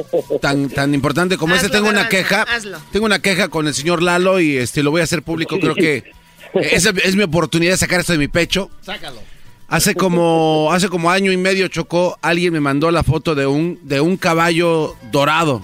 tan 0.40 0.68
tan 0.68 0.92
importante 0.92 1.38
como 1.38 1.54
este. 1.54 1.68
Hazlo, 1.68 1.78
Tengo 1.78 1.88
una 1.90 2.08
queja. 2.10 2.42
hazlo. 2.42 2.78
Tengo 2.92 3.06
una 3.06 3.20
queja 3.20 3.48
con 3.48 3.66
el 3.66 3.74
señor 3.74 4.02
Lalo 4.02 4.38
y 4.38 4.58
este 4.58 4.82
lo 4.82 4.90
voy 4.90 5.00
a 5.00 5.04
hacer 5.04 5.22
público. 5.22 5.58
Creo 5.58 5.74
que 5.74 6.12
esa 6.54 6.90
es 7.04 7.16
mi 7.16 7.22
oportunidad 7.22 7.72
de 7.72 7.78
sacar 7.78 8.00
esto 8.00 8.12
de 8.12 8.18
mi 8.18 8.28
pecho. 8.28 8.70
Sácalo. 8.82 9.20
Hace 9.68 9.94
como 9.94 10.70
hace 10.72 10.88
como 10.88 11.10
año 11.10 11.32
y 11.32 11.36
medio 11.36 11.66
chocó, 11.68 12.18
alguien 12.20 12.52
me 12.52 12.60
mandó 12.60 12.90
la 12.90 13.02
foto 13.02 13.34
de 13.34 13.46
un 13.46 13.78
de 13.82 14.00
un 14.00 14.16
caballo 14.16 14.96
dorado. 15.10 15.62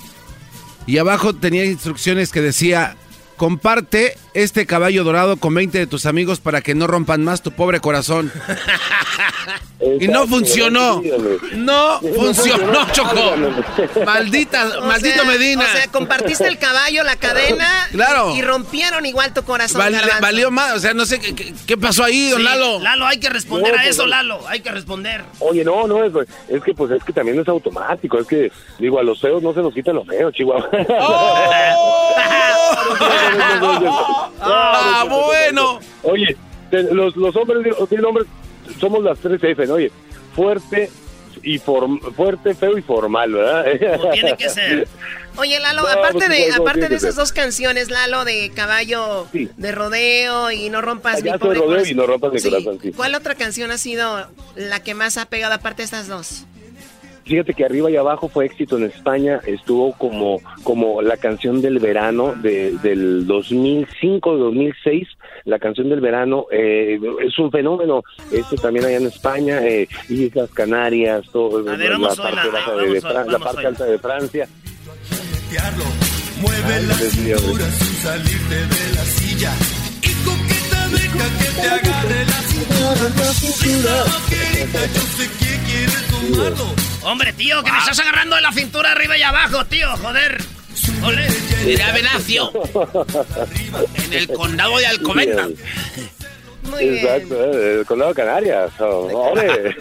Y 0.87 0.97
abajo 0.97 1.35
tenía 1.35 1.67
instrucciones 1.67 2.33
que 2.33 2.41
decía, 2.41 2.97
"Comparte 3.39 4.19
este 4.35 4.67
caballo 4.67 5.03
dorado 5.05 5.39
con 5.39 5.55
20 5.55 5.79
de 5.79 5.87
tus 5.87 6.05
amigos 6.05 6.41
para 6.41 6.61
que 6.61 6.75
no 6.75 6.87
rompan 6.87 7.25
más 7.25 7.41
tu 7.43 7.53
pobre 7.53 7.81
corazón." 7.81 8.31
y 10.01 10.09
no 10.09 10.27
funcionó. 10.27 11.01
No 11.55 12.01
funcionó, 12.01 12.87
Choco. 12.93 13.35
Maldita, 14.05 14.79
O 14.81 14.83
maldito 14.87 15.23
sea, 15.23 15.25
Medina. 15.25 15.65
O 15.65 15.77
sea, 15.77 15.87
compartiste 15.89 16.47
el 16.49 16.59
caballo, 16.59 17.05
la 17.05 17.17
cadena. 17.17 17.89
Claro. 17.93 18.35
Y, 18.35 18.39
y 18.39 18.43
rompieron 18.43 19.07
igual 19.07 19.33
tu 19.33 19.43
corazón, 19.45 19.79
Val- 19.79 19.97
valió 20.21 20.51
más, 20.51 20.75
o 20.75 20.81
sea, 20.81 20.93
no 20.95 21.07
sé 21.07 21.21
qué, 21.21 21.55
qué- 21.67 21.77
pasó 21.79 22.03
ahí, 22.05 22.29
don 22.31 22.41
Sí, 22.41 22.45
Lalo. 22.45 22.81
Lalo, 22.81 23.07
hay 23.07 23.19
que 23.19 23.31
responder 23.31 23.73
No, 23.73 23.79
a 23.79 23.83
pues, 23.83 23.95
eso, 23.95 24.03
no. 24.03 24.09
Lalo, 24.09 24.41
hay 24.49 24.61
que 24.61 24.71
responder. 24.73 25.23
Oye, 25.39 25.65
no, 25.65 25.87
no, 25.87 26.03
es, 26.05 26.13
es 26.49 26.63
que 26.63 26.75
pues 26.75 26.91
es 26.91 27.05
que 27.05 27.13
también 27.13 27.39
es 27.39 27.47
automático, 27.49 28.19
es 28.19 28.27
que, 28.27 28.51
digo, 28.81 28.99
a 28.99 29.05
los 29.05 29.21
feos 29.21 29.43
no 29.43 29.55
se 29.55 29.61
nos 29.61 29.73
quita 29.73 29.93
lo 29.93 30.05
feo, 30.05 30.31
Chihuahua. 30.33 30.69
Ah, 34.41 35.05
bueno. 35.09 35.81
Oye, 36.03 36.37
los, 36.71 37.17
los 37.17 37.35
hombres, 37.37 37.67
tienen 37.89 38.07
hombres, 38.07 38.27
somos 38.81 39.03
las 39.03 39.19
tres 39.19 39.43
F, 39.43 39.67
¿no? 39.67 39.75
Oye, 39.75 39.91
fuerte, 40.35 40.91
y 41.43 41.59
form- 41.59 42.01
fuerte, 42.15 42.55
feo 42.55 42.77
y 42.77 42.83
formal, 42.83 43.33
¿verdad? 43.33 43.65
Como 43.97 44.11
tiene 44.11 44.37
que 44.37 44.49
ser. 44.49 44.89
Oye, 45.37 45.61
Lalo, 45.61 45.83
No, 45.83 45.89
aparte 45.89 46.19
pues, 46.27 46.29
de 46.31 46.49
no, 46.49 46.63
aparte 46.63 46.89
de 46.89 46.97
esas 46.97 47.15
dos 47.15 47.33
canciones, 47.33 47.91
Lalo, 47.91 48.25
de 48.25 48.51
caballo 48.55 49.29
de 49.33 49.73
rodeo 49.73 50.51
y 50.51 50.69
no 50.69 50.81
rompas 50.81 51.23
mi 51.23 51.31
pobre 51.39 51.59
rodeo 51.61 51.67
corazón. 51.69 51.89
y 51.91 51.95
no 51.95 52.07
rompas 52.07 52.33
mi 52.33 52.41
Sí. 52.41 52.51
corazón, 52.51 52.79
sí. 52.83 52.93
¿Cuál 52.93 53.15
otra 53.15 53.37
canción 53.37 53.71
ha 53.71 53.79
sido 53.79 54.27
la 54.57 54.83
que 54.83 54.95
más 54.95 55.17
ha 55.17 55.27
pegado 55.27 55.55
aparte 55.55 55.83
de 55.83 55.85
estas 55.85 56.09
dos? 56.09 56.45
Fíjate 57.29 57.53
que 57.53 57.67
arriba 57.67 57.91
y 57.91 57.97
abajo 57.97 58.29
fue 58.29 58.47
éxito 58.47 58.79
en 58.79 58.85
España, 58.85 59.39
estuvo 59.47 59.93
como, 59.93 60.41
como 60.63 61.03
la 61.03 61.19
canción 61.19 61.61
del 61.61 61.79
verano 61.79 62.35
de, 62.35 62.73
del 62.79 63.27
2005, 63.27 64.39
2006, 64.39 65.07
la 65.45 65.59
canción 65.59 65.91
del 65.91 66.01
verano, 66.01 66.47
eh, 66.51 66.99
es 67.23 67.39
un 67.39 67.51
fenómeno, 67.51 68.03
este 68.33 68.57
también 68.57 68.87
allá 68.87 68.97
en 68.97 69.07
España, 69.09 69.63
eh, 69.63 69.87
Islas 70.09 70.49
Canarias, 70.55 71.27
todo, 71.31 71.59
A 71.71 71.77
ver, 71.77 71.99
la 71.99 72.15
parte 72.15 72.49
de, 72.87 72.95
de 72.95 73.01
la 73.03 73.69
alta 73.69 73.85
de 73.85 73.99
Francia. 73.99 74.49
Mueve 76.41 76.83
la 76.87 76.95
Dios 76.97 77.17
mío, 77.19 77.39
cintura 77.39 77.71
sin 77.73 77.97
salirte 77.97 78.55
de 78.55 78.95
la 78.95 79.05
silla. 79.05 79.53
Y 80.03 80.25
coqueta 80.25 80.89
deja 80.89 81.29
que 81.39 81.61
te 81.61 81.69
agarre 81.69 82.25
la 82.25 82.48
Hombre, 87.03 87.33
tío, 87.33 87.63
que 87.63 87.73
me 87.73 87.79
estás 87.79 87.99
agarrando 88.01 88.37
de 88.37 88.43
la 88.43 88.53
cintura 88.53 88.93
arriba 88.93 89.17
y 89.17 89.23
abajo, 89.23 89.65
tío, 89.67 89.89
joder. 89.97 90.43
Ole. 91.05 91.27
Mira, 91.65 91.93
Venacio. 91.93 92.51
En 94.07 94.13
el 94.13 94.29
condado 94.29 94.79
de 94.79 94.87
Alcobendas. 94.87 95.49
Muy 96.63 96.89
bien. 96.89 97.07
Exacto, 97.07 97.45
eh, 97.55 97.79
el 97.81 97.87
condado 97.87 98.11
de 98.11 98.15
Canarias. 98.17 98.71
oh, 98.81 99.33
¡Ole! 99.33 99.75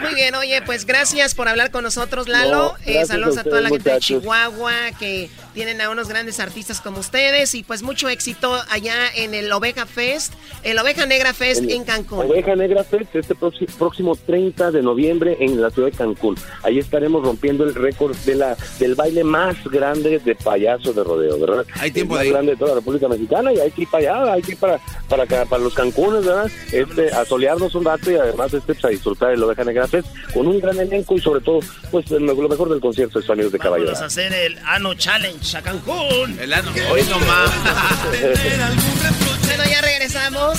Muy 0.00 0.14
bien, 0.14 0.34
oye, 0.34 0.60
pues 0.62 0.84
gracias 0.84 1.34
por 1.34 1.48
hablar 1.48 1.70
con 1.70 1.82
nosotros, 1.82 2.28
Lalo. 2.28 2.74
No, 2.78 2.84
Eh, 2.84 3.06
saludos 3.06 3.38
a 3.38 3.40
a 3.40 3.44
toda 3.44 3.60
la 3.62 3.68
gente 3.70 3.90
de. 3.90 3.98
Chihuahua 4.00 4.74
que 4.98 5.30
tienen 5.52 5.80
a 5.80 5.90
unos 5.90 6.08
grandes 6.08 6.40
artistas 6.40 6.80
como 6.80 7.00
ustedes 7.00 7.54
y 7.54 7.62
pues 7.62 7.82
mucho 7.82 8.08
éxito 8.08 8.58
allá 8.70 8.94
en 9.14 9.34
el 9.34 9.50
Oveja 9.52 9.86
Fest, 9.86 10.34
el 10.62 10.78
Oveja 10.78 11.06
Negra 11.06 11.32
Fest 11.32 11.62
El 11.62 11.70
en 11.70 11.84
Cancún. 11.84 12.30
Oveja 12.30 12.56
Negra 12.56 12.84
Fest 12.84 13.14
este 13.14 13.34
próximo, 13.34 13.68
próximo 13.78 14.16
30 14.16 14.70
de 14.70 14.82
noviembre 14.82 15.36
en 15.40 15.60
la 15.60 15.70
ciudad 15.70 15.90
de 15.90 15.96
Cancún. 15.96 16.36
Ahí 16.62 16.78
estaremos 16.78 17.24
rompiendo 17.24 17.64
el 17.64 17.74
récord 17.74 18.16
de 18.18 18.34
la 18.34 18.56
del 18.78 18.94
baile 18.94 19.24
más 19.24 19.56
grande 19.64 20.18
de 20.18 20.34
payaso 20.34 20.92
de 20.92 21.04
rodeo, 21.04 21.38
¿verdad? 21.38 21.66
Hay 21.80 21.90
tiempo 21.90 22.14
el 22.14 22.18
más 22.18 22.24
de 22.24 22.30
grande 22.30 22.52
de 22.52 22.58
toda 22.58 22.70
la 22.70 22.76
República 22.76 23.08
Mexicana 23.08 23.52
y 23.52 23.60
hay 23.60 23.70
que 23.70 23.82
ir 23.82 23.88
para 23.88 24.20
allá, 24.20 24.32
hay 24.34 24.42
que 24.42 24.52
ir 24.52 24.58
para, 24.58 24.80
para, 25.08 25.24
acá, 25.24 25.44
para 25.44 25.62
los 25.62 25.74
Cancunes, 25.74 26.24
¿verdad? 26.24 26.50
Este, 26.72 27.12
a 27.12 27.24
solearnos 27.24 27.74
un 27.74 27.84
rato 27.84 28.10
y 28.10 28.16
además 28.16 28.52
este, 28.52 28.74
pues, 28.74 28.84
a 28.84 28.88
disfrutar 28.88 29.30
del 29.30 29.42
Oveja 29.42 29.64
Negra 29.64 29.86
Fest 29.88 30.08
con 30.32 30.46
un 30.46 30.60
gran 30.60 30.78
elenco 30.78 31.14
y 31.14 31.20
sobre 31.20 31.40
todo, 31.40 31.60
pues 31.90 32.10
lo 32.10 32.48
mejor 32.48 32.68
del 32.68 32.80
concierto 32.80 33.18
es 33.18 33.24
Sonidos 33.26 33.52
de 33.52 33.58
Caballo. 33.58 33.84
Vamos 33.84 34.02
a 34.02 34.06
hacer 34.06 34.32
el 34.32 34.58
Ano 34.64 34.94
Challenge 34.94 35.41
a 35.54 35.60
Cancún. 35.62 36.38
El. 36.40 36.52
Hoy 36.90 37.02
nomás. 37.10 37.50
Bueno, 39.46 39.64
ya 39.68 39.80
regresamos. 39.82 40.58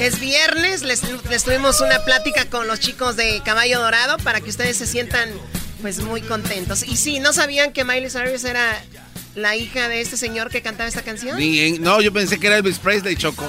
Es 0.00 0.18
viernes, 0.20 0.82
les, 0.82 1.02
les 1.28 1.44
tuvimos 1.44 1.80
una 1.80 2.00
plática 2.04 2.44
con 2.46 2.66
los 2.66 2.80
chicos 2.80 3.16
de 3.16 3.40
Caballo 3.44 3.80
Dorado 3.80 4.18
para 4.18 4.40
que 4.40 4.50
ustedes 4.50 4.76
se 4.76 4.86
sientan 4.86 5.30
pues 5.80 6.00
muy 6.00 6.20
contentos. 6.22 6.82
Y 6.82 6.96
sí, 6.96 7.18
¿no 7.20 7.32
sabían 7.32 7.72
que 7.72 7.84
Miley 7.84 8.10
Cyrus 8.10 8.44
era 8.44 8.82
la 9.34 9.56
hija 9.56 9.88
de 9.88 10.00
este 10.00 10.16
señor 10.16 10.50
que 10.50 10.60
cantaba 10.62 10.88
esta 10.88 11.02
canción? 11.02 11.38
Ni 11.38 11.58
en- 11.60 11.82
no, 11.82 12.00
yo 12.00 12.12
pensé 12.12 12.38
que 12.38 12.48
era 12.48 12.56
Elvis 12.58 12.78
Presley, 12.78 13.16
Choco. 13.16 13.46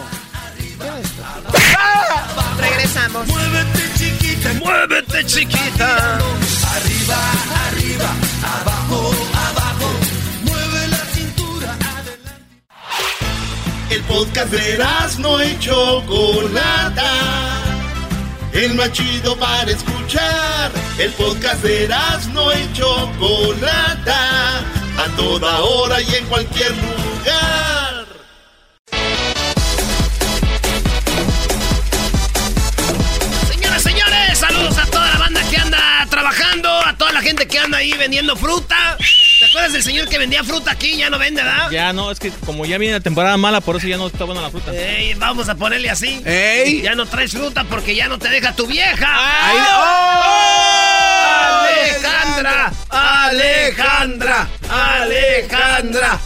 Regresamos. 2.59 3.27
Muévete 3.27 3.89
chiquita, 3.97 4.53
Muévete, 4.53 5.25
chiquita. 5.25 6.15
arriba, 6.15 7.31
arriba, 7.67 8.13
abajo, 8.61 9.13
abajo. 9.33 9.70
El 13.91 14.01
podcast 14.03 14.49
de 14.53 14.77
no 15.19 15.43
y 15.43 15.59
Chocolata. 15.59 17.11
El 18.53 18.73
más 18.75 18.93
chido 18.93 19.35
para 19.35 19.69
escuchar. 19.69 20.71
El 20.97 21.11
podcast 21.11 21.61
de 21.61 21.89
no 22.31 22.53
y 22.53 22.71
Chocolata. 22.71 24.59
A 24.97 25.15
toda 25.17 25.59
hora 25.59 26.01
y 26.01 26.15
en 26.15 26.25
cualquier 26.27 26.71
lugar. 26.71 28.05
Señoras, 33.49 33.83
señores, 33.83 34.39
saludos 34.39 34.77
a 34.77 34.85
toda 34.85 35.07
la 35.11 35.17
banda 35.17 35.41
que 35.49 35.57
anda 35.57 36.07
trabajando, 36.09 36.69
a 36.69 36.95
toda 36.95 37.11
la 37.11 37.21
gente 37.21 37.45
que 37.45 37.59
anda 37.59 37.79
ahí 37.79 37.91
vendiendo 37.99 38.37
fruta. 38.37 38.97
¿Te 39.41 39.47
acuerdas 39.47 39.73
del 39.73 39.81
señor 39.81 40.07
que 40.07 40.19
vendía 40.19 40.43
fruta 40.43 40.69
aquí? 40.71 40.97
Ya 40.97 41.09
no 41.09 41.17
vende, 41.17 41.41
¿verdad? 41.41 41.71
Ya 41.71 41.91
no, 41.93 42.11
es 42.11 42.19
que 42.19 42.29
como 42.45 42.63
ya 42.67 42.77
viene 42.77 42.93
la 42.93 42.99
temporada 42.99 43.37
mala, 43.37 43.59
por 43.59 43.75
eso 43.77 43.87
ya 43.87 43.97
no 43.97 44.05
está 44.05 44.23
buena 44.25 44.39
la 44.39 44.51
fruta. 44.51 44.71
Ey, 44.71 45.15
vamos 45.15 45.49
a 45.49 45.55
ponerle 45.55 45.89
así. 45.89 46.21
¡Ey! 46.27 46.83
Ya 46.83 46.93
no 46.93 47.07
traes 47.07 47.31
fruta 47.31 47.63
porque 47.63 47.95
ya 47.95 48.07
no 48.07 48.19
te 48.19 48.29
deja 48.29 48.55
tu 48.55 48.67
vieja. 48.67 49.07
Ahí- 49.09 49.57
¡Oh! 49.73 51.65
Alejandra, 51.71 52.71
Alejandra, 52.89 54.47
Alejandra, 54.69 56.19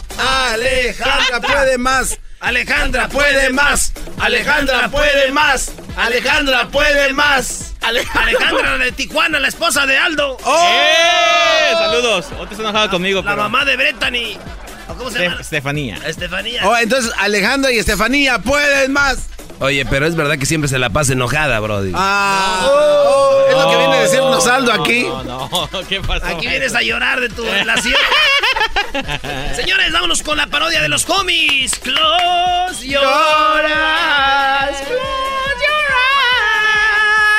Alejandra 0.52 1.40
puede 1.40 1.78
más. 1.78 2.18
Alejandra 2.40 3.08
Puede 3.08 3.50
más. 3.50 3.92
Alejandra 4.20 4.88
puede 4.88 5.30
más. 5.32 5.72
Alejandra 5.96 6.68
puede 6.68 7.12
más. 7.12 7.74
Alejandra 7.80 8.78
de 8.78 8.92
Tijuana, 8.92 9.38
la 9.40 9.48
esposa 9.48 9.86
de 9.86 9.96
Aldo. 9.96 10.36
¡Eh! 10.46 11.72
Saludos. 11.72 12.26
Otra 12.38 12.50
está 12.50 12.62
enojada 12.62 12.90
conmigo, 12.90 13.22
La 13.22 13.30
pero... 13.30 13.42
mamá 13.44 13.64
de 13.64 13.76
Brittany. 13.76 14.38
¿O 14.88 14.94
¿Cómo 14.94 15.10
se 15.10 15.20
llama? 15.20 15.36
Estef- 15.36 15.40
Estefanía. 15.40 15.98
Estefanía. 16.06 16.68
Oh, 16.68 16.76
entonces 16.76 17.12
Alejandra 17.18 17.72
y 17.72 17.78
Estefanía 17.78 18.38
pueden 18.40 18.92
más. 18.92 19.18
Oye, 19.58 19.86
pero 19.86 20.06
es 20.06 20.14
verdad 20.14 20.36
que 20.38 20.44
siempre 20.46 20.68
se 20.68 20.78
la 20.78 20.90
pasa 20.90 21.14
enojada, 21.14 21.58
Brody. 21.60 21.92
Ah, 21.94 22.68
oh, 22.70 23.46
es 23.48 23.56
lo 23.56 23.70
que 23.70 23.76
viene 23.78 23.96
a 23.96 24.00
decirnos 24.02 24.46
Aldo 24.46 24.72
aquí. 24.72 25.04
No, 25.04 25.24
no, 25.24 25.68
¿qué 25.88 26.00
pasó? 26.02 26.26
Aquí 26.26 26.46
vienes 26.46 26.74
a 26.74 26.82
llorar 26.82 27.20
de 27.20 27.30
tu 27.30 27.42
relación. 27.44 27.94
Señores, 29.54 29.92
vámonos 29.92 30.22
con 30.22 30.36
la 30.36 30.46
parodia 30.46 30.80
de 30.80 30.88
los 30.88 31.08
homies. 31.08 31.78
Close 31.78 32.86
your 32.86 33.02
eyes. 33.04 34.76
Close 34.86 35.60
your 35.66 35.88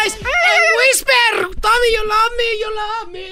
eyes. 0.04 0.14
And 0.14 0.64
whisper. 0.78 1.60
Tommy, 1.62 1.90
you 1.94 2.04
love 2.08 2.32
me, 2.38 2.60
you 2.60 2.70
love 2.76 3.10
me. 3.12 3.28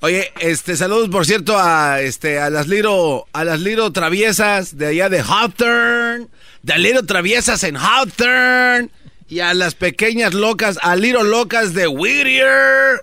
Oye, 0.00 0.32
este, 0.40 0.76
saludos 0.76 1.08
por 1.08 1.26
cierto 1.26 1.58
a 1.58 2.00
este 2.00 2.38
a 2.38 2.50
las 2.50 2.68
Liro, 2.68 3.26
a 3.32 3.44
las 3.44 3.60
Liro 3.60 3.90
traviesas 3.92 4.76
de 4.76 4.88
allá 4.88 5.08
de 5.08 5.20
Hawthorne, 5.20 6.28
de 6.62 6.78
Liro 6.78 7.04
traviesas 7.04 7.64
en 7.64 7.76
Hawthorne 7.76 8.90
y 9.28 9.40
a 9.40 9.54
las 9.54 9.74
pequeñas 9.74 10.34
locas, 10.34 10.78
a 10.82 10.96
Liro 10.96 11.24
locas 11.24 11.74
de 11.74 11.88
Whittier. 11.88 13.00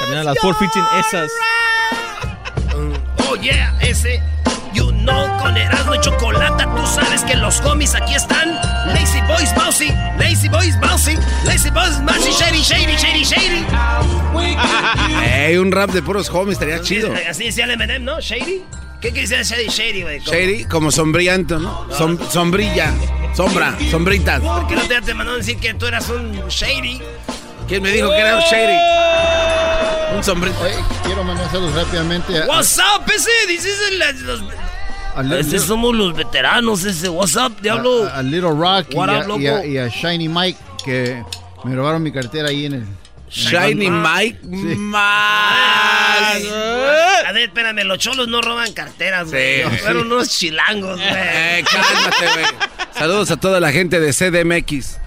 También 0.00 0.20
a 0.20 0.24
las 0.24 0.38
415 0.38 1.08
esas. 1.08 1.30
Oh 3.42 3.44
yeah, 3.44 3.74
ese. 3.80 4.22
You 4.72 4.90
know, 4.92 5.26
con 5.40 5.56
Erasmo 5.56 5.94
y 5.96 6.00
Chocolata, 6.00 6.64
tú 6.74 6.86
sabes 6.86 7.22
que 7.24 7.34
los 7.34 7.60
homies 7.60 7.94
aquí 7.94 8.14
están. 8.14 8.54
Lazy 8.86 9.20
Boys 9.28 9.52
Mousy, 9.56 9.88
Lazy 10.18 10.48
Boys 10.48 10.76
Mousy, 10.76 11.16
Lazy 11.44 11.70
Boys 11.70 11.98
Mousy, 12.00 12.30
Shady, 12.30 12.62
Shady, 12.62 12.96
Shady, 12.96 13.24
Shady. 13.24 13.66
Ey, 15.26 15.56
un 15.58 15.72
rap 15.72 15.90
de 15.90 16.00
puros 16.02 16.30
homies 16.30 16.54
estaría 16.54 16.80
chido. 16.80 17.12
Así 17.28 17.44
decía 17.46 17.64
el 17.64 17.72
Eminem, 17.72 18.04
¿no? 18.04 18.20
Shady. 18.20 18.62
¿Qué 19.00 19.10
decir 19.10 19.42
Shady, 19.42 19.68
Shady, 19.68 20.02
güey? 20.02 20.20
Shady, 20.20 20.64
como 20.64 20.90
sombrillante, 20.90 21.56
¿no? 21.56 21.88
Som- 21.90 22.18
sombrilla, 22.30 22.92
sombra, 23.34 23.74
sombritas. 23.90 24.40
Que 24.68 24.76
no 24.76 24.82
te, 24.82 25.00
te 25.02 25.14
mandó 25.14 25.32
a 25.32 25.36
decir 25.36 25.58
que 25.58 25.74
tú 25.74 25.86
eras 25.86 26.08
un 26.08 26.48
Shady. 26.48 27.02
¿Quién 27.68 27.82
me 27.82 27.90
dijo 27.90 28.08
que 28.08 28.18
era 28.18 28.36
un 28.36 28.42
Shady? 28.42 29.11
Un 30.14 30.22
sombrito. 30.24 30.56
Oye, 30.62 30.74
quiero 31.04 31.24
mandar 31.24 31.50
saludos 31.50 31.74
rápidamente 31.74 32.42
a, 32.42 32.46
What's 32.46 32.78
up, 32.78 33.04
ese? 33.14 33.30
Dices 33.48 33.78
los... 34.22 34.42
Ese 35.46 35.58
somos 35.58 35.94
los 35.94 36.14
veteranos, 36.14 36.84
ese. 36.84 37.08
What's 37.08 37.36
up, 37.36 37.60
diablo? 37.60 38.04
a- 38.06 38.18
a 38.18 38.22
Little 38.22 38.50
Rock 38.52 38.86
y 38.90 38.96
up, 38.96 39.06
y 39.06 39.10
a- 39.10 39.24
loco? 39.24 39.64
y 39.66 39.78
a 39.78 39.88
Shiny 39.88 40.28
Mike 40.28 40.58
que 40.84 41.22
me 41.64 41.74
robaron 41.76 42.02
mi 42.02 42.10
cartera 42.12 42.48
ahí 42.48 42.66
en 42.66 42.72
el... 42.74 42.86
Shiny 43.30 43.90
Mike. 43.90 44.38
Sí. 44.42 44.48
Más. 44.76 46.42
A 47.26 47.32
ver, 47.32 47.44
espérame, 47.48 47.84
los 47.84 47.96
cholos 47.98 48.28
no 48.28 48.42
roban 48.42 48.72
carteras, 48.74 49.30
güey. 49.30 49.62
Sí. 49.62 49.76
Fueron 49.78 50.06
unos 50.12 50.28
chilangos, 50.28 50.96
güey. 50.98 51.08
Eh, 51.10 51.64
cálmate, 51.70 52.26
güey. 52.34 52.46
Saludos 52.98 53.30
a 53.30 53.38
toda 53.38 53.58
la 53.60 53.72
gente 53.72 54.00
de 54.00 54.12
CDMX. 54.12 54.98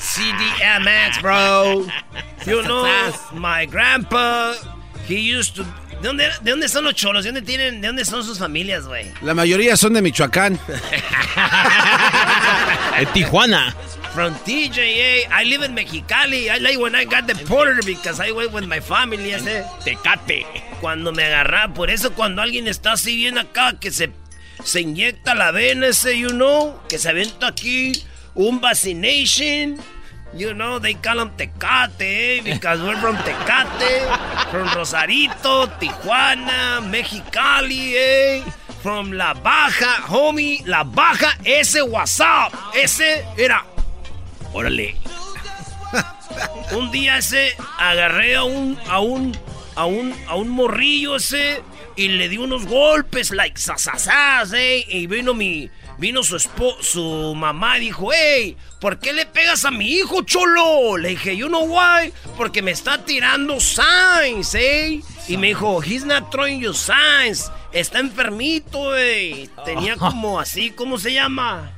CDMX, 0.00 1.20
bro. 1.20 1.86
You 2.46 2.62
know, 2.62 2.88
my 3.34 3.66
grandpa, 3.66 4.54
he 5.06 5.20
used 5.20 5.56
to... 5.56 5.64
¿De 6.00 6.08
dónde, 6.08 6.30
¿De 6.40 6.52
dónde 6.52 6.70
son 6.70 6.84
los 6.84 6.94
cholos? 6.94 7.24
¿De 7.24 7.32
dónde, 7.32 7.42
tienen, 7.42 7.82
¿De 7.82 7.88
dónde 7.88 8.06
son 8.06 8.24
sus 8.24 8.38
familias, 8.38 8.86
güey? 8.86 9.12
La 9.20 9.34
mayoría 9.34 9.76
son 9.76 9.92
de 9.92 10.00
Michoacán. 10.00 10.58
De 12.98 13.06
Tijuana. 13.12 13.74
From 14.14 14.34
TJA. 14.46 15.28
I 15.30 15.44
live 15.44 15.62
in 15.62 15.74
Mexicali. 15.74 16.48
I 16.48 16.56
like 16.58 16.78
when 16.78 16.94
I 16.94 17.04
got 17.04 17.26
deported 17.26 17.84
because 17.84 18.18
I 18.20 18.32
went 18.32 18.54
with 18.54 18.64
my 18.66 18.80
family. 18.80 19.34
Ese. 19.34 19.66
Tecate. 19.84 20.46
Cuando 20.80 21.12
me 21.12 21.24
agarraba. 21.24 21.74
Por 21.74 21.90
eso 21.90 22.14
cuando 22.14 22.40
alguien 22.40 22.66
está 22.66 22.92
así 22.92 23.16
bien 23.16 23.36
acá, 23.36 23.78
que 23.78 23.90
se, 23.90 24.10
se 24.64 24.80
inyecta 24.80 25.34
la 25.34 25.50
vena 25.50 25.88
ese, 25.88 26.18
you 26.18 26.30
know, 26.30 26.80
que 26.88 26.98
se 26.98 27.10
aventa 27.10 27.48
aquí 27.48 27.92
un 28.36 28.60
vaccination. 28.60 29.78
You 30.32 30.54
know, 30.54 30.78
they 30.78 30.94
call 30.94 31.16
them 31.16 31.32
Tecate, 31.36 32.38
eh, 32.38 32.40
because 32.44 32.80
we're 32.80 32.96
from 32.98 33.16
Tecate, 33.16 34.06
from 34.52 34.68
Rosarito, 34.68 35.66
Tijuana, 35.80 36.78
Mexicali, 36.86 37.94
eh, 37.96 38.42
from 38.80 39.10
La 39.10 39.34
Baja, 39.34 40.06
homie, 40.06 40.64
La 40.66 40.84
Baja, 40.84 41.36
ese 41.44 41.82
WhatsApp, 41.82 42.54
ese 42.76 43.24
era, 43.36 43.64
órale. 44.54 44.94
un 46.76 46.92
día 46.92 47.18
ese 47.18 47.56
agarré 47.76 48.36
a 48.36 48.44
un, 48.44 48.78
a 48.88 49.00
un, 49.00 49.36
a 49.74 49.86
un, 49.86 50.14
a 50.28 50.36
un 50.36 50.48
morrillo 50.48 51.16
ese 51.16 51.60
y 51.96 52.06
le 52.06 52.28
di 52.28 52.38
unos 52.38 52.66
golpes, 52.66 53.32
like, 53.32 53.58
sasasas, 53.58 54.52
eh, 54.52 54.84
y 54.88 55.08
vino 55.08 55.34
mi, 55.34 55.68
vino 56.00 56.22
su 56.24 56.34
espo 56.36 56.76
su 56.82 57.34
mamá 57.36 57.76
y 57.76 57.82
dijo, 57.82 58.08
hey, 58.12 58.56
¿por 58.80 58.98
qué 58.98 59.12
le 59.12 59.26
pegas 59.26 59.64
a 59.66 59.70
mi 59.70 59.86
hijo, 59.92 60.22
cholo? 60.22 60.96
Le 60.96 61.10
dije, 61.10 61.36
you 61.36 61.46
know 61.48 61.64
why? 61.66 62.12
Porque 62.36 62.62
me 62.62 62.70
está 62.70 63.04
tirando 63.04 63.60
signs, 63.60 64.54
eh. 64.54 65.00
Y 65.28 65.36
me 65.36 65.48
dijo, 65.48 65.82
he's 65.82 66.04
not 66.04 66.30
throwing 66.30 66.58
you 66.60 66.72
signs. 66.72 67.52
Está 67.72 67.98
enfermito, 68.00 68.96
eh. 68.96 69.48
Tenía 69.64 69.96
como 69.96 70.40
así, 70.40 70.70
¿cómo 70.70 70.98
se 70.98 71.12
llama? 71.12 71.70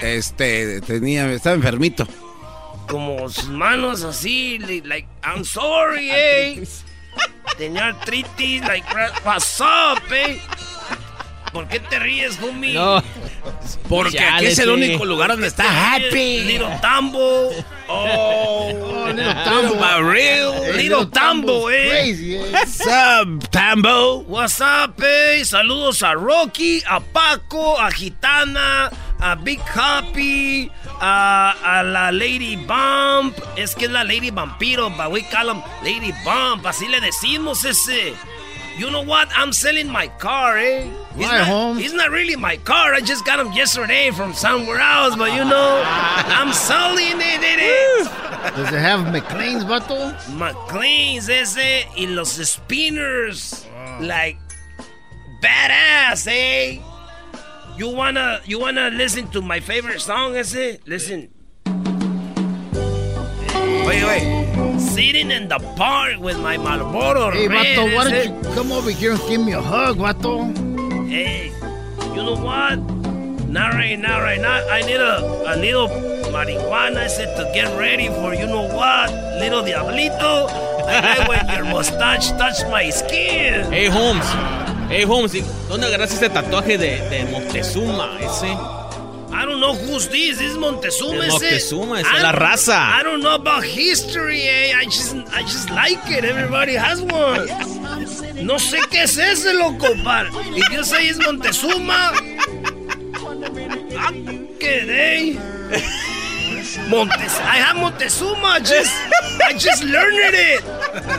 Este, 0.00 0.80
tenía, 0.80 1.30
estaba 1.30 1.54
enfermito. 1.56 2.08
Como 2.88 3.28
sus 3.28 3.48
manos 3.48 4.02
así, 4.02 4.58
li- 4.58 4.80
like, 4.80 5.06
I'm 5.22 5.44
sorry, 5.44 6.10
eh. 6.10 6.66
Tenía 7.58 7.88
artritis, 7.88 8.62
like, 8.62 8.86
what's 9.24 9.60
up, 9.60 10.02
eh. 10.10 10.40
¿Por 11.52 11.66
qué 11.66 11.80
te 11.80 11.98
ríes, 11.98 12.38
homie? 12.40 12.74
No. 12.74 13.02
Porque 13.88 14.20
aquí 14.20 14.46
es 14.46 14.58
el 14.58 14.70
único 14.70 15.04
lugar 15.04 15.30
donde 15.30 15.48
está 15.48 15.94
happy. 15.94 16.44
Little 16.44 16.78
Tambo. 16.80 17.50
Oh, 17.88 19.08
Little 19.08 19.34
Tambo. 19.34 19.74
Barril. 19.74 20.76
Little 20.76 21.06
Tambo, 21.06 21.68
eh. 21.70 21.88
Crazy, 21.88 22.36
eh. 22.36 22.50
What's 22.52 22.80
up, 22.86 23.50
Tambo? 23.50 24.18
What's 24.28 24.60
up, 24.60 25.02
eh? 25.02 25.44
Saludos 25.44 26.02
a 26.04 26.14
Rocky, 26.14 26.82
a 26.88 27.00
Paco, 27.00 27.80
a 27.80 27.90
Gitana, 27.90 28.90
a 29.18 29.34
Big 29.34 29.60
Happy, 29.74 30.70
a, 31.00 31.56
a 31.64 31.82
la 31.82 32.12
Lady 32.12 32.54
Bump. 32.54 33.36
Es 33.56 33.74
que 33.74 33.86
es 33.86 33.90
la 33.90 34.04
Lady 34.04 34.30
Vampiro, 34.30 34.88
but 34.90 35.10
we 35.10 35.22
call 35.22 35.50
him 35.50 35.62
Lady 35.82 36.12
Bump. 36.24 36.64
Así 36.64 36.86
le 36.86 37.00
decimos 37.00 37.64
ese. 37.64 38.14
You 38.80 38.90
know 38.90 39.02
what? 39.02 39.28
I'm 39.36 39.52
selling 39.52 39.90
my 39.90 40.08
car, 40.08 40.56
eh? 40.56 40.84
He's 41.14 41.26
Why, 41.26 41.36
not, 41.36 41.46
Holmes? 41.46 41.82
He's 41.82 41.92
not 41.92 42.08
really 42.08 42.34
my 42.34 42.56
car. 42.56 42.94
I 42.94 43.00
just 43.00 43.26
got 43.26 43.38
him 43.38 43.52
yesterday 43.52 44.10
from 44.10 44.32
somewhere 44.32 44.80
else, 44.80 45.14
but 45.16 45.34
you 45.34 45.44
know, 45.44 45.82
I'm 45.86 46.50
selling 46.54 47.20
it. 47.20 47.42
it 47.44 47.60
is. 47.60 48.06
Does 48.56 48.72
it 48.72 48.80
have 48.80 49.00
McLean's, 49.12 49.64
vato? 49.64 50.16
McLean's 50.34 51.28
ese 51.28 51.84
y 51.94 52.06
los 52.08 52.30
spinners. 52.30 53.66
Like 54.00 54.38
badass, 55.42 56.26
eh? 56.26 56.80
You 57.76 57.90
wanna 57.90 58.40
you 58.46 58.58
wanna 58.60 58.88
listen 58.88 59.28
to 59.32 59.42
my 59.42 59.60
favorite 59.60 60.00
song 60.00 60.36
ese? 60.36 60.78
Listen. 60.86 61.28
Wait, 63.84 64.04
wait. 64.08 64.59
Sitting 64.94 65.30
in 65.30 65.48
the 65.48 65.58
park 65.76 66.18
with 66.18 66.38
my 66.40 66.56
Marlboro 66.56 67.30
Hey, 67.30 67.46
Red, 67.48 67.78
vato, 67.78 67.94
why 67.94 68.10
don't 68.10 68.44
you 68.44 68.54
come 68.54 68.72
over 68.72 68.90
here 68.90 69.12
and 69.12 69.20
give 69.28 69.40
me 69.40 69.52
a 69.52 69.60
hug, 69.60 69.96
vato? 69.98 70.50
Hey, 71.08 71.52
you 72.14 72.22
know 72.22 72.34
what? 72.36 72.76
Not 73.48 73.72
right 73.74 73.98
now, 73.98 74.20
right 74.20 74.40
now. 74.40 74.66
I 74.68 74.80
need 74.82 74.96
a, 75.00 75.52
a 75.52 75.54
little 75.56 75.88
marijuana 76.34 76.98
I 76.98 77.06
said 77.06 77.36
to 77.36 77.50
get 77.54 77.76
ready 77.78 78.08
for 78.08 78.34
you 78.34 78.46
know 78.46 78.66
what? 78.66 79.10
Little 79.38 79.62
diablito. 79.62 80.48
I 80.50 81.18
like 81.18 81.28
when 81.46 81.56
your 81.56 81.64
mustache 81.72 82.30
touch 82.32 82.62
my 82.70 82.90
skin. 82.90 83.70
Hey, 83.72 83.86
Holmes. 83.86 84.26
Hey, 84.90 85.04
Holmes, 85.04 85.34
¿y 85.34 85.44
¿dónde 85.68 85.86
agarraste 85.86 86.16
ese 86.16 86.28
tatuaje 86.30 86.76
de, 86.76 86.98
de 87.10 87.24
Moctezuma 87.30 88.18
ese? 88.20 88.56
I 89.32 89.44
don't 89.46 89.60
know 89.60 89.74
who's 89.74 90.08
this. 90.08 90.38
This 90.38 90.52
is 90.52 90.56
Montezuma. 90.58 91.24
Es 91.26 91.34
ese. 91.42 91.72
Moctezuma, 91.74 92.00
esa 92.00 92.10
I 92.12 92.16
es 92.16 92.22
la 92.22 92.32
don't- 92.32 92.40
raza. 92.42 92.98
I 92.98 93.02
don't 93.02 93.20
know 93.22 93.34
about 93.34 93.64
history, 93.64 94.42
eh. 94.48 94.72
I 94.76 94.84
just, 94.86 95.14
I 95.32 95.42
just 95.42 95.70
like 95.70 96.08
it. 96.10 96.24
Everybody 96.24 96.74
has 96.74 97.00
one. 97.00 97.46
No 98.44 98.58
sé 98.58 98.78
qué 98.90 99.02
es 99.04 99.16
ese, 99.18 99.52
loco, 99.54 99.94
par. 100.02 100.26
If 100.56 100.70
you 100.72 100.82
say 100.84 101.08
it's 101.08 101.18
Montezuma, 101.18 102.12
ah. 103.98 104.10
Montes, 106.88 107.38
I 107.40 107.56
have 107.56 107.76
Montezuma. 107.76 108.60
Just, 108.60 108.92
I 109.42 109.52
just 109.54 109.82
learned 109.84 110.34
it. 110.34 110.62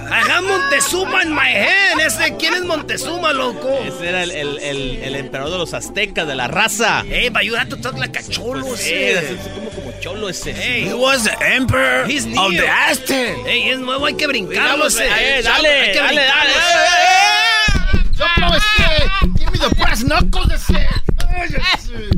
I 0.09 0.21
have 0.27 0.43
Montezuma 0.43 1.21
in 1.25 1.33
my 1.33 1.47
hand. 1.49 1.99
Ese, 2.01 2.35
¿quién 2.37 2.53
es 2.53 2.63
Montezuma, 2.63 3.33
loco? 3.33 3.69
Ese 3.83 4.07
era 4.09 4.23
el, 4.23 4.31
el, 4.31 4.57
el, 4.59 4.97
el 5.03 5.15
emperador 5.15 5.51
de 5.51 5.57
los 5.57 5.73
aztecas, 5.73 6.27
de 6.27 6.35
la 6.35 6.47
raza. 6.47 7.03
Hey, 7.05 7.29
but 7.29 7.43
you 7.43 7.55
have 7.55 7.69
to 7.69 7.77
talk 7.77 7.97
like 7.97 8.17
a 8.17 8.23
cholo, 8.23 8.61
Pues, 8.65 8.81
ese. 8.81 9.13
eh, 9.13 9.37
es 9.39 9.47
como, 9.53 9.69
como 9.71 9.91
cholo 9.99 10.29
ese. 10.29 10.53
Hey. 10.53 10.85
He 10.89 10.93
was 10.93 11.23
the 11.25 11.35
emperor 11.43 12.05
He's 12.07 12.25
of 12.25 12.31
new. 12.31 12.51
the 12.61 12.67
Aztec. 12.69 13.37
Ey, 13.45 13.69
es 13.69 13.79
nuevo, 13.79 14.05
hay 14.05 14.13
que 14.15 14.27
brincarlo 14.27 14.87
ese. 14.87 15.05
eh, 15.05 15.41
dale, 15.43 15.67
Hay 15.69 15.91
que 15.91 15.99
dale, 15.99 16.21
brincarlo 16.21 16.31
dale. 16.31 16.51
ese. 16.51 18.17
Soplo 18.17 18.55
ese! 18.55 19.09
Give 19.39 19.51
me 19.51 19.57
the 19.59 19.75
brass 19.75 20.03
knuckles 20.03 20.51
ese! 20.53 20.77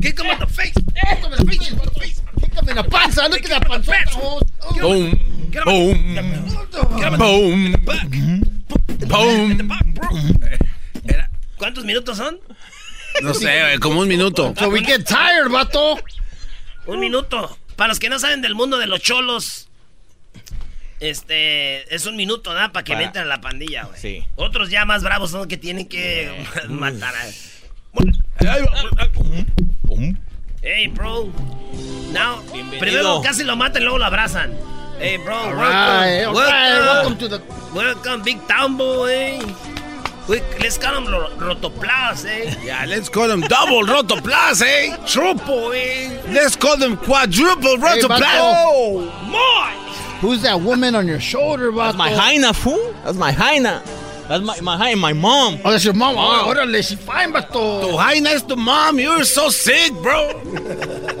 Kick 0.02 0.18
him 0.20 0.26
in 0.30 0.38
the 0.38 0.46
face. 0.46 0.72
Kick 0.74 1.18
him 1.18 1.32
in 1.32 1.38
the 1.38 1.90
face, 1.98 2.20
in 2.68 2.76
the 2.76 2.84
panza, 2.84 3.22
panzota. 3.60 3.94
Oh, 4.16 4.40
oh. 4.82 5.10
Boom, 5.64 6.16
boom, 9.08 9.56
boom, 9.68 9.94
boom. 9.94 10.50
¿Cuántos 11.56 11.84
minutos 11.84 12.16
son? 12.18 12.38
No 13.22 13.32
sé, 13.32 13.60
güey, 13.60 13.78
como 13.78 14.00
un 14.00 14.08
minuto. 14.08 14.52
So 14.58 14.68
we 14.68 14.80
get 14.84 15.04
tired, 15.04 15.48
vato. 15.50 15.96
Un 16.86 17.00
minuto. 17.00 17.56
Para 17.76 17.88
los 17.88 17.98
que 17.98 18.08
no 18.08 18.18
saben 18.18 18.42
del 18.42 18.54
mundo 18.54 18.78
de 18.78 18.86
los 18.86 19.00
cholos, 19.00 19.68
este, 21.00 21.94
es 21.94 22.06
un 22.06 22.16
minuto, 22.16 22.50
¿verdad? 22.50 22.72
Para 22.72 22.84
que 22.84 22.92
Para- 22.92 23.04
entren 23.06 23.24
a 23.24 23.28
la 23.28 23.40
pandilla, 23.40 23.84
güey. 23.84 24.00
Sí. 24.00 24.26
Otros 24.36 24.70
ya 24.70 24.84
más 24.84 25.02
bravos 25.02 25.30
son 25.30 25.40
los 25.40 25.46
que 25.48 25.56
tienen 25.56 25.86
que 25.88 26.44
matar 26.68 27.14
a... 27.14 27.26
Hey, 30.64 30.86
bro. 30.86 31.30
Now, 32.12 32.40
Bienvenido. 32.52 32.78
primero 32.80 33.22
casi 33.22 33.44
lo 33.44 33.54
matan 33.56 33.82
y 33.82 33.84
luego 33.84 33.98
lo 33.98 34.06
abrazan. 34.06 34.56
Hey, 34.98 35.18
bro, 35.18 35.34
All 35.34 35.56
welcome. 35.56 35.60
right, 35.60 36.24
all 36.24 36.34
right. 36.34 36.78
Welcome 36.80 37.18
to 37.18 37.28
the. 37.28 37.42
Welcome, 37.74 38.22
Big 38.22 38.38
Tambo, 38.46 39.04
eh. 39.04 39.40
We, 40.28 40.40
let's 40.60 40.78
call 40.78 40.94
him 40.96 41.06
ro- 41.12 41.28
Rotoplas, 41.36 42.24
eh. 42.24 42.54
Yeah, 42.64 42.86
let's 42.86 43.10
call 43.10 43.28
them 43.28 43.42
double 43.42 43.82
roto 43.82 44.16
plus, 44.22 44.62
eh? 44.62 44.96
Trupo, 45.04 45.74
eh. 45.76 46.22
Let's 46.32 46.56
call 46.56 46.78
them 46.78 46.96
quadruple 46.96 47.76
roto 47.76 47.88
Hey, 47.88 48.00
plus. 48.06 48.20
vato. 48.22 49.28
More. 49.28 49.70
Who's 50.20 50.40
that 50.42 50.60
woman 50.62 50.94
on 50.94 51.06
your 51.06 51.20
shoulder, 51.20 51.70
vato? 51.72 51.76
That's 51.92 51.98
my 51.98 52.10
hyena, 52.10 52.54
fool. 52.54 52.94
That's 53.04 53.18
my 53.18 53.32
hyena. 53.32 53.82
That's 54.28 54.42
my, 54.42 54.60
my 54.60 54.76
hyena, 54.76 54.96
my 54.96 55.12
mom. 55.12 55.58
Oh, 55.64 55.70
that's 55.70 55.84
your 55.84 55.94
mom. 55.94 56.16
Oh, 56.16 56.52
órale, 56.52 56.82
she 56.86 56.96
fine, 56.96 57.32
vato. 57.32 57.82
Tu 57.82 57.96
hyena 57.96 58.30
is 58.30 58.42
tu 58.42 58.56
mom. 58.56 58.98
You're 58.98 59.24
so 59.24 59.50
sick, 59.50 59.92
bro. 60.02 60.38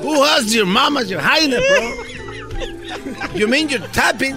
Who 0.02 0.22
has 0.22 0.54
your 0.54 0.66
mom 0.66 0.96
as 0.96 1.10
your 1.10 1.20
hyena, 1.20 1.60
bro? 1.60 2.04
You 3.34 3.48
mean 3.48 3.68
you're 3.68 3.80
tapping? 3.88 4.36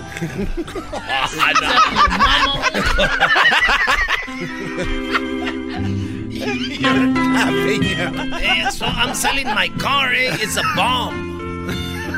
you're 6.69 7.13
tapping. 7.13 7.83
Eh, 8.33 8.69
so 8.69 8.85
I'm 8.85 9.13
selling 9.15 9.47
my 9.47 9.69
car, 9.77 10.11
eh. 10.11 10.35
It's 10.41 10.57
a 10.57 10.63
bomb. 10.75 11.69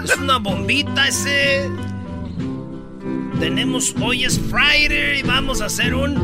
Es 0.04 0.18
una 0.18 0.39
bombita 0.39 1.08
ese. 1.08 1.70
Tenemos, 3.40 3.96
hoy 4.02 4.26
es 4.26 4.38
Friday 4.38 5.20
y 5.20 5.24
vamos 5.24 5.62
a 5.62 5.66
hacer 5.66 5.96
un, 5.96 6.18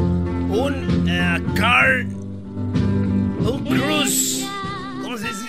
un 0.52 1.08
eh, 1.10 1.42
car, 1.56 2.06
un 2.06 3.64
cruise. 3.64 4.46
¿Cómo 5.02 5.18
se 5.18 5.28
dice? 5.28 5.46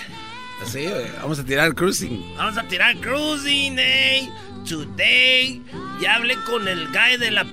Sí, 0.65 0.85
güey, 0.85 1.05
vamos 1.21 1.39
a 1.39 1.43
tirar 1.43 1.75
cruising. 1.75 2.23
Vamos 2.37 2.57
a 2.57 2.63
tirar 2.63 2.95
cruising, 2.97 3.77
eh. 3.79 4.29
Today. 4.67 5.61
Ya 6.01 6.15
hablé 6.15 6.35
con 6.45 6.67
el 6.67 6.87
guy 6.89 7.17
de 7.17 7.31
la, 7.31 7.43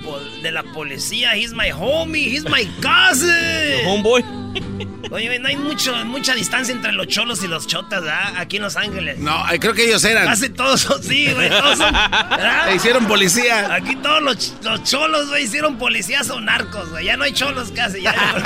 de 0.42 0.52
la 0.52 0.62
policía. 0.62 1.34
He's 1.36 1.52
my 1.52 1.70
homie. 1.70 2.28
He's 2.28 2.44
my 2.44 2.68
cousin. 2.80 3.84
Homeboy. 3.86 4.22
Oye, 5.10 5.38
no 5.38 5.48
hay 5.48 5.56
mucho, 5.56 5.94
mucha 6.04 6.34
distancia 6.34 6.74
entre 6.74 6.92
los 6.92 7.06
cholos 7.06 7.42
y 7.42 7.48
los 7.48 7.66
chotas, 7.66 8.02
¿verdad? 8.02 8.36
Aquí 8.36 8.56
en 8.56 8.62
Los 8.62 8.76
Ángeles. 8.76 9.18
No, 9.18 9.44
creo 9.60 9.74
que 9.74 9.86
ellos 9.86 10.04
eran. 10.04 10.26
Casi 10.26 10.48
todos 10.48 10.80
son, 10.80 11.02
sí, 11.02 11.32
güey, 11.32 11.48
todos 11.50 11.78
son. 11.78 11.94
hicieron 12.74 13.06
policía. 13.06 13.72
Aquí 13.74 13.96
todos 13.96 14.22
los, 14.22 14.54
los 14.62 14.82
cholos, 14.84 15.28
güey, 15.28 15.44
hicieron 15.44 15.78
policías 15.78 16.30
o 16.30 16.40
narcos, 16.40 16.90
güey. 16.90 17.06
Ya 17.06 17.16
no 17.16 17.24
hay 17.24 17.32
cholos 17.32 17.70
casi, 17.74 18.02
ya. 18.02 18.14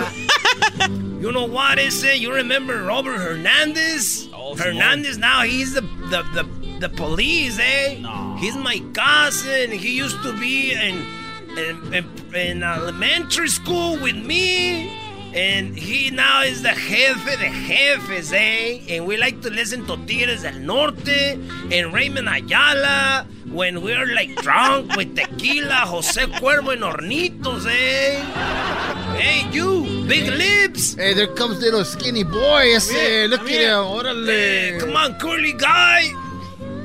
you 1.21 1.31
know 1.31 1.47
what 1.47 1.79
is 1.79 2.03
it? 2.03 2.21
You 2.21 2.33
remember 2.33 2.83
Robert 2.83 3.19
Hernandez? 3.19 4.29
Hernandez 4.57 5.19
now 5.19 5.43
he's 5.43 5.75
the 5.75 5.83
the 6.11 6.23
the, 6.35 6.45
the 6.81 6.89
police, 6.89 7.59
eh? 7.59 8.01
He's 8.39 8.57
my 8.57 8.81
cousin. 8.93 9.71
He 9.73 9.97
used 9.97 10.23
to 10.23 10.33
be 10.39 10.73
in 10.73 11.05
in, 11.59 11.95
in, 11.95 12.35
in 12.35 12.63
elementary 12.63 13.49
school 13.49 13.99
with 13.99 14.17
me. 14.17 14.97
And 15.35 15.77
he 15.77 16.11
now 16.11 16.43
is 16.43 16.63
the 16.63 16.71
jefe 16.71 17.39
de 17.39 17.51
jefes, 17.69 18.33
eh? 18.33 18.81
And 18.89 19.07
we 19.07 19.19
like 19.19 19.43
to 19.43 19.51
listen 19.51 19.85
to 19.87 19.97
Tigres 20.07 20.43
del 20.43 20.59
Norte 20.61 21.39
and 21.71 21.93
Raymond 21.93 22.29
Ayala 22.29 23.27
when 23.51 23.83
we're 23.83 24.07
like 24.15 24.35
drunk 24.37 24.97
with 24.97 25.15
tequila, 25.17 25.85
Jose 25.87 26.21
Cuervo 26.41 26.73
and 26.73 26.83
Hornitos, 26.83 27.67
eh? 27.69 28.25
Hey, 29.21 29.47
you, 29.53 30.05
big 30.09 30.29
lips. 30.33 30.95
Hey, 30.95 31.13
there 31.13 31.27
comes 31.35 31.61
little 31.61 31.85
skinny 31.85 32.25
boy. 32.25 32.75
Ese, 32.75 32.93
Yeah, 32.95 33.27
look 33.29 33.43
at 33.43 33.49
him. 33.49 33.85
Órale. 33.85 34.81
Come 34.81 34.97
on, 34.97 35.15
curly 35.19 35.53
guy. 35.53 36.09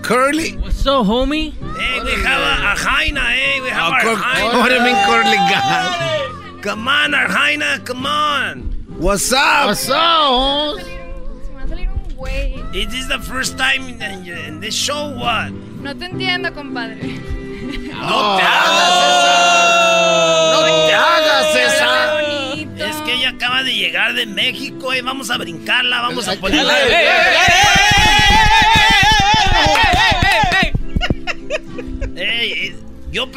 Curly. 0.03 0.57
What's 0.57 0.85
up, 0.85 1.05
homie? 1.05 1.53
Hey, 1.77 2.03
we 2.03 2.11
have 2.23 2.41
a, 2.41 2.73
a 2.73 2.75
Jaina, 2.75 3.21
hey, 3.21 3.61
we 3.61 3.69
have 3.69 3.89
Oh, 3.89 3.93
our 3.95 4.01
cur- 4.01 4.21
Jaina. 4.35 4.57
what 4.59 4.67
do 4.69 4.75
you 4.75 4.81
mean 4.83 4.95
curly 5.05 5.37
guy? 5.47 6.59
Come 6.61 6.87
on, 6.87 7.11
Arjaina, 7.13 7.85
come 7.85 8.05
on. 8.05 8.61
What's 8.99 9.31
up? 9.31 9.67
What's 9.67 9.89
up? 9.89 10.77
Is 12.75 12.87
this 12.91 13.05
the 13.07 13.19
first 13.19 13.57
time 13.57 13.87
in, 13.87 14.01
in 14.01 14.59
this 14.59 14.73
show? 14.75 15.13
What? 15.15 15.51
No 15.51 15.93
te 15.93 16.05
entiendo, 16.05 16.51
compadre. 16.53 16.95
No 16.97 18.37
te 18.37 18.43
hagas 18.43 18.95
No 20.51 20.59
te 20.87 20.93
hagas 20.93 21.55
esa. 21.55 22.21
Es 22.89 22.95
que 23.05 23.13
ella 23.13 23.29
acaba 23.29 23.63
de 23.63 23.73
llegar 23.75 24.13
de 24.15 24.25
México 24.25 24.93
y 24.93 25.01
vamos 25.01 25.29
a 25.29 25.37
brincarla, 25.37 26.01
vamos 26.01 26.27
a 26.27 26.35
ponerla. 26.35 26.73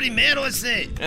Primero 0.06 0.46
ese. 0.46 0.88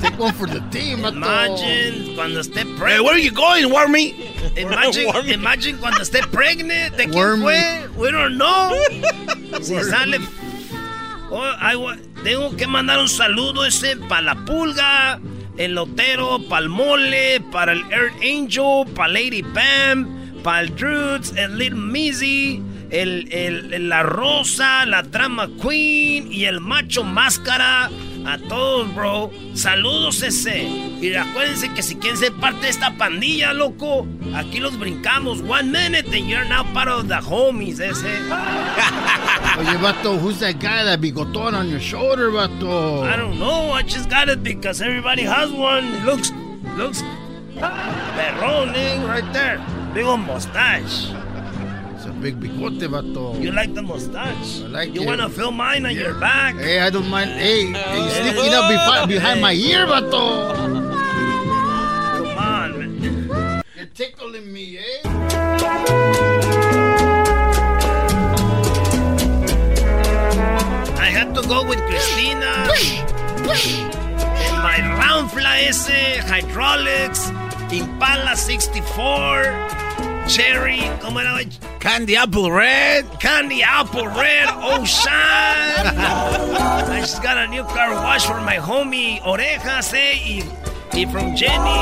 Take 0.00 0.18
one 0.18 0.32
for 0.34 0.46
the 0.46 0.60
team, 0.70 1.00
vato. 1.02 1.16
Imagine 1.16 2.14
cuando 2.14 2.40
esté 2.40 2.60
Hey, 2.62 2.74
pregnant. 2.78 3.04
where 3.04 3.14
are 3.14 3.18
you 3.18 3.30
going, 3.30 3.70
Wormy? 3.70 4.14
Imagine, 4.56 5.06
Wormy. 5.12 5.32
imagine 5.34 5.76
cuando 5.78 6.00
esté 6.00 6.22
pregnant. 6.30 6.96
¿De 6.96 7.06
quién 7.06 7.40
fue? 7.42 7.88
We 7.96 8.10
don't 8.10 8.36
know. 8.36 8.72
Si 9.62 9.74
sale. 9.84 10.18
Oh, 11.30 11.42
I 11.42 11.74
tengo 12.22 12.56
que 12.56 12.66
mandar 12.66 12.98
un 12.98 13.08
saludo 13.08 13.64
ese 13.64 13.96
para 14.08 14.20
la 14.22 14.34
pulga, 14.44 15.18
el 15.56 15.74
lotero, 15.74 16.38
para 16.48 16.62
el 16.62 16.68
mole, 16.68 17.40
para 17.52 17.72
el 17.72 17.80
Earth 17.92 18.14
Angel, 18.22 18.84
para 18.94 19.08
Lady 19.12 19.42
Pam, 19.42 20.42
para 20.42 20.60
el 20.60 20.74
Druids, 20.76 21.32
el 21.36 21.56
Little 21.58 21.78
Mizzy, 21.80 22.60
el, 22.90 23.28
el- 23.32 23.88
la 23.88 24.02
Rosa, 24.02 24.84
la 24.86 25.02
Drama 25.02 25.48
Queen 25.60 26.32
y 26.32 26.44
el 26.44 26.60
Macho 26.60 27.04
Máscara. 27.04 27.90
A 28.28 28.38
todos, 28.38 28.92
bro. 28.92 29.30
Saludos 29.54 30.20
ese. 30.22 30.64
Y 30.64 31.14
acuérdense 31.14 31.72
que 31.74 31.82
si 31.82 31.94
quieren 31.94 32.18
ser 32.18 32.32
parte 32.32 32.62
de 32.62 32.70
esta 32.70 32.90
pandilla, 32.96 33.52
loco, 33.52 34.04
aquí 34.34 34.58
los 34.58 34.76
brincamos. 34.80 35.42
One 35.42 35.70
minute 35.70 36.06
and 36.08 36.28
you're 36.28 36.44
now 36.48 36.64
part 36.74 36.88
of 36.88 37.06
the 37.06 37.20
homies, 37.20 37.78
ese. 37.78 38.02
Oye, 39.58 39.76
vato, 39.78 40.18
who's 40.18 40.40
that 40.40 40.58
guy, 40.58 40.82
that 40.82 41.00
bigotón 41.00 41.54
on 41.54 41.68
your 41.70 41.78
shoulder, 41.78 42.30
vato? 42.32 43.04
I 43.04 43.14
don't 43.16 43.38
know. 43.38 43.70
I 43.70 43.82
just 43.82 44.10
got 44.10 44.28
it 44.28 44.42
because 44.42 44.82
everybody 44.82 45.22
has 45.22 45.52
one. 45.52 45.84
It 45.94 46.04
looks, 46.04 46.32
looks, 46.76 47.02
perrón, 47.54 48.74
eh, 48.74 48.98
right 49.06 49.32
there. 49.32 49.60
Big 49.94 50.04
old 50.04 50.20
mustache. 50.26 51.12
Big 52.20 52.40
bigote, 52.40 52.88
vato. 52.88 53.40
You 53.42 53.52
like 53.52 53.74
the 53.74 53.82
mustache? 53.82 54.62
I 54.62 54.66
like 54.68 54.94
you 54.94 55.02
it. 55.02 55.06
wanna 55.06 55.28
feel 55.28 55.52
mine 55.52 55.84
on 55.84 55.94
your 55.94 56.14
back? 56.14 56.54
Hey, 56.56 56.80
I 56.80 56.88
don't 56.90 57.08
mind. 57.08 57.30
Hey, 57.30 57.66
hey 57.66 58.32
sneaking 58.32 58.54
up 58.54 58.68
behind, 58.70 59.08
behind 59.08 59.40
my 59.42 59.52
ear, 59.52 59.86
vato. 59.86 60.54
Come 62.16 62.38
on, 62.38 62.78
man. 62.78 63.62
You're 63.76 63.86
tickling 63.94 64.50
me, 64.52 64.78
eh? 64.78 65.00
I 70.96 71.08
had 71.12 71.34
to 71.34 71.42
go 71.46 71.64
with 71.68 71.80
Christina. 71.82 72.66
En 74.46 74.56
my 74.62 74.78
Ramfla 74.98 75.68
ese, 75.68 76.20
Hydraulics, 76.26 77.30
Impala 77.70 78.34
64, 78.36 79.85
Cherry, 80.28 80.80
¿cómo 81.00 81.20
era? 81.20 81.32
güey? 81.32 81.48
Candy 81.78 82.16
Apple 82.16 82.50
Red. 82.50 83.04
Candy 83.20 83.62
Apple 83.62 84.08
Red 84.08 84.48
Ocean. 84.60 85.12
I 85.86 86.98
just 87.00 87.22
got 87.22 87.36
a 87.38 87.46
new 87.46 87.62
car 87.64 87.94
wash 87.94 88.26
for 88.26 88.40
my 88.40 88.56
homie 88.56 89.20
Orejas, 89.22 89.92
eh, 89.94 90.14
y, 90.14 90.42
y 90.92 91.04
from 91.06 91.36
Jenny. 91.36 91.80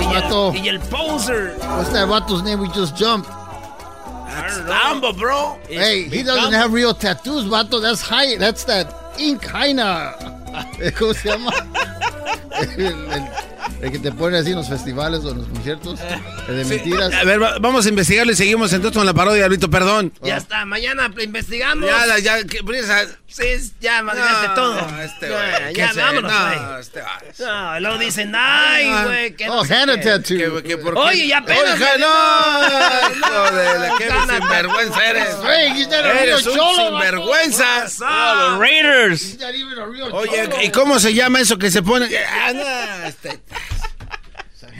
Y 0.00 0.06
Vato. 0.12 0.54
el, 0.54 0.64
y 0.64 0.68
el 0.68 0.78
Poser. 0.80 1.54
What's 1.58 1.90
that 1.90 2.08
vato's 2.08 2.42
name 2.42 2.60
we 2.60 2.68
just 2.68 2.96
jumped? 2.96 3.28
That's 3.28 4.58
Tambo, 4.60 5.12
bro. 5.12 5.58
Hey, 5.68 6.08
he 6.08 6.22
doesn't 6.22 6.52
have 6.52 6.72
real 6.72 6.94
tattoos, 6.94 7.44
vato. 7.44 7.80
That's 7.80 8.00
high. 8.00 8.36
That's 8.36 8.64
that 8.64 8.92
ink 9.18 9.42
Jaina. 9.42 10.14
¿Cómo 10.96 11.14
se 11.14 11.28
llama? 11.28 11.50
El, 13.84 13.92
que 13.92 13.98
te 13.98 14.12
pone 14.12 14.38
así 14.38 14.50
en 14.50 14.56
los 14.56 14.68
festivales 14.68 15.20
o 15.24 15.30
en 15.32 15.38
los 15.38 15.48
conciertos. 15.48 16.00
El 16.48 16.56
de 16.56 16.64
mentiras. 16.64 17.12
A 17.14 17.24
ver, 17.24 17.42
va- 17.42 17.58
vamos 17.58 17.86
a 17.86 17.88
investigarlo 17.88 18.32
y 18.32 18.36
seguimos 18.36 18.72
entonces 18.72 18.96
con 18.96 19.06
la 19.06 19.12
parodia, 19.14 19.44
Alvito, 19.44 19.68
perdón. 19.70 20.12
Ya 20.22 20.36
está, 20.38 20.64
mañana 20.64 21.10
investigamos. 21.20 21.88
Ya, 21.88 22.06
ya, 22.06 22.18
ya, 22.18 22.44
que- 22.44 22.62
prisa. 22.64 23.04
Sí, 23.26 23.42
ya 23.80 24.00
madreaste 24.02 24.46
No, 24.48 24.54
todo. 24.54 25.00
este 25.02 25.28
ya, 25.28 25.34
güey, 25.34 25.74
ya, 25.74 25.88
¿qué 25.88 25.94
sé? 25.94 26.00
vámonos, 26.00 26.32
No, 26.32 26.46
güey. 26.46 26.80
este 26.80 27.00
va. 27.00 27.18
No, 27.40 27.80
luego 27.80 27.98
dicen, 27.98 28.32
ay, 28.36 29.04
güey, 29.04 29.34
que 29.34 29.46
no 29.46 29.58
Oh, 29.58 29.64
sé 29.64 29.74
Hannah 29.74 29.96
qué". 29.96 30.02
tattoo. 30.04 30.36
Que- 30.36 30.62
que 30.62 30.74
Oye, 30.76 31.26
ya 31.26 31.38
apenas 31.38 31.74
Oiga, 31.74 31.86
me- 31.94 31.98
no, 31.98 33.16
hijo 33.18 33.56
de 33.56 33.78
la 33.80 33.94
que 33.98 34.08
sinvergüenza 34.38 35.04
eres. 35.04 35.38
Real 35.40 36.16
Eres 36.22 36.46
un 36.46 36.58
sinvergüenza. 36.76 37.84
Los 37.84 38.58
Raiders. 38.58 39.36
Oye. 40.12 40.48
¿y 40.62 40.70
cómo 40.70 40.98
se 41.00 41.12
llama 41.12 41.40
eso 41.40 41.58
que 41.58 41.70
se 41.70 41.82
pone? 41.82 42.08
Ah, 42.16 42.52
no, 42.52 43.06
este, 43.08 43.40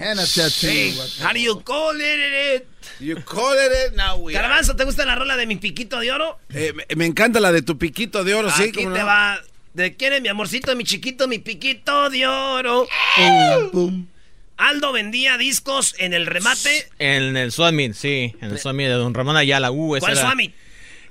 It's 0.04 0.36
a 0.36 0.42
Hannah 0.42 0.50
tattoo. 0.50 0.66
Hey, 0.68 0.92
vato. 0.96 1.20
how 1.22 1.32
do 1.32 1.40
you 1.40 1.56
call 1.60 1.94
it? 1.96 2.66
you 3.00 3.16
call 3.22 3.54
it 3.58 3.94
now 3.96 4.16
we 4.18 4.36
are. 4.36 4.42
Garbanzo, 4.42 4.76
¿te 4.76 4.84
gusta 4.84 5.04
la 5.06 5.14
rola 5.14 5.36
de 5.36 5.46
mi 5.46 5.56
piquito 5.56 5.98
de 6.00 6.12
oro? 6.12 6.38
Eh, 6.52 6.72
me, 6.74 6.84
me 6.96 7.06
encanta 7.06 7.40
la 7.40 7.52
de 7.52 7.62
tu 7.62 7.78
piquito 7.78 8.22
de 8.24 8.34
oro, 8.34 8.50
sí. 8.50 8.64
Aquí 8.64 8.72
¿cómo 8.84 8.92
te 8.94 9.00
no? 9.00 9.06
va. 9.06 9.40
¿De 9.72 9.96
quién 9.96 10.12
es 10.12 10.22
mi 10.22 10.28
amorcito, 10.28 10.76
mi 10.76 10.84
chiquito, 10.84 11.26
mi 11.26 11.38
piquito 11.38 12.10
de 12.10 12.26
oro? 12.26 12.86
Aldo 14.56 14.92
vendía 14.92 15.36
discos 15.36 15.94
en 15.98 16.14
el 16.14 16.26
remate. 16.26 16.86
En 17.00 17.36
el 17.36 17.50
Swamit, 17.50 17.94
sí. 17.94 18.34
En 18.40 18.50
el 18.52 18.58
Swamit 18.58 18.86
de 18.86 18.92
Don 18.92 19.12
Ramón 19.14 19.36
Ayala. 19.36 19.72
Uh, 19.72 19.96
¿Cuál 19.98 20.12
era- 20.12 20.20
Swami? 20.20 20.54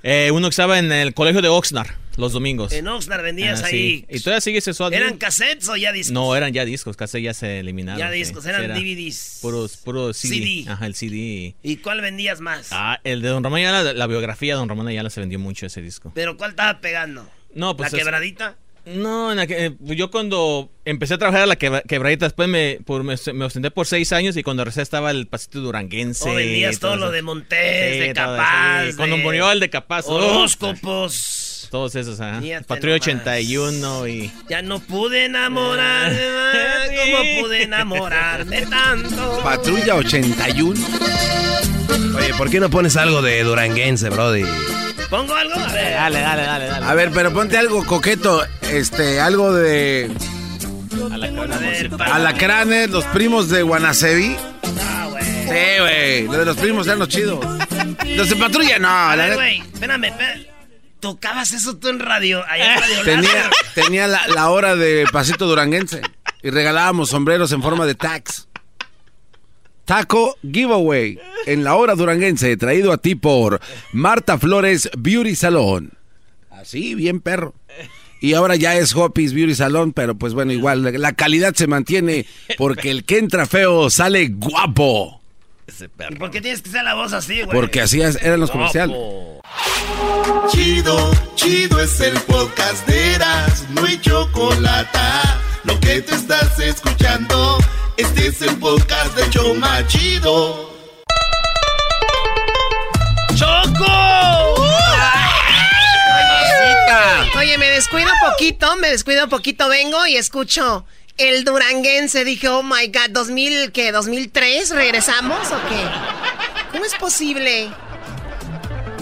Eh, 0.02 0.30
uno 0.30 0.48
que 0.48 0.50
estaba 0.50 0.78
en 0.78 0.92
el 0.92 1.12
colegio 1.14 1.42
de 1.42 1.48
Oxnard 1.48 1.88
los 2.16 2.32
domingos. 2.32 2.72
En 2.72 2.86
Oxnard 2.88 3.22
vendías 3.22 3.62
Ah, 3.62 3.66
ahí. 3.66 3.72
sí. 3.72 4.06
¿Y 4.08 4.20
todavía 4.20 4.40
sigue 4.40 4.58
ese 4.58 4.72
Swamit? 4.74 4.98
¿Eran 4.98 5.16
cassettes 5.18 5.68
o 5.68 5.76
ya 5.76 5.92
discos? 5.92 6.12
No, 6.12 6.34
eran 6.36 6.52
ya 6.52 6.64
discos, 6.64 6.96
casi 6.96 7.22
ya 7.22 7.34
se 7.34 7.58
eliminaron. 7.60 7.98
Ya 7.98 8.10
discos, 8.10 8.46
eran 8.46 8.64
era 8.64 8.74
DVDs. 8.74 9.38
Puros, 9.42 9.76
puros 9.78 10.16
CD. 10.16 10.34
CD. 10.36 10.70
Ajá, 10.70 10.86
el 10.86 10.94
CD. 10.94 11.54
¿Y 11.62 11.76
cuál 11.78 12.00
vendías 12.00 12.40
más? 12.40 12.68
Ah, 12.70 13.00
el 13.04 13.22
de 13.22 13.28
Don 13.28 13.42
Ramón 13.42 13.58
Ayala, 13.60 13.92
la 13.92 14.06
biografía 14.06 14.54
de 14.54 14.58
Don 14.58 14.68
Ramón 14.68 14.88
Ayala 14.88 15.10
se 15.10 15.20
vendió 15.20 15.38
mucho 15.38 15.66
ese 15.66 15.80
disco. 15.82 16.12
¿Pero 16.14 16.36
cuál 16.36 16.50
estaba 16.50 16.80
pegando? 16.80 17.28
No, 17.54 17.76
pues 17.76 17.92
¿La 17.92 17.98
es- 17.98 18.04
quebradita? 18.04 18.56
No, 18.86 19.30
en 19.30 19.38
la 19.38 19.46
que- 19.46 19.64
eh, 19.64 19.72
yo 19.80 20.10
cuando 20.10 20.70
empecé 20.84 21.14
a 21.14 21.18
trabajar 21.18 21.40
a 21.40 21.46
la 21.46 21.56
quebra- 21.56 21.80
quebradita, 21.88 22.26
después 22.26 22.50
me, 22.50 22.80
por, 22.84 23.02
me, 23.02 23.14
me 23.32 23.44
ausenté 23.44 23.70
por 23.70 23.86
seis 23.86 24.12
años 24.12 24.36
y 24.36 24.42
cuando 24.42 24.62
regresé 24.62 24.82
estaba 24.82 25.10
el 25.10 25.26
pasito 25.26 25.60
duranguense. 25.60 26.28
¿O 26.28 26.34
vendías 26.34 26.78
todo 26.80 26.90
eso. 26.92 27.00
lo 27.06 27.10
de 27.10 27.22
Montés, 27.22 27.92
Sí, 27.94 27.98
de 28.00 28.04
eso, 28.10 28.14
Capaz? 28.14 28.94
Cuando 28.98 29.16
murió 29.16 29.50
el 29.50 29.60
de 29.60 29.70
Capaz. 29.70 30.04
oh, 30.06 30.16
Horóscopos. 30.16 31.43
Todos 31.74 31.96
esos, 31.96 32.20
ajá. 32.20 32.40
Patrulla 32.68 32.98
nomás. 32.98 33.02
81 33.02 34.06
y... 34.06 34.32
Ya 34.48 34.62
no 34.62 34.78
pude 34.78 35.24
enamorarme 35.24 36.20
más, 36.30 36.86
como 36.86 37.42
pude 37.42 37.62
enamorarme 37.64 38.60
tanto. 38.66 39.40
Patrulla 39.42 39.96
81. 39.96 40.80
Oye, 42.16 42.34
¿por 42.34 42.48
qué 42.48 42.60
no 42.60 42.70
pones 42.70 42.96
algo 42.96 43.22
de 43.22 43.42
duranguense, 43.42 44.08
brody? 44.08 44.44
¿Pongo 45.10 45.34
algo? 45.34 45.52
A 45.56 45.72
ver. 45.72 45.94
Dale, 45.94 46.20
dale, 46.20 46.42
dale, 46.42 46.66
dale. 46.66 46.86
A 46.86 46.94
ver, 46.94 47.10
pero 47.10 47.32
ponte 47.32 47.58
algo 47.58 47.84
coqueto, 47.84 48.46
este, 48.70 49.18
algo 49.18 49.52
de... 49.52 50.12
Alacranes, 51.98 52.88
los 52.90 53.04
primos 53.06 53.48
de 53.48 53.62
Guanacevi. 53.62 54.36
Ah, 54.80 55.08
güey. 55.10 55.24
Sí, 55.24 55.80
güey. 55.80 56.22
Lo 56.28 56.38
de 56.38 56.44
los 56.44 56.56
primos 56.56 56.86
eran 56.86 57.00
los 57.00 57.08
chidos. 57.08 57.44
Los 58.14 58.30
de 58.30 58.36
patrulla, 58.36 58.78
no. 58.78 59.16
La 59.16 59.34
güey, 59.34 59.58
espérame, 59.58 60.04
espérame. 60.04 60.53
¿Tocabas 61.04 61.52
eso 61.52 61.76
tú 61.76 61.90
en 61.90 61.98
radio? 61.98 62.42
Allá 62.48 62.76
en 62.76 62.80
radio 62.80 63.02
Tenía, 63.04 63.50
tenía 63.74 64.06
la, 64.06 64.26
la 64.28 64.48
hora 64.48 64.74
de 64.74 65.04
pasito 65.12 65.46
duranguense. 65.46 66.00
Y 66.42 66.48
regalábamos 66.48 67.10
sombreros 67.10 67.52
en 67.52 67.60
forma 67.60 67.84
de 67.84 67.94
tax. 67.94 68.48
Taco 69.84 70.38
Giveaway 70.40 71.20
en 71.44 71.62
la 71.62 71.74
hora 71.74 71.94
duranguense, 71.94 72.56
traído 72.56 72.90
a 72.90 72.96
ti 72.96 73.16
por 73.16 73.60
Marta 73.92 74.38
Flores 74.38 74.88
Beauty 74.96 75.34
Salon. 75.34 75.92
Así, 76.50 76.94
bien 76.94 77.20
perro. 77.20 77.54
Y 78.22 78.32
ahora 78.32 78.56
ya 78.56 78.74
es 78.74 78.96
Hopi's 78.96 79.34
Beauty 79.34 79.54
Salon, 79.54 79.92
pero 79.92 80.14
pues 80.14 80.32
bueno, 80.32 80.52
igual 80.52 80.90
la 80.98 81.12
calidad 81.12 81.52
se 81.54 81.66
mantiene 81.66 82.24
porque 82.56 82.90
el 82.90 83.04
que 83.04 83.18
entra 83.18 83.44
feo 83.44 83.90
sale 83.90 84.28
guapo. 84.28 85.20
¿Y 85.66 86.14
por 86.16 86.30
qué 86.30 86.40
tienes 86.40 86.62
que 86.62 86.70
ser 86.70 86.84
la 86.84 86.94
voz 86.94 87.12
así, 87.12 87.42
güey? 87.42 87.56
Porque 87.58 87.80
así 87.80 88.00
es- 88.02 88.16
eran 88.22 88.40
los 88.40 88.50
comerciales. 88.50 88.96
Chido, 90.52 91.10
chido 91.36 91.80
es 91.80 92.00
el 92.00 92.18
podcast 92.22 92.86
de 92.86 93.14
Eras, 93.14 93.64
no 93.70 93.84
hay 93.84 93.98
chocolate. 94.00 94.98
Lo 95.64 95.78
que 95.80 96.02
te 96.02 96.14
estás 96.14 96.58
escuchando, 96.60 97.58
este 97.96 98.26
es 98.28 98.42
el 98.42 98.56
podcast 98.58 99.16
de 99.16 99.30
Choma 99.30 99.86
Chido. 99.86 100.70
¡Choco! 103.34 104.64
Oye, 107.38 107.58
me 107.58 107.66
descuido 107.70 108.10
poquito, 108.30 108.76
me 108.76 108.88
descuido 108.90 109.28
poquito, 109.28 109.68
vengo 109.68 110.06
y 110.06 110.16
escucho 110.16 110.86
el 111.18 111.44
duranguense. 111.44 112.24
Dije, 112.24 112.48
oh 112.48 112.62
my 112.62 112.88
god, 112.88 113.10
2000, 113.10 113.72
¿qué? 113.72 113.92
¿2003? 113.92 114.70
¿Regresamos 114.70 115.48
o 115.50 115.56
qué? 115.68 115.84
¿Cómo 116.72 116.84
es 116.84 116.94
posible? 116.94 117.68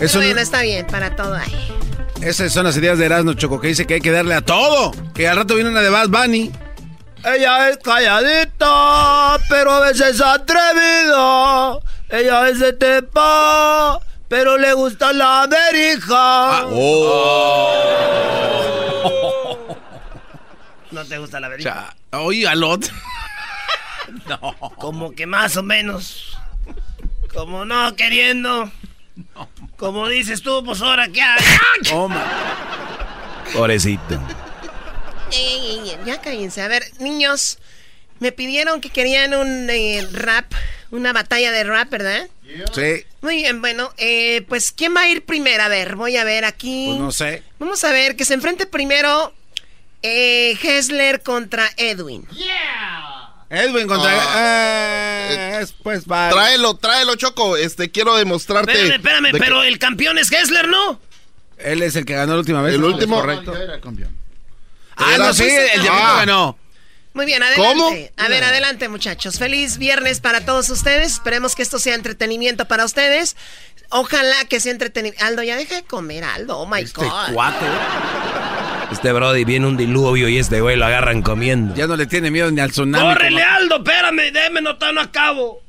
Eso 0.01 0.19
bueno, 0.19 0.35
no- 0.35 0.41
está 0.41 0.63
bien, 0.63 0.87
para 0.87 1.15
todo 1.17 1.35
ahí. 1.35 1.69
Esas 2.21 2.53
son 2.53 2.65
las 2.65 2.77
ideas 2.77 2.99
de 2.99 3.07
Erasmo 3.07 3.35
Choco, 3.35 3.61
que 3.61 3.69
dice 3.69 3.87
que 3.87 3.95
hay 3.95 4.01
que 4.01 4.11
darle 4.13 4.35
a 4.35 4.41
todo. 4.43 4.93
Que 5.15 5.27
al 5.29 5.37
rato 5.37 5.55
viene 5.55 5.71
una 5.71 5.81
de 5.81 5.91
Bad 5.91 6.09
Bunny. 6.09 6.53
Ella 7.25 7.69
es 7.71 7.79
calladita, 7.79 9.39
pero 9.49 9.71
a 9.73 9.81
veces 9.81 10.21
atrevida. 10.21 11.79
Ella 12.11 12.39
a 12.39 12.43
veces 12.43 12.79
tepa, 12.79 13.99
pero 14.29 14.59
le 14.59 14.73
gusta 14.75 15.13
la 15.13 15.47
verija. 15.49 16.67
¿No 20.91 21.05
te 21.07 21.19
gusta 21.19 21.41
la 21.41 21.49
verija? 21.49 21.95
Oye, 22.13 22.47
al 22.47 22.63
otro. 22.63 22.93
no. 24.29 24.55
Como 24.77 25.13
que 25.13 25.27
más 25.27 25.57
o 25.57 25.63
menos. 25.63 26.37
Como 27.33 27.65
no 27.65 27.97
queriendo. 27.97 28.71
Como 29.77 30.09
dices 30.09 30.43
tú, 30.43 30.63
pues 30.65 30.81
ahora 30.83 31.09
qué 31.09 31.23
hay. 31.23 31.43
Pobrecito. 33.55 34.21
Ey, 35.33 35.57
ey, 35.57 35.91
ey, 35.91 35.99
ya 36.05 36.21
cállense. 36.21 36.61
A 36.61 36.69
ver, 36.69 36.85
niños, 36.99 37.59
me 38.21 38.33
pidieron 38.33 38.81
que 38.81 38.91
querían 38.91 39.35
un 39.35 39.69
eh, 39.71 40.07
rap, 40.13 40.53
una 40.91 41.13
batalla 41.13 41.51
de 41.51 41.65
rap, 41.65 41.89
¿verdad? 41.91 42.29
Sí, 42.75 43.05
Muy 43.23 43.37
bien, 43.37 43.63
bueno, 43.63 43.93
eh, 43.97 44.45
pues 44.49 44.73
¿quién 44.73 44.95
va 44.95 45.03
a 45.03 45.09
ir 45.09 45.25
primero? 45.25 45.63
A 45.63 45.69
ver, 45.69 45.97
voy 45.97 46.19
a 46.19 46.25
ver 46.25 46.45
aquí. 46.45 46.87
pues 46.89 47.01
no 47.01 47.11
sé. 47.13 47.43
Vamos 47.59 47.83
a 47.85 47.93
ver, 47.93 48.15
que 48.17 48.27
se 48.27 48.35
enfrente 48.35 48.67
primero 48.67 49.33
eh, 50.03 50.59
Hessler 50.63 51.23
contra 51.23 51.71
Edwin. 51.77 52.27
Edwin 53.51 53.87
contra. 53.87 54.11
Ah. 54.15 55.29
Eh, 55.31 55.59
es- 55.63 55.73
pues 55.73 56.05
va. 56.07 56.31
Tráelo, 56.31 56.75
tráelo, 56.77 57.15
Choco. 57.17 57.57
Este, 57.57 57.91
quiero 57.91 58.17
demostrarte. 58.17 58.73
Espérame, 58.73 58.97
espérame, 58.97 59.25
de 59.27 59.33
que- 59.33 59.39
pero 59.39 59.63
el 59.63 59.79
campeón 59.79 60.19
es 60.19 60.33
Hessler, 60.33 60.69
¿no? 60.69 60.99
Él 61.59 61.83
es 61.83 61.95
el 61.97 62.05
que 62.05 62.15
ganó 62.15 62.33
la 62.33 62.39
última 62.41 62.63
vez. 62.63 62.75
El 62.75 62.81
¿no? 62.81 62.87
último- 62.89 63.21
Correcto. 63.21 63.53
Yo 63.55 63.61
era 63.63 63.81
campeón. 63.81 64.17
Ah, 64.97 65.17
no, 65.19 65.33
sí, 65.33 65.45
el 65.45 65.87
Ah. 65.89 66.17
ganó. 66.21 66.59
Muy 67.15 67.27
bien, 67.27 67.43
adelante. 67.43 67.69
¿Cómo? 67.69 67.89
A 68.17 68.29
ver, 68.29 68.43
adelante, 68.43 68.89
muchachos. 68.89 69.39
Feliz 69.39 69.77
viernes 69.77 70.21
para 70.21 70.47
todos 70.47 70.71
ustedes. 70.71 71.13
Esperemos 71.13 71.55
que 71.55 71.63
esto 71.63 71.79
sea 71.79 71.95
entretenimiento 71.95 72.67
para 72.67 72.87
ustedes. 72.87 73.37
Ojalá 73.91 74.47
que 74.49 74.61
sea 74.61 74.73
entretenimiento. 74.73 75.23
Aldo, 75.25 75.43
ya 75.43 75.57
deja 75.57 75.75
de 75.75 75.83
comer, 75.83 76.25
Aldo. 76.25 76.59
Oh 76.59 76.67
my 76.67 76.81
Este 76.81 77.01
God. 77.05 77.35
cuate. 77.35 77.67
Este 78.93 79.11
Brody 79.13 79.45
viene 79.45 79.67
un 79.67 79.77
diluvio 79.77 80.29
y 80.29 80.39
este 80.39 80.61
güey 80.61 80.77
lo 80.77 80.85
agarran 80.85 81.23
comiendo. 81.23 81.75
Ya 81.75 81.87
no 81.87 81.97
le 81.97 82.07
tiene 82.07 82.31
miedo 82.31 82.51
ni 82.51 82.61
al 82.61 82.71
tsunami. 82.71 83.05
¡Córrele, 83.15 83.43
como- 83.43 83.55
Aldo! 83.57 83.77
Espérame, 83.79 84.33
déjeme 84.33 84.61
notar, 84.61 84.93
no 84.95 85.01
acabo. 85.01 85.63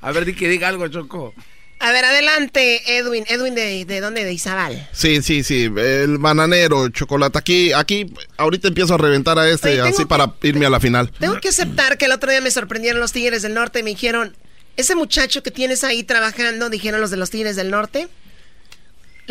A 0.00 0.12
ver, 0.12 0.24
di 0.24 0.34
que 0.34 0.48
diga 0.48 0.68
algo, 0.68 0.86
Choco. 0.88 1.34
A 1.80 1.90
ver, 1.90 2.04
adelante, 2.04 2.96
Edwin. 2.98 3.24
Edwin, 3.28 3.54
¿de, 3.56 3.84
de 3.84 4.00
dónde? 4.00 4.24
De 4.24 4.32
Izabal. 4.32 4.88
Sí, 4.92 5.20
sí, 5.22 5.42
sí. 5.42 5.64
El 5.76 6.18
bananero, 6.18 6.88
chocolate. 6.90 7.38
Aquí, 7.38 7.72
aquí, 7.72 8.06
ahorita 8.36 8.68
empiezo 8.68 8.94
a 8.94 8.98
reventar 8.98 9.38
a 9.38 9.48
este, 9.48 9.80
Oye, 9.80 9.80
así 9.90 10.02
que- 10.02 10.06
para 10.06 10.32
irme 10.42 10.66
a 10.66 10.70
la 10.70 10.78
final. 10.80 11.10
Tengo 11.18 11.40
que 11.40 11.48
aceptar 11.48 11.98
que 11.98 12.04
el 12.04 12.12
otro 12.12 12.30
día 12.30 12.40
me 12.40 12.50
sorprendieron 12.52 13.00
los 13.00 13.12
Tigres 13.12 13.42
del 13.42 13.54
Norte 13.54 13.80
y 13.80 13.82
me 13.82 13.90
dijeron, 13.90 14.36
ese 14.76 14.94
muchacho 14.94 15.42
que 15.42 15.50
tienes 15.50 15.82
ahí 15.84 16.04
trabajando, 16.04 16.70
dijeron 16.70 17.00
los 17.00 17.10
de 17.10 17.16
los 17.16 17.30
Tigres 17.30 17.56
del 17.56 17.70
Norte, 17.70 18.08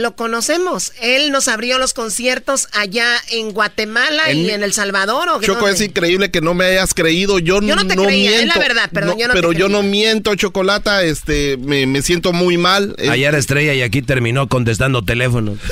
lo 0.01 0.15
conocemos. 0.15 0.91
Él 1.01 1.31
nos 1.31 1.47
abrió 1.47 1.77
los 1.77 1.93
conciertos 1.93 2.67
allá 2.73 3.07
en 3.29 3.51
Guatemala 3.51 4.31
y 4.31 4.49
En- 4.49 4.63
El 4.63 4.73
Salvador. 4.73 5.29
¿o 5.29 5.41
Choco, 5.41 5.59
dónde? 5.61 5.75
es 5.75 5.81
increíble 5.81 6.31
que 6.31 6.41
no 6.41 6.53
me 6.53 6.65
hayas 6.65 6.93
creído. 6.93 7.39
Yo, 7.39 7.61
Yo 7.61 7.75
no 7.75 7.87
te 7.87 7.95
creía, 7.95 8.31
es 8.31 8.35
miento. 8.37 8.59
la 8.59 8.67
verdad, 8.67 8.89
perdón, 8.91 9.13
No, 9.15 9.19
yo 9.19 9.27
no 9.27 9.33
te 9.33 9.39
pero 9.39 9.51
yo 9.53 9.69
no 9.69 9.81
miento, 9.83 10.35
Chocolata. 10.35 11.03
Este, 11.03 11.57
me, 11.57 11.85
me 11.87 12.01
siento 12.01 12.33
muy 12.33 12.57
mal. 12.57 12.95
Eh, 12.97 13.09
Allá 13.09 13.29
era 13.29 13.37
estrella 13.37 13.73
y 13.73 13.81
aquí 13.81 14.01
terminó 14.01 14.47
contestando 14.47 15.03
teléfonos. 15.03 15.57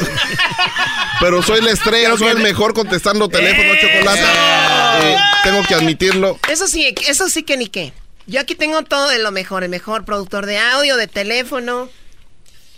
Pero 1.22 1.44
soy 1.44 1.62
la 1.62 1.72
estrella, 1.72 2.16
soy 2.18 2.30
el 2.30 2.40
mejor 2.40 2.74
contestando 2.74 3.28
teléfono, 3.28 3.70
Chocolata. 3.82 5.00
Eh, 5.04 5.18
tengo 5.44 5.64
que 5.68 5.76
admitirlo. 5.76 6.40
Eso 6.50 6.68
sí, 6.68 6.96
eso 7.08 7.28
sí 7.28 7.44
que 7.44 7.58
ni 7.58 7.68
qué. 7.68 7.92
Yo 8.26 8.40
aquí 8.40 8.56
tengo 8.56 8.84
todo 8.84 9.10
de 9.10 9.20
lo 9.20 9.32
mejor, 9.32 9.64
el 9.64 9.70
mejor 9.70 10.06
productor 10.06 10.46
de 10.46 10.58
audio, 10.60 10.96
de 10.96 11.08
teléfono. 11.08 11.90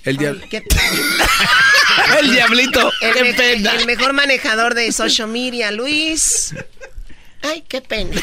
El 0.06 0.18
diablo. 0.18 0.42
¿Qué- 0.50 0.64
El 2.20 2.32
diablito. 2.32 2.92
El, 3.02 3.14
Qué 3.14 3.24
me- 3.24 3.34
pena. 3.34 3.72
el 3.74 3.86
mejor 3.86 4.14
manejador 4.14 4.74
de 4.74 4.92
social 4.92 5.28
media, 5.28 5.72
Luis. 5.72 6.54
Ay, 7.44 7.64
qué 7.68 7.82
pena. 7.82 8.12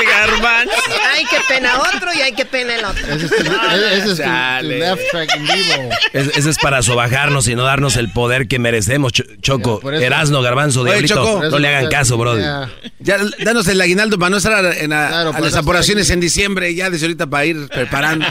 El 0.00 0.06
garbanzo. 0.08 0.72
Ay, 1.12 1.24
qué 1.30 1.38
pena 1.48 1.78
otro 1.80 2.12
y 2.14 2.20
ay, 2.20 2.32
qué 2.34 2.44
pena 2.44 2.76
el 2.76 2.84
otro. 2.84 3.06
Ese 3.06 3.26
es 3.26 3.30
tu, 3.30 3.36
ese 3.36 3.96
es 3.96 4.04
tu- 4.04 4.10
tu 4.10 4.16
Chale. 4.22 4.78
left 4.78 5.10
track 5.10 5.30
en 5.36 5.46
vivo. 5.46 5.90
Es- 6.12 6.36
Ese 6.36 6.50
es 6.50 6.58
para 6.58 6.82
sobajarnos 6.82 7.48
y 7.48 7.54
no 7.54 7.64
darnos 7.64 7.96
el 7.96 8.10
poder 8.12 8.46
que 8.48 8.58
merecemos, 8.58 9.12
Ch- 9.12 9.40
Choco. 9.40 9.80
eso- 9.80 9.90
Erasno, 10.04 10.42
Garbanzo, 10.42 10.82
Oye, 10.82 10.90
Diablito. 10.92 11.14
Choco. 11.14 11.44
no 11.50 11.58
le 11.58 11.68
hagan 11.68 11.88
caso, 11.90 12.16
Brody. 12.16 12.42
Ya. 12.42 12.70
Ya, 13.00 13.18
danos 13.40 13.66
el 13.68 13.80
aguinaldo 13.80 14.18
para 14.18 14.30
no 14.30 14.36
estar 14.36 14.52
a, 14.52 14.72
en 14.74 14.92
a- 14.92 15.08
Claro, 15.08 15.32
a 15.34 15.40
las 15.40 15.54
apuraciones 15.54 16.10
en 16.10 16.20
diciembre, 16.20 16.74
ya 16.74 16.90
desde 16.90 17.06
ahorita 17.06 17.26
para 17.26 17.44
ir 17.46 17.68
preparando. 17.68 18.26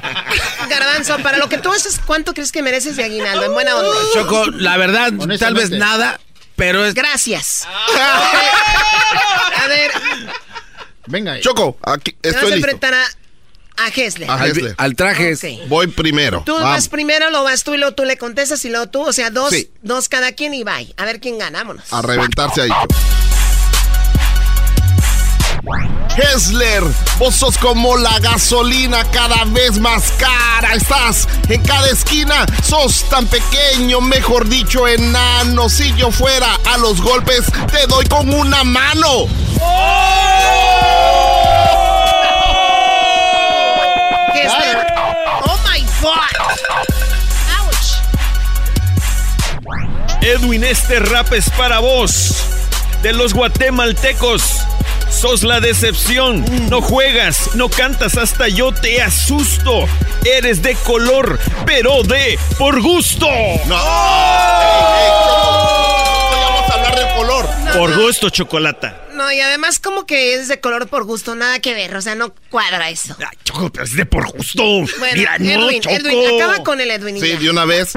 Garbanzo, 0.70 1.18
para 1.20 1.38
lo 1.38 1.50
que 1.50 1.58
tú 1.58 1.72
haces, 1.72 2.00
¿cuánto 2.06 2.34
crees 2.34 2.52
que 2.52 2.62
mereces 2.62 2.96
de 2.96 3.04
aguinaldo? 3.04 3.46
En 3.46 3.54
buena 3.54 3.76
onda. 3.76 3.92
Choco, 4.14 4.46
la 4.52 4.78
verdad, 4.78 5.12
tal 5.39 5.54
vez 5.56 5.70
nada, 5.72 6.20
pero 6.62 6.86
es. 6.86 6.93
Gracias. 6.93 7.68
A 9.64 9.68
ver, 9.68 9.91
Venga. 11.07 11.39
Choco, 11.39 11.76
aquí 11.82 12.12
te 12.22 12.30
vas 12.30 12.38
a 12.38 12.39
estoy 12.41 12.57
enfrentar 12.59 12.93
a, 12.93 13.03
a 13.78 13.88
Hessler. 13.88 14.30
A 14.30 14.36
Al, 14.36 14.51
Hessler. 14.51 14.76
al 14.78 14.95
traje. 14.95 15.36
Voy 15.68 15.88
primero. 15.88 16.43
Tú 16.45 16.53
Vamos. 16.53 16.70
vas 16.70 16.88
primero, 16.88 17.32
lo 17.32 17.43
vas 17.43 17.64
tú 17.64 17.74
y 17.74 17.78
luego 17.78 17.95
tú 17.95 18.05
le 18.05 18.16
contestas 18.18 18.64
y 18.66 18.70
luego 18.70 18.89
tú, 18.89 19.01
o 19.01 19.12
sea, 19.12 19.32
dos, 19.32 19.49
Sí. 19.49 19.72
dos 19.82 20.07
cada 20.07 20.34
quien 20.34 20.53
y 20.53 20.64
bye. 20.64 20.93
A 20.97 21.05
ver 21.05 21.20
quién 21.20 21.39
gana, 21.39 21.59
vámonos. 21.59 21.91
A 21.91 22.03
reventarse 22.03 22.62
ahí. 22.62 22.70
Hessler, 26.18 26.84
vos 27.20 27.36
sos 27.36 27.57
como 27.57 27.95
la 27.95 28.20
gasolina 28.20 29.03
cada 29.12 29.45
vez 29.45 29.80
más 29.80 30.12
cara. 30.18 30.74
Estás 30.74 31.28
en 31.49 31.62
cada 31.62 31.88
esquina, 31.89 32.45
sos 32.64 33.03
tan 33.09 33.28
pequeño, 33.28 34.01
mejor 34.01 34.47
dicho, 34.49 34.88
enano. 34.88 35.70
Si 35.70 35.93
yo 35.95 36.12
fuera 36.12 36.59
a 36.66 36.78
los 36.78 37.01
golpes, 37.01 37.45
te 37.72 37.86
doy 37.88 38.05
con 38.05 38.34
una 38.34 38.64
mano. 38.64 39.28
Hessler. 44.34 44.88
Oh 45.43 45.59
my 45.70 45.86
God. 46.01 46.18
Ouch. 47.59 47.99
Edwin, 50.22 50.64
este 50.64 50.99
rap 50.99 51.32
es 51.34 51.49
para 51.51 51.80
vos. 51.80 52.36
De 53.03 53.14
los 53.14 53.34
guatemaltecos. 53.34 54.62
Sos 55.22 55.44
la 55.44 55.60
decepción. 55.60 56.44
No 56.68 56.82
juegas, 56.82 57.54
no 57.54 57.70
cantas, 57.70 58.18
hasta 58.18 58.48
yo 58.48 58.72
te 58.72 59.04
asusto. 59.04 59.86
Eres 60.26 60.64
de 60.64 60.74
color, 60.74 61.40
pero 61.64 62.02
de 62.02 62.40
por 62.58 62.82
gusto. 62.82 63.28
No. 63.68 63.78
No 63.78 63.78
vamos 66.42 66.72
a 66.72 66.74
hablar 66.74 66.96
del 66.96 67.16
color. 67.16 67.46
No, 67.66 67.72
Por 67.72 68.02
gusto, 68.02 68.32
chocolata. 68.32 69.06
No, 69.14 69.32
y 69.32 69.40
además 69.40 69.78
como 69.80 70.08
que 70.08 70.34
es 70.34 70.48
de 70.48 70.60
color 70.60 70.88
por 70.88 71.04
gusto, 71.04 71.36
nada 71.36 71.60
que 71.60 71.76
ver, 71.76 71.96
o 71.96 72.02
sea, 72.02 72.16
no 72.16 72.34
cuadra 72.50 72.90
eso. 72.90 73.16
Choco, 73.44 73.70
pero 73.72 73.86
es 73.86 73.96
de 73.96 74.08
por 74.08 74.26
gusto. 74.32 74.64
Bueno, 74.64 75.16
Mira, 75.16 75.38
no, 75.38 75.70
Edwin, 75.70 75.82
Choco. 75.84 75.96
Edwin, 75.98 76.42
acaba 76.42 76.64
con 76.64 76.82
el 76.82 76.90
Edwin. 76.90 77.20
Sí, 77.20 77.30
ya. 77.34 77.38
de 77.38 77.50
una 77.52 77.66
vez. 77.66 77.94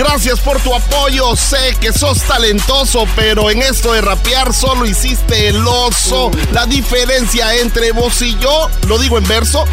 Gracias 0.00 0.40
por 0.40 0.58
tu 0.62 0.74
apoyo. 0.74 1.36
Sé 1.36 1.76
que 1.78 1.92
sos 1.92 2.22
talentoso, 2.22 3.06
pero 3.16 3.50
en 3.50 3.60
esto 3.60 3.92
de 3.92 4.00
rapear 4.00 4.54
solo 4.54 4.86
hiciste 4.86 5.48
el 5.48 5.62
oso. 5.66 6.30
La 6.52 6.64
diferencia 6.64 7.54
entre 7.56 7.92
vos 7.92 8.22
y 8.22 8.34
yo, 8.38 8.70
lo 8.88 8.96
digo 8.96 9.18
en 9.18 9.28
verso, 9.28 9.66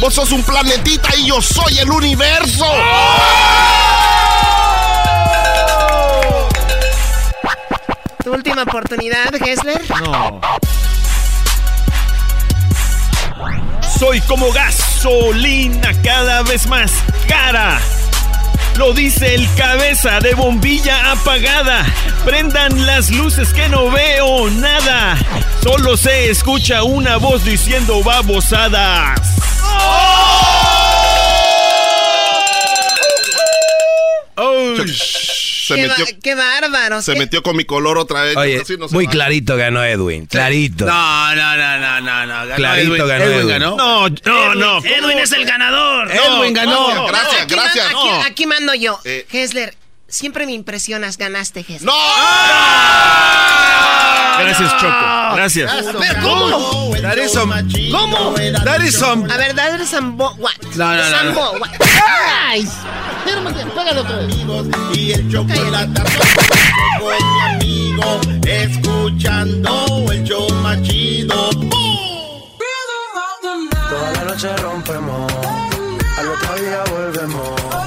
vos 0.00 0.14
sos 0.14 0.32
un 0.32 0.42
planetita 0.44 1.14
y 1.16 1.26
yo 1.26 1.42
soy 1.42 1.76
el 1.76 1.90
universo. 1.90 2.64
Tu 8.24 8.32
última 8.32 8.62
oportunidad, 8.62 9.28
Gessler. 9.44 9.82
No. 10.00 10.40
Soy 13.98 14.22
como 14.22 14.50
gasolina 14.52 15.92
cada 16.02 16.42
vez 16.44 16.66
más 16.66 16.92
cara. 17.28 17.78
Lo 18.76 18.92
dice 18.92 19.34
el 19.34 19.48
cabeza 19.54 20.20
de 20.20 20.34
bombilla 20.34 21.12
apagada. 21.12 21.86
Prendan 22.24 22.86
las 22.86 23.10
luces 23.10 23.52
que 23.54 23.68
no 23.68 23.90
veo 23.90 24.50
nada. 24.50 25.16
Solo 25.62 25.96
se 25.96 26.30
escucha 26.30 26.82
una 26.82 27.16
voz 27.16 27.44
diciendo 27.44 28.02
babosadas. 28.02 29.20
Se 35.66 35.74
qué, 35.74 35.88
metió, 35.88 36.06
qué 36.22 36.34
bárbaro. 36.34 37.02
se 37.02 37.12
qué- 37.14 37.18
metió 37.18 37.42
con 37.42 37.56
mi 37.56 37.64
color 37.64 37.98
otra 37.98 38.22
vez. 38.22 38.36
Oye, 38.36 38.60
Así 38.60 38.76
no 38.76 38.88
se 38.88 38.94
muy 38.94 39.06
va. 39.06 39.10
clarito 39.12 39.56
ganó 39.56 39.82
Edwin. 39.84 40.26
Clarito. 40.26 40.84
No, 40.86 41.34
no, 41.34 41.56
no, 41.56 41.78
no, 41.78 42.00
no, 42.00 42.26
no. 42.26 42.34
Ganó 42.46 42.56
Clarito 42.56 42.94
Edwin. 42.96 43.08
ganó 43.08 43.24
Edwin 43.24 43.36
Edwin. 43.38 43.48
ganó. 43.48 43.76
No, 43.76 44.08
no, 44.08 44.54
no. 44.54 44.78
Edwin 44.84 45.18
es 45.18 45.32
el 45.32 45.44
ganador. 45.44 46.10
Edwin 46.10 46.52
ganó. 46.54 47.06
Gracias, 47.06 47.06
gracias, 47.06 47.42
Aquí, 47.42 47.54
gracias. 47.54 47.84
mando- 47.92 48.00
aquí- 48.00 48.08
No. 48.10 48.22
aquí 48.24 48.46
mando 48.46 48.74
yo. 48.74 49.00
Eh. 49.04 49.26
Gessler, 49.30 49.74
siempre 50.08 50.46
me 50.46 50.52
impresionas, 50.52 51.16
ganaste, 51.18 51.62
Gessler. 51.62 51.84
¡No! 51.84 51.92
Gracias, 54.38 54.70
Choco. 54.78 55.36
Gracias. 55.36 55.72
Pero 55.98 56.22
¿cómo? 56.22 56.90
That 57.00 57.16
is 57.16 57.32
some- 57.32 57.52
¿Cómo? 57.90 58.34
That 58.64 58.80
is 58.82 58.94
some- 58.96 59.30
A 59.32 59.36
ver, 59.36 59.54
dale 59.54 59.86
Sambo. 59.86 60.34
What? 60.38 60.52
No, 60.76 60.94
no, 60.94 60.96
no, 60.96 61.10
no. 61.10 61.16
Sambo. 61.34 61.52
what? 61.58 61.70
¡Ay! 62.46 62.60
Espérame, 63.18 63.70
pégale 63.74 64.00
otra 64.00 64.16
vez. 64.16 64.34
y 64.94 65.12
el 65.12 65.30
chocolate 65.32 66.02
con 66.98 67.08
mi 67.08 67.40
amigo 67.54 68.20
escuchando 68.46 70.12
el 70.12 70.22
show 70.24 70.48
más 70.62 70.82
chido. 70.82 71.50
Toda 73.88 74.12
la 74.12 74.24
noche 74.24 74.56
rompemos, 74.58 75.32
al 76.18 76.28
otro 76.28 76.54
día 76.56 76.84
volvemos. 76.90 77.85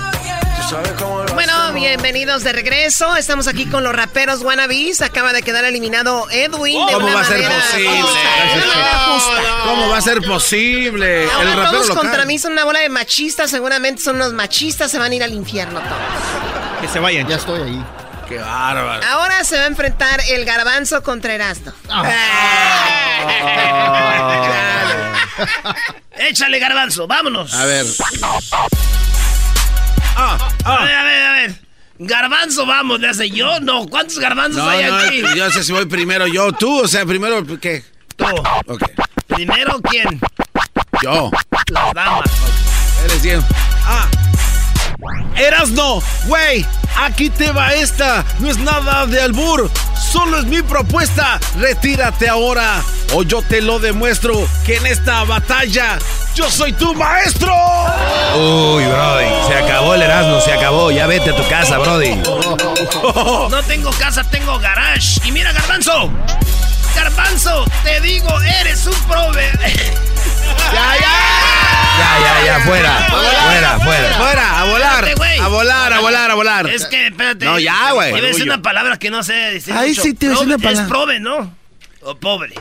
Bienvenidos 1.79 2.43
de 2.43 2.51
regreso. 2.51 3.15
Estamos 3.15 3.47
aquí 3.47 3.65
con 3.65 3.83
los 3.83 3.95
raperos 3.95 4.41
wannabes. 4.41 5.01
Acaba 5.01 5.31
de 5.33 5.41
quedar 5.41 5.63
eliminado 5.63 6.29
Edwin. 6.29 6.85
de 6.85 6.93
¿Cómo 6.93 7.05
una 7.07 7.15
va 7.15 7.21
a 7.21 7.25
ser 7.25 7.41
posible? 7.47 8.01
¿Cómo 9.63 9.89
va 9.89 9.97
a 9.97 10.01
ser 10.01 10.21
posible? 10.21 11.29
Ahora 11.31 11.41
el 11.41 11.55
rapero 11.57 11.71
todos 11.71 11.87
local. 11.89 12.03
contra 12.03 12.25
mí 12.25 12.37
son 12.37 12.51
una 12.53 12.65
bola 12.65 12.79
de 12.79 12.89
machistas. 12.89 13.49
Seguramente 13.49 14.01
son 14.01 14.17
unos 14.17 14.33
machistas. 14.33 14.91
Se 14.91 14.99
van 14.99 15.11
a 15.11 15.15
ir 15.15 15.23
al 15.23 15.33
infierno 15.33 15.79
todos. 15.79 16.81
Que 16.81 16.87
se 16.89 16.99
vayan. 16.99 17.27
Ya 17.27 17.37
estoy 17.37 17.61
ahí. 17.61 17.85
Qué 18.27 18.37
bárbaro. 18.37 19.05
Ahora 19.07 19.43
se 19.43 19.57
va 19.57 19.63
a 19.63 19.67
enfrentar 19.67 20.19
el 20.29 20.45
garbanzo 20.45 21.01
contra 21.01 21.33
Erasmo. 21.33 21.71
Échale, 26.17 26.59
garbanzo, 26.59 27.07
vámonos. 27.07 27.53
A 27.53 27.65
ver. 27.65 27.85
A 30.15 30.37
ver, 30.83 30.95
a 30.95 31.03
ver, 31.03 31.23
a 31.23 31.33
ver. 31.33 31.68
Garbanzo, 31.99 32.65
vamos, 32.65 32.99
le 33.01 33.09
hace 33.09 33.29
yo. 33.29 33.59
No, 33.59 33.85
¿cuántos 33.85 34.19
garbanzos 34.19 34.63
No, 34.63 34.69
hay 34.69 34.85
no, 34.85 34.95
aquí? 34.95 35.21
yo 35.35 35.51
sé 35.51 35.63
si 35.65 35.73
voy 35.73 35.85
primero 35.85 36.27
yo, 36.27 36.51
tú, 36.53 36.79
o 36.83 36.87
sea, 36.87 37.05
primero, 37.05 37.45
¿qué? 37.59 37.83
Tú. 38.15 38.25
Ok. 38.67 38.83
Primero, 39.27 39.79
¿quién? 39.81 40.19
Yo. 41.03 41.29
Las 41.71 41.93
damas. 41.93 42.29
Eres 43.03 43.21
bien. 43.21 43.43
Ah. 43.85 44.07
Erasno, 45.37 46.01
güey, 46.25 46.65
aquí 46.97 47.29
te 47.29 47.51
va 47.51 47.73
esta. 47.73 48.25
No 48.39 48.49
es 48.49 48.57
nada 48.57 49.05
de 49.05 49.21
albur, 49.21 49.69
solo 50.11 50.39
es 50.39 50.45
mi 50.45 50.61
propuesta. 50.61 51.39
Retírate 51.57 52.27
ahora 52.27 52.81
o 53.13 53.23
yo 53.23 53.41
te 53.41 53.61
lo 53.61 53.79
demuestro 53.79 54.47
que 54.65 54.77
en 54.77 54.85
esta 54.85 55.23
batalla 55.23 55.97
yo 56.35 56.49
soy 56.49 56.73
tu 56.73 56.93
maestro. 56.93 57.53
Uy, 58.35 58.85
Brody. 58.85 59.25
Se 59.47 59.53
acabó 59.55 59.95
el 59.95 60.01
Erasmo, 60.01 60.41
se 60.41 60.53
acabó. 60.53 60.91
Ya 60.91 61.07
vete 61.07 61.29
a 61.31 61.35
tu 61.35 61.47
casa, 61.47 61.77
Brody. 61.77 62.15
No 63.49 63.63
tengo 63.63 63.91
casa, 63.91 64.23
tengo 64.23 64.59
garage. 64.59 65.19
Y 65.25 65.31
mira, 65.31 65.51
Garbanzo. 65.51 66.09
Garbanzo, 66.95 67.65
te 67.83 68.01
digo, 68.01 68.29
eres 68.41 68.85
un 68.85 68.95
prove. 69.07 69.51
Ya, 70.73 70.95
ya. 70.99 71.48
Ya, 71.99 72.19
ya, 72.19 72.45
ya, 72.45 72.59
fuera. 72.65 72.97
Fuera, 73.09 73.79
fuera. 73.79 74.17
Fuera, 74.17 74.61
a 74.61 74.65
volar. 74.65 75.05
A 75.41 75.47
volar, 75.47 75.93
a 75.93 75.99
volar, 75.99 76.31
a 76.31 76.35
volar. 76.35 76.69
Es 76.69 76.85
que, 76.85 77.07
espérate. 77.07 77.45
No, 77.45 77.59
ya, 77.59 77.91
güey. 77.91 78.13
A 78.13 78.21
decir 78.21 78.43
una 78.43 78.61
palabra 78.61 78.97
que 78.97 79.09
no 79.09 79.23
sé 79.23 79.33
decir. 79.33 79.73
Ay, 79.73 79.89
mucho. 79.89 80.01
sí, 80.03 80.13
te 80.13 80.29
una 80.29 80.57
palabra. 80.57 80.83
Es 80.83 80.87
prove, 80.87 81.19
¿no? 81.19 81.55
O 82.01 82.15
pobre. 82.15 82.53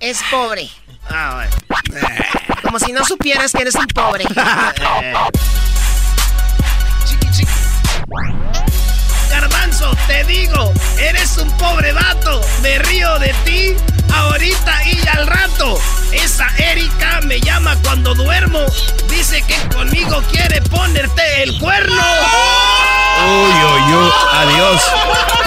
Es 0.00 0.22
pobre. 0.30 0.68
Ah, 1.08 1.46
bueno. 1.90 2.00
Como 2.62 2.78
si 2.78 2.92
no 2.92 3.04
supieras 3.04 3.52
que 3.52 3.62
eres 3.62 3.74
un 3.74 3.86
pobre. 3.86 4.24
Eh. 5.02 5.14
Chiqui, 7.06 7.30
chiqui. 7.30 7.52
Garbanzo, 9.48 9.94
te 10.08 10.24
digo, 10.24 10.72
eres 10.98 11.36
un 11.36 11.48
pobre 11.56 11.92
vato. 11.92 12.40
Me 12.62 12.80
río 12.80 13.16
de 13.20 13.32
ti 13.44 13.76
ahorita 14.12 14.82
y 14.86 14.98
al 15.16 15.28
rato. 15.28 15.78
Esa 16.10 16.48
Erika 16.58 17.20
me 17.22 17.40
llama 17.40 17.76
cuando 17.84 18.12
duermo. 18.16 18.66
Dice 19.08 19.42
que 19.42 19.56
conmigo 19.72 20.20
quiere 20.32 20.60
ponerte 20.62 21.44
el 21.44 21.56
cuerno. 21.60 22.02
Uy, 23.24 23.52
uy, 23.52 23.94
uy. 23.94 24.12
Adiós. 24.32 24.82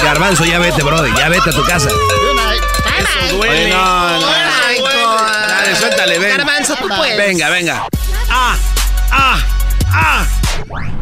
Garbanzo, 0.01 0.45
ya 0.45 0.59
vete, 0.59 0.81
Brody. 0.81 1.11
Ya 1.17 1.27
vete 1.27 1.49
a 1.49 1.53
tu 1.53 1.65
casa. 1.65 1.89
Eso 1.89 3.35
duele. 3.35 3.69
no, 3.71 4.19
no. 4.21 4.27
Ay, 4.65 4.79
God. 4.79 5.47
Dale, 5.49 5.75
suéltale, 5.75 6.19
ven. 6.19 6.37
Garbanzo, 6.37 6.75
tú 6.77 6.87
puedes. 6.87 7.17
Venga, 7.17 7.49
venga. 7.49 7.85
¡Ah! 8.29 8.55
¡Ah! 9.11 9.39
¡Ah! 9.91 10.25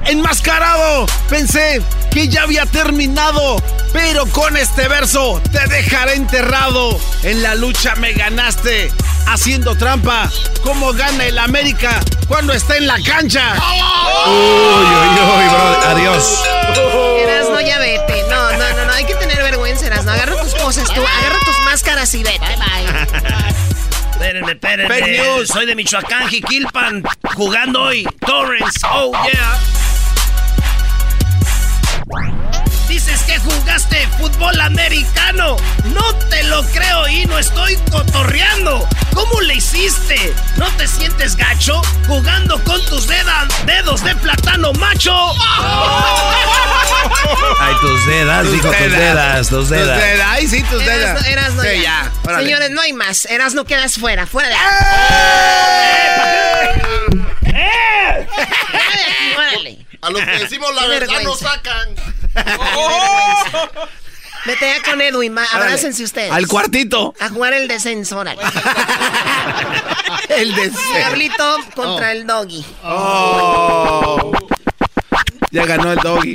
¡Enmascarado! 0.05 1.05
Pensé 1.29 1.81
que 2.11 2.27
ya 2.29 2.43
había 2.43 2.65
terminado, 2.65 3.61
pero 3.91 4.25
con 4.27 4.55
este 4.55 4.87
verso 4.87 5.41
te 5.51 5.67
dejaré 5.67 6.15
enterrado. 6.15 6.99
En 7.23 7.43
la 7.43 7.55
lucha 7.55 7.95
me 7.95 8.13
ganaste, 8.13 8.91
haciendo 9.27 9.75
trampa, 9.75 10.31
como 10.63 10.93
gana 10.93 11.25
el 11.25 11.37
América 11.37 11.99
cuando 12.27 12.53
está 12.53 12.77
en 12.77 12.87
la 12.87 13.01
cancha. 13.01 13.55
Uy, 14.25 14.31
uy, 14.31 15.19
uy, 15.19 15.49
Brody. 15.49 15.85
Adiós. 15.87 16.43
Erasno, 17.19 17.61
ya 17.61 17.79
vete. 17.79 18.23
No, 18.29 18.51
no, 18.53 18.73
no, 18.73 18.85
no. 18.85 18.93
Hay 18.93 19.05
que 19.05 19.15
tener 19.15 19.37
vergüenza, 19.43 19.87
Erasno. 19.87 20.11
Agarra 20.11 20.41
tus 20.41 20.55
cosas 20.55 20.87
tú. 20.87 21.01
Agarra 21.01 21.39
tus 21.45 21.59
máscaras 21.65 22.13
y 22.13 22.23
vete. 22.23 22.39
Bye. 22.39 23.47
Espérenme, 24.19 24.49
espérenme. 24.49 24.87
Fake 24.87 25.19
news. 25.19 25.47
Soy 25.47 25.65
de 25.67 25.75
Michoacán, 25.75 26.27
Jiquilpan, 26.27 27.03
jugando 27.35 27.83
hoy. 27.83 28.03
Torrens, 28.25 28.81
oh 28.91 29.11
yeah. 29.31 29.59
Dices 32.87 33.21
que 33.23 33.37
jugaste 33.39 34.07
fútbol 34.17 34.59
americano. 34.61 35.57
No 35.85 36.15
te 36.29 36.43
lo 36.43 36.63
creo 36.67 37.07
y 37.09 37.25
no 37.25 37.37
estoy 37.37 37.75
cotorreando. 37.91 38.87
¿Cómo 39.13 39.41
le 39.41 39.55
hiciste? 39.55 40.33
¿No 40.55 40.67
te 40.77 40.87
sientes 40.87 41.35
gacho 41.35 41.81
jugando 42.07 42.63
con 42.63 42.83
tus 42.85 43.07
deda- 43.07 43.47
dedos 43.65 44.03
de 44.03 44.15
plátano 44.15 44.71
macho? 44.73 45.13
Ay, 47.59 47.73
tus 47.81 48.05
dedas, 48.07 48.51
dijo 48.51 48.69
tus 48.71 48.91
dedas, 48.91 49.49
tus 49.49 49.69
dedas. 49.69 50.01
Ay, 50.27 50.47
sí, 50.47 50.63
tus 50.63 50.81
Erasno, 50.81 51.27
Erasno, 51.27 51.61
Sí, 51.63 51.69
ya. 51.75 51.81
ya. 51.81 52.11
órale. 52.23 52.43
Señores, 52.45 52.69
no 52.71 52.81
hay 52.81 52.93
más. 52.93 53.25
Erasno, 53.25 53.65
quedas 53.65 53.95
fuera. 53.95 54.25
Fuera 54.27 54.49
de 54.49 54.55
¡Eh! 57.51 58.27
Órale. 59.37 59.85
A 60.01 60.09
los 60.09 60.21
que 60.21 60.39
decimos 60.39 60.73
la 60.75 60.87
verdad 60.87 61.21
nos 61.23 61.39
sacan. 61.39 61.89
Vete 64.45 64.65
ya 64.65 64.81
con 64.89 65.01
Edwin. 65.01 65.35
Abrácense 65.37 66.03
ustedes. 66.03 66.31
Al 66.31 66.47
cuartito. 66.47 67.13
A 67.19 67.27
jugar 67.29 67.53
el 67.53 67.67
descenso, 67.67 68.19
órale. 68.19 68.41
El 70.29 70.55
de 70.55 70.71
Diablito 70.93 71.57
contra 71.75 72.11
el 72.11 72.25
doggy. 72.27 72.65
Oh. 72.83 74.31
Ya 75.51 75.65
ganó 75.65 75.91
el 75.91 75.99
doggy. 75.99 76.33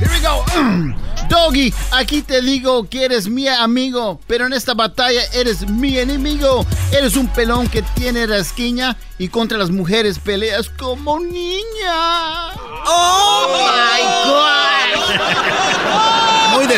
Here 0.00 0.10
we 0.10 0.20
go. 0.20 0.44
Doggy, 1.28 1.72
aquí 1.92 2.22
te 2.22 2.42
digo 2.42 2.88
que 2.88 3.04
eres 3.04 3.28
mi 3.28 3.46
amigo, 3.46 4.20
pero 4.26 4.46
en 4.46 4.52
esta 4.52 4.74
batalla 4.74 5.22
eres 5.32 5.68
mi 5.68 5.96
enemigo. 5.96 6.66
Eres 6.92 7.14
un 7.16 7.28
pelón 7.28 7.68
que 7.68 7.82
tiene 7.94 8.26
rasquiña 8.26 8.96
y 9.16 9.28
contra 9.28 9.56
las 9.56 9.70
mujeres 9.70 10.18
peleas 10.18 10.68
como 10.70 11.20
niña. 11.20 12.50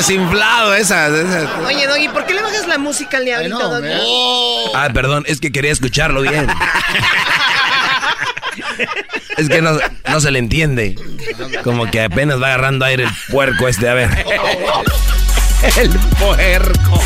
Desinflado 0.02 0.74
esa. 0.74 1.06
esa. 1.06 1.60
Oye, 1.66 1.86
Doggy, 1.86 2.08
¿por 2.08 2.26
qué 2.26 2.34
le 2.34 2.42
bajas 2.42 2.66
la 2.66 2.78
música 2.78 3.18
al 3.18 3.24
diablito, 3.24 3.58
no, 3.58 3.68
Doggy? 3.68 3.88
man. 3.88 4.00
Ah, 4.74 4.88
perdón, 4.92 5.24
es 5.26 5.40
que 5.40 5.52
quería 5.52 5.72
escucharlo 5.72 6.22
bien. 6.22 6.48
Es 9.38 9.48
que 9.48 9.62
no, 9.62 9.78
no 10.08 10.20
se 10.20 10.30
le 10.30 10.38
entiende. 10.38 10.94
Como 11.64 11.90
que 11.90 12.02
apenas 12.02 12.40
va 12.40 12.48
agarrando 12.48 12.84
aire 12.84 13.04
el 13.04 13.10
puerco 13.30 13.66
este. 13.66 13.88
A 13.88 13.94
ver. 13.94 14.10
El 15.78 15.90
puerco. 15.90 17.00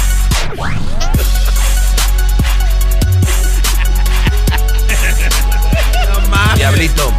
Diablito, 6.57 7.13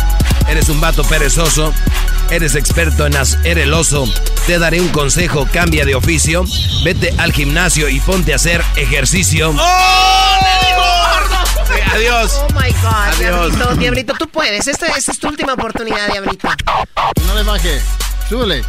eres 0.49 0.67
un 0.67 0.81
vato 0.81 1.03
perezoso. 1.05 1.73
Eres 2.29 2.55
experto 2.55 3.05
en 3.05 3.15
as 3.15 3.37
eres 3.43 3.63
el 3.65 3.73
oso. 3.73 4.05
Te 4.45 4.59
daré 4.59 4.81
un 4.81 4.89
consejo, 4.89 5.47
cambia 5.51 5.85
de 5.85 5.95
oficio. 5.95 6.43
Vete 6.83 7.13
al 7.17 7.31
gimnasio 7.31 7.87
y 7.89 7.99
ponte 8.01 8.33
a 8.33 8.35
hacer 8.35 8.61
ejercicio. 8.75 9.53
Sí, 9.53 9.59
adiós. 11.93 12.33
Oh 12.33 12.47
my 12.53 12.71
God, 12.81 12.91
Adiós. 12.91 13.19
Diablito, 13.19 13.75
Diablito, 13.75 14.13
tú 14.19 14.27
puedes. 14.27 14.67
Esta, 14.67 14.87
esta 14.87 15.11
es 15.11 15.19
tu 15.19 15.29
última 15.29 15.53
oportunidad, 15.53 16.11
Diablito. 16.11 16.49
No 17.25 17.35
le 17.35 17.43
baje. 17.43 17.81
Súbele. 18.29 18.61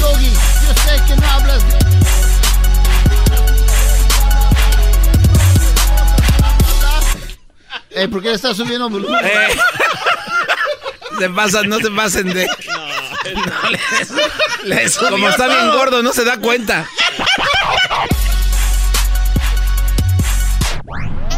Doggy, 0.00 0.30
yo 0.30 0.74
sé 0.74 1.02
que 1.06 1.16
no 1.16 1.30
hablas 1.30 1.62
de... 1.68 1.90
Eh, 7.92 8.08
¿Por 8.08 8.22
qué 8.22 8.28
le 8.28 8.34
estás 8.34 8.56
subiendo 8.56 8.88
volumen? 8.88 9.20
Eh. 9.24 9.48
Se 11.20 11.28
pasan, 11.30 11.68
no 11.68 11.78
se 11.78 11.90
pasen 11.90 12.32
de. 12.32 12.48
No, 13.34 13.70
le- 13.70 13.78
le- 14.82 14.90
como 15.10 15.28
está 15.28 15.46
bien 15.46 15.70
gordo, 15.70 16.02
no 16.02 16.12
se 16.12 16.24
da 16.24 16.38
cuenta. 16.38 16.88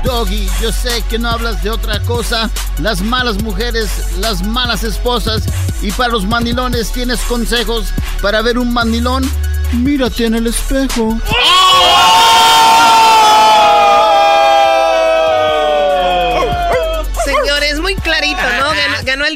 Doggy, 0.05 0.49
yo 0.61 0.73
sé 0.73 1.03
que 1.11 1.19
no 1.19 1.29
hablas 1.29 1.63
de 1.63 1.71
otra 1.71 2.01
cosa. 2.03 2.49
Las 2.79 3.03
malas 3.03 3.43
mujeres, 3.43 3.91
las 4.21 4.43
malas 4.43 4.85
esposas. 4.85 5.43
Y 5.83 5.91
para 5.93 6.13
los 6.13 6.25
mandilones 6.25 6.93
tienes 6.93 7.21
consejos. 7.23 7.87
Para 8.23 8.41
ver 8.43 8.59
un 8.59 8.73
mandilón, 8.73 9.29
mírate 9.73 10.27
en 10.27 10.35
el 10.37 10.47
espejo. 10.47 11.19
Señores, 11.19 12.32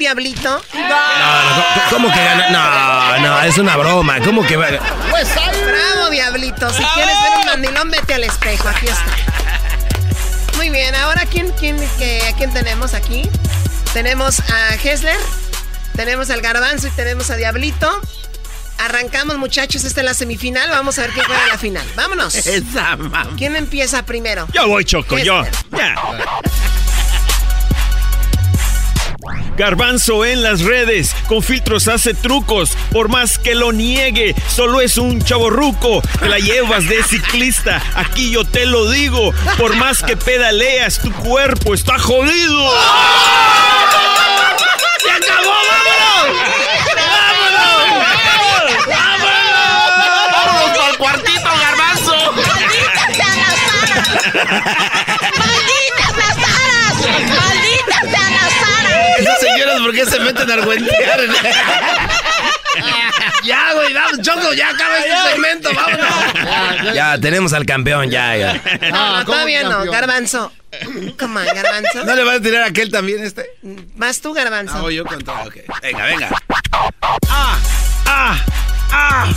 Diablito. 0.07 0.63
No, 0.73 0.89
no, 0.89 1.65
¿cómo- 1.91 2.07
¿Cómo 2.07 2.13
que 2.15 2.23
gana? 2.25 2.49
No, 2.51 3.19
no, 3.19 3.43
es 3.43 3.59
una 3.59 3.77
broma. 3.77 4.21
¿Cómo 4.21 4.47
que 4.47 4.57
va? 4.57 4.69
Pues 5.11 5.29
Bravo, 5.35 6.11
Diablito. 6.11 6.71
Si 6.71 6.85
quieres 6.95 7.15
ver 7.23 7.39
un 7.41 7.47
mandilón, 7.47 7.91
vete 7.91 8.15
al 8.15 8.23
espejo. 8.23 8.69
Aquí 8.69 8.87
está. 8.87 9.05
Muy 10.57 10.71
bien, 10.71 10.95
ahora 10.95 11.27
¿quién, 11.27 11.51
quién, 11.59 11.77
qué- 11.99 12.33
quién 12.39 12.53
tenemos 12.55 12.95
aquí? 12.95 13.29
Tenemos 13.95 14.39
a 14.49 14.75
Hessler, 14.77 15.17
tenemos 15.97 16.31
al 16.31 16.41
Garbanzo 16.41 16.87
y 16.87 16.91
tenemos 16.91 17.29
a 17.31 17.37
Diablito. 17.37 18.01
Arrancamos, 18.79 19.39
muchachos, 19.39 19.83
esta 19.83 20.03
es 20.03 20.05
la 20.05 20.15
semifinal. 20.15 20.71
Vamos 20.71 20.99
a 20.99 21.03
ver 21.03 21.11
quién 21.11 21.27
juega 21.27 21.47
la 21.49 21.59
final. 21.59 21.85
Vámonos. 21.97 22.33
Esa 22.47 22.95
mamá. 22.95 23.27
¿Quién 23.37 23.57
empieza 23.57 24.05
primero? 24.07 24.47
Yo 24.53 24.69
voy, 24.69 24.85
Choco, 24.85 25.19
yo. 25.19 25.45
Ya. 25.73 25.97
Garbanzo 29.57 30.25
en 30.27 30.43
las 30.43 30.61
redes, 30.61 31.17
con 31.29 31.43
filtros 31.43 31.89
hace 31.89 32.13
trucos, 32.13 32.77
por 32.93 33.09
más 33.09 33.39
que 33.39 33.55
lo 33.55 33.73
niegue, 33.73 34.35
solo 34.49 34.83
es 34.83 34.99
un 34.99 35.23
chaborruco, 35.23 36.03
te 36.21 36.29
la 36.29 36.39
llevas 36.39 36.87
de 36.87 37.03
ciclista, 37.03 37.83
aquí 37.95 38.31
yo 38.31 38.45
te 38.45 38.67
lo 38.67 38.91
digo, 38.91 39.33
por 39.57 39.75
más 39.77 40.03
que 40.03 40.15
pedaleas, 40.17 40.99
tu 40.99 41.11
cuerpo 41.11 41.73
está 41.73 41.99
jodido. 41.99 42.71
¡Se 45.03 45.11
acabó! 45.11 45.55
¡Vámonos! 45.71 46.37
¡Vámonos! 46.97 48.87
¡Vámonos! 48.87 49.27
¡Vámonos 50.33 50.77
para 50.77 50.91
el 50.91 50.99
cuartito, 50.99 51.51
garbanzo! 51.61 52.15
qué 59.97 60.07
se 60.07 60.21
meten 60.21 60.51
a 60.51 60.55
argüentear? 60.55 61.21
ya, 63.45 63.73
güey, 63.75 63.93
vamos, 63.93 64.21
Choco, 64.21 64.53
ya 64.53 64.69
acaba 64.71 64.99
este 64.99 65.31
segmento, 65.31 65.71
vámonos. 65.75 66.95
Ya, 66.95 67.19
tenemos 67.19 67.53
al 67.53 67.65
campeón, 67.65 68.11
ya, 68.11 68.37
ya. 68.37 68.63
No, 68.93 69.19
no, 69.19 69.25
todavía 69.25 69.63
no. 69.65 69.85
Garbanzo. 69.91 70.53
Come 71.19 71.41
on, 71.41 71.47
Garbanzo. 71.47 72.05
¿No 72.05 72.15
le 72.15 72.25
vas 72.25 72.37
a 72.37 72.41
tirar 72.41 72.63
a 72.63 72.67
aquel 72.67 72.91
también 72.91 73.25
este? 73.25 73.51
Vas 73.95 74.21
tú, 74.21 74.35
Garbanzo. 74.35 74.75
Ah, 74.77 74.81
voy 74.83 74.97
yo 74.97 75.07
contra. 75.07 75.43
Ok. 75.45 75.57
Venga, 75.83 76.05
venga. 76.05 76.29
¡Ah! 77.29 77.59
¡Ah! 78.07 78.45
¡Ah! 78.91 79.33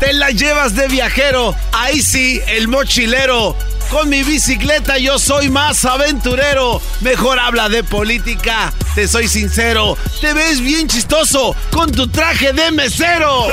Te 0.00 0.12
la 0.12 0.30
llevas 0.30 0.74
de 0.74 0.88
viajero. 0.88 1.54
Ahí 1.72 2.02
sí, 2.02 2.40
el 2.48 2.68
mochilero. 2.68 3.56
Con 3.90 4.08
mi 4.08 4.22
bicicleta 4.24 4.98
yo 4.98 5.18
soy 5.18 5.48
más 5.48 5.84
aventurero. 5.84 6.82
Mejor 7.00 7.38
habla 7.38 7.68
de 7.68 7.84
política, 7.84 8.72
te 8.96 9.06
soy 9.06 9.28
sincero. 9.28 9.96
Te 10.20 10.32
ves 10.34 10.60
bien 10.60 10.88
chistoso 10.88 11.54
con 11.70 11.92
tu 11.92 12.08
traje 12.08 12.52
de 12.52 12.72
mesero. 12.72 13.44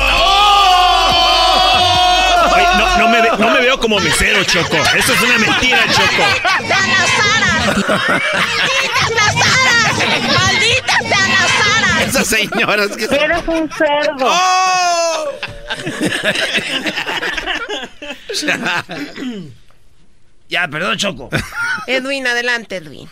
Oye, 2.53 2.68
no, 2.77 2.97
no 2.97 3.07
me, 3.10 3.22
ve- 3.22 3.31
no 3.38 3.49
me 3.51 3.61
veo 3.61 3.80
como 3.80 3.99
mesero, 3.99 4.43
Choco. 4.43 4.76
Eso 4.97 5.14
es 5.14 5.22
una 5.22 5.38
mentira, 5.38 5.80
Choco. 5.91 6.26
¡Sean 6.68 6.89
las 6.89 7.11
aras! 7.35 7.77
¡Malditas 7.88 9.10
las 9.15 9.35
aras! 9.35 9.93
¡Malditas! 10.35 10.82
Esas 12.14 12.27
señoras 12.27 12.95
que... 12.95 13.06
Eres 13.06 13.48
un 13.48 13.68
cerdo. 13.72 14.27
¡Oh! 14.27 15.31
Ya, 20.48 20.68
perdón, 20.68 20.95
Choco. 20.98 21.30
Edwin, 21.88 22.27
adelante, 22.27 22.76
Edwin. 22.76 23.10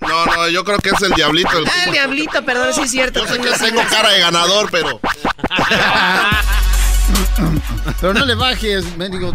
No, 0.00 0.26
no, 0.26 0.48
yo 0.48 0.64
creo 0.64 0.78
que 0.78 0.90
es 0.90 1.00
el 1.02 1.12
diablito. 1.12 1.56
El... 1.56 1.66
Ah, 1.68 1.84
el 1.86 1.92
diablito, 1.92 2.44
perdón, 2.44 2.74
sí 2.74 2.80
es 2.80 2.90
cierto. 2.90 3.20
Yo 3.20 3.32
sé 3.32 3.40
que 3.40 3.66
tengo 3.66 3.84
cara 3.88 4.08
de 4.08 4.18
ganador, 4.18 4.68
pero. 4.72 5.00
Pero 8.00 8.14
no 8.14 8.24
le 8.24 8.34
bajes, 8.34 8.96
mendigo 8.96 9.32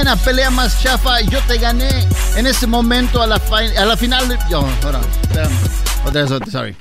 En 0.00 0.06
la 0.06 0.16
pelea 0.16 0.50
más 0.50 0.82
chafa, 0.82 1.20
yo 1.20 1.38
te 1.46 1.58
gané. 1.58 2.08
En 2.34 2.46
ese 2.46 2.66
momento, 2.66 3.20
a 3.20 3.26
la, 3.26 3.38
a 3.78 3.84
la 3.84 3.96
final. 3.98 4.26
de- 4.28 4.38
Yo, 4.50 4.66
ahora, 4.82 4.98
espérame. 5.22 5.52
Otra 6.06 6.22
vez, 6.22 6.30
otra, 6.30 6.50
sorry. 6.50 6.74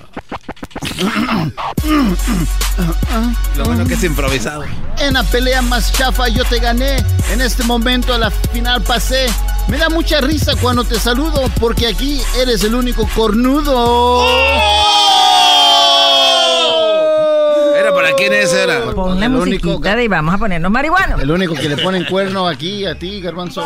Lo 3.58 3.66
bueno 3.66 3.86
que 3.86 3.96
es 3.96 4.04
improvisado. 4.06 4.64
En 5.00 5.16
la 5.16 5.24
pelea 5.24 5.62
más 5.62 5.92
chafa 5.92 6.30
yo 6.30 6.46
te 6.46 6.60
gané. 6.60 7.04
En 7.32 7.42
este 7.42 7.64
momento 7.64 8.14
a 8.14 8.18
la 8.18 8.32
final 8.32 8.82
pasé. 8.84 9.28
Me 9.68 9.78
da 9.78 9.90
mucha 9.90 10.22
risa 10.22 10.54
cuando 10.62 10.86
te 10.86 10.98
saludo 11.00 11.42
porque 11.60 11.88
aquí 11.88 12.22
eres 12.42 12.64
el 12.64 12.74
único 12.74 13.06
cornudo. 13.14 14.26
¿Era 14.30 14.62
para 14.64 15.59
quién 18.20 18.34
es? 18.34 18.54
Era. 18.54 18.92
Pon 18.92 19.20
la 19.20 19.26
El 19.26 19.36
único 19.36 19.68
musiquita 19.68 20.02
y 20.02 20.08
vamos 20.08 20.36
a 20.36 20.38
ponernos 20.38 20.72
marihuanos. 20.72 21.22
El 21.22 21.32
único 21.32 21.56
que 21.56 21.70
le 21.70 21.78
ponen 21.78 22.06
cuerno 22.06 22.48
aquí 22.48 22.86
a 22.86 22.98
ti, 22.98 23.22
garbanzo. 23.22 23.64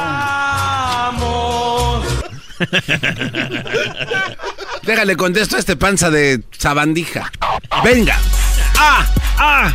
Déjale 4.83 5.15
contesto 5.15 5.55
a 5.55 5.59
este 5.59 5.75
panza 5.75 6.09
de 6.09 6.43
sabandija. 6.57 7.31
Venga. 7.83 8.17
¡Ah! 8.77 9.05
¡Ah! 9.37 9.73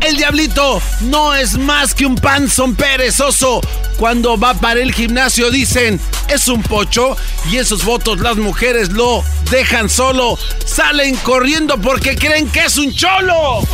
El 0.00 0.16
diablito 0.16 0.80
no 1.02 1.34
es 1.34 1.58
más 1.58 1.94
que 1.94 2.06
un 2.06 2.14
panzón 2.14 2.76
perezoso. 2.76 3.60
Cuando 3.96 4.38
va 4.38 4.54
para 4.54 4.80
el 4.80 4.92
gimnasio 4.92 5.50
dicen, 5.50 6.00
es 6.28 6.48
un 6.48 6.62
pocho. 6.62 7.16
Y 7.50 7.56
esos 7.56 7.84
votos 7.84 8.20
las 8.20 8.36
mujeres 8.36 8.92
lo 8.92 9.24
dejan 9.50 9.88
solo. 9.88 10.38
Salen 10.64 11.16
corriendo 11.16 11.80
porque 11.80 12.16
creen 12.16 12.48
que 12.50 12.64
es 12.64 12.76
un 12.76 12.94
cholo. 12.94 13.66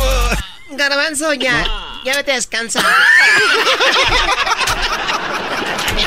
Garbanzo, 0.71 1.33
ya. 1.33 1.63
Ya 2.03 2.15
vete 2.15 2.31
a 2.31 2.35
descansar. 2.35 2.85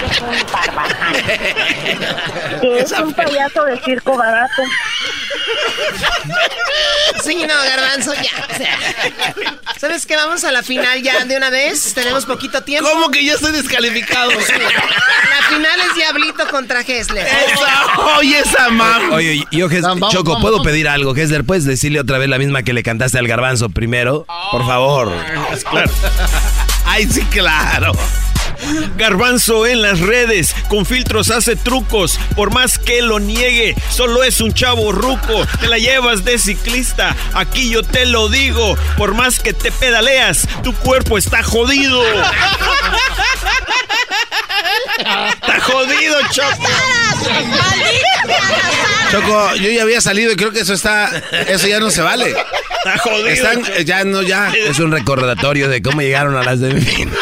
Eres 0.09 0.21
un 0.21 0.53
barbaján. 0.53 1.15
Que 2.61 2.79
es 2.81 2.93
un 2.93 3.13
payaso 3.15 3.65
de 3.65 3.81
circo 3.83 4.17
barato. 4.17 4.63
Sí, 7.25 7.37
no, 7.37 7.55
garbanzo, 7.63 8.15
ya. 8.15 8.47
o 8.51 8.57
sea. 8.57 8.79
¿Sabes 9.79 10.07
qué? 10.07 10.17
Vamos 10.17 10.45
a 10.45 10.53
la 10.53 10.63
final 10.63 11.03
ya 11.03 11.25
de 11.25 11.37
una 11.37 11.51
vez. 11.51 11.95
Tenemos 11.95 12.25
poquito 12.27 12.63
tiempo. 12.63 12.89
¿Cómo 12.91 13.11
que 13.11 13.25
ya 13.25 13.35
estoy 13.35 13.53
descalificado? 13.53 14.31
La 14.41 15.57
final 15.57 15.81
es 15.89 15.95
Diablito 15.95 16.47
contra 16.49 16.81
Hessler. 16.81 17.27
Oye, 18.19 18.39
esa 18.41 18.69
mamá. 18.71 19.15
Oye, 19.15 19.45
yo, 19.51 19.69
Vamos, 19.81 20.13
Choco, 20.13 20.31
vamos, 20.33 20.43
¿puedo 20.43 20.57
vamos. 20.59 20.67
pedir 20.67 20.89
algo? 20.89 21.15
Hesler, 21.15 21.45
¿puedes 21.45 21.65
decirle 21.65 22.01
otra 22.01 22.19
vez 22.19 22.29
la 22.29 22.39
misma 22.39 22.63
que 22.63 22.73
le 22.73 22.83
cantaste 22.83 23.19
al 23.19 23.29
garbanzo 23.29 23.69
primero? 23.69 24.27
Por 24.51 24.67
favor. 24.67 25.13
Ay, 26.85 27.07
sí, 27.11 27.23
claro. 27.27 27.93
Garbanzo 28.97 29.67
en 29.67 29.83
las 29.83 30.01
redes, 30.01 30.55
con 30.69 30.85
filtros 30.85 31.31
hace 31.31 31.57
trucos, 31.57 32.19
por 32.35 32.53
más 32.53 32.79
que 32.79 33.03
lo 33.03 33.21
niegue, 33.21 33.75
solo 33.91 34.25
es 34.25 34.41
un 34.41 34.53
chavo 34.53 34.93
ruco, 34.93 35.47
te 35.61 35.69
la 35.69 35.79
llevas 35.79 36.25
de 36.25 36.39
ciclista, 36.39 37.17
aquí 37.35 37.71
yo 37.71 37.83
te 37.83 38.07
lo 38.07 38.29
digo, 38.29 38.77
por 38.97 39.15
más 39.15 39.39
que 39.39 39.53
te 39.53 39.71
pedaleas, 39.71 40.49
tu 40.63 40.75
cuerpo 40.75 41.19
está 41.19 41.43
jodido. 41.43 42.03
Está 44.99 45.61
jodido, 45.61 46.17
Choco. 46.31 46.69
Choco, 49.11 49.55
yo 49.57 49.71
ya 49.71 49.83
había 49.83 50.01
salido 50.01 50.33
y 50.33 50.37
creo 50.37 50.51
que 50.51 50.61
eso 50.61 50.75
está. 50.75 51.11
Eso 51.47 51.67
ya 51.67 51.81
no 51.81 51.91
se 51.91 52.03
vale. 52.03 52.35
Está 52.79 52.99
jodido. 52.99 53.29
Están, 53.29 53.63
ya 53.85 54.05
no, 54.05 54.23
ya. 54.23 54.51
Es 54.51 54.79
un 54.79 54.91
recordatorio 54.91 55.69
de 55.69 55.83
cómo 55.83 56.01
llegaron 56.01 56.37
a 56.37 56.43
las 56.43 56.59
semifinales. 56.59 57.19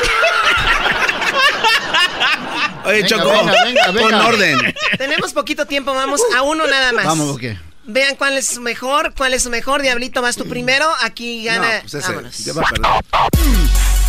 Oye, 2.86 3.02
Venga, 3.02 3.08
Choco, 3.08 3.28
venga, 3.30 3.64
venga, 3.64 3.90
venga. 3.92 4.26
orden. 4.26 4.74
Tenemos 4.98 5.32
poquito 5.32 5.66
tiempo, 5.66 5.92
vamos 5.94 6.20
a 6.36 6.42
uno 6.42 6.66
nada 6.66 6.92
más. 6.92 7.04
Vamos, 7.04 7.30
ok. 7.30 7.42
Vean 7.88 8.16
cuál 8.16 8.36
es 8.36 8.46
su 8.48 8.60
mejor, 8.60 9.12
cuál 9.16 9.34
es 9.34 9.42
su 9.42 9.50
mejor. 9.50 9.82
Diablito, 9.82 10.22
vas 10.22 10.36
tú 10.36 10.48
primero. 10.48 10.86
Aquí 11.02 11.44
gana. 11.44 11.74
No, 11.76 11.80
pues 11.82 11.94
ese, 11.94 12.08
Vámonos. 12.08 12.38
ya 12.38 12.52
va 12.52 12.62
a 12.62 12.70
perder. 12.70 12.90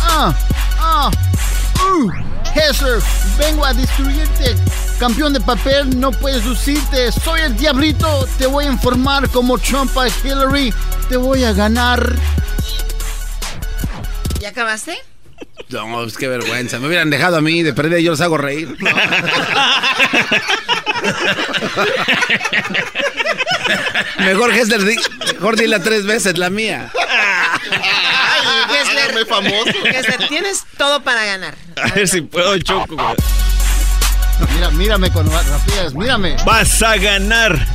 Ah, 0.02 0.34
ah, 0.78 1.10
uh. 1.84 2.10
Hessler, 2.54 3.00
vengo 3.38 3.64
a 3.64 3.72
destruirte. 3.74 4.56
Campeón 4.98 5.32
de 5.32 5.40
papel, 5.40 5.98
no 6.00 6.10
puedes 6.10 6.44
lucirte. 6.44 7.12
Soy 7.12 7.40
el 7.40 7.56
diablito. 7.56 8.26
Te 8.38 8.46
voy 8.46 8.64
a 8.64 8.68
informar 8.68 9.28
como 9.28 9.58
Trump 9.58 9.96
a 9.96 10.08
Hillary. 10.08 10.74
Te 11.08 11.16
voy 11.16 11.44
a 11.44 11.52
ganar. 11.52 12.16
¿Ya 14.40 14.48
acabaste? 14.50 14.98
No, 15.70 15.86
pues 16.02 16.16
qué 16.16 16.28
vergüenza. 16.28 16.78
Me 16.78 16.86
hubieran 16.88 17.10
dejado 17.10 17.36
a 17.36 17.40
mí 17.42 17.62
de 17.62 17.72
perder 17.74 18.00
y 18.00 18.04
yo 18.04 18.12
los 18.12 18.20
hago 18.22 18.38
reír. 18.38 18.74
Mejor 24.18 24.52
Hessler, 24.52 24.84
di- 24.84 24.96
mejor 25.34 25.56
dile 25.56 25.78
tres 25.80 26.04
veces 26.06 26.38
la 26.38 26.50
mía. 26.50 26.90
Gessler, 28.70 29.26
famoso. 29.26 29.72
Gessler, 29.84 30.28
tienes 30.28 30.64
todo 30.76 31.02
para 31.02 31.24
ganar. 31.24 31.54
A 31.82 31.88
ver 31.94 32.08
si 32.08 32.20
puedo, 32.22 32.56
Choco. 32.58 32.96
Mira, 34.54 34.70
mírame 34.70 35.10
cuando 35.10 35.32
rapías, 35.32 35.94
mírame. 35.94 36.36
Vas 36.44 36.82
a 36.82 36.96
ganar, 36.96 37.66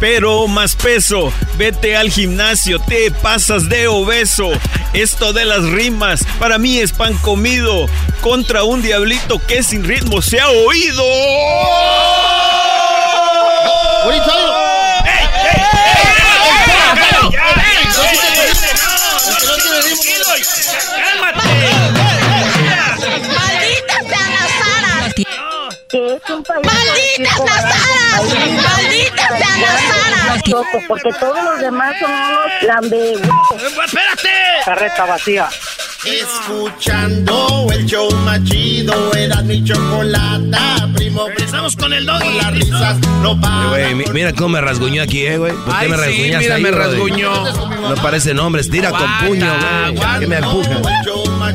pero 0.00 0.46
más 0.48 0.74
peso. 0.76 1.32
Vete 1.56 1.96
al 1.96 2.10
gimnasio, 2.10 2.78
te 2.80 3.10
pasas 3.10 3.68
de 3.68 3.88
obeso. 3.88 4.50
Esto 4.92 5.32
de 5.32 5.44
las 5.44 5.64
rimas, 5.64 6.24
para 6.38 6.58
mí 6.58 6.78
es 6.78 6.92
pan 6.92 7.14
comido. 7.18 7.86
Contra 8.20 8.64
un 8.64 8.82
diablito 8.82 9.38
que 9.46 9.62
sin 9.62 9.84
ritmo 9.84 10.22
se 10.22 10.40
ha 10.40 10.48
oído. 10.48 11.04
Un 26.30 26.44
¡Malditas 26.64 27.38
las 27.44 27.64
aras! 27.64 28.22
¡Malditas 28.24 29.28
sean 29.38 29.60
las 29.60 29.82
aras! 29.82 30.42
Porque 30.88 31.10
todos 31.20 31.42
los 31.44 31.60
demás 31.60 31.94
son 32.00 32.10
unos 32.10 32.62
lambe. 32.62 33.12
¡Espérate! 33.14 34.28
Carreta 34.64 35.04
vacía. 35.06 35.48
Escuchando 36.04 37.66
el 37.72 37.84
show 37.86 38.08
más 38.18 38.42
chido, 38.44 39.12
era 39.14 39.42
mi 39.42 39.64
chocolata, 39.64 40.88
primo. 40.94 41.26
Regresamos 41.28 41.74
con 41.74 41.92
el 41.92 42.06
doggy. 42.06 42.34
Las 42.36 42.52
risas 42.52 42.96
no 43.22 43.32
Eh, 43.32 43.38
paran. 43.40 43.96
Mi- 43.96 44.04
mira 44.12 44.32
cómo 44.32 44.50
me 44.50 44.60
rasguñó 44.60 45.02
aquí, 45.02 45.26
eh, 45.26 45.36
güey. 45.38 45.52
¿Por 45.52 45.64
qué 45.64 45.72
Ay, 45.74 45.88
me 45.88 45.96
sí, 45.96 46.02
rasguñaste 46.02 46.38
mira, 46.44 46.54
ahí, 46.56 46.62
me 46.62 46.70
brody? 46.70 46.90
rasguñó. 46.96 47.88
No 47.88 47.94
parecen 48.02 48.38
hombres, 48.38 48.70
tira 48.70 48.90
con 48.90 49.18
puño, 49.26 49.52
güey. 49.58 49.94
¿Por 49.96 50.18
¿Qué 50.20 50.26
me 50.28 50.36
empuja? 50.36 50.70
El 50.70 51.04
show 51.04 51.26
más 51.38 51.54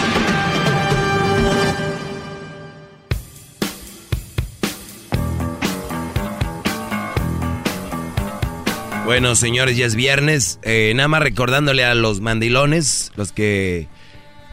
Bueno, 9.05 9.35
señores, 9.35 9.75
ya 9.77 9.85
es 9.85 9.95
viernes. 9.95 10.59
Eh, 10.63 10.93
nada 10.95 11.07
más 11.07 11.21
recordándole 11.21 11.83
a 11.83 11.95
los 11.95 12.21
mandilones, 12.21 13.11
los 13.15 13.31
que 13.31 13.87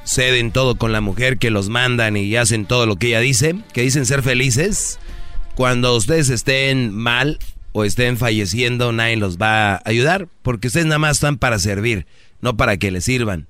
ceden 0.05 0.53
todo 0.53 0.77
con 0.77 0.91
la 0.91 1.01
mujer, 1.01 1.39
que 1.39 1.51
los 1.51 1.69
mandan 1.69 2.17
y 2.17 2.35
hacen 2.37 2.67
todo 2.67 2.87
lo 2.87 2.97
que 2.97 3.09
ella 3.09 3.21
dice, 3.21 3.57
que 3.73 3.83
dicen 3.83 4.07
ser 4.07 4.23
felices. 4.23 4.99
Cuando 5.55 5.95
ustedes 5.95 6.29
estén 6.31 6.95
mal 6.95 7.39
o 7.73 7.85
estén 7.85 8.17
falleciendo, 8.17 8.93
nadie 8.93 9.17
los 9.17 9.39
va 9.39 9.75
a 9.75 9.83
ayudar, 9.85 10.29
porque 10.43 10.69
ustedes 10.69 10.87
nada 10.87 10.99
más 10.99 11.19
están 11.19 11.37
para 11.37 11.59
servir, 11.59 12.07
no 12.41 12.57
para 12.57 12.79
que 12.79 12.91
les 12.91 13.05
sirvan. 13.05 13.49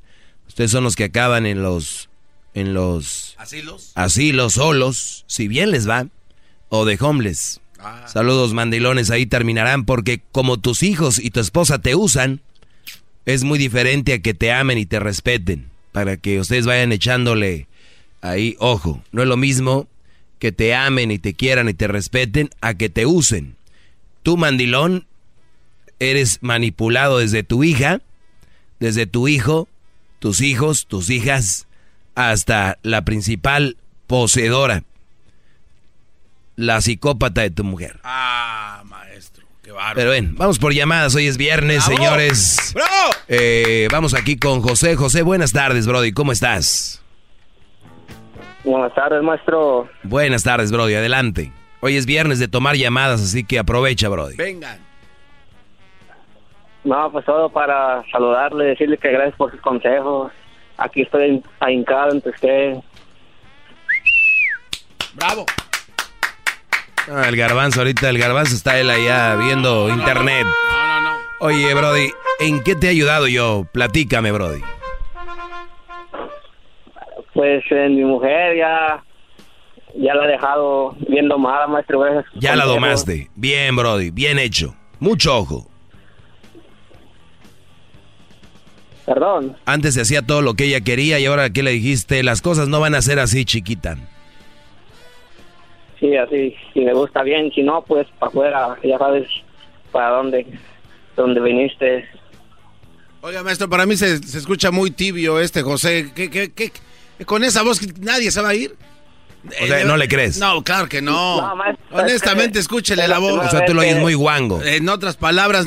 Ustedes 0.48 0.70
son 0.70 0.84
los 0.84 0.96
que 0.96 1.04
acaban 1.04 1.46
en 1.46 1.62
los 1.62 2.10
en 2.54 2.74
los 2.74 3.36
¿Asilos? 3.38 3.92
asilos 3.94 4.54
solos, 4.54 5.24
si 5.28 5.46
bien 5.46 5.70
les 5.70 5.88
va, 5.88 6.08
o 6.70 6.84
de 6.84 6.98
homeless. 7.00 7.60
Saludos 8.06 8.54
mandilones, 8.54 9.10
ahí 9.10 9.26
terminarán 9.26 9.84
porque 9.84 10.20
como 10.32 10.58
tus 10.58 10.82
hijos 10.82 11.18
y 11.18 11.30
tu 11.30 11.40
esposa 11.40 11.78
te 11.78 11.94
usan, 11.94 12.40
es 13.24 13.44
muy 13.44 13.58
diferente 13.58 14.14
a 14.14 14.18
que 14.20 14.34
te 14.34 14.52
amen 14.52 14.78
y 14.78 14.86
te 14.86 15.00
respeten, 15.00 15.70
para 15.92 16.16
que 16.16 16.40
ustedes 16.40 16.66
vayan 16.66 16.92
echándole 16.92 17.68
ahí 18.20 18.56
ojo. 18.58 19.02
No 19.12 19.22
es 19.22 19.28
lo 19.28 19.36
mismo 19.36 19.86
que 20.38 20.52
te 20.52 20.74
amen 20.74 21.10
y 21.10 21.18
te 21.18 21.34
quieran 21.34 21.68
y 21.68 21.74
te 21.74 21.88
respeten 21.88 22.50
a 22.60 22.74
que 22.74 22.88
te 22.88 23.06
usen. 23.06 23.56
Tú 24.22 24.36
mandilón 24.36 25.06
eres 25.98 26.38
manipulado 26.42 27.18
desde 27.18 27.42
tu 27.42 27.64
hija, 27.64 28.00
desde 28.80 29.06
tu 29.06 29.28
hijo, 29.28 29.68
tus 30.18 30.40
hijos, 30.40 30.86
tus 30.86 31.10
hijas, 31.10 31.66
hasta 32.14 32.78
la 32.82 33.04
principal 33.04 33.76
poseedora, 34.06 34.84
la 36.58 36.80
psicópata 36.80 37.42
de 37.42 37.50
tu 37.50 37.62
mujer. 37.62 38.00
Ah, 38.02 38.82
maestro. 38.84 39.46
Qué 39.62 39.70
bárbaro. 39.70 39.94
Pero 39.94 40.10
ven, 40.10 40.34
vamos 40.34 40.58
por 40.58 40.74
llamadas, 40.74 41.14
hoy 41.14 41.28
es 41.28 41.36
viernes, 41.36 41.86
¡Bravo! 41.86 41.96
señores. 41.96 42.72
¡Bravo! 42.74 43.12
Eh, 43.28 43.86
vamos 43.92 44.12
aquí 44.12 44.36
con 44.36 44.60
José. 44.60 44.96
José, 44.96 45.22
buenas 45.22 45.52
tardes, 45.52 45.86
Brody, 45.86 46.12
¿cómo 46.12 46.32
estás? 46.32 47.00
Buenas 48.64 48.92
tardes, 48.92 49.22
maestro. 49.22 49.88
Buenas 50.02 50.42
tardes, 50.42 50.72
Brody, 50.72 50.94
adelante. 50.94 51.52
Hoy 51.80 51.96
es 51.96 52.06
viernes 52.06 52.40
de 52.40 52.48
tomar 52.48 52.74
llamadas, 52.74 53.22
así 53.22 53.44
que 53.44 53.60
aprovecha, 53.60 54.08
Brody. 54.08 54.34
Vengan. 54.34 54.80
No, 56.82 57.12
pues 57.12 57.24
todo 57.24 57.50
para 57.50 58.02
saludarle, 58.10 58.64
decirle 58.64 58.98
que 58.98 59.12
gracias 59.12 59.36
por 59.36 59.52
sus 59.52 59.60
consejos. 59.60 60.32
Aquí 60.76 61.02
estoy 61.02 61.40
ahincado 61.60 62.10
ante 62.10 62.30
usted. 62.30 62.74
Bravo. 65.14 65.46
Ah, 67.10 67.28
el 67.28 67.36
garbanzo, 67.36 67.80
ahorita 67.80 68.10
el 68.10 68.18
garbanzo 68.18 68.54
está 68.54 68.78
él 68.78 68.90
allá 68.90 69.36
viendo 69.36 69.88
internet. 69.88 70.44
No, 70.44 70.86
no, 70.86 71.00
no. 71.00 71.16
Oye, 71.40 71.72
Brody, 71.74 72.10
¿en 72.40 72.62
qué 72.62 72.74
te 72.74 72.88
he 72.88 72.90
ayudado 72.90 73.28
yo? 73.28 73.66
Platícame, 73.72 74.30
Brody. 74.32 74.60
Pues 77.32 77.64
en 77.70 77.96
mi 77.96 78.04
mujer 78.04 78.56
ya 78.56 79.02
ya 79.94 80.14
la 80.14 80.24
he 80.26 80.32
dejado 80.32 80.96
bien 81.08 81.28
domada, 81.28 81.66
maestro. 81.66 82.02
Ya 82.34 82.56
la 82.56 82.64
domaste. 82.64 83.30
Bien, 83.34 83.74
Brody. 83.74 84.10
Bien 84.10 84.38
hecho. 84.38 84.74
Mucho 85.00 85.36
ojo. 85.36 85.68
Perdón. 89.06 89.56
Antes 89.64 89.94
se 89.94 90.02
hacía 90.02 90.22
todo 90.22 90.42
lo 90.42 90.54
que 90.54 90.64
ella 90.64 90.82
quería 90.82 91.18
y 91.18 91.24
ahora 91.24 91.50
que 91.50 91.62
le 91.62 91.70
dijiste, 91.70 92.22
las 92.22 92.42
cosas 92.42 92.68
no 92.68 92.80
van 92.80 92.94
a 92.94 93.00
ser 93.00 93.18
así, 93.18 93.44
chiquita. 93.46 93.96
Sí, 96.00 96.16
así, 96.16 96.54
si 96.72 96.80
me 96.80 96.92
gusta 96.94 97.22
bien, 97.22 97.50
si 97.52 97.62
no, 97.62 97.82
pues 97.82 98.06
para 98.18 98.30
afuera, 98.30 98.76
ya 98.84 98.98
sabes 98.98 99.26
para 99.90 100.10
dónde, 100.10 100.46
dónde 101.16 101.40
viniste. 101.40 102.08
Oiga, 103.20 103.42
maestro, 103.42 103.68
para 103.68 103.84
mí 103.84 103.96
se, 103.96 104.18
se 104.18 104.38
escucha 104.38 104.70
muy 104.70 104.90
tibio 104.92 105.40
este 105.40 105.62
José. 105.62 106.12
¿Qué, 106.14 106.30
qué, 106.30 106.52
qué, 106.52 106.72
con 107.26 107.42
esa 107.42 107.62
voz 107.62 107.80
que 107.80 107.88
nadie 108.00 108.30
se 108.30 108.40
va 108.40 108.50
a 108.50 108.54
ir? 108.54 108.76
O 109.62 109.66
sea, 109.66 109.84
¿no 109.84 109.96
le 109.96 110.08
crees? 110.08 110.38
No, 110.38 110.62
claro 110.62 110.88
que 110.88 111.00
no. 111.00 111.40
No, 111.40 111.56
maestro, 111.56 111.84
Honestamente, 111.96 112.58
es- 112.58 112.64
escúchele 112.64 113.04
es 113.04 113.08
la 113.08 113.18
voz. 113.18 113.44
O 113.46 113.50
sea, 113.50 113.64
tú 113.64 113.72
lo 113.74 113.80
oyes 113.80 113.96
muy 113.98 114.14
guango. 114.14 114.62
En 114.62 114.88
otras 114.88 115.16
palabras, 115.16 115.66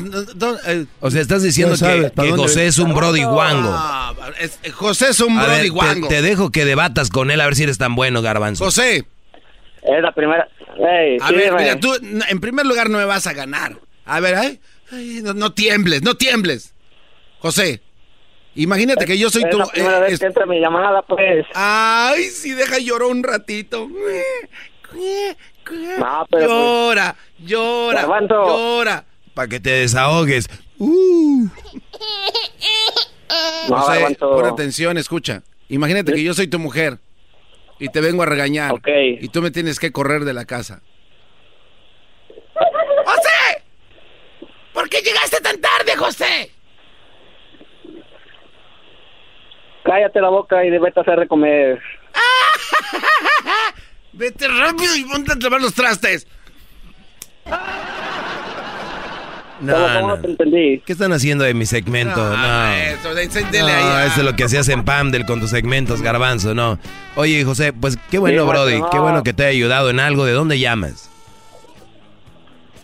eh, 0.66 0.86
O 1.00 1.10
sea, 1.10 1.20
estás 1.20 1.42
diciendo 1.42 1.76
sabes, 1.76 2.12
que. 2.12 2.30
José 2.30 2.66
es 2.66 2.78
un 2.78 2.94
Brody 2.94 3.24
guango. 3.24 3.70
ah, 3.72 4.14
es- 4.40 4.58
José 4.72 5.08
es 5.10 5.20
un 5.20 5.38
A 5.38 5.42
brody 5.44 5.54
ver, 5.56 5.62
te, 5.64 5.68
guango. 5.70 6.08
te 6.08 6.22
dejo 6.22 6.50
que 6.50 6.64
debatas 6.64 7.10
con 7.10 7.30
él 7.30 7.40
a 7.40 7.46
ver 7.46 7.56
si 7.56 7.64
eres 7.64 7.76
tan 7.78 7.94
bueno, 7.94 8.22
garbanzo. 8.22 8.64
José, 8.64 9.04
Es 9.82 10.02
la 10.02 10.12
primera. 10.12 10.48
A 11.20 11.28
sí, 11.28 11.34
ver, 11.34 11.52
mira, 11.54 11.78
tú 11.78 11.92
en 12.28 12.40
primer 12.40 12.64
lugar 12.66 12.88
no 12.88 12.98
me 12.98 13.04
vas 13.04 13.26
a 13.26 13.32
ganar. 13.32 13.76
A 14.04 14.20
ver, 14.20 14.34
ay, 14.36 14.60
ay, 14.92 15.20
no, 15.22 15.34
no 15.34 15.52
tiembles, 15.52 16.02
no 16.02 16.14
tiembles. 16.16 16.72
José, 17.40 17.82
imagínate 18.54 19.04
que 19.04 19.18
yo 19.18 19.28
soy 19.30 19.42
es 19.42 19.50
tu... 19.50 19.58
la 19.58 19.66
primera 19.66 19.98
eh, 19.98 20.00
vez 20.02 20.12
es- 20.14 20.20
que 20.20 20.26
entra 20.26 20.46
mi 20.46 20.60
llamada, 20.60 21.02
pues. 21.02 21.44
Ay, 21.54 22.24
sí, 22.24 22.52
deja 22.52 22.78
llorar 22.78 23.08
un 23.08 23.22
ratito. 23.22 23.88
No, 23.88 23.96
pero 25.68 26.26
pues, 26.30 26.46
Llora, 26.46 27.16
llora, 27.38 28.00
Garbanzo. 28.02 28.34
llora. 28.46 29.04
Para 29.34 29.48
que 29.48 29.60
te 29.60 29.70
desahogues. 29.70 30.48
Uh. 30.78 31.46
No, 33.68 33.76
José, 33.78 34.16
pon 34.18 34.44
atención, 34.46 34.98
escucha. 34.98 35.42
Imagínate 35.68 36.12
que 36.12 36.22
yo 36.22 36.34
soy 36.34 36.48
tu 36.48 36.58
mujer 36.58 36.98
y 37.82 37.88
te 37.88 38.00
vengo 38.00 38.22
a 38.22 38.26
regañar. 38.26 38.70
Ok. 38.70 38.88
Y 39.20 39.28
tú 39.28 39.42
me 39.42 39.50
tienes 39.50 39.80
que 39.80 39.90
correr 39.90 40.24
de 40.24 40.32
la 40.32 40.44
casa. 40.44 40.82
¡José! 42.54 43.62
¿Por 44.72 44.88
qué 44.88 45.00
llegaste 45.00 45.40
tan 45.42 45.60
tarde, 45.60 45.96
José? 45.96 46.52
cállate 49.84 50.20
la 50.20 50.28
boca 50.28 50.64
y 50.64 50.70
vete 50.70 51.00
a 51.00 51.02
hacer 51.02 51.18
de 51.18 51.26
comer. 51.26 51.82
Vete 54.14 54.46
rápido 54.46 54.94
y 54.94 55.04
ponte 55.04 55.32
a 55.32 55.36
lavar 55.36 55.60
los 55.60 55.74
trastes. 55.74 56.26
No, 59.62 59.72
¿Cómo, 59.74 59.86
cómo 59.86 60.00
no. 60.08 60.16
no 60.16 60.20
te 60.22 60.26
entendí? 60.30 60.82
¿Qué 60.84 60.92
están 60.92 61.12
haciendo 61.12 61.44
de 61.44 61.54
mi 61.54 61.66
segmento? 61.66 62.16
No. 62.22 62.36
maestro, 62.36 63.16
encéndele 63.16 63.60
No, 63.72 63.94
ahí. 63.96 64.06
eso 64.08 64.20
es 64.20 64.24
lo 64.26 64.34
que 64.36 64.44
hacías 64.44 64.68
en 64.68 64.84
Pamdel 64.84 65.24
con 65.24 65.40
tus 65.40 65.50
segmentos, 65.50 66.02
garbanzo, 66.02 66.54
no. 66.54 66.78
Oye, 67.16 67.44
José, 67.44 67.72
pues 67.72 67.96
qué 68.10 68.18
bueno, 68.18 68.42
Sí, 68.42 68.48
Brody. 68.48 68.72
Qué 68.90 68.96
no. 68.96 69.02
bueno 69.02 69.22
que 69.22 69.32
te 69.32 69.44
haya 69.44 69.50
ayudado 69.52 69.88
en 69.90 70.00
algo. 70.00 70.24
¿De 70.24 70.32
dónde 70.32 70.58
llamas? 70.58 71.08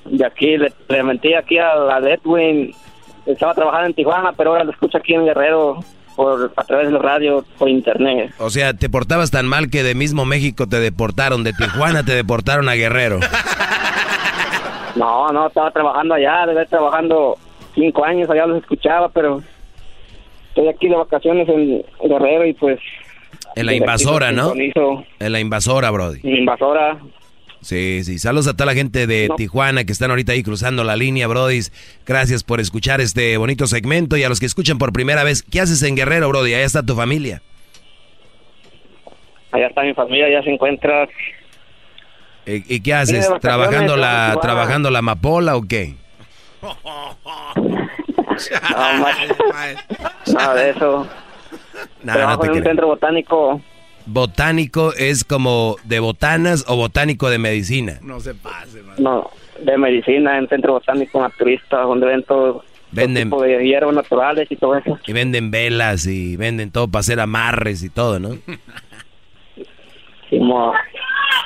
De 0.07 0.25
aquí, 0.25 0.57
le, 0.57 0.73
le 0.89 1.03
mentí 1.03 1.35
aquí 1.35 1.59
a 1.59 1.75
la 1.75 2.01
de 2.01 2.15
Edwin. 2.15 2.75
Estaba 3.27 3.55
trabajando 3.55 3.89
en 3.89 3.95
Tijuana, 3.95 4.33
pero 4.33 4.51
ahora 4.53 4.65
lo 4.65 4.71
escucho 4.71 4.97
aquí 4.99 5.13
en 5.15 5.25
Guerrero 5.27 5.85
por 6.17 6.51
a 6.57 6.65
través 6.65 6.87
de 6.87 6.93
la 6.95 6.99
radio, 6.99 7.45
por 7.59 7.69
internet. 7.69 8.33
O 8.39 8.49
sea, 8.51 8.73
te 8.75 8.89
portabas 8.89 9.31
tan 9.31 9.47
mal 9.47 9.69
que 9.71 9.83
de 9.83 9.95
mismo 9.95 10.25
México 10.25 10.67
te 10.67 10.81
deportaron. 10.81 11.45
De 11.45 11.53
Tijuana 11.53 12.05
te 12.05 12.13
deportaron 12.15 12.69
a 12.69 12.75
Guerrero. 12.75 13.21
No, 14.97 15.33
no, 15.33 15.49
estaba 15.49 15.71
trabajando 15.71 16.15
allá, 16.15 16.47
debe 16.47 16.63
estar 16.63 16.79
trabajando 16.79 17.37
cinco 17.75 18.05
años, 18.05 18.29
allá 18.31 18.47
los 18.47 18.59
escuchaba, 18.59 19.09
pero 19.09 19.43
estoy 20.49 20.69
aquí 20.69 20.89
de 20.89 20.97
vacaciones 20.97 21.49
en 21.49 21.85
Guerrero 22.03 22.47
y 22.47 22.53
pues... 22.55 22.79
En 23.55 23.67
la 23.67 23.75
invasora, 23.75 24.33
¿no? 24.33 24.53
En 24.55 25.33
la 25.33 25.41
invasora, 25.41 25.91
Brody. 25.91 26.21
Invasora. 26.23 26.99
Sí, 27.61 28.05
sí. 28.05 28.19
Saludos 28.19 28.47
a 28.47 28.53
toda 28.53 28.67
la 28.67 28.75
gente 28.75 29.07
de 29.07 29.29
No. 29.29 29.37
Tijuana 29.37 29.85
que 29.85 29.93
están 29.93 30.11
ahorita 30.11 30.33
ahí 30.33 30.43
cruzando 30.43 30.85
la 30.85 30.95
línea, 30.95 31.27
Brody. 31.27 31.61
Gracias 32.07 32.45
por 32.45 32.61
escuchar 32.61 33.01
este 33.01 33.37
bonito 33.37 33.67
segmento. 33.67 34.17
Y 34.17 34.23
a 34.23 34.29
los 34.29 34.39
que 34.39 34.47
escuchan 34.47 34.79
por 34.79 34.93
primera 34.93 35.25
vez, 35.25 35.43
¿qué 35.43 35.61
haces 35.61 35.83
en 35.83 35.97
Guerrero, 35.97 36.29
Brody? 36.29 36.55
Allá 36.55 36.65
está 36.65 36.85
tu 36.85 36.95
familia. 36.95 37.43
Allá 39.51 39.67
está 39.67 39.83
mi 39.83 39.95
familia, 39.95 40.29
ya 40.31 40.43
se 40.43 40.51
encuentra... 40.51 41.09
¿Y, 42.49 42.77
y 42.77 42.81
qué 42.81 42.95
haces? 42.95 43.29
¿Trabajando 43.41 43.97
la, 43.97 44.29
Tijuana. 44.31 44.41
¿Trabajando 44.41 44.91
la 44.91 44.99
amapola 45.01 45.57
o 45.57 45.63
qué? 45.63 45.95
No, 48.71 49.03
más- 49.03 49.17
nada 50.33 50.55
de 50.55 50.71
eso. 50.71 51.07
Nada, 52.05 52.19
Trabajo 52.19 52.37
no 52.37 52.41
te 52.43 52.47
en 52.47 52.53
un 52.53 52.59
creo. 52.61 52.71
centro 52.71 52.87
botánico. 52.87 53.61
¿Botánico 54.07 54.93
es 54.95 55.25
como 55.25 55.77
de 55.85 55.99
botanas 56.01 56.65
o 56.69 56.77
botánico 56.77 57.29
de 57.31 57.39
medicina? 57.39 57.99
No 58.01 58.21
se 58.21 58.35
pase, 58.35 58.83
man. 58.83 58.95
No, 58.99 59.31
de 59.61 59.77
medicina, 59.77 60.39
en 60.39 60.49
centro 60.49 60.75
botánico 60.75 61.21
naturista, 61.21 61.79
donde 61.81 62.07
ven 62.07 62.23
todo, 62.23 62.65
Venden, 62.93 63.25
tipo 63.25 63.43
de 63.43 63.63
hierbas 63.65 63.95
naturales 63.95 64.47
y 64.51 64.57
todo 64.57 64.77
eso. 64.77 64.99
y 65.07 65.13
venden 65.13 65.51
velas 65.51 66.07
y 66.07 66.37
venden 66.37 66.71
todo 66.71 66.87
para 66.89 67.01
hacer 67.01 67.19
amarres 67.21 67.83
y 67.83 67.91
todo, 67.91 68.19
¿no? 68.21 68.31
Simón. 70.31 70.75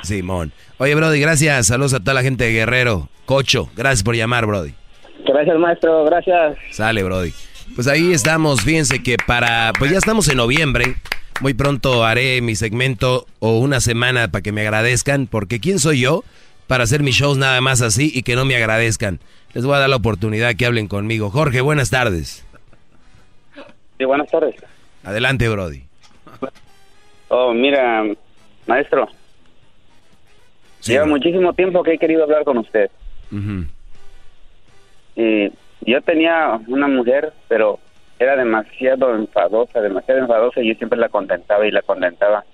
Simón. 0.03 0.51
Oye, 0.83 0.95
Brody, 0.95 1.21
gracias. 1.21 1.67
Saludos 1.67 1.93
a 1.93 2.01
toda 2.01 2.13
la 2.13 2.23
gente 2.23 2.43
de 2.43 2.51
Guerrero. 2.51 3.07
Cocho, 3.23 3.69
gracias 3.73 4.03
por 4.03 4.17
llamar, 4.17 4.45
Brody. 4.45 4.73
Gracias, 5.25 5.57
maestro, 5.57 6.03
gracias. 6.03 6.57
Sale, 6.71 7.03
Brody. 7.03 7.31
Pues 7.73 7.87
ahí 7.87 8.11
estamos. 8.11 8.63
Fíjense 8.63 9.01
que 9.01 9.15
para. 9.25 9.71
Pues 9.79 9.91
ya 9.91 9.97
estamos 9.97 10.27
en 10.27 10.35
noviembre. 10.35 10.95
Muy 11.39 11.53
pronto 11.53 12.03
haré 12.03 12.41
mi 12.41 12.55
segmento 12.55 13.27
o 13.39 13.59
una 13.59 13.79
semana 13.79 14.27
para 14.27 14.41
que 14.41 14.51
me 14.51 14.59
agradezcan. 14.59 15.27
Porque 15.27 15.61
¿quién 15.61 15.79
soy 15.79 16.01
yo 16.01 16.25
para 16.67 16.83
hacer 16.83 17.01
mis 17.01 17.15
shows 17.15 17.37
nada 17.37 17.61
más 17.61 17.81
así 17.81 18.11
y 18.13 18.23
que 18.23 18.35
no 18.35 18.43
me 18.43 18.57
agradezcan? 18.57 19.21
Les 19.53 19.65
voy 19.65 19.75
a 19.75 19.79
dar 19.79 19.89
la 19.89 19.95
oportunidad 19.95 20.53
que 20.55 20.65
hablen 20.65 20.89
conmigo. 20.89 21.29
Jorge, 21.29 21.61
buenas 21.61 21.91
tardes. 21.91 22.45
Sí, 23.97 24.03
buenas 24.03 24.29
tardes. 24.29 24.55
Adelante, 25.05 25.47
Brody. 25.47 25.83
Oh, 27.29 27.53
mira, 27.53 28.03
maestro. 28.67 29.07
Lleva 30.85 31.05
muchísimo 31.05 31.53
tiempo 31.53 31.83
que 31.83 31.93
he 31.93 31.97
querido 31.97 32.23
hablar 32.23 32.43
con 32.43 32.57
usted. 32.57 32.89
Y 35.15 35.51
yo 35.81 36.01
tenía 36.01 36.59
una 36.67 36.87
mujer, 36.87 37.33
pero 37.47 37.79
era 38.19 38.35
demasiado 38.35 39.15
enfadosa, 39.15 39.81
demasiado 39.81 40.21
enfadosa 40.21 40.61
y 40.61 40.69
yo 40.69 40.75
siempre 40.75 40.99
la 40.99 41.09
contentaba 41.09 41.65
y 41.67 41.71
la 41.71 41.81
contentaba. 41.81 42.45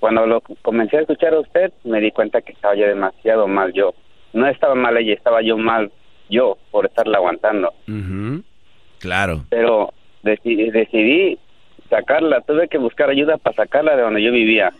Cuando 0.00 0.26
lo 0.26 0.40
comencé 0.62 0.96
a 0.96 1.00
escuchar 1.00 1.34
a 1.34 1.40
usted, 1.40 1.72
me 1.84 2.00
di 2.00 2.10
cuenta 2.10 2.40
que 2.40 2.52
estaba 2.52 2.74
yo 2.74 2.86
demasiado 2.86 3.46
mal 3.46 3.72
yo. 3.72 3.94
No 4.32 4.48
estaba 4.48 4.74
mal 4.74 4.96
ella, 4.96 5.14
estaba 5.14 5.42
yo 5.42 5.56
mal 5.58 5.92
yo 6.28 6.56
por 6.70 6.86
estarla 6.86 7.18
aguantando. 7.18 7.72
Claro. 8.98 9.44
Pero 9.50 9.92
decidí 10.22 11.38
sacarla, 11.90 12.40
tuve 12.40 12.68
que 12.68 12.78
buscar 12.78 13.10
ayuda 13.10 13.36
para 13.36 13.54
sacarla 13.56 13.94
de 13.96 14.02
donde 14.02 14.22
yo 14.22 14.32
vivía. 14.32 14.72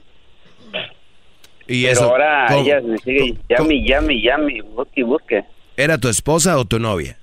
Y 1.69 1.83
Pero 1.83 1.93
eso. 1.93 2.05
ahora 2.11 2.47
¿cómo- 2.49 2.65
ella 2.65 2.81
me 2.81 2.99
sigue, 2.99 3.35
llame, 3.49 3.83
llame, 3.87 4.21
llame, 4.21 4.63
busque, 4.63 5.01
y 5.01 5.03
busque. 5.05 5.45
¿Era 5.77 5.99
tu 5.99 6.09
esposa 6.09 6.59
o 6.59 6.65
tu 6.65 6.79
novia? 6.79 7.17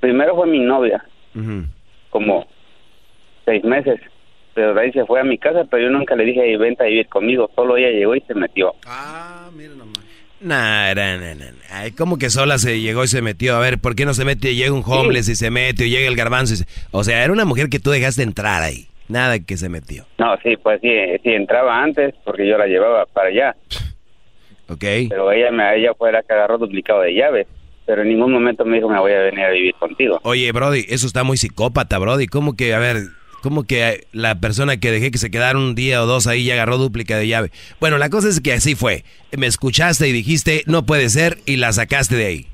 Primero 0.00 0.34
fue 0.34 0.46
mi 0.46 0.60
novia, 0.60 1.04
como 2.10 2.46
seis 3.44 3.62
meses. 3.64 4.00
Pero 4.54 4.74
de 4.74 4.80
ahí 4.80 4.92
se 4.92 5.04
fue 5.04 5.20
a 5.20 5.24
mi 5.24 5.38
casa, 5.38 5.64
pero 5.70 5.84
yo 5.84 5.90
nunca 5.90 6.16
le 6.16 6.24
dije, 6.24 6.42
"Ey, 6.44 6.56
vente 6.56 6.82
a 6.82 6.86
vivir 6.86 7.06
conmigo. 7.08 7.50
Solo 7.54 7.76
ella 7.76 7.90
llegó 7.90 8.16
y 8.16 8.20
se 8.22 8.34
metió. 8.34 8.74
Nah, 10.40 10.94
nah, 10.94 11.16
nah, 11.18 11.34
nah, 11.34 11.34
nah. 11.34 11.52
Ay, 11.70 11.92
¿cómo 11.92 12.16
que 12.18 12.30
sola 12.30 12.56
se 12.58 12.80
llegó 12.80 13.04
y 13.04 13.08
se 13.08 13.20
metió? 13.20 13.54
A 13.56 13.60
ver, 13.60 13.78
¿por 13.78 13.94
qué 13.94 14.06
no 14.06 14.14
se 14.14 14.24
mete 14.24 14.52
y 14.52 14.56
llega 14.56 14.72
un 14.72 14.82
homeless 14.84 15.28
y 15.28 15.36
se 15.36 15.50
mete 15.50 15.84
o 15.84 15.86
llega 15.86 16.08
el 16.08 16.16
garbanzo? 16.16 16.54
y 16.54 16.56
se- 16.56 16.66
O 16.90 17.04
sea, 17.04 17.22
era 17.22 17.32
una 17.32 17.44
mujer 17.44 17.68
que 17.68 17.78
tú 17.78 17.90
dejaste 17.90 18.22
entrar 18.22 18.62
ahí. 18.62 18.86
Nada 19.10 19.40
que 19.40 19.56
se 19.56 19.68
metió. 19.68 20.06
No, 20.18 20.36
sí, 20.42 20.56
pues 20.56 20.80
sí, 20.80 20.88
sí 21.22 21.30
entraba 21.30 21.82
antes 21.82 22.14
porque 22.24 22.46
yo 22.46 22.56
la 22.56 22.66
llevaba 22.66 23.06
para 23.06 23.28
allá. 23.28 23.56
¿Ok? 24.68 24.84
Pero 25.08 25.32
ella 25.32 25.50
me 25.50 25.76
ella 25.76 25.94
fue 25.98 26.12
la 26.12 26.22
que 26.22 26.32
agarró 26.32 26.58
duplicado 26.58 27.00
de 27.00 27.14
llaves. 27.14 27.48
Pero 27.86 28.02
en 28.02 28.08
ningún 28.08 28.32
momento 28.32 28.64
me 28.64 28.76
dijo, 28.76 28.88
me 28.88 29.00
voy 29.00 29.10
a 29.12 29.22
venir 29.22 29.44
a 29.44 29.50
vivir 29.50 29.74
contigo. 29.74 30.20
Oye, 30.22 30.52
Brody, 30.52 30.84
eso 30.88 31.08
está 31.08 31.24
muy 31.24 31.36
psicópata, 31.36 31.98
Brody. 31.98 32.28
¿Cómo 32.28 32.54
que, 32.54 32.72
a 32.72 32.78
ver, 32.78 32.98
cómo 33.42 33.64
que 33.64 34.06
la 34.12 34.36
persona 34.36 34.76
que 34.76 34.92
dejé 34.92 35.10
que 35.10 35.18
se 35.18 35.32
quedara 35.32 35.58
un 35.58 35.74
día 35.74 36.00
o 36.00 36.06
dos 36.06 36.28
ahí 36.28 36.44
ya 36.44 36.54
agarró 36.54 36.78
dúplica 36.78 37.16
de 37.16 37.26
llave? 37.26 37.50
Bueno, 37.80 37.98
la 37.98 38.10
cosa 38.10 38.28
es 38.28 38.40
que 38.40 38.52
así 38.52 38.76
fue. 38.76 39.02
Me 39.36 39.48
escuchaste 39.48 40.06
y 40.06 40.12
dijiste, 40.12 40.62
no 40.66 40.86
puede 40.86 41.08
ser, 41.08 41.38
y 41.46 41.56
la 41.56 41.72
sacaste 41.72 42.14
de 42.14 42.26
ahí. 42.26 42.46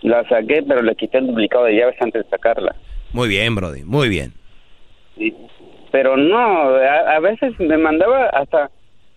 La 0.00 0.28
saqué, 0.28 0.64
pero 0.66 0.82
le 0.82 0.96
quité 0.96 1.18
el 1.18 1.28
duplicado 1.28 1.66
de 1.66 1.76
llaves 1.76 1.94
antes 2.00 2.24
de 2.24 2.28
sacarla. 2.28 2.74
Muy 3.12 3.28
bien, 3.28 3.54
Brody, 3.54 3.84
muy 3.84 4.08
bien. 4.08 4.32
Pero 5.90 6.16
no, 6.16 6.74
a, 6.76 7.16
a 7.16 7.20
veces 7.20 7.58
me 7.60 7.76
mandaba 7.76 8.26
hasta 8.26 8.70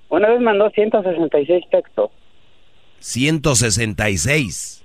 Una 0.10 0.30
vez 0.30 0.42
mandó 0.42 0.70
166 0.70 1.64
textos. 1.72 2.12
166. 3.00 4.84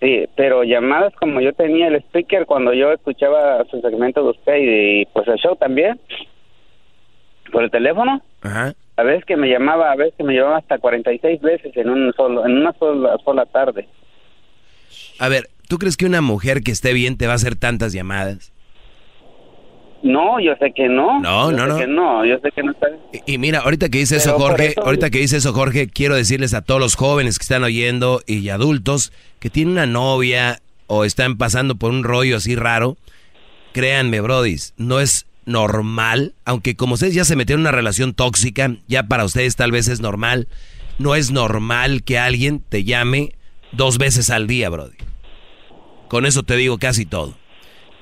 Sí, 0.00 0.26
pero 0.36 0.64
llamadas 0.64 1.14
como 1.14 1.40
yo 1.40 1.52
tenía 1.54 1.88
el 1.88 1.96
speaker 1.96 2.44
cuando 2.46 2.74
yo 2.74 2.92
escuchaba 2.92 3.64
su 3.70 3.80
segmento 3.80 4.22
de 4.22 4.30
usted 4.30 4.56
y, 4.60 5.06
pues 5.06 5.26
el 5.28 5.36
show 5.36 5.56
también. 5.56 5.98
Por 7.50 7.64
el 7.64 7.70
teléfono. 7.70 8.20
Ajá. 8.42 8.74
A 8.96 9.02
veces 9.02 9.24
que 9.24 9.36
me 9.36 9.48
llamaba, 9.48 9.92
a 9.92 9.96
veces 9.96 10.14
que 10.16 10.24
me 10.24 10.34
llamaba 10.34 10.58
hasta 10.58 10.78
46 10.78 11.40
veces 11.40 11.76
en 11.76 11.88
un 11.88 12.12
solo 12.12 12.44
en 12.44 12.58
una 12.58 12.72
sola, 12.74 13.16
sola 13.24 13.46
tarde. 13.46 13.88
A 15.18 15.28
ver, 15.28 15.48
¿tú 15.68 15.78
crees 15.78 15.96
que 15.96 16.06
una 16.06 16.20
mujer 16.20 16.60
que 16.60 16.70
esté 16.70 16.92
bien 16.92 17.16
te 17.16 17.26
va 17.26 17.32
a 17.32 17.36
hacer 17.36 17.56
tantas 17.56 17.92
llamadas? 17.92 18.52
No, 20.04 20.38
yo 20.38 20.52
sé 20.60 20.72
que 20.76 20.88
no. 20.88 21.20
No, 21.20 21.50
Yo 21.50 21.56
no, 21.56 21.62
sé 21.64 21.68
no. 21.68 21.78
que 21.78 21.86
no, 21.86 22.24
yo 22.26 22.38
sé 22.42 22.50
que 22.54 22.62
no 22.62 22.72
está. 22.72 22.86
Y, 23.26 23.34
y 23.34 23.38
mira, 23.38 23.60
ahorita 23.60 23.88
que 23.88 23.98
dice 23.98 24.16
eso 24.16 24.34
Pero 24.36 24.48
Jorge, 24.48 24.66
eso- 24.68 24.82
ahorita 24.84 25.10
que 25.10 25.18
dice 25.18 25.38
eso 25.38 25.52
Jorge, 25.54 25.88
quiero 25.88 26.14
decirles 26.14 26.52
a 26.54 26.60
todos 26.62 26.78
los 26.80 26.94
jóvenes 26.94 27.38
que 27.38 27.42
están 27.44 27.64
oyendo 27.64 28.20
y 28.26 28.48
adultos 28.50 29.12
que 29.40 29.48
tienen 29.50 29.72
una 29.72 29.86
novia 29.86 30.60
o 30.86 31.04
están 31.06 31.36
pasando 31.38 31.74
por 31.76 31.90
un 31.90 32.04
rollo 32.04 32.36
así 32.36 32.54
raro, 32.54 32.96
créanme, 33.72 34.20
brodis, 34.20 34.74
no 34.76 35.00
es 35.00 35.26
normal, 35.46 36.34
aunque 36.44 36.76
como 36.76 36.94
ustedes 36.94 37.14
ya 37.14 37.24
se 37.24 37.36
metieron 37.36 37.60
en 37.60 37.68
una 37.68 37.72
relación 37.72 38.12
tóxica, 38.14 38.76
ya 38.88 39.04
para 39.04 39.24
ustedes 39.24 39.56
tal 39.56 39.72
vez 39.72 39.88
es 39.88 40.00
normal, 40.00 40.48
no 40.98 41.14
es 41.14 41.30
normal 41.30 42.02
que 42.02 42.18
alguien 42.18 42.62
te 42.68 42.84
llame 42.84 43.32
dos 43.72 43.98
veces 43.98 44.28
al 44.30 44.46
día, 44.46 44.68
brody. 44.68 44.96
Con 46.08 46.26
eso 46.26 46.42
te 46.42 46.56
digo 46.56 46.78
casi 46.78 47.06
todo. 47.06 47.34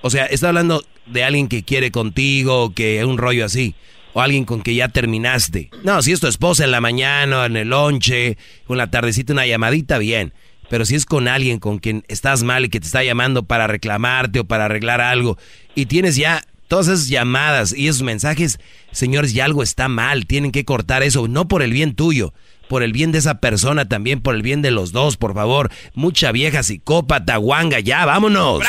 O 0.03 0.11
sea, 0.11 0.27
está 0.27 0.49
hablando 0.49 0.85
de 1.07 1.25
alguien 1.25 1.49
que 1.49 1.63
quiere 1.63 1.91
contigo, 1.91 2.75
que 2.75 3.05
un 3.05 3.19
rollo 3.19 3.45
así. 3.45 3.75
O 4.15 4.21
alguien 4.21 4.45
con 4.45 4.63
que 4.63 4.75
ya 4.75 4.89
terminaste. 4.89 5.71
No, 5.85 6.03
si 6.03 6.13
es 6.13 6.21
tu 6.21 6.27
esposa 6.27 6.65
en 6.65 6.71
la 6.71 6.83
mañana, 6.83 7.47
en 7.47 7.57
el 7.57 7.69
lonche, 7.69 8.37
o 8.67 8.75
en 8.75 8.79
la 8.79 8.91
tardecita 8.91 9.33
una 9.33 9.47
llamadita, 9.47 9.97
bien. 9.99 10.35
Pero 10.69 10.85
si 10.85 10.95
es 10.95 11.07
con 11.07 11.29
alguien 11.29 11.59
con 11.59 11.79
quien 11.79 12.05
estás 12.09 12.43
mal 12.43 12.65
y 12.65 12.69
que 12.69 12.81
te 12.81 12.87
está 12.87 13.03
llamando 13.03 13.45
para 13.45 13.67
reclamarte 13.67 14.41
o 14.41 14.45
para 14.45 14.67
arreglar 14.67 15.01
algo, 15.01 15.39
y 15.75 15.87
tienes 15.87 16.17
ya 16.17 16.45
todas 16.69 16.89
esas 16.89 17.09
llamadas 17.09 17.75
y 17.77 17.89
esos 17.89 18.03
mensajes, 18.03 18.59
señores, 18.91 19.35
ya 19.35 19.45
algo 19.45 19.63
está 19.63 19.89
mal, 19.89 20.27
tienen 20.27 20.53
que 20.53 20.65
cortar 20.65 21.03
eso, 21.03 21.29
no 21.29 21.47
por 21.47 21.63
el 21.63 21.73
bien 21.73 21.95
tuyo, 21.95 22.33
por 22.69 22.83
el 22.83 22.93
bien 22.93 23.13
de 23.13 23.19
esa 23.19 23.41
persona 23.41 23.87
también, 23.87 24.23
por 24.23 24.35
el 24.35 24.41
bien 24.41 24.63
de 24.63 24.71
los 24.71 24.93
dos, 24.93 25.19
por 25.19 25.35
favor. 25.35 25.71
Mucha 25.95 26.33
vieja 26.33 26.63
psicópata, 26.63 27.37
guanga, 27.37 27.81
ya, 27.81 28.07
vámonos. 28.07 28.63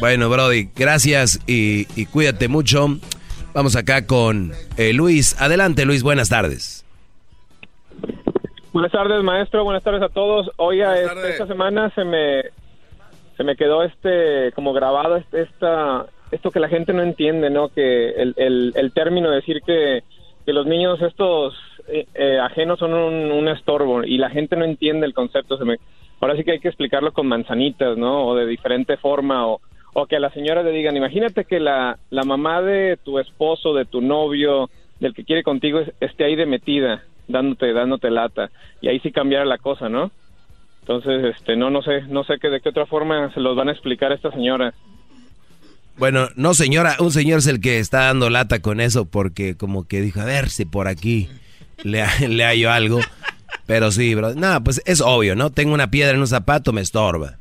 Bueno, 0.00 0.28
Brody, 0.28 0.68
gracias 0.76 1.40
y, 1.46 1.86
y 2.00 2.06
cuídate 2.06 2.48
mucho. 2.48 2.86
Vamos 3.54 3.76
acá 3.76 4.06
con 4.06 4.52
eh, 4.76 4.92
Luis. 4.92 5.40
Adelante, 5.40 5.84
Luis, 5.86 6.02
buenas 6.02 6.28
tardes. 6.28 6.84
Buenas 8.72 8.92
tardes, 8.92 9.22
maestro. 9.22 9.64
Buenas 9.64 9.82
tardes 9.82 10.02
a 10.02 10.08
todos. 10.08 10.50
Oiga, 10.56 11.00
este, 11.00 11.30
esta 11.30 11.46
semana 11.46 11.90
se 11.94 12.04
me 12.04 12.42
se 13.36 13.44
me 13.44 13.56
quedó 13.56 13.82
este 13.82 14.52
como 14.52 14.72
grabado 14.72 15.16
este, 15.16 15.42
esta 15.42 16.06
esto 16.32 16.50
que 16.50 16.60
la 16.60 16.68
gente 16.68 16.92
no 16.92 17.02
entiende, 17.02 17.48
¿no? 17.50 17.68
Que 17.68 18.10
el, 18.10 18.34
el, 18.36 18.72
el 18.74 18.92
término 18.92 19.30
de 19.30 19.36
decir 19.36 19.60
que, 19.64 20.02
que 20.44 20.52
los 20.52 20.66
niños 20.66 21.00
estos 21.00 21.54
eh, 21.88 22.06
eh, 22.14 22.38
ajenos 22.38 22.78
son 22.78 22.94
un, 22.94 23.48
estorbo 23.48 24.04
y 24.04 24.18
la 24.18 24.30
gente 24.30 24.56
no 24.56 24.64
entiende 24.64 25.06
el 25.06 25.14
concepto. 25.14 25.58
Ahora 26.20 26.36
sí 26.36 26.44
que 26.44 26.52
hay 26.52 26.60
que 26.60 26.68
explicarlo 26.68 27.12
con 27.12 27.26
manzanitas, 27.26 27.96
¿no? 27.98 28.26
O 28.26 28.34
de 28.34 28.46
diferente 28.46 28.96
forma 28.96 29.46
o, 29.46 29.60
o 29.92 30.06
que 30.06 30.16
a 30.16 30.20
la 30.20 30.30
señora 30.30 30.62
le 30.62 30.70
digan, 30.72 30.96
imagínate 30.96 31.44
que 31.44 31.60
la, 31.60 31.98
la 32.10 32.22
mamá 32.24 32.62
de 32.62 32.96
tu 33.02 33.18
esposo, 33.18 33.74
de 33.74 33.84
tu 33.84 34.00
novio, 34.00 34.70
del 35.00 35.14
que 35.14 35.24
quiere 35.24 35.42
contigo 35.42 35.80
es- 35.80 35.92
esté 36.00 36.24
ahí 36.24 36.36
de 36.36 36.46
metida, 36.46 37.02
dándote, 37.28 37.72
dándote 37.72 38.10
lata, 38.10 38.50
y 38.80 38.88
ahí 38.88 39.00
sí 39.00 39.12
cambiara 39.12 39.44
la 39.44 39.58
cosa, 39.58 39.88
¿no? 39.88 40.10
Entonces, 40.80 41.36
este, 41.36 41.56
no, 41.56 41.70
no 41.70 41.82
sé, 41.82 42.02
no 42.08 42.24
sé 42.24 42.38
que 42.38 42.48
de 42.50 42.60
qué 42.60 42.68
otra 42.68 42.86
forma 42.86 43.32
se 43.32 43.40
los 43.40 43.56
van 43.56 43.68
a 43.68 43.72
explicar 43.72 44.12
a 44.12 44.14
esta 44.16 44.30
señora. 44.30 44.74
Bueno, 45.96 46.28
no 46.36 46.54
señora, 46.54 46.96
un 46.98 47.12
señor 47.12 47.38
es 47.38 47.46
el 47.46 47.60
que 47.60 47.78
está 47.78 48.06
dando 48.06 48.28
lata 48.28 48.60
con 48.60 48.80
eso 48.80 49.04
porque 49.04 49.56
como 49.56 49.86
que 49.86 50.00
dijo, 50.00 50.20
a 50.20 50.24
ver 50.24 50.48
si 50.48 50.64
por 50.64 50.88
aquí 50.88 51.28
le, 51.82 52.06
le 52.28 52.44
hallo 52.44 52.70
algo. 52.70 53.00
Pero 53.66 53.90
sí, 53.92 54.14
bro. 54.14 54.34
No, 54.34 54.62
pues 54.62 54.82
es 54.84 55.00
obvio, 55.00 55.36
¿no? 55.36 55.50
Tengo 55.50 55.74
una 55.74 55.90
piedra 55.90 56.14
en 56.14 56.20
un 56.20 56.28
zapato, 56.28 56.72
me 56.72 56.80
estorba 56.80 57.38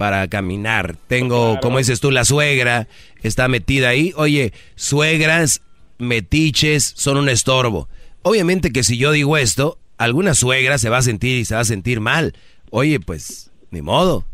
para 0.00 0.26
caminar. 0.28 0.96
Tengo, 1.08 1.60
como 1.60 1.76
dices 1.76 2.00
tú, 2.00 2.10
la 2.10 2.24
suegra 2.24 2.88
está 3.22 3.48
metida 3.48 3.90
ahí. 3.90 4.14
Oye, 4.16 4.54
suegras, 4.74 5.60
metiches, 5.98 6.94
son 6.96 7.18
un 7.18 7.28
estorbo. 7.28 7.86
Obviamente 8.22 8.72
que 8.72 8.82
si 8.82 8.96
yo 8.96 9.12
digo 9.12 9.36
esto, 9.36 9.78
alguna 9.98 10.34
suegra 10.34 10.78
se 10.78 10.88
va 10.88 10.96
a 10.96 11.02
sentir 11.02 11.36
y 11.36 11.44
se 11.44 11.54
va 11.54 11.60
a 11.60 11.66
sentir 11.66 12.00
mal. 12.00 12.34
Oye, 12.70 12.98
pues, 12.98 13.50
ni 13.70 13.82
modo. 13.82 14.24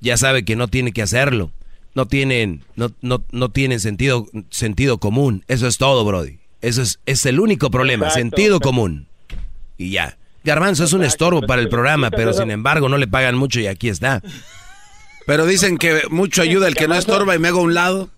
Ya 0.00 0.16
sabe 0.16 0.44
que 0.44 0.54
no 0.54 0.68
tiene 0.68 0.92
que 0.92 1.02
hacerlo. 1.02 1.50
No 1.96 2.06
tienen, 2.06 2.62
no, 2.76 2.92
no, 3.00 3.24
no 3.32 3.48
tienen 3.48 3.80
sentido, 3.80 4.28
sentido 4.50 4.98
común. 4.98 5.44
Eso 5.48 5.66
es 5.66 5.78
todo, 5.78 6.04
Brody. 6.04 6.37
Eso 6.60 6.82
es, 6.82 6.98
es 7.06 7.24
el 7.26 7.38
único 7.40 7.70
problema, 7.70 8.06
Exacto. 8.06 8.20
sentido 8.36 8.60
común. 8.60 9.06
Y 9.76 9.90
ya. 9.92 10.16
Garbanzo 10.44 10.84
es 10.84 10.92
un 10.92 11.04
estorbo 11.04 11.42
para 11.42 11.60
el 11.60 11.68
programa, 11.68 12.10
pero 12.10 12.32
sin 12.32 12.50
embargo 12.50 12.88
no 12.88 12.96
le 12.98 13.06
pagan 13.06 13.36
mucho 13.36 13.60
y 13.60 13.66
aquí 13.66 13.88
está. 13.88 14.22
Pero 15.26 15.44
dicen 15.46 15.76
que 15.78 16.02
mucho 16.10 16.42
ayuda 16.42 16.68
el 16.68 16.74
que 16.74 16.88
no 16.88 16.94
estorba 16.94 17.34
y 17.34 17.38
me 17.38 17.48
hago 17.48 17.60
a 17.60 17.62
un 17.64 17.74
lado. 17.74 18.08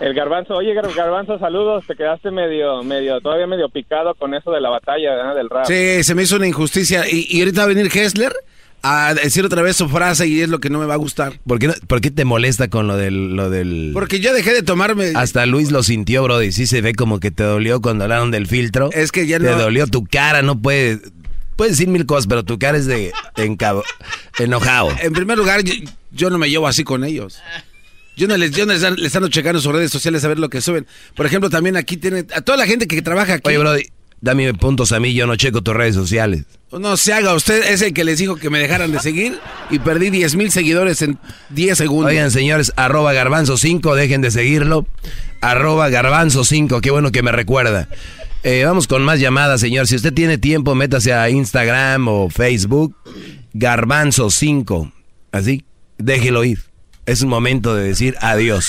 El 0.00 0.14
garbanzo, 0.14 0.54
oye 0.54 0.72
Gar- 0.74 0.94
garbanzo, 0.94 1.38
saludos, 1.38 1.84
te 1.86 1.94
quedaste 1.94 2.30
medio, 2.30 2.82
medio, 2.82 3.20
todavía 3.20 3.46
medio 3.46 3.68
picado 3.68 4.14
con 4.14 4.32
eso 4.34 4.50
de 4.50 4.60
la 4.60 4.70
batalla 4.70 5.34
del 5.34 5.50
rap. 5.50 5.66
Sí, 5.66 6.02
se 6.02 6.14
me 6.14 6.22
hizo 6.22 6.36
una 6.36 6.46
injusticia. 6.46 7.04
Y, 7.10 7.26
y 7.28 7.40
ahorita 7.40 7.60
va 7.60 7.64
a 7.64 7.68
venir 7.74 7.90
Hessler 7.94 8.32
a 8.82 9.14
decir 9.14 9.44
otra 9.44 9.62
vez 9.62 9.76
su 9.76 9.88
frase 9.88 10.26
y 10.26 10.40
es 10.40 10.48
lo 10.48 10.58
que 10.60 10.70
no 10.70 10.78
me 10.78 10.86
va 10.86 10.94
a 10.94 10.98
gustar. 10.98 11.38
¿Por 11.46 11.58
qué, 11.58 11.66
no- 11.68 11.74
por 11.86 12.00
qué 12.00 12.10
te 12.10 12.24
molesta 12.24 12.68
con 12.68 12.86
lo 12.86 12.96
del, 12.96 13.34
lo 13.36 13.50
del... 13.50 13.90
Porque 13.92 14.20
yo 14.20 14.32
dejé 14.32 14.52
de 14.54 14.62
tomarme. 14.62 15.12
Hasta 15.14 15.44
Luis 15.46 15.70
lo 15.70 15.82
sintió, 15.82 16.22
Brody. 16.22 16.52
Sí 16.52 16.66
se 16.66 16.80
ve 16.80 16.94
como 16.94 17.20
que 17.20 17.30
te 17.30 17.42
dolió 17.42 17.80
cuando 17.80 18.04
hablaron 18.04 18.30
del 18.30 18.46
filtro. 18.46 18.90
Es 18.92 19.12
que 19.12 19.26
ya 19.26 19.38
Te 19.38 19.44
no- 19.46 19.58
dolió 19.58 19.86
tu 19.86 20.04
cara, 20.04 20.42
no 20.42 20.60
puede... 20.60 21.00
Puedes 21.56 21.74
decir 21.76 21.88
mil 21.88 22.06
cosas, 22.06 22.26
pero 22.26 22.42
tu 22.42 22.58
cara 22.58 22.78
es 22.78 22.86
de 22.86 23.12
encabo- 23.36 23.84
enojado. 24.38 24.90
En 25.02 25.12
primer 25.12 25.36
lugar, 25.36 25.62
yo, 25.62 25.74
yo 26.10 26.30
no 26.30 26.38
me 26.38 26.48
llevo 26.48 26.66
así 26.66 26.84
con 26.84 27.04
ellos. 27.04 27.38
Yo 28.16 28.26
no 28.28 28.36
les, 28.36 28.50
yo 28.52 28.64
no 28.66 28.72
les, 28.72 28.82
les 28.98 29.14
ando 29.16 29.28
checando 29.28 29.60
sus 29.60 29.72
redes 29.72 29.90
sociales 29.90 30.24
a 30.24 30.28
ver 30.28 30.38
lo 30.38 30.48
que 30.48 30.60
suben. 30.62 30.86
Por 31.14 31.26
ejemplo, 31.26 31.50
también 31.50 31.76
aquí 31.76 31.96
tienen 31.98 32.26
a 32.34 32.40
toda 32.40 32.56
la 32.56 32.66
gente 32.66 32.86
que 32.86 33.02
trabaja 33.02 33.34
aquí. 33.34 33.42
Oye, 33.48 33.58
Brody, 33.58 33.82
dame 34.20 34.52
puntos 34.54 34.92
a 34.92 35.00
mí, 35.00 35.14
yo 35.14 35.26
no 35.26 35.36
checo 35.36 35.62
tus 35.62 35.74
redes 35.74 35.94
sociales. 35.94 36.44
No 36.72 36.96
se 36.96 37.12
haga, 37.12 37.34
usted 37.34 37.72
es 37.72 37.82
el 37.82 37.92
que 37.92 38.04
les 38.04 38.18
dijo 38.18 38.36
que 38.36 38.50
me 38.50 38.58
dejaran 38.58 38.92
de 38.92 39.00
seguir 39.00 39.38
y 39.70 39.78
perdí 39.80 40.10
10 40.10 40.36
mil 40.36 40.50
seguidores 40.50 41.02
en 41.02 41.18
10 41.50 41.76
segundos. 41.76 42.10
Oigan, 42.10 42.30
señores, 42.30 42.72
arroba 42.76 43.12
garbanzo 43.12 43.56
5, 43.56 43.94
dejen 43.96 44.20
de 44.20 44.30
seguirlo. 44.30 44.86
Arroba 45.40 45.88
garbanzo 45.88 46.44
5, 46.44 46.80
qué 46.80 46.90
bueno 46.90 47.10
que 47.10 47.22
me 47.22 47.32
recuerda. 47.32 47.88
Eh, 48.42 48.64
vamos 48.64 48.86
con 48.86 49.02
más 49.02 49.20
llamadas, 49.20 49.60
señor. 49.60 49.86
Si 49.86 49.96
usted 49.96 50.14
tiene 50.14 50.38
tiempo, 50.38 50.74
métase 50.74 51.12
a 51.12 51.28
Instagram 51.28 52.08
o 52.08 52.30
Facebook. 52.30 52.96
Garbanzo 53.52 54.30
5. 54.30 54.92
Así, 55.32 55.64
déjelo 55.98 56.44
ir. 56.44 56.60
Es 57.04 57.22
un 57.22 57.28
momento 57.28 57.74
de 57.74 57.84
decir 57.84 58.16
adiós. 58.20 58.68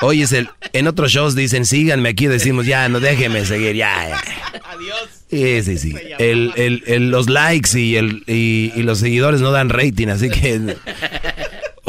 Hoy 0.00 0.22
es 0.22 0.32
el. 0.32 0.48
En 0.72 0.86
otros 0.86 1.10
shows 1.10 1.34
dicen 1.34 1.64
síganme 1.66 2.10
aquí, 2.10 2.26
decimos 2.26 2.66
ya, 2.66 2.88
no 2.88 3.00
déjeme 3.00 3.44
seguir, 3.44 3.74
ya, 3.76 4.08
ya. 4.08 4.22
Adiós. 4.70 5.08
Sí, 5.30 5.62
sí, 5.62 5.78
sí. 5.78 5.94
El, 6.18 6.52
el- 6.56 6.82
el- 6.86 7.10
los 7.10 7.28
likes 7.28 7.78
y, 7.78 7.96
el, 7.96 8.22
y, 8.26 8.72
y 8.74 8.82
los 8.82 8.98
seguidores 9.00 9.40
no 9.40 9.50
dan 9.50 9.68
rating, 9.68 10.08
así 10.08 10.30
que... 10.30 10.76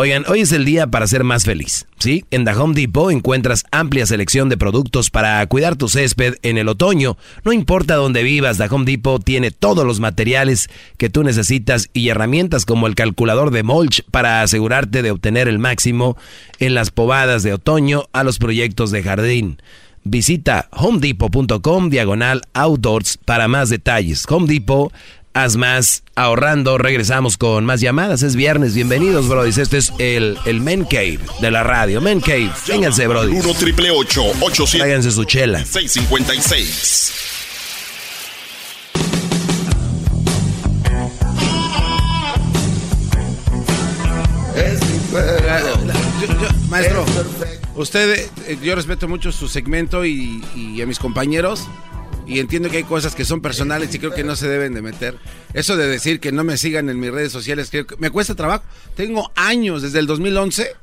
Oigan, 0.02 0.24
hoy 0.30 0.40
es 0.40 0.54
el 0.54 0.64
día 0.64 0.88
para 0.88 1.08
ser 1.08 1.26
más 1.26 1.44
feliz, 1.44 1.86
¿sí? 1.98 2.24
En 2.32 2.46
The 2.46 2.54
Home 2.54 2.74
Depot 2.74 3.12
encuentras 3.12 3.66
amplia 3.70 4.06
selección 4.06 4.48
de 4.48 4.56
productos 4.56 5.10
para 5.10 5.46
cuidar 5.48 5.76
tu 5.76 5.90
césped 5.90 6.36
en 6.42 6.58
el 6.58 6.70
otoño. 6.70 7.18
No 7.44 7.52
importa 7.52 7.96
dónde 7.96 8.24
vivas, 8.24 8.58
The 8.58 8.68
Home 8.74 8.86
Depot 8.86 9.22
tiene 9.22 9.52
todos 9.52 9.86
los 9.86 10.00
materiales 10.00 10.70
que 10.96 11.10
tú 11.10 11.24
necesitas 11.24 11.90
y 11.92 12.08
herramientas 12.08 12.66
como 12.66 12.88
el 12.88 12.96
calculador 12.96 13.52
de 13.52 13.64
mulch 13.64 14.06
para 14.10 14.42
asegurarte 14.42 15.02
de 15.02 15.12
obtener 15.12 15.50
el 15.50 15.60
máximo 15.60 16.16
en 16.60 16.76
las 16.76 16.92
pobadas 16.92 17.44
de 17.44 17.52
otoño 17.52 18.06
a 18.14 18.24
los 18.24 18.40
proyectos 18.40 18.92
de 18.92 19.04
jardín. 19.04 19.58
Visita 20.06 20.70
homedepot.com 20.72 21.90
diagonal 21.90 22.42
outdoors 22.54 23.18
para 23.18 23.50
más 23.50 23.70
detalles. 23.70 24.26
Home 24.30 24.48
Depot, 24.48 24.94
Haz 25.34 25.56
más 25.58 26.04
ahorrando. 26.16 26.78
Regresamos 26.78 27.38
con 27.38 27.66
más 27.66 27.82
llamadas. 27.82 28.24
Es 28.24 28.36
viernes. 28.36 28.74
Bienvenidos, 28.74 29.28
Brody. 29.30 29.50
Este 29.50 29.78
es 29.78 29.94
el, 30.00 30.38
el 30.46 30.60
Men 30.60 30.86
Cave 30.86 31.20
de 31.40 31.52
la 31.52 31.64
radio. 31.64 32.02
Men 32.02 32.20
Cave. 32.20 32.52
Vénganse, 32.68 33.08
Brody. 33.08 33.34
1 33.34 33.54
triple 33.54 33.92
800. 33.92 34.72
Tráiganse 34.72 35.12
su 35.12 35.24
chela. 35.26 35.64
656. 35.64 37.14
Es 44.56 44.80
Maestro, 46.70 47.06
usted, 47.76 48.30
eh, 48.46 48.58
yo 48.62 48.76
respeto 48.76 49.08
mucho 49.08 49.32
su 49.32 49.48
segmento 49.48 50.06
y, 50.06 50.44
y 50.56 50.82
a 50.82 50.86
mis 50.86 51.00
compañeros, 51.00 51.68
y 52.30 52.40
entiendo 52.40 52.70
que 52.70 52.78
hay 52.78 52.84
cosas 52.84 53.16
que 53.16 53.26
son 53.26 53.42
personales 53.42 53.94
y 53.96 54.00
creo 54.00 54.14
que 54.14 54.24
no 54.24 54.36
se 54.36 54.48
deben 54.48 54.74
de 54.76 54.82
meter. 54.84 55.18
Eso 55.54 55.76
de 55.76 55.88
decir 55.88 56.20
que 56.20 56.32
no 56.32 56.44
me 56.44 56.58
sigan 56.58 56.88
en 56.90 57.00
mis 57.00 57.10
redes 57.12 57.32
sociales, 57.32 57.70
creo 57.72 57.88
que 57.88 57.96
me 57.98 58.12
cuesta 58.12 58.36
trabajo. 58.36 58.64
Tengo 58.96 59.32
años, 59.36 59.82
desde 59.82 59.98
el 60.00 60.06
2011, 60.06 60.76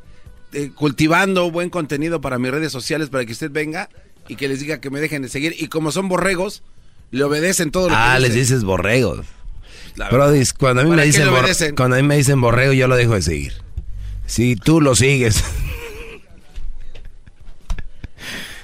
eh, 0.53 0.71
cultivando 0.75 1.49
buen 1.53 1.71
contenido 1.71 2.21
para 2.21 2.39
mis 2.41 2.51
redes 2.51 2.73
sociales 2.73 3.11
para 3.11 3.25
que 3.25 3.31
usted 3.33 3.51
venga 3.53 3.89
y 4.29 4.35
que 4.35 4.49
les 4.49 4.59
diga 4.59 4.81
que 4.81 4.91
me 4.91 4.99
dejen 5.01 5.23
de 5.23 5.29
seguir. 5.29 5.55
Y 5.57 5.69
como 5.69 5.93
son 5.93 6.09
borregos, 6.09 6.65
le 7.13 7.23
obedecen 7.23 7.71
todo 7.71 7.85
lo 7.85 7.91
que 7.95 8.01
Ah, 8.01 8.19
les 8.19 8.31
dice. 8.35 8.55
dices 8.55 8.65
borregos. 8.65 9.25
Brody, 10.11 10.43
cuando 10.59 10.83
a 10.83 10.85
mí 10.85 10.91
¿Para 10.91 11.03
me 11.03 11.07
dicen 11.07 11.77
cuando 11.77 11.95
a 11.97 12.03
mí 12.03 12.09
me 12.09 12.17
dicen 12.17 12.41
borrego, 12.41 12.73
yo 12.73 12.89
lo 12.89 12.97
dejo 12.97 13.15
de 13.15 13.23
seguir. 13.23 13.53
Si 14.27 14.57
tú 14.57 14.81
lo 14.81 14.97
sigues. 14.97 15.45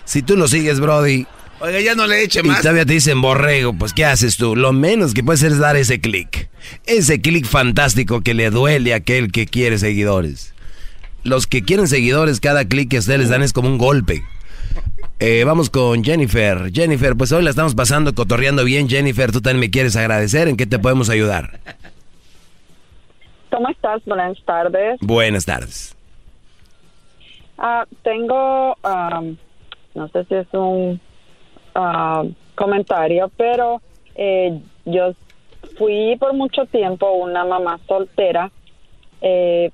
si 0.04 0.22
tú 0.22 0.36
lo 0.36 0.48
sigues, 0.48 0.80
Brody, 0.80 1.26
Oiga, 1.64 1.78
ya 1.78 1.94
no 1.94 2.08
le 2.08 2.24
eche 2.24 2.40
y 2.42 2.48
más. 2.48 2.60
todavía 2.60 2.84
te 2.84 2.94
dicen 2.94 3.22
borrego, 3.22 3.72
pues 3.72 3.92
¿qué 3.92 4.04
haces 4.04 4.36
tú? 4.36 4.56
Lo 4.56 4.72
menos 4.72 5.14
que 5.14 5.22
puedes 5.22 5.42
hacer 5.42 5.52
es 5.52 5.58
dar 5.60 5.76
ese 5.76 6.00
clic. 6.00 6.50
Ese 6.86 7.20
clic 7.20 7.46
fantástico 7.46 8.20
que 8.20 8.34
le 8.34 8.50
duele 8.50 8.92
a 8.92 8.96
aquel 8.96 9.30
que 9.30 9.46
quiere 9.46 9.78
seguidores. 9.78 10.54
Los 11.22 11.46
que 11.46 11.62
quieren 11.62 11.86
seguidores, 11.86 12.40
cada 12.40 12.64
clic 12.64 12.90
que 12.90 12.98
ustedes 12.98 13.20
les 13.20 13.28
dan 13.28 13.42
es 13.42 13.52
como 13.52 13.68
un 13.68 13.78
golpe. 13.78 14.24
Eh, 15.20 15.44
vamos 15.44 15.70
con 15.70 16.02
Jennifer. 16.02 16.72
Jennifer, 16.72 17.14
pues 17.14 17.30
hoy 17.30 17.44
la 17.44 17.50
estamos 17.50 17.76
pasando, 17.76 18.12
cotorreando 18.12 18.64
bien. 18.64 18.88
Jennifer, 18.88 19.30
tú 19.30 19.40
también 19.40 19.60
me 19.60 19.70
quieres 19.70 19.94
agradecer. 19.94 20.48
¿En 20.48 20.56
qué 20.56 20.66
te 20.66 20.80
podemos 20.80 21.10
ayudar? 21.10 21.60
¿Cómo 23.52 23.68
estás? 23.68 24.04
Buenas 24.04 24.36
tardes. 24.44 24.98
Buenas 25.00 25.44
tardes. 25.44 25.94
Ah, 27.56 27.84
tengo, 28.02 28.76
am, 28.82 29.36
no 29.94 30.08
sé 30.08 30.24
si 30.24 30.34
es 30.34 30.48
un 30.54 31.00
ah, 31.74 32.24
comentario, 32.54 33.30
pero 33.36 33.80
eh, 34.14 34.58
yo 34.84 35.12
fui 35.78 36.16
por 36.18 36.32
mucho 36.34 36.66
tiempo 36.66 37.10
una 37.12 37.44
mamá 37.44 37.78
soltera. 37.86 38.50
Eh, 39.20 39.70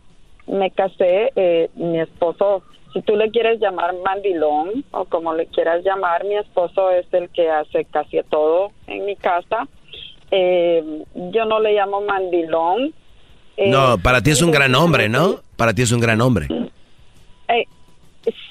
me 0.46 0.70
casé, 0.70 1.32
eh, 1.36 1.70
mi 1.74 2.00
esposo, 2.00 2.62
si 2.92 3.02
tú 3.02 3.16
le 3.16 3.30
quieres 3.30 3.60
llamar 3.60 3.94
mandilón 4.04 4.84
o 4.92 5.04
como 5.04 5.34
le 5.34 5.46
quieras 5.46 5.84
llamar, 5.84 6.24
mi 6.24 6.36
esposo 6.36 6.90
es 6.90 7.06
el 7.12 7.28
que 7.30 7.50
hace 7.50 7.84
casi 7.84 8.18
todo 8.30 8.70
en 8.86 9.04
mi 9.04 9.16
casa. 9.16 9.68
Eh, 10.30 11.02
yo 11.32 11.44
no 11.44 11.60
le 11.60 11.74
llamo 11.74 12.00
mandilón. 12.02 12.92
Eh, 13.56 13.70
No, 13.70 13.98
para 13.98 14.22
ti 14.22 14.30
es 14.30 14.42
un 14.42 14.50
gran 14.50 14.74
hombre, 14.74 15.08
¿no? 15.08 15.40
Para 15.56 15.74
ti 15.74 15.82
es 15.82 15.92
un 15.92 16.00
gran 16.00 16.20
hombre. 16.20 16.46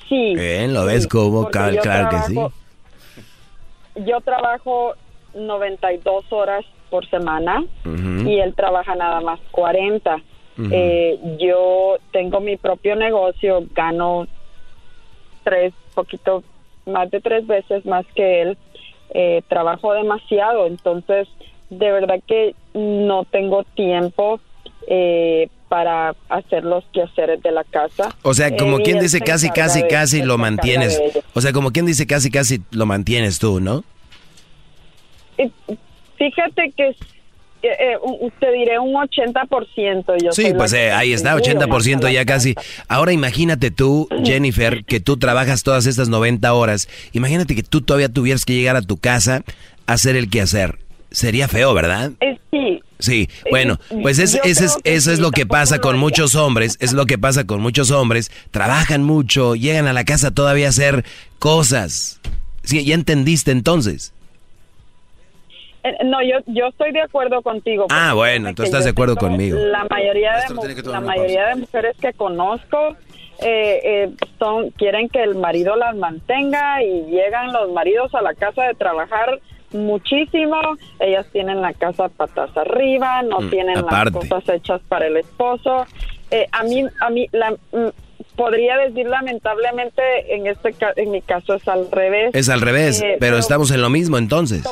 sí. 0.09 0.35
Bien, 0.35 0.73
lo 0.73 0.85
ves 0.85 1.03
Sí, 1.03 1.09
como, 1.09 1.43
yo 1.45 1.81
claro 1.81 2.09
que 2.09 2.17
sí. 2.27 2.39
Trabajo- 3.97 4.05
Yo 4.05 4.21
trabajo 4.21 4.93
92 5.33 6.31
horas 6.31 6.65
por 6.89 7.07
semana 7.09 7.63
y 8.27 8.39
él 8.39 8.53
trabaja 8.55 8.95
nada 8.95 9.21
más 9.21 9.39
40. 9.51 10.15
Ujú. 10.57 10.69
Eh, 10.71 11.19
yo 11.39 11.97
tengo 12.11 12.39
mi 12.39 12.57
propio 12.57 12.95
negocio, 12.95 13.63
gano 13.75 14.25
tres, 15.43 15.73
poquito 15.93 16.43
más 16.85 17.09
de 17.11 17.21
tres 17.21 17.45
veces 17.45 17.85
más 17.85 18.05
que 18.15 18.41
él. 18.41 18.57
Eh, 19.13 19.41
trabajo 19.47 19.93
demasiado, 19.93 20.65
entonces 20.67 21.27
de 21.69 21.91
verdad 21.91 22.19
que 22.27 22.55
no 22.73 23.25
tengo 23.25 23.63
tiempo 23.75 24.39
eh, 24.87 25.49
para 25.69 26.15
hacer 26.29 26.63
los 26.63 26.83
quehaceres 26.93 27.41
de 27.43 27.51
la 27.51 27.63
casa. 27.65 28.15
O 28.21 28.33
sea, 28.33 28.55
como 28.55 28.79
quien 28.79 28.99
dice 28.99 29.19
casi, 29.19 29.49
casi, 29.49 29.83
casi 29.83 30.21
lo 30.23 30.37
mantienes. 30.37 30.99
O 31.33 31.41
sea, 31.41 31.51
como 31.53 31.71
quien 31.71 31.85
dice 31.85 32.07
casi, 32.07 32.31
casi 32.31 32.61
lo 32.71 32.85
mantienes 32.85 33.37
tú, 33.39 33.59
¿no? 33.59 33.83
Fíjate 36.17 36.73
que 36.75 36.87
eh, 37.63 37.69
eh, 37.79 37.97
un- 38.01 38.31
te 38.39 38.51
diré 38.51 38.79
un 38.79 38.93
80%. 38.93 40.15
Yo 40.23 40.31
Sí, 40.31 40.53
pues 40.55 40.73
eh, 40.73 40.91
ahí 40.91 41.11
está, 41.13 41.33
contribuyo 41.33 41.65
80% 41.67 41.95
más 42.01 42.05
a 42.05 42.11
ya 42.11 42.25
casi. 42.25 42.55
Ahora 42.87 43.11
imagínate 43.11 43.71
tú, 43.71 44.07
Jennifer, 44.23 44.83
que 44.87 44.99
tú 44.99 45.17
trabajas 45.17 45.63
todas 45.63 45.85
estas 45.85 46.07
90 46.09 46.53
horas. 46.53 46.87
Imagínate 47.13 47.55
que 47.55 47.63
tú 47.63 47.81
todavía 47.81 48.09
tuvieras 48.09 48.45
que 48.45 48.53
llegar 48.53 48.75
a 48.75 48.81
tu 48.81 48.97
casa 48.97 49.43
a 49.85 49.93
hacer 49.93 50.15
el 50.15 50.29
quehacer. 50.29 50.77
Sería 51.11 51.47
feo, 51.47 51.73
¿verdad? 51.73 52.11
Eh, 52.21 52.37
sí, 52.51 52.81
Sí, 52.99 53.29
bueno, 53.51 53.79
pues 54.01 54.17
es, 54.17 54.39
ese 54.43 54.65
es, 54.65 54.77
eso 54.83 55.11
es 55.11 55.19
lo 55.19 55.31
que 55.31 55.45
pasa 55.45 55.79
con 55.79 55.97
muchos 55.97 56.35
hombres, 56.35 56.77
es 56.79 56.93
lo 56.93 57.05
que 57.05 57.17
pasa 57.17 57.45
con 57.45 57.61
muchos 57.61 57.91
hombres, 57.91 58.31
trabajan 58.51 59.03
mucho, 59.03 59.55
llegan 59.55 59.87
a 59.87 59.93
la 59.93 60.03
casa 60.03 60.31
todavía 60.31 60.67
a 60.67 60.69
hacer 60.69 61.05
cosas. 61.37 62.19
Sí, 62.63 62.83
ya 62.83 62.95
entendiste 62.95 63.51
entonces. 63.51 64.13
Eh, 65.83 66.03
No, 66.05 66.21
yo, 66.23 66.39
yo 66.47 66.67
estoy 66.67 66.91
de 66.91 67.01
acuerdo 67.01 67.41
contigo. 67.41 67.85
Ah, 67.89 68.13
bueno, 68.13 68.53
tú 68.55 68.63
estás 68.63 68.83
de 68.83 68.89
acuerdo 68.89 69.15
conmigo. 69.15 69.57
La 69.57 69.85
mayoría 69.85 70.33
de, 70.37 70.83
la 70.83 71.01
mayoría 71.01 71.47
de 71.47 71.55
mujeres 71.55 71.95
que 72.01 72.13
conozco 72.13 72.95
eh, 73.39 73.79
eh, 73.83 74.09
son 74.39 74.71
quieren 74.71 75.09
que 75.09 75.21
el 75.21 75.35
marido 75.35 75.75
las 75.75 75.95
mantenga 75.95 76.81
y 76.83 77.05
llegan 77.11 77.53
los 77.53 77.71
maridos 77.71 78.13
a 78.15 78.21
la 78.21 78.33
casa 78.33 78.63
de 78.63 78.73
trabajar 78.73 79.39
muchísimo. 79.71 80.55
Ellas 80.99 81.25
tienen 81.31 81.61
la 81.61 81.73
casa 81.73 82.09
patas 82.09 82.55
arriba, 82.57 83.21
no 83.23 83.41
Mm, 83.41 83.49
tienen 83.49 83.77
aparte. 83.77 84.19
las 84.19 84.29
cosas 84.29 84.55
hechas 84.55 84.81
para 84.87 85.07
el 85.07 85.17
esposo. 85.17 85.85
Eh, 86.31 86.47
a 86.51 86.63
mí, 86.63 86.83
a 87.01 87.09
mí, 87.09 87.27
la, 87.31 87.51
mm, 87.51 87.89
podría 88.35 88.77
decir 88.77 89.07
lamentablemente 89.07 90.01
en 90.35 90.47
este, 90.47 90.75
en 90.95 91.11
mi 91.11 91.21
caso 91.21 91.55
es 91.55 91.67
al 91.67 91.89
revés. 91.91 92.31
Es 92.33 92.49
al 92.49 92.61
revés, 92.61 93.01
Eh, 93.01 93.17
pero 93.19 93.37
estamos 93.37 93.71
en 93.71 93.81
lo 93.81 93.89
mismo 93.89 94.17
entonces. 94.17 94.63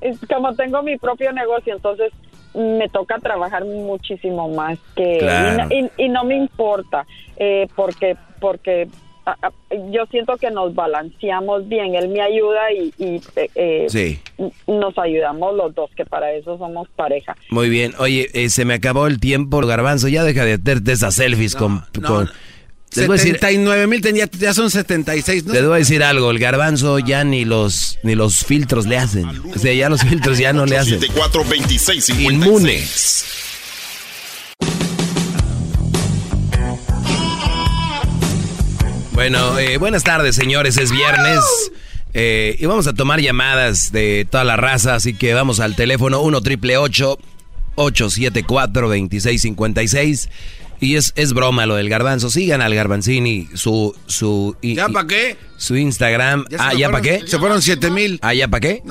es 0.00 0.18
como 0.28 0.54
tengo 0.54 0.82
mi 0.82 0.96
propio 0.98 1.32
negocio, 1.32 1.74
entonces 1.74 2.12
me 2.54 2.88
toca 2.88 3.18
trabajar 3.18 3.64
muchísimo 3.64 4.48
más 4.48 4.78
que 4.94 5.18
Claro. 5.18 5.66
y, 5.70 5.82
no- 5.82 5.88
y- 5.98 6.04
y 6.04 6.08
no 6.08 6.24
me 6.24 6.36
importa 6.36 7.06
eh, 7.36 7.66
porque 7.74 8.16
porque 8.40 8.88
a- 9.26 9.36
a- 9.48 9.52
yo 9.92 10.06
siento 10.10 10.36
que 10.36 10.50
nos 10.50 10.74
balanceamos 10.74 11.68
bien. 11.68 11.94
Él 11.94 12.08
me 12.08 12.20
ayuda 12.22 12.72
y, 12.72 12.92
y, 12.98 13.20
eh, 13.54 13.86
Sí. 13.88 14.18
nos 14.66 14.96
ayudamos 14.98 15.54
los 15.56 15.74
dos, 15.74 15.90
que 15.96 16.04
para 16.04 16.32
eso 16.32 16.58
somos 16.58 16.88
pareja. 16.96 17.36
Muy 17.50 17.68
bien. 17.68 17.92
Oye, 17.98 18.28
eh, 18.34 18.48
se 18.50 18.64
me 18.64 18.74
acabó 18.74 19.06
el 19.06 19.20
tiempo, 19.20 19.60
Garbanzo. 19.66 20.08
Ya 20.08 20.24
deja 20.24 20.44
de 20.44 20.54
hacerte 20.54 20.92
esas 20.92 21.14
selfies 21.14 21.54
con... 21.56 21.82
con- 22.06 22.30
voy 22.94 23.04
a 23.04 23.08
decir, 23.12 23.34
79 23.34 23.86
mil 23.88 24.00
tenía, 24.00 24.26
ya 24.38 24.54
son 24.54 24.70
76, 24.70 25.44
¿no? 25.44 25.52
les 25.52 25.64
voy 25.64 25.74
a 25.74 25.78
decir 25.78 26.02
algo. 26.02 26.30
El 26.30 26.38
Garbanzo 26.38 26.98
ya 26.98 27.24
ni 27.24 27.44
los, 27.44 27.98
ni 28.02 28.14
los 28.14 28.44
filtros 28.44 28.86
le 28.86 28.96
hacen. 28.96 29.26
O 29.54 29.58
sea, 29.58 29.74
ya 29.74 29.90
los 29.90 30.00
filtros 30.02 30.38
ya 30.38 30.54
no 30.54 30.64
le 30.64 30.78
hacen. 30.78 31.00
26 31.00 31.12
Bueno, 39.16 39.58
eh, 39.58 39.78
buenas 39.78 40.04
tardes, 40.04 40.36
señores. 40.36 40.76
Es 40.76 40.92
viernes. 40.92 41.40
eh, 42.12 42.54
y 42.58 42.66
vamos 42.66 42.86
a 42.86 42.92
tomar 42.92 43.18
llamadas 43.20 43.90
de 43.90 44.26
toda 44.30 44.44
la 44.44 44.56
raza. 44.56 44.94
Así 44.94 45.14
que 45.14 45.32
vamos 45.32 45.58
al 45.58 45.74
teléfono 45.74 46.20
1 46.20 46.40
triple 46.42 46.76
874 46.76 48.88
2656 48.88 50.28
Y 50.80 50.96
es, 50.96 51.14
es 51.16 51.32
broma 51.32 51.64
lo 51.64 51.76
del 51.76 51.88
garbanzo. 51.88 52.28
Sigan 52.28 52.60
al 52.60 52.74
garbanzini, 52.74 53.48
su... 53.54 53.96
su 54.06 54.54
¿Ya 54.62 54.90
para 54.90 55.06
qué? 55.06 55.38
Su 55.56 55.76
Instagram. 55.76 56.44
Ya 56.50 56.58
se 56.58 56.64
ah, 56.64 56.74
¿ya 56.74 56.90
para 56.90 57.02
qué? 57.02 57.22
se 57.26 57.38
fueron 57.38 57.62
7 57.62 57.90
mil. 57.90 58.18
Ah, 58.22 58.34
¿ya 58.34 58.48
para 58.48 58.60
qué? 58.60 58.82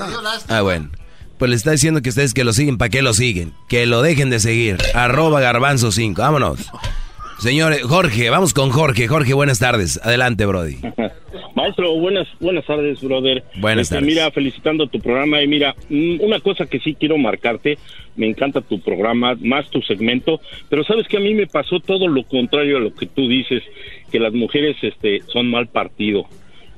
Ah, 0.48 0.62
bueno. 0.62 0.90
Pues 1.38 1.50
le 1.50 1.56
está 1.56 1.70
diciendo 1.70 2.02
que 2.02 2.08
ustedes 2.08 2.34
que 2.34 2.42
lo 2.42 2.52
siguen, 2.52 2.78
¿para 2.78 2.88
qué 2.88 3.00
lo 3.02 3.14
siguen? 3.14 3.52
Que 3.68 3.86
lo 3.86 4.02
dejen 4.02 4.28
de 4.30 4.40
seguir. 4.40 4.78
Arroba 4.94 5.38
garbanzo 5.40 5.92
5. 5.92 6.20
Vámonos. 6.20 6.58
Señores, 7.38 7.82
Jorge, 7.82 8.30
vamos 8.30 8.54
con 8.54 8.70
Jorge. 8.70 9.08
Jorge, 9.08 9.34
buenas 9.34 9.58
tardes. 9.58 10.00
Adelante, 10.02 10.46
Brody. 10.46 10.76
Maestro, 11.54 11.94
buenas 11.96 12.26
buenas 12.40 12.64
tardes, 12.66 13.00
brother. 13.00 13.42
Buenas 13.56 13.84
Este, 13.84 13.96
tardes. 13.96 14.08
Mira, 14.08 14.30
felicitando 14.30 14.86
tu 14.86 15.00
programa 15.00 15.42
y 15.42 15.46
mira, 15.46 15.74
mm, 15.88 16.20
una 16.20 16.40
cosa 16.40 16.66
que 16.66 16.80
sí 16.80 16.94
quiero 16.98 17.16
marcarte, 17.18 17.78
me 18.14 18.26
encanta 18.26 18.60
tu 18.60 18.80
programa, 18.80 19.36
más 19.40 19.68
tu 19.70 19.80
segmento, 19.82 20.40
pero 20.68 20.84
sabes 20.84 21.06
que 21.08 21.16
a 21.16 21.20
mí 21.20 21.34
me 21.34 21.46
pasó 21.46 21.80
todo 21.80 22.08
lo 22.08 22.24
contrario 22.24 22.76
a 22.76 22.80
lo 22.80 22.94
que 22.94 23.06
tú 23.06 23.26
dices, 23.28 23.62
que 24.10 24.18
las 24.18 24.32
mujeres 24.34 24.76
este 24.82 25.20
son 25.32 25.50
mal 25.50 25.66
partido. 25.66 26.24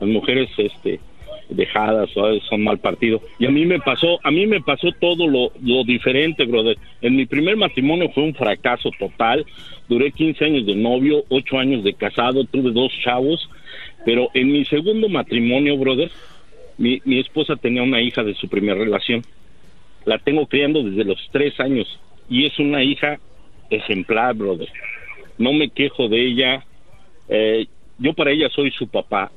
Las 0.01 0.09
mujeres 0.10 0.48
este 0.59 1.01
dejadas 1.48 2.10
son 2.48 2.62
mal 2.62 2.78
partido. 2.78 3.20
Y 3.38 3.46
a 3.46 3.50
mí 3.50 3.64
me 3.66 3.80
pasó 3.80 4.18
a 4.22 4.30
mí 4.30 4.46
me 4.46 4.60
pasó 4.60 4.92
todo 4.92 5.26
lo, 5.26 5.52
lo 5.62 5.84
diferente 5.84 6.44
brother. 6.44 6.76
En 7.00 7.16
mi 7.16 7.26
primer 7.26 7.56
matrimonio 7.56 8.10
fue 8.10 8.24
un 8.24 8.34
fracaso 8.34 8.90
total. 8.98 9.46
Duré 9.88 10.12
15 10.12 10.44
años 10.44 10.66
de 10.66 10.74
novio 10.74 11.24
8 11.28 11.58
años 11.58 11.84
de 11.84 11.94
casado 11.94 12.44
tuve 12.44 12.70
dos 12.70 12.92
chavos. 13.02 13.48
Pero 14.04 14.30
en 14.34 14.52
mi 14.52 14.64
segundo 14.64 15.08
matrimonio 15.08 15.76
brother 15.76 16.10
mi, 16.76 17.00
mi 17.04 17.18
esposa 17.18 17.56
tenía 17.56 17.82
una 17.82 18.00
hija 18.00 18.22
de 18.22 18.34
su 18.34 18.48
primera 18.48 18.78
relación. 18.78 19.22
La 20.04 20.18
tengo 20.18 20.46
criando 20.46 20.82
desde 20.82 21.04
los 21.04 21.18
tres 21.32 21.58
años 21.60 21.98
y 22.28 22.46
es 22.46 22.58
una 22.58 22.82
hija 22.82 23.18
ejemplar 23.70 24.34
brother. 24.34 24.68
No 25.38 25.52
me 25.52 25.70
quejo 25.70 26.08
de 26.08 26.26
ella. 26.26 26.64
Eh, 27.28 27.66
yo 27.98 28.12
para 28.12 28.30
ella 28.30 28.48
soy 28.50 28.70
su 28.70 28.88
papá 28.88 29.30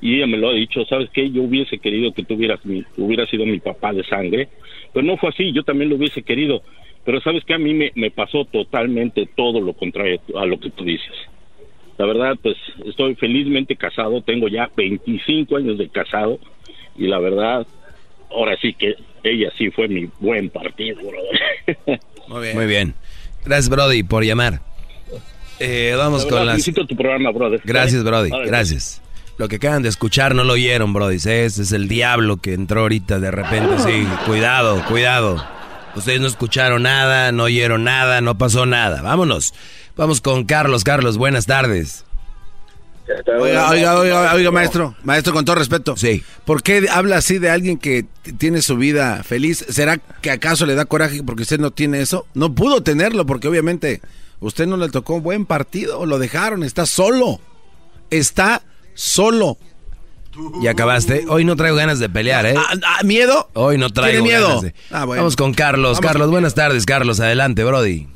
y 0.00 0.16
ella 0.16 0.26
me 0.26 0.36
lo 0.36 0.50
ha 0.50 0.52
dicho, 0.52 0.84
¿sabes 0.84 1.10
qué? 1.12 1.30
Yo 1.30 1.42
hubiese 1.42 1.78
querido 1.78 2.12
que 2.12 2.24
tuvieras 2.24 2.64
mi, 2.64 2.84
hubiera 2.96 3.26
sido 3.26 3.44
mi 3.46 3.58
papá 3.58 3.92
de 3.92 4.04
sangre, 4.04 4.48
pero 4.92 5.04
no 5.04 5.16
fue 5.16 5.30
así, 5.30 5.52
yo 5.52 5.62
también 5.64 5.90
lo 5.90 5.96
hubiese 5.96 6.22
querido, 6.22 6.62
pero 7.04 7.20
¿sabes 7.20 7.44
qué? 7.44 7.54
A 7.54 7.58
mí 7.58 7.74
me, 7.74 7.92
me 7.94 8.10
pasó 8.10 8.44
totalmente 8.44 9.28
todo 9.36 9.60
lo 9.60 9.72
contrario 9.72 10.20
a 10.36 10.46
lo 10.46 10.58
que 10.60 10.70
tú 10.70 10.84
dices. 10.84 11.12
La 11.96 12.06
verdad, 12.06 12.36
pues 12.40 12.56
estoy 12.86 13.16
felizmente 13.16 13.74
casado, 13.74 14.22
tengo 14.22 14.46
ya 14.46 14.70
25 14.76 15.56
años 15.56 15.78
de 15.78 15.88
casado 15.88 16.38
y 16.96 17.08
la 17.08 17.18
verdad, 17.18 17.66
ahora 18.30 18.56
sí 18.60 18.72
que 18.72 18.94
ella 19.24 19.50
sí 19.58 19.70
fue 19.70 19.88
mi 19.88 20.08
buen 20.20 20.48
partido, 20.48 20.98
brother. 20.98 22.00
Muy 22.28 22.42
bien. 22.42 22.56
Muy 22.56 22.66
bien. 22.66 22.94
Gracias, 23.44 23.68
Brody, 23.68 24.02
por 24.02 24.24
llamar. 24.24 24.60
Eh, 25.58 25.94
vamos 25.96 26.24
La 26.24 26.30
con 26.30 26.46
las... 26.46 26.54
felicito 26.54 26.86
tu 26.86 26.94
programa, 26.94 27.30
brother. 27.32 27.60
Gracias, 27.64 28.04
Brody. 28.04 28.30
Vale, 28.30 28.46
Gracias. 28.46 29.02
Lo 29.38 29.48
que 29.48 29.56
acaban 29.56 29.82
de 29.82 29.88
escuchar 29.88 30.34
no 30.34 30.42
lo 30.42 30.54
oyeron, 30.54 30.92
Brody. 30.92 31.16
Ese 31.16 31.46
es 31.46 31.70
el 31.70 31.86
diablo 31.86 32.38
que 32.38 32.54
entró 32.54 32.80
ahorita 32.80 33.20
de 33.20 33.30
repente. 33.30 33.78
Sí, 33.78 34.06
cuidado, 34.26 34.84
cuidado. 34.86 35.46
Ustedes 35.94 36.20
no 36.20 36.26
escucharon 36.26 36.82
nada, 36.82 37.30
no 37.30 37.44
oyeron 37.44 37.84
nada, 37.84 38.20
no 38.20 38.36
pasó 38.36 38.66
nada. 38.66 39.00
Vámonos. 39.00 39.54
Vamos 39.96 40.20
con 40.20 40.44
Carlos. 40.44 40.82
Carlos, 40.82 41.18
buenas 41.18 41.46
tardes. 41.46 42.04
Oiga, 43.40 43.70
oiga, 43.70 43.98
oiga, 43.98 44.34
oiga, 44.34 44.50
maestro, 44.50 44.94
maestro, 45.02 45.32
con 45.32 45.44
todo 45.44 45.56
respeto. 45.56 45.96
Sí. 45.96 46.22
¿Por 46.44 46.62
qué 46.62 46.88
habla 46.90 47.18
así 47.18 47.38
de 47.38 47.48
alguien 47.48 47.78
que 47.78 48.06
tiene 48.38 48.60
su 48.60 48.76
vida 48.76 49.22
feliz? 49.22 49.64
¿Será 49.68 49.98
que 49.98 50.30
acaso 50.30 50.66
le 50.66 50.74
da 50.74 50.84
coraje 50.84 51.22
porque 51.22 51.42
usted 51.42 51.60
no 51.60 51.70
tiene 51.70 52.00
eso? 52.00 52.26
No 52.34 52.54
pudo 52.54 52.82
tenerlo 52.82 53.24
porque 53.24 53.48
obviamente 53.48 54.02
usted 54.40 54.66
no 54.66 54.76
le 54.76 54.88
tocó 54.90 55.14
un 55.14 55.22
buen 55.22 55.46
partido, 55.46 56.04
lo 56.04 56.18
dejaron, 56.18 56.64
está 56.64 56.86
solo. 56.86 57.40
Está 58.10 58.62
solo. 58.98 59.56
¿Y 60.60 60.66
acabaste? 60.66 61.24
Hoy 61.28 61.44
no 61.44 61.56
traigo 61.56 61.76
ganas 61.76 61.98
de 62.00 62.08
pelear, 62.08 62.46
¿eh? 62.46 62.54
Ah, 62.56 62.74
ah, 62.84 63.00
¿Miedo? 63.04 63.48
Hoy 63.54 63.76
no 63.78 63.90
traigo 63.90 64.22
¿Tiene 64.24 64.28
miedo? 64.38 64.46
ganas 64.48 64.62
de- 64.62 64.74
Ah, 64.90 65.04
bueno. 65.04 65.22
Vamos 65.22 65.36
con 65.36 65.52
Carlos. 65.54 65.98
Vamos 65.98 66.00
Carlos, 66.12 66.30
buenas 66.30 66.54
tardes, 66.54 66.84
Carlos. 66.86 67.18
Adelante, 67.20 67.64
Brody. 67.64 68.06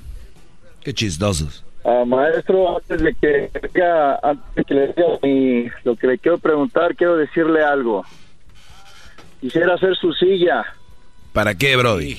Qué 0.84 0.92
chistosos. 0.94 1.64
Ah, 1.84 2.04
maestro, 2.06 2.76
antes 2.76 3.00
de 3.02 3.14
que 3.14 3.50
diga- 3.72 4.18
antes 4.22 4.54
de 4.54 4.64
que 4.64 4.74
le 4.74 4.86
diga 4.88 5.06
mi- 5.22 5.68
lo 5.84 5.96
que 5.96 6.06
le 6.06 6.18
quiero 6.18 6.38
preguntar, 6.38 6.94
quiero 6.94 7.16
decirle 7.16 7.64
algo. 7.64 8.04
Quisiera 9.40 9.74
hacer 9.74 9.96
su 9.96 10.12
silla, 10.12 10.64
¿Para 11.32 11.54
qué, 11.56 11.74
Brody? 11.76 12.18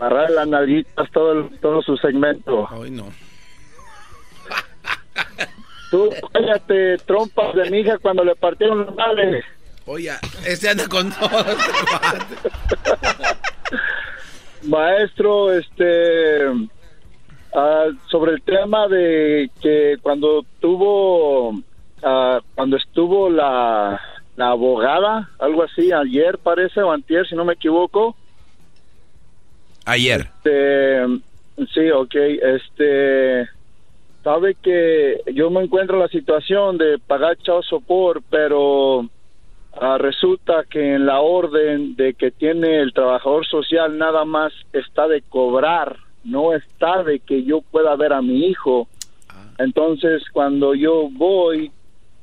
agarrar 0.00 0.30
las 0.30 0.48
nalguitas 0.48 1.08
todo, 1.12 1.32
el- 1.32 1.58
todo 1.60 1.80
su 1.82 1.96
segmento. 1.96 2.64
Hoy 2.72 2.90
no. 2.90 3.06
Tú 5.92 6.08
cállate, 6.32 6.96
trompas 7.04 7.54
de 7.54 7.70
mi 7.70 7.80
hija 7.80 7.98
cuando 7.98 8.24
le 8.24 8.34
partieron 8.34 8.86
los 8.86 8.94
males. 8.94 9.44
Oye, 9.84 10.10
este 10.46 10.70
anda 10.70 10.88
con 10.88 11.12
todo. 11.12 11.28
Maestro, 14.62 15.52
este, 15.52 16.46
ah, 17.54 17.88
sobre 18.10 18.32
el 18.32 18.40
tema 18.40 18.88
de 18.88 19.50
que 19.60 19.98
cuando 20.00 20.46
tuvo, 20.60 21.60
ah, 22.02 22.40
cuando 22.54 22.78
estuvo 22.78 23.28
la, 23.28 24.00
la 24.36 24.48
abogada, 24.48 25.28
algo 25.38 25.62
así, 25.62 25.92
ayer 25.92 26.38
parece, 26.38 26.80
o 26.80 26.90
antier, 26.90 27.28
si 27.28 27.34
no 27.34 27.44
me 27.44 27.52
equivoco. 27.52 28.16
Ayer. 29.84 30.30
Este, 30.38 31.04
sí, 31.74 31.90
ok, 31.90 32.14
este, 32.14 33.46
sabe 34.22 34.54
que 34.54 35.20
yo 35.34 35.50
me 35.50 35.62
encuentro 35.62 35.96
en 35.96 36.02
la 36.02 36.08
situación 36.08 36.78
de 36.78 36.98
pagar 36.98 37.36
child 37.38 37.62
support, 37.64 38.24
pero 38.30 39.08
ah, 39.80 39.98
resulta 39.98 40.64
que 40.68 40.94
en 40.94 41.06
la 41.06 41.20
orden 41.20 41.96
de 41.96 42.14
que 42.14 42.30
tiene 42.30 42.80
el 42.80 42.92
trabajador 42.92 43.46
social 43.46 43.98
nada 43.98 44.24
más 44.24 44.52
está 44.72 45.08
de 45.08 45.22
cobrar, 45.22 45.96
no 46.24 46.52
está 46.52 47.02
de 47.02 47.18
que 47.18 47.42
yo 47.44 47.60
pueda 47.62 47.96
ver 47.96 48.12
a 48.12 48.22
mi 48.22 48.46
hijo. 48.46 48.88
Entonces, 49.58 50.22
cuando 50.32 50.74
yo 50.74 51.08
voy 51.10 51.70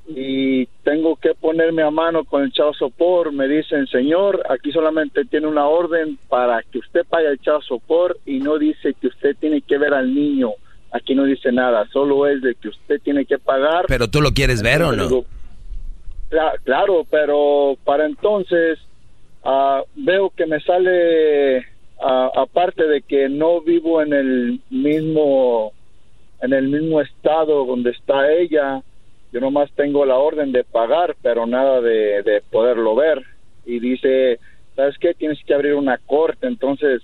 y 0.07 0.65
tengo 0.83 1.15
que 1.17 1.35
ponerme 1.35 1.83
a 1.83 1.91
mano 1.91 2.23
con 2.23 2.43
el 2.43 2.51
child 2.51 2.73
support, 2.73 3.31
me 3.31 3.47
dicen, 3.47 3.85
señor, 3.87 4.43
aquí 4.49 4.71
solamente 4.71 5.25
tiene 5.25 5.47
una 5.47 5.67
orden 5.67 6.17
para 6.27 6.63
que 6.63 6.79
usted 6.79 7.05
pague 7.07 7.27
el 7.27 7.39
child 7.39 7.61
support 7.61 8.17
y 8.25 8.39
no 8.39 8.57
dice 8.57 8.95
que 8.99 9.07
usted 9.07 9.35
tiene 9.39 9.61
que 9.61 9.77
ver 9.77 9.93
al 9.93 10.13
niño. 10.13 10.53
Aquí 10.91 11.13
no 11.13 11.25
dice 11.25 11.51
nada, 11.51 11.87
solo 11.93 12.25
es 12.27 12.41
de 12.41 12.55
que 12.55 12.69
usted 12.69 12.99
tiene 13.01 13.25
que 13.25 13.37
pagar. 13.37 13.85
¿Pero 13.87 14.07
tú 14.07 14.21
lo 14.21 14.31
quieres 14.31 14.61
ver 14.63 14.81
o 14.81 14.91
no? 14.91 15.03
Digo, 15.07 15.25
"Cla- 16.29 16.57
Claro, 16.63 17.05
pero 17.09 17.75
para 17.83 18.05
entonces 18.05 18.79
ah, 19.43 19.83
veo 19.95 20.31
que 20.31 20.45
me 20.45 20.59
sale, 20.61 21.59
ah, 22.01 22.31
aparte 22.35 22.87
de 22.87 23.01
que 23.03 23.29
no 23.29 23.61
vivo 23.61 24.01
en 24.01 24.13
el 24.13 24.59
mismo, 24.69 25.71
en 26.41 26.53
el 26.53 26.67
mismo 26.69 27.01
estado 27.01 27.65
donde 27.65 27.91
está 27.91 28.31
ella, 28.31 28.81
yo 29.31 29.39
nomás 29.39 29.71
tengo 29.75 30.05
la 30.05 30.15
orden 30.17 30.51
de 30.51 30.63
pagar, 30.63 31.15
pero 31.21 31.45
nada 31.45 31.81
de, 31.81 32.23
de 32.23 32.41
poderlo 32.49 32.95
ver. 32.95 33.21
Y 33.65 33.79
dice, 33.79 34.39
¿sabes 34.75 34.97
qué? 34.99 35.13
Tienes 35.13 35.37
que 35.45 35.53
abrir 35.53 35.75
una 35.75 35.99
corte, 35.99 36.47
entonces 36.47 37.01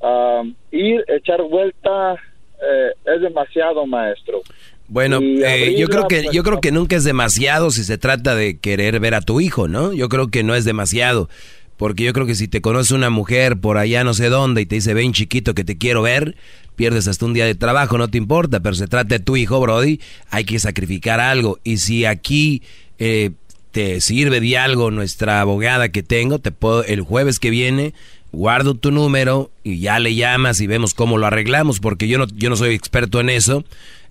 ah, 0.00 0.42
ir, 0.70 1.04
echar 1.08 1.42
vuelta, 1.42 2.16
eh, 2.62 2.92
es 3.04 3.22
demasiado, 3.22 3.86
maestro. 3.86 4.42
Bueno, 4.88 5.20
eh, 5.22 5.76
yo 5.78 5.88
creo 5.88 6.08
que 6.08 6.26
yo 6.32 6.42
creo 6.42 6.60
que 6.60 6.72
nunca 6.72 6.96
es 6.96 7.04
demasiado 7.04 7.70
si 7.70 7.84
se 7.84 7.96
trata 7.96 8.34
de 8.34 8.58
querer 8.58 8.98
ver 8.98 9.14
a 9.14 9.20
tu 9.20 9.40
hijo, 9.40 9.68
¿no? 9.68 9.92
Yo 9.92 10.08
creo 10.08 10.28
que 10.28 10.42
no 10.42 10.56
es 10.56 10.64
demasiado, 10.64 11.28
porque 11.76 12.02
yo 12.02 12.12
creo 12.12 12.26
que 12.26 12.34
si 12.34 12.48
te 12.48 12.60
conoce 12.60 12.94
una 12.94 13.08
mujer 13.08 13.60
por 13.60 13.78
allá 13.78 14.02
no 14.02 14.14
sé 14.14 14.30
dónde 14.30 14.62
y 14.62 14.66
te 14.66 14.74
dice 14.74 14.92
ven 14.92 15.12
chiquito 15.12 15.54
que 15.54 15.62
te 15.62 15.78
quiero 15.78 16.02
ver, 16.02 16.34
pierdes 16.74 17.06
hasta 17.06 17.24
un 17.24 17.34
día 17.34 17.44
de 17.44 17.54
trabajo, 17.54 17.98
no 17.98 18.08
te 18.08 18.18
importa, 18.18 18.58
pero 18.60 18.74
se 18.74 18.88
trata 18.88 19.14
de 19.16 19.20
tu 19.20 19.36
hijo, 19.36 19.60
Brody, 19.60 20.00
hay 20.28 20.44
que 20.44 20.58
sacrificar 20.58 21.20
algo 21.20 21.60
y 21.62 21.76
si 21.76 22.04
aquí 22.04 22.62
eh, 22.98 23.30
te 23.70 24.00
sirve 24.00 24.40
de 24.40 24.58
algo 24.58 24.90
nuestra 24.90 25.40
abogada 25.40 25.90
que 25.90 26.02
tengo, 26.02 26.40
te 26.40 26.50
puedo 26.50 26.82
el 26.82 27.02
jueves 27.02 27.38
que 27.38 27.50
viene 27.50 27.94
guardo 28.32 28.74
tu 28.74 28.90
número 28.90 29.50
y 29.64 29.80
ya 29.80 29.98
le 29.98 30.14
llamas 30.14 30.60
y 30.60 30.66
vemos 30.66 30.94
cómo 30.94 31.18
lo 31.18 31.26
arreglamos, 31.26 31.80
porque 31.80 32.08
yo 32.08 32.18
no 32.18 32.26
yo 32.36 32.50
no 32.50 32.56
soy 32.56 32.74
experto 32.74 33.20
en 33.20 33.30
eso. 33.30 33.64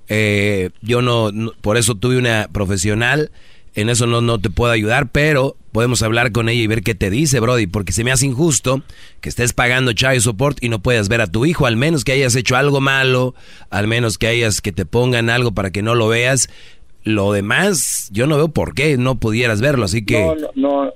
Eh, 0.08 0.72
yo 0.82 1.02
no, 1.02 1.32
por 1.62 1.78
eso 1.78 1.96
tuve 1.96 2.18
una 2.18 2.50
profesional, 2.52 3.32
en 3.76 3.90
eso 3.90 4.08
no, 4.08 4.22
no 4.22 4.40
te 4.40 4.50
puedo 4.50 4.72
ayudar, 4.72 5.10
pero 5.12 5.56
podemos 5.72 6.02
hablar 6.02 6.32
con 6.32 6.50
ella 6.50 6.62
y 6.62 6.68
ver 6.68 6.82
qué 6.82 6.96
te 6.96 7.10
dice, 7.12 7.40
Brody, 7.40 7.68
porque 7.68 7.92
se 7.92 8.04
me 8.04 8.12
hace 8.12 8.26
injusto 8.26 8.82
que 9.22 9.30
estés 9.30 9.54
pagando 9.54 9.94
child 9.94 10.22
support 10.22 10.58
y 10.64 10.70
no 10.70 10.80
puedas 10.80 11.10
ver 11.10 11.22
a 11.22 11.28
tu 11.28 11.46
hijo, 11.46 11.68
al 11.68 11.78
menos 11.78 12.04
que 12.04 12.12
hayas 12.12 12.36
hecho 12.36 12.56
algo 12.56 12.82
malo, 12.82 13.36
al 13.70 13.88
menos 13.88 14.18
que 14.18 14.28
hayas 14.28 14.62
que 14.62 14.72
te 14.72 14.86
pongan 14.86 15.30
algo 15.30 15.52
para 15.52 15.72
que 15.72 15.82
no 15.82 15.96
lo 15.96 16.08
veas. 16.08 16.50
Lo 17.04 17.32
demás, 17.32 18.10
yo 18.12 18.28
no 18.28 18.36
veo 18.36 18.50
por 18.50 18.74
qué 18.74 18.98
no 18.98 19.20
pudieras 19.20 19.62
verlo, 19.62 19.86
así 19.86 20.04
que... 20.04 20.20
No, 20.20 20.36
no, 20.36 20.50
no, 20.56 20.94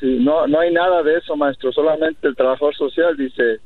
sí, 0.00 0.18
no, 0.20 0.46
no 0.46 0.60
hay 0.60 0.72
nada 0.72 1.02
de 1.02 1.18
eso, 1.18 1.36
maestro. 1.36 1.72
Solamente 1.72 2.28
el 2.28 2.36
trabajador 2.36 2.74
social 2.74 3.16
dice, 3.16 3.60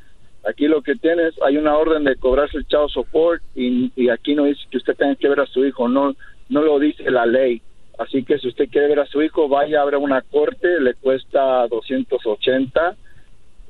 aquí 0.48 0.66
lo 0.66 0.82
que 0.82 0.94
tienes, 0.96 1.34
hay 1.42 1.56
una 1.56 1.76
orden 1.76 2.04
de 2.04 2.16
cobrarse 2.16 2.58
el 2.58 2.66
child 2.66 2.88
support 2.88 3.42
y, 3.54 4.08
aquí 4.08 4.34
no 4.34 4.44
dice 4.44 4.62
que 4.70 4.78
usted 4.78 4.96
tenga 4.96 5.14
que 5.16 5.28
ver 5.28 5.40
a 5.40 5.46
su 5.46 5.64
hijo, 5.64 5.88
no, 5.88 6.14
no 6.48 6.62
lo 6.62 6.78
dice 6.78 7.10
la 7.10 7.26
ley. 7.26 7.62
Así 7.98 8.24
que 8.24 8.38
si 8.38 8.48
usted 8.48 8.68
quiere 8.70 8.88
ver 8.88 9.00
a 9.00 9.06
su 9.06 9.20
hijo, 9.20 9.48
vaya 9.48 9.80
a 9.80 9.82
abrir 9.82 9.98
una 9.98 10.22
corte, 10.22 10.80
le 10.80 10.94
cuesta 10.94 11.66
280 11.68 12.96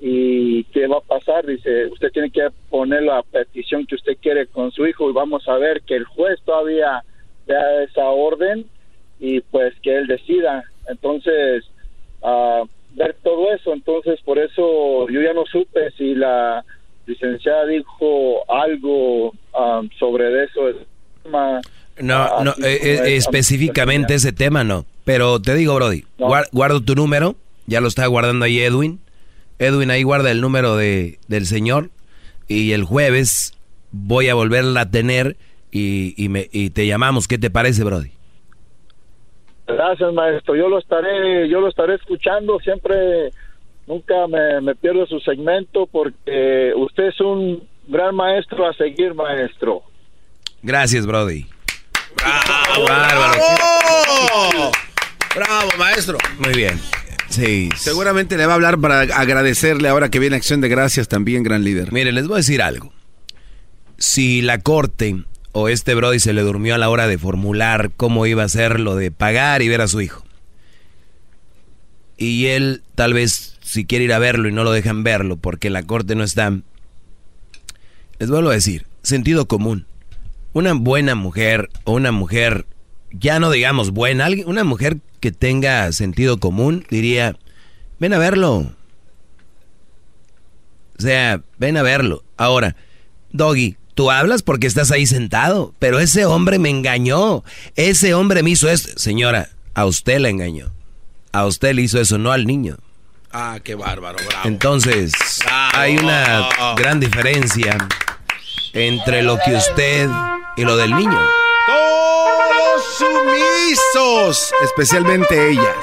y 0.00 0.64
qué 0.64 0.86
va 0.86 0.96
a 0.96 1.00
pasar 1.02 1.44
dice 1.44 1.86
usted 1.88 2.10
tiene 2.10 2.30
que 2.30 2.48
poner 2.70 3.02
la 3.02 3.22
petición 3.22 3.84
que 3.84 3.96
usted 3.96 4.16
quiere 4.20 4.46
con 4.46 4.72
su 4.72 4.86
hijo 4.86 5.10
y 5.10 5.12
vamos 5.12 5.46
a 5.46 5.58
ver 5.58 5.82
que 5.82 5.94
el 5.94 6.04
juez 6.06 6.40
todavía 6.42 7.04
vea 7.46 7.82
esa 7.82 8.08
orden 8.08 8.64
y 9.18 9.40
pues 9.42 9.78
que 9.82 9.98
él 9.98 10.06
decida 10.06 10.64
entonces 10.88 11.70
ver 12.94 13.16
todo 13.22 13.52
eso 13.52 13.72
entonces 13.72 14.20
por 14.24 14.38
eso 14.38 15.08
yo 15.08 15.20
ya 15.22 15.32
no 15.32 15.44
supe 15.46 15.90
si 15.96 16.14
la 16.14 16.64
licenciada 17.06 17.66
dijo 17.66 18.50
algo 18.50 19.32
ah, 19.54 19.82
sobre 19.98 20.44
eso 20.44 20.60
No, 22.00 22.14
ah, 22.16 22.42
no, 22.44 22.50
eh, 22.52 22.78
eh, 22.82 22.92
es, 23.16 23.26
específicamente 23.26 24.14
ese 24.14 24.32
tema 24.32 24.64
no. 24.64 24.86
Pero 25.04 25.40
te 25.40 25.54
digo, 25.54 25.74
Brody, 25.74 26.04
guar- 26.18 26.48
guardo 26.52 26.80
tu 26.80 26.94
número, 26.94 27.36
ya 27.66 27.80
lo 27.80 27.88
está 27.88 28.06
guardando 28.06 28.44
ahí 28.44 28.60
Edwin. 28.60 29.00
Edwin 29.58 29.90
ahí 29.90 30.02
guarda 30.02 30.30
el 30.30 30.40
número 30.40 30.76
de, 30.76 31.18
del 31.28 31.46
señor 31.46 31.90
y 32.48 32.72
el 32.72 32.84
jueves 32.84 33.54
voy 33.92 34.28
a 34.28 34.34
volverla 34.34 34.82
a 34.82 34.90
tener 34.90 35.36
y, 35.70 36.14
y, 36.22 36.28
me, 36.28 36.48
y 36.52 36.70
te 36.70 36.86
llamamos. 36.86 37.28
¿Qué 37.28 37.38
te 37.38 37.50
parece, 37.50 37.84
Brody? 37.84 38.10
Gracias, 39.72 40.12
maestro. 40.12 40.56
Yo 40.56 40.68
lo 40.68 40.78
estaré, 40.78 41.48
yo 41.48 41.60
lo 41.60 41.68
estaré 41.68 41.94
escuchando. 41.94 42.58
Siempre, 42.60 43.30
nunca 43.86 44.26
me, 44.28 44.60
me 44.60 44.74
pierdo 44.74 45.06
su 45.06 45.20
segmento 45.20 45.86
porque 45.86 46.72
usted 46.76 47.04
es 47.08 47.20
un 47.20 47.62
gran 47.88 48.14
maestro 48.14 48.66
a 48.68 48.72
seguir, 48.74 49.14
maestro. 49.14 49.82
Gracias, 50.62 51.06
Brody. 51.06 51.46
¡Bravo! 52.16 52.84
bárbaro. 52.86 53.42
¡Bravo! 54.52 54.72
¡Bravo, 55.34 55.70
maestro! 55.78 56.18
Muy 56.38 56.54
bien. 56.54 56.78
Sí. 57.28 57.68
Seguramente 57.76 58.36
le 58.36 58.46
va 58.46 58.52
a 58.52 58.54
hablar 58.56 58.78
para 58.80 59.00
agradecerle 59.00 59.88
ahora 59.88 60.10
que 60.10 60.18
viene 60.18 60.36
Acción 60.36 60.60
de 60.60 60.68
Gracias 60.68 61.08
también, 61.08 61.42
gran 61.42 61.64
líder. 61.64 61.92
Mire, 61.92 62.12
les 62.12 62.26
voy 62.26 62.34
a 62.34 62.36
decir 62.38 62.60
algo. 62.60 62.92
Si 63.96 64.42
la 64.42 64.58
corte 64.58 65.24
o 65.52 65.68
este 65.68 65.94
Brody 65.94 66.20
se 66.20 66.32
le 66.32 66.42
durmió 66.42 66.74
a 66.74 66.78
la 66.78 66.88
hora 66.88 67.06
de 67.06 67.18
formular 67.18 67.90
cómo 67.96 68.26
iba 68.26 68.44
a 68.44 68.48
ser 68.48 68.80
lo 68.80 68.96
de 68.96 69.10
pagar 69.10 69.62
y 69.62 69.68
ver 69.68 69.80
a 69.80 69.88
su 69.88 70.00
hijo. 70.00 70.24
Y 72.16 72.46
él 72.46 72.82
tal 72.94 73.14
vez 73.14 73.58
si 73.62 73.84
quiere 73.84 74.04
ir 74.04 74.12
a 74.12 74.18
verlo 74.18 74.48
y 74.48 74.52
no 74.52 74.64
lo 74.64 74.72
dejan 74.72 75.02
verlo 75.02 75.36
porque 75.36 75.70
la 75.70 75.82
corte 75.82 76.14
no 76.14 76.24
está. 76.24 76.52
Les 78.18 78.28
vuelvo 78.28 78.50
a 78.50 78.54
decir, 78.54 78.86
sentido 79.02 79.46
común. 79.46 79.86
Una 80.52 80.72
buena 80.74 81.14
mujer 81.14 81.70
o 81.84 81.92
una 81.92 82.12
mujer, 82.12 82.66
ya 83.12 83.38
no 83.38 83.50
digamos 83.50 83.92
buena, 83.92 84.28
una 84.46 84.64
mujer 84.64 84.98
que 85.20 85.32
tenga 85.32 85.92
sentido 85.92 86.40
común 86.40 86.84
diría, 86.90 87.36
ven 87.98 88.12
a 88.12 88.18
verlo. 88.18 88.72
O 90.98 91.02
sea, 91.02 91.42
ven 91.58 91.76
a 91.76 91.82
verlo. 91.82 92.24
Ahora, 92.36 92.76
Doggy, 93.32 93.76
tú 94.00 94.10
hablas 94.10 94.40
porque 94.42 94.66
estás 94.66 94.90
ahí 94.92 95.04
sentado, 95.04 95.74
pero 95.78 96.00
ese 96.00 96.24
hombre 96.24 96.58
me 96.58 96.70
engañó. 96.70 97.44
Ese 97.76 98.14
hombre 98.14 98.42
me 98.42 98.48
hizo 98.48 98.70
esto. 98.70 98.98
Señora, 98.98 99.50
a 99.74 99.84
usted 99.84 100.20
le 100.20 100.30
engañó. 100.30 100.72
A 101.32 101.44
usted 101.44 101.74
le 101.74 101.82
hizo 101.82 102.00
eso, 102.00 102.16
no 102.16 102.32
al 102.32 102.46
niño. 102.46 102.78
Ah, 103.30 103.58
qué 103.62 103.74
bárbaro, 103.74 104.16
bravo. 104.26 104.48
Entonces, 104.48 105.12
Bravo. 105.44 105.70
hay 105.74 105.98
una 105.98 106.48
gran 106.78 106.98
diferencia 106.98 107.76
entre 108.72 109.20
lo 109.20 109.38
que 109.44 109.54
usted 109.54 110.08
y 110.56 110.64
lo 110.64 110.78
del 110.78 110.96
niño. 110.96 111.20
Todos 111.66 112.82
sumisos, 112.96 114.50
especialmente 114.64 115.50
ellas. 115.50 115.76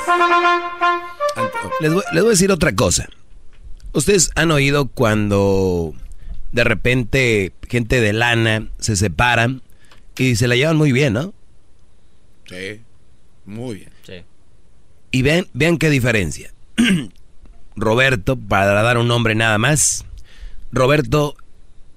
Les 1.82 1.94
voy, 1.94 2.04
les 2.14 2.24
voy 2.24 2.30
a 2.30 2.32
decir 2.32 2.52
otra 2.52 2.74
cosa. 2.74 3.08
Ustedes 3.94 4.32
han 4.34 4.50
oído 4.50 4.88
cuando 4.88 5.94
de 6.52 6.64
repente 6.64 7.54
gente 7.70 8.02
de 8.02 8.14
lana 8.14 8.68
se 8.80 8.96
separan 8.96 9.62
y 10.18 10.36
se 10.36 10.48
la 10.48 10.56
llevan 10.56 10.78
muy 10.78 10.92
bien, 10.92 11.14
¿no? 11.14 11.34
Sí, 12.48 12.82
muy 13.46 13.76
bien. 13.76 13.90
Y 15.12 15.22
vean, 15.22 15.48
vean 15.54 15.78
qué 15.78 15.90
diferencia. 15.90 16.52
Roberto, 17.76 18.36
para 18.38 18.82
dar 18.82 18.98
un 18.98 19.08
nombre 19.08 19.36
nada 19.36 19.58
más, 19.58 20.06
Roberto 20.72 21.36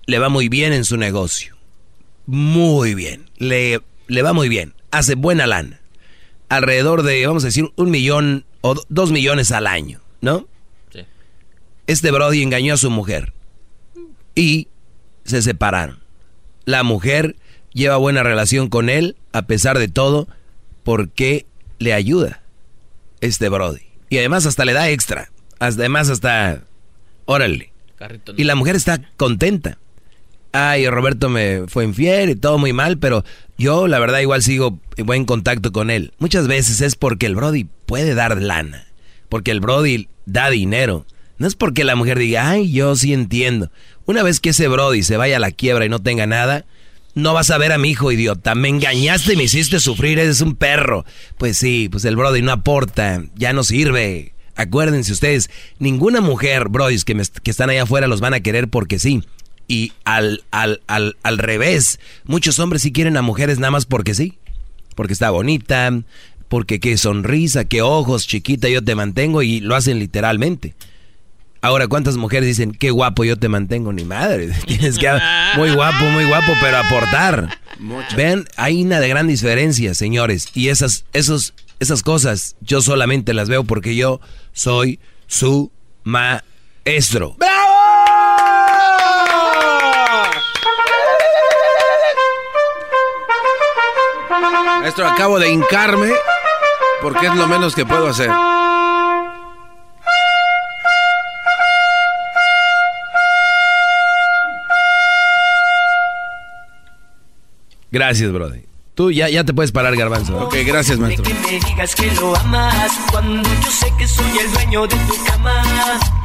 le 0.07 0.19
va 0.19 0.29
muy 0.29 0.49
bien 0.49 0.73
en 0.73 0.85
su 0.85 0.97
negocio. 0.97 1.57
Muy 2.27 2.95
bien. 2.95 3.31
Le, 3.37 3.81
le 4.07 4.23
va 4.23 4.33
muy 4.33 4.49
bien. 4.49 4.75
Hace 4.91 5.15
buena 5.15 5.47
lana. 5.47 5.81
Alrededor 6.49 7.03
de, 7.03 7.27
vamos 7.27 7.45
a 7.45 7.49
decir, 7.49 7.71
un 7.77 7.91
millón 7.91 8.45
o 8.61 8.75
do- 8.75 8.85
dos 8.89 9.11
millones 9.13 9.53
al 9.53 9.67
año, 9.67 10.01
¿no? 10.21 10.47
Sí. 10.93 11.01
Este 11.87 12.11
Brody 12.11 12.43
engañó 12.43 12.75
a 12.75 12.79
su 12.79 12.91
mujer. 12.91 13.33
Y 14.35 14.69
se 15.25 15.43
separaron. 15.43 16.01
La 16.65 16.83
mujer 16.83 17.37
lleva 17.73 17.97
buena 17.97 18.23
relación 18.23 18.69
con 18.69 18.89
él, 18.89 19.17
a 19.33 19.43
pesar 19.43 19.79
de 19.79 19.89
todo, 19.89 20.29
porque 20.83 21.47
le 21.79 21.95
ayuda 21.95 22.43
este 23.21 23.49
Brody. 23.49 23.83
Y 24.09 24.19
además 24.19 24.47
hasta 24.47 24.65
le 24.65 24.73
da 24.73 24.91
extra. 24.91 25.31
Además 25.59 26.11
hasta... 26.11 26.65
Órale. 27.27 27.73
Carrito, 27.97 28.33
Y 28.37 28.45
la 28.45 28.55
mujer 28.55 28.77
está 28.77 29.01
contenta. 29.17 29.79
Ay, 30.53 30.89
Roberto 30.89 31.29
me 31.29 31.65
fue 31.69 31.85
infiel 31.85 32.31
y 32.31 32.35
todo 32.35 32.59
muy 32.59 32.73
mal, 32.73 32.99
pero 32.99 33.25
yo 33.57 33.87
la 33.87 34.01
verdad 34.01 34.19
igual 34.19 34.43
sigo 34.43 34.81
en 34.97 35.07
buen 35.07 35.25
contacto 35.25 35.71
con 35.71 35.91
él. 35.91 36.13
Muchas 36.19 36.49
veces 36.49 36.81
es 36.81 36.97
porque 36.97 37.27
el 37.27 37.37
Brody 37.37 37.69
puede 37.87 38.15
dar 38.15 38.41
lana, 38.43 38.87
porque 39.29 39.53
el 39.53 39.61
Brody 39.61 40.09
da 40.27 40.51
dinero. 40.51 41.07
No 41.39 41.47
es 41.47 41.55
porque 41.55 41.85
la 41.85 41.95
mujer 41.95 42.19
diga, 42.19 42.51
ay, 42.51 42.73
yo 42.73 42.97
sí 42.97 43.13
entiendo. 43.13 43.71
Una 44.11 44.25
vez 44.25 44.41
que 44.41 44.51
ese 44.51 44.67
Brody 44.67 45.05
se 45.05 45.17
vaya 45.17 45.37
a 45.37 45.39
la 45.39 45.53
quiebra 45.53 45.85
y 45.85 45.89
no 45.89 46.01
tenga 46.01 46.27
nada, 46.27 46.65
no 47.15 47.33
vas 47.33 47.53
a 47.53 47.59
ver 47.59 47.71
a 47.71 47.79
mi 47.79 47.91
hijo, 47.91 48.11
idiota. 48.11 48.57
Me 48.57 48.67
engañaste 48.69 49.37
me 49.37 49.45
hiciste 49.45 49.79
sufrir, 49.79 50.19
eres 50.19 50.41
un 50.41 50.57
perro. 50.57 51.05
Pues 51.39 51.59
sí, 51.59 51.89
pues 51.89 52.05
el 52.05 52.17
Brody 52.17 52.43
no 52.43 52.51
aporta, 52.51 53.23
ya 53.37 53.53
no 53.53 53.63
sirve. 53.63 54.33
Acuérdense 54.57 55.13
ustedes, 55.13 55.49
ninguna 55.79 56.21
mujer, 56.21 56.69
Brodis, 56.71 57.05
que, 57.05 57.15
me- 57.15 57.23
están 57.23 57.71
allá 57.71 57.85
afuera 57.85 58.09
los 58.09 58.21
van 58.21 58.35
a 58.35 58.41
querer 58.41 58.67
porque 58.67 58.99
sí. 58.99 59.23
Y 59.69 59.93
al, 60.03 60.43
al, 60.51 60.83
al, 60.89 61.17
al 61.23 61.39
revés, 61.39 62.01
muchos 62.25 62.59
hombres 62.59 62.83
sí 62.83 62.91
quieren 62.91 63.17
a 63.17 63.23
mujeres 63.23 63.61
nada 63.61 63.71
más 63.71 63.87
porque 63.87 64.15
sí. 64.15 64.39
Porque 64.97 65.13
está 65.13 65.31
bonita, 65.31 66.03
porque 66.49 66.81
qué 66.81 66.97
sonrisa, 66.99 67.65
qué 67.65 67.81
ojos, 67.81 68.27
chiquita, 68.27 68.69
yo 68.69 68.83
te 68.83 68.97
mantengo 68.97 69.43
y 69.43 69.61
lo 69.61 69.77
hacen 69.77 70.01
literalmente. 70.01 70.75
Ahora, 71.63 71.89
¿cuántas 71.89 72.17
mujeres 72.17 72.47
dicen, 72.47 72.73
qué 72.73 72.91
guapo 72.91 73.23
yo 73.25 73.37
te 73.37 73.49
mantengo? 73.49 73.93
Ni 73.93 74.05
madre, 74.05 74.49
tienes 74.67 74.99
que... 74.99 75.11
Muy 75.57 75.75
guapo, 75.75 76.05
muy 76.07 76.25
guapo, 76.25 76.53
pero 76.61 76.79
aportar. 76.79 77.59
Vean, 78.17 78.47
hay 78.57 78.83
una 78.83 78.99
de 78.99 79.09
gran 79.09 79.27
diferencia, 79.27 79.95
señores. 79.95 80.49
Y 80.55 80.69
esas, 80.69 81.05
esos, 81.13 81.53
esas 81.79 82.03
cosas 82.03 82.57
yo 82.61 82.81
solamente 82.81 83.35
las 83.35 83.49
veo 83.49 83.65
porque 83.65 83.95
yo 83.95 84.21
soy 84.53 85.01
su 85.27 85.71
maestro. 86.03 87.37
Maestro, 94.81 95.07
acabo 95.07 95.39
de 95.39 95.51
hincarme 95.51 96.11
porque 97.03 97.27
es 97.27 97.35
lo 97.35 97.47
menos 97.47 97.75
que 97.75 97.85
puedo 97.85 98.09
hacer. 98.09 98.31
Gracias, 107.91 108.33
brother. 108.33 108.65
Tú 108.95 109.11
ya, 109.11 109.29
ya 109.29 109.45
te 109.45 109.55
puedes 109.55 109.73
parar, 109.73 109.97
garbanzo. 109.97 110.37
Ok, 110.39 110.57
gracias, 110.67 110.99
maestro. 110.99 111.25
Que 111.25 111.35
me 111.35 111.61
digas 111.67 111.95
que 111.95 112.11
lo 112.13 112.37
amas 112.37 112.93
cuando 113.11 113.49
yo 113.49 113.71
sé 113.71 113.87
que 113.99 114.07
soy 114.07 114.39
el 114.39 114.53
dueño 114.53 114.87
de 114.87 114.97
tu 114.97 115.25
cama. 115.25 115.63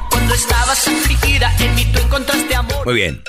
Cuando 0.09 0.33
estabas 0.33 0.87
afligida 0.87 1.55
en 1.59 1.75
mí 1.75 1.85
tú 1.93 1.99
encontraste 1.99 2.55
amor. 2.55 2.85
Muy 2.85 2.95
bien. 2.95 3.21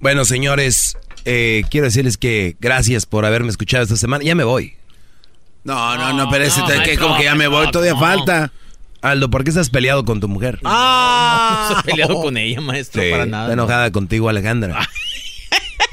Bueno, 0.00 0.24
señores, 0.24 0.96
eh, 1.24 1.62
quiero 1.70 1.86
decirles 1.86 2.16
que 2.16 2.56
gracias 2.60 3.06
por 3.06 3.24
haberme 3.24 3.48
escuchado 3.48 3.82
esta 3.82 3.96
semana. 3.96 4.24
Ya 4.24 4.34
me 4.34 4.44
voy. 4.44 4.74
No, 5.64 5.96
no, 5.96 6.12
no, 6.12 6.28
pero 6.30 6.44
ese 6.44 6.60
no, 6.60 6.66
que 6.84 6.98
como 6.98 7.16
que 7.16 7.24
ya 7.24 7.34
me 7.34 7.46
voy, 7.48 7.70
todavía 7.70 7.94
no. 7.94 8.00
falta. 8.00 8.52
Aldo, 9.00 9.30
¿por 9.30 9.42
qué 9.42 9.50
estás 9.50 9.68
peleado 9.68 10.04
con 10.04 10.20
tu 10.20 10.28
mujer? 10.28 10.60
Ah, 10.64 11.66
no 11.68 11.74
se 11.74 11.80
ha 11.80 11.82
peleado 11.82 12.20
con 12.20 12.36
ella, 12.36 12.60
maestro, 12.60 13.02
Sí, 13.02 13.10
para 13.10 13.26
nada. 13.26 13.44
Está 13.44 13.52
enojada 13.54 13.90
contigo, 13.90 14.28
Alejandra. 14.28 14.88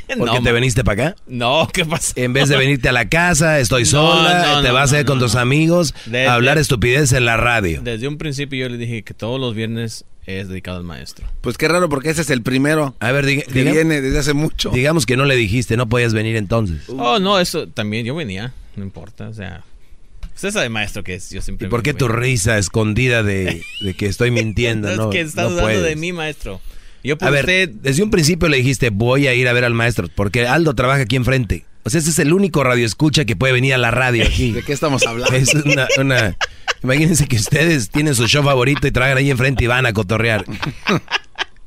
¿Por 0.17 0.27
No, 0.27 0.33
qué 0.33 0.39
te 0.41 0.51
veniste 0.51 0.83
para 0.83 1.09
acá? 1.09 1.15
No, 1.27 1.67
¿qué 1.71 1.85
pasa? 1.85 2.13
En 2.15 2.33
vez 2.33 2.49
de 2.49 2.57
venirte 2.57 2.89
a 2.89 2.91
la 2.91 3.07
casa, 3.09 3.59
estoy 3.59 3.83
No, 3.85 3.89
sola, 3.89 4.53
no, 4.55 4.61
te 4.61 4.67
no, 4.69 4.73
vas 4.73 4.91
a 4.91 4.95
no, 4.95 4.99
ir 5.01 5.05
con 5.05 5.19
no, 5.19 5.25
tus 5.25 5.35
no. 5.35 5.41
amigos 5.41 5.93
Desde- 6.05 6.27
a 6.27 6.33
hablar 6.33 6.57
estupidez 6.57 7.11
en 7.13 7.25
la 7.25 7.37
radio. 7.37 7.81
Desde 7.83 8.07
un 8.07 8.17
principio 8.17 8.59
yo 8.65 8.69
le 8.69 8.77
dije 8.77 9.03
que 9.03 9.13
todos 9.13 9.39
los 9.39 9.53
viernes 9.55 10.05
es 10.25 10.47
dedicado 10.47 10.77
al 10.77 10.83
maestro. 10.83 11.25
Pues 11.41 11.57
qué 11.57 11.67
raro 11.67 11.89
porque 11.89 12.09
ese 12.11 12.21
es 12.21 12.29
el 12.29 12.43
primero. 12.43 12.95
A 12.99 13.11
ver, 13.11 13.25
diga- 13.25 13.43
que 13.45 13.63
diga- 13.63 13.71
viene 13.71 14.01
desde 14.01 14.19
hace 14.19 14.33
mucho. 14.33 14.69
digamos 14.71 15.05
que 15.05 15.17
no 15.17 15.25
le 15.25 15.35
dijiste, 15.35 15.75
no 15.77 15.87
podías 15.89 16.13
venir 16.13 16.35
entonces. 16.35 16.83
Oh, 16.89 17.19
no, 17.19 17.39
eso 17.39 17.67
también 17.67 18.05
yo 18.05 18.13
venía, 18.15 18.53
no 18.75 18.83
importa, 18.83 19.29
o 19.29 19.33
sea. 19.33 19.63
Usted 20.35 20.51
sabe, 20.51 20.69
maestro, 20.69 21.03
que 21.03 21.15
es, 21.15 21.31
yo 21.31 21.41
siempre. 21.41 21.67
¿Y 21.67 21.69
por 21.69 21.83
qué 21.83 21.93
tu 21.93 22.07
risa 22.07 22.57
escondida 22.57 23.23
de, 23.23 23.61
de 23.81 23.93
que 23.95 24.05
estoy 24.05 24.31
mintiendo? 24.31 24.87
No, 24.95 24.95
no, 24.95 25.03
es 25.09 25.15
que 25.15 25.21
está 25.21 25.43
no 25.43 25.49
dudando 25.49 25.81
de 25.81 25.95
mí, 25.97 26.13
maestro. 26.13 26.61
Yo 27.09 27.17
A 27.21 27.29
ver, 27.29 27.41
usted. 27.45 27.69
desde 27.81 28.03
un 28.03 28.11
principio 28.11 28.47
le 28.49 28.57
dijiste, 28.57 28.89
voy 28.89 29.27
a 29.27 29.33
ir 29.33 29.47
a 29.47 29.53
ver 29.53 29.65
al 29.65 29.73
maestro, 29.73 30.07
porque 30.15 30.45
Aldo 30.47 30.73
trabaja 30.75 31.01
aquí 31.01 31.15
enfrente. 31.15 31.65
O 31.83 31.89
sea, 31.89 31.99
ese 31.99 32.09
es 32.11 32.19
el 32.19 32.33
único 32.33 32.63
radio 32.63 32.85
escucha 32.85 33.25
que 33.25 33.35
puede 33.35 33.53
venir 33.53 33.73
a 33.73 33.77
la 33.77 33.89
radio 33.91 34.23
aquí. 34.25 34.51
¿De 34.53 34.63
qué 34.63 34.73
estamos 34.73 35.05
hablando? 35.07 35.35
Es 35.35 35.53
una, 35.53 35.87
una- 35.97 36.37
Imagínense 36.83 37.27
que 37.27 37.35
ustedes 37.37 37.89
tienen 37.89 38.15
su 38.15 38.27
show 38.27 38.43
favorito 38.43 38.87
y 38.87 38.91
tragan 38.91 39.17
ahí 39.17 39.29
enfrente 39.31 39.63
y 39.63 39.67
van 39.67 39.85
a 39.85 39.91
cotorrear. 39.93 40.45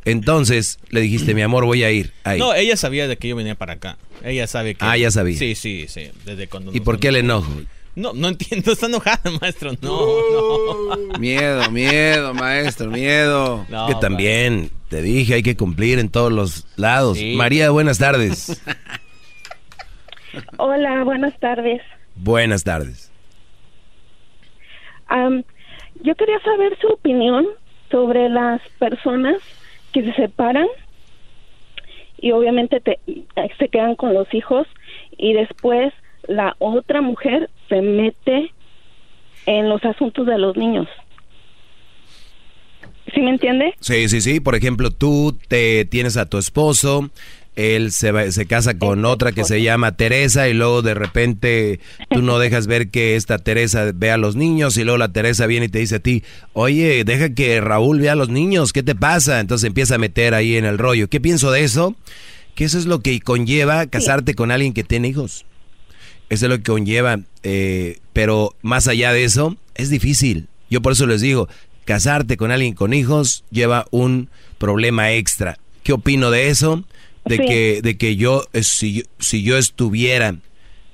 Entonces 0.05 0.79
le 0.91 1.01
dijiste, 1.01 1.35
mi 1.35 1.43
amor, 1.43 1.65
voy 1.65 1.85
a 1.85 1.91
ir. 1.91 2.13
Ahí. 2.25 2.39
No, 2.39 2.55
ella 2.55 2.77
sabía 2.77 3.07
de 3.07 3.17
que 3.17 3.29
yo 3.29 3.37
venía 3.37 3.55
para 3.55 3.75
acá. 3.75 3.99
Ella 4.25 4.47
sabe 4.47 4.75
que. 4.75 4.85
Ah, 4.85 4.97
ya 4.97 5.11
sabía. 5.11 5.39
Sí, 5.39 5.55
sí, 5.55 5.87
sí. 5.89 6.11
Desde 6.25 6.49
cuando. 6.49 6.75
¿Y 6.75 6.81
por 6.81 6.99
qué 6.99 7.09
el 7.09 7.17
enojo? 7.17 7.53
No, 7.95 8.13
no 8.15 8.29
entiendo, 8.29 8.73
está 8.73 8.87
enojada, 8.87 9.21
maestro. 9.41 9.73
No, 9.83 10.97
no. 10.97 11.19
Miedo, 11.19 11.71
miedo, 11.71 12.33
maestro, 12.35 12.91
miedo. 12.91 13.67
No, 13.69 13.87
que 13.87 13.95
también, 13.97 14.71
te 14.93 15.01
dije, 15.01 15.33
hay 15.33 15.43
que 15.43 15.57
cumplir 15.57 15.99
en 15.99 16.11
todos 16.11 16.31
los 16.31 16.67
lados. 16.77 17.19
María, 17.35 17.71
buenas 17.71 17.97
tardes. 17.99 18.63
Hola, 20.59 21.03
buenas 21.05 21.39
tardes. 21.39 21.81
buenas 22.15 22.63
tardes. 22.63 23.11
Am, 25.07 25.45
yo 26.03 26.15
quería 26.15 26.39
saber 26.41 26.77
su 26.79 26.89
opinión 26.89 27.47
sobre 27.91 28.29
las 28.29 28.61
personas 28.79 29.37
que 29.93 30.03
se 30.05 30.13
separan 30.13 30.67
y 32.19 32.33
obviamente 32.33 32.81
te- 32.81 33.01
se 33.59 33.69
quedan 33.69 33.95
con 33.97 34.13
los 34.13 34.33
hijos 34.35 34.67
y 35.17 35.33
después 35.33 35.95
la 36.29 36.55
otra 36.59 37.01
mujer 37.01 37.49
se 37.71 37.81
mete 37.81 38.53
en 39.47 39.71
los 39.71 39.83
asuntos 39.87 40.27
de 40.27 40.37
los 40.37 40.55
niños. 40.57 40.87
¿Sí 43.15 43.21
me 43.21 43.31
entiende? 43.31 43.75
Sí, 43.81 44.09
sí, 44.09 44.21
sí. 44.21 44.41
Por 44.41 44.55
ejemplo, 44.55 44.91
tú 44.91 45.39
te 45.49 45.85
tienes 45.85 46.17
a 46.17 46.27
tu 46.27 46.39
esposo, 46.39 47.11
él 47.57 47.93
se, 47.93 48.11
va- 48.13 48.31
se 48.33 48.47
casa 48.47 48.79
con 48.79 49.05
otra 49.05 49.33
que 49.33 49.45
se 49.45 49.61
llama 49.63 49.93
Teresa 49.97 50.49
y 50.49 50.55
luego 50.55 50.81
de 50.81 50.95
repente 50.95 51.81
tú 52.11 52.23
no 52.23 52.39
dejas 52.39 52.67
ver 52.67 52.89
que 52.89 53.15
esta 53.17 53.39
Teresa 53.39 53.91
vea 53.95 54.15
a 54.15 54.19
los 54.19 54.37
niños 54.37 54.79
y 54.79 54.85
luego 54.85 54.97
la 54.97 55.13
Teresa 55.13 55.47
viene 55.47 55.67
y 55.67 55.69
te 55.69 55.79
dice 55.81 55.97
a 55.97 56.01
ti, 56.01 56.23
oye, 56.55 57.05
deja 57.05 57.35
que 57.35 57.61
Raúl 57.61 58.01
vea 58.01 58.13
a 58.13 58.17
los 58.17 58.31
niños, 58.31 58.73
¿qué 58.73 58.83
te 58.83 58.95
pasa? 58.95 59.41
Entonces 59.41 59.67
empieza 59.67 59.97
a 59.97 59.99
meter 59.99 60.33
ahí 60.33 60.57
en 60.57 60.65
el 60.65 60.79
rollo. 60.79 61.09
¿Qué 61.09 61.21
pienso 61.21 61.51
de 61.51 61.65
eso? 61.65 61.95
Que 62.55 62.65
eso 62.65 62.79
es 62.79 62.87
lo 62.87 63.01
que 63.01 63.21
conlleva 63.21 63.87
casarte 63.87 64.35
con 64.35 64.51
alguien 64.51 64.73
que 64.73 64.85
tiene 64.85 65.09
hijos. 65.09 65.45
Eso 66.31 66.47
es 66.47 66.51
lo 66.51 66.57
que 66.57 66.63
conlleva, 66.65 67.19
eh, 67.43 67.99
pero 68.15 68.55
más 68.63 68.89
allá 68.89 69.13
de 69.13 69.25
eso, 69.25 69.59
es 69.75 69.91
difícil. 69.91 70.47
Yo 70.71 70.81
por 70.81 70.93
eso 70.93 71.07
les 71.07 71.21
digo, 71.21 71.49
casarte 71.85 72.37
con 72.37 72.51
alguien 72.51 72.75
con 72.75 72.93
hijos 72.95 73.45
lleva 73.51 73.87
un 73.91 74.29
problema 74.59 75.13
extra. 75.13 75.59
¿Qué 75.83 75.93
opino 75.93 76.31
de 76.31 76.49
eso? 76.49 76.85
De 77.25 77.37
Sí. 77.37 77.45
que, 77.47 77.81
de 77.83 77.97
que 77.97 78.17
yo, 78.17 78.45
si, 78.63 78.95
yo- 78.95 79.03
si 79.19 79.43
yo 79.43 79.57
estuviera 79.59 80.37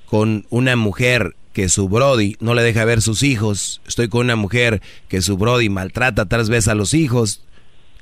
con 0.07 0.47
una 0.51 0.77
mujer 0.77 1.35
que 1.53 1.69
su 1.69 1.89
Brody 1.89 2.37
no 2.41 2.55
le 2.55 2.63
deja 2.63 2.85
ver 2.85 3.03
sus 3.03 3.23
hijos, 3.23 3.81
estoy 3.87 4.09
con 4.09 4.27
una 4.27 4.37
mujer 4.37 4.81
que 5.09 5.21
su 5.23 5.37
Brody 5.37 5.69
maltrata 5.69 6.27
tal 6.27 6.49
vez 6.49 6.69
a 6.69 6.75
los 6.75 6.95
hijos, 6.95 7.43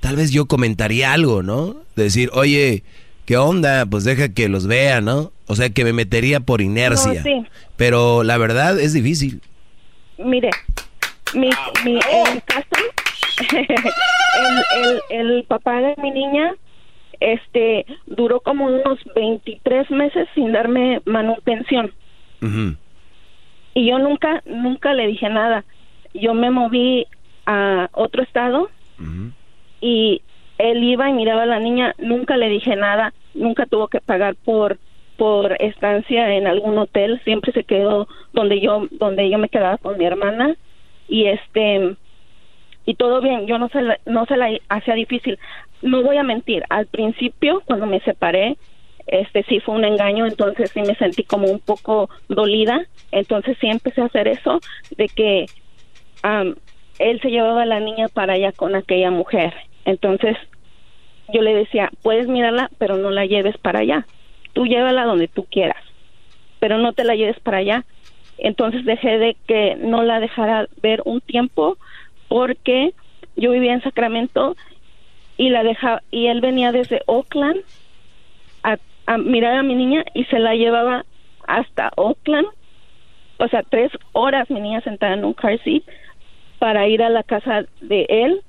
tal 0.00 0.16
vez 0.16 0.30
yo 0.30 0.46
comentaría 0.46 1.12
algo, 1.12 1.42
¿no? 1.42 1.76
Decir, 1.96 2.30
oye, 2.34 2.82
¿qué 3.24 3.36
onda? 3.36 3.86
Pues 3.86 4.04
deja 4.04 4.28
que 4.28 4.48
los 4.48 4.66
vea, 4.66 5.00
¿no? 5.00 5.32
O 5.46 5.56
sea, 5.56 5.70
que 5.70 5.84
me 5.84 5.92
metería 5.92 6.40
por 6.40 6.60
inercia. 6.60 7.14
No, 7.14 7.22
sí. 7.22 7.46
Pero 7.76 8.22
la 8.24 8.36
verdad 8.36 8.78
es 8.78 8.92
difícil. 8.92 9.40
Mire, 10.18 10.50
mi, 11.34 11.50
mi, 11.84 11.98
en 12.10 12.34
mi 12.34 12.40
casa, 12.42 12.66
el, 13.52 15.00
el, 15.10 15.28
el 15.28 15.44
papá 15.44 15.80
de 15.80 15.94
mi 16.02 16.10
niña 16.10 16.54
este 17.20 17.86
duró 18.06 18.40
como 18.40 18.66
unos 18.66 18.98
23 19.14 19.90
meses 19.90 20.28
sin 20.34 20.52
darme 20.52 21.00
manutención. 21.04 21.92
Y 23.74 23.86
yo 23.86 23.98
nunca 23.98 24.42
nunca 24.46 24.94
le 24.94 25.06
dije 25.06 25.28
nada. 25.28 25.64
Yo 26.14 26.34
me 26.34 26.50
moví 26.50 27.06
a 27.46 27.88
otro 27.92 28.22
estado 28.22 28.70
y 29.80 30.22
él 30.58 30.84
iba 30.84 31.08
y 31.10 31.12
miraba 31.12 31.42
a 31.42 31.46
la 31.46 31.58
niña. 31.58 31.94
Nunca 31.98 32.36
le 32.36 32.48
dije 32.48 32.76
nada. 32.76 33.12
Nunca 33.34 33.66
tuvo 33.66 33.88
que 33.88 34.00
pagar 34.00 34.34
por 34.36 34.78
por 35.16 35.60
estancia 35.60 36.34
en 36.34 36.46
algún 36.46 36.78
hotel. 36.78 37.20
Siempre 37.24 37.52
se 37.52 37.64
quedó 37.64 38.06
donde 38.32 38.60
yo 38.60 38.86
donde 38.92 39.28
yo 39.30 39.38
me 39.38 39.48
quedaba 39.48 39.78
con 39.78 39.98
mi 39.98 40.04
hermana 40.04 40.54
y 41.08 41.26
este 41.26 41.96
y 42.84 42.94
todo 42.94 43.20
bien 43.20 43.46
yo 43.46 43.58
no 43.58 43.68
se 43.68 43.82
la, 43.82 43.98
no 44.06 44.26
se 44.26 44.36
la 44.36 44.50
hacía 44.68 44.94
difícil. 44.94 45.38
No 45.82 46.02
voy 46.02 46.16
a 46.16 46.22
mentir 46.22 46.64
al 46.68 46.86
principio 46.86 47.62
cuando 47.66 47.86
me 47.86 48.00
separé 48.00 48.56
este 49.06 49.44
sí 49.44 49.60
fue 49.60 49.76
un 49.76 49.84
engaño 49.84 50.26
entonces 50.26 50.70
sí 50.72 50.80
me 50.82 50.96
sentí 50.96 51.22
como 51.22 51.46
un 51.46 51.60
poco 51.60 52.10
dolida 52.28 52.84
entonces 53.12 53.56
sí 53.60 53.68
empecé 53.68 54.00
a 54.00 54.06
hacer 54.06 54.26
eso 54.26 54.60
de 54.96 55.08
que 55.08 55.46
am, 56.22 56.56
él 56.98 57.20
se 57.20 57.30
llevaba 57.30 57.62
a 57.62 57.66
la 57.66 57.78
niña 57.78 58.08
para 58.08 58.32
allá 58.32 58.52
con 58.52 58.74
aquella 58.74 59.10
mujer. 59.10 59.54
Entonces 59.84 60.36
yo 61.32 61.42
le 61.42 61.54
decía 61.54 61.90
puedes 62.02 62.26
mirarla 62.26 62.70
pero 62.78 62.96
no 62.96 63.10
la 63.10 63.26
lleves 63.26 63.56
para 63.58 63.80
allá. 63.80 64.06
Tú 64.52 64.66
llévala 64.66 65.04
donde 65.04 65.28
tú 65.28 65.44
quieras 65.44 65.86
pero 66.58 66.78
no 66.78 66.92
te 66.92 67.04
la 67.04 67.14
lleves 67.14 67.38
para 67.40 67.58
allá 67.58 67.84
entonces 68.38 68.84
dejé 68.84 69.18
de 69.18 69.36
que 69.46 69.76
no 69.76 70.02
la 70.02 70.20
dejara 70.20 70.68
ver 70.82 71.02
un 71.04 71.20
tiempo 71.20 71.78
porque 72.28 72.92
yo 73.36 73.52
vivía 73.52 73.74
en 73.74 73.82
Sacramento 73.82 74.56
y 75.36 75.50
la 75.50 75.62
deja 75.62 76.02
y 76.10 76.26
él 76.26 76.40
venía 76.40 76.72
desde 76.72 77.02
Oakland 77.06 77.60
a, 78.62 78.78
a 79.06 79.18
mirar 79.18 79.58
a 79.58 79.62
mi 79.62 79.74
niña 79.74 80.04
y 80.14 80.24
se 80.24 80.38
la 80.38 80.54
llevaba 80.54 81.04
hasta 81.46 81.92
Oakland. 81.96 82.48
O 83.38 83.48
sea 83.48 83.62
tres 83.62 83.92
horas 84.12 84.50
mi 84.50 84.60
niña 84.60 84.80
sentada 84.80 85.14
en 85.14 85.24
un 85.24 85.34
car 85.34 85.62
seat 85.62 85.82
para 86.58 86.88
ir 86.88 87.02
a 87.02 87.10
la 87.10 87.22
casa 87.22 87.64
de 87.80 88.06
él. 88.08 88.40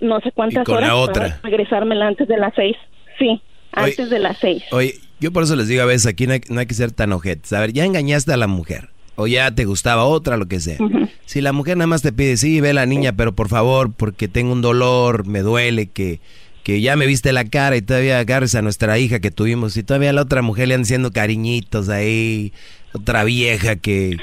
No 0.00 0.20
sé 0.20 0.32
cuántas 0.32 0.68
horas 0.68 0.92
para 1.08 1.40
regresármela 1.42 2.06
antes 2.08 2.28
de 2.28 2.36
las 2.36 2.54
seis. 2.54 2.76
Sí 3.18 3.40
antes 3.76 4.10
de 4.10 4.18
las 4.18 4.38
seis. 4.38 4.64
Oye, 4.72 4.94
yo 5.20 5.32
por 5.32 5.42
eso 5.42 5.56
les 5.56 5.68
digo 5.68 5.82
a 5.82 5.86
veces 5.86 6.06
aquí 6.06 6.26
no 6.26 6.34
hay, 6.34 6.40
no 6.48 6.60
hay 6.60 6.66
que 6.66 6.74
ser 6.74 6.92
tan 6.92 7.12
ojetes. 7.12 7.52
A 7.52 7.60
ver, 7.60 7.72
ya 7.72 7.84
engañaste 7.84 8.32
a 8.32 8.36
la 8.36 8.46
mujer. 8.46 8.90
O 9.16 9.26
ya 9.26 9.50
te 9.54 9.64
gustaba 9.64 10.04
otra, 10.04 10.36
lo 10.36 10.46
que 10.46 10.60
sea. 10.60 10.76
Si 11.24 11.40
la 11.40 11.52
mujer 11.52 11.78
nada 11.78 11.86
más 11.86 12.02
te 12.02 12.12
pide, 12.12 12.36
sí, 12.36 12.60
ve 12.60 12.70
a 12.70 12.74
la 12.74 12.86
niña, 12.86 13.14
pero 13.14 13.34
por 13.34 13.48
favor, 13.48 13.92
porque 13.94 14.28
tengo 14.28 14.52
un 14.52 14.60
dolor, 14.60 15.26
me 15.26 15.40
duele, 15.40 15.86
que, 15.86 16.20
que 16.62 16.82
ya 16.82 16.96
me 16.96 17.06
viste 17.06 17.32
la 17.32 17.44
cara 17.44 17.76
y 17.76 17.82
todavía 17.82 18.18
agarres 18.18 18.54
a 18.54 18.62
nuestra 18.62 18.98
hija 18.98 19.18
que 19.20 19.30
tuvimos 19.30 19.76
y 19.78 19.82
todavía 19.82 20.10
a 20.10 20.12
la 20.12 20.22
otra 20.22 20.42
mujer 20.42 20.68
le 20.68 20.74
andan 20.74 20.84
haciendo 20.84 21.12
cariñitos 21.12 21.88
ahí, 21.88 22.52
otra 22.92 23.24
vieja 23.24 23.76
que... 23.76 24.18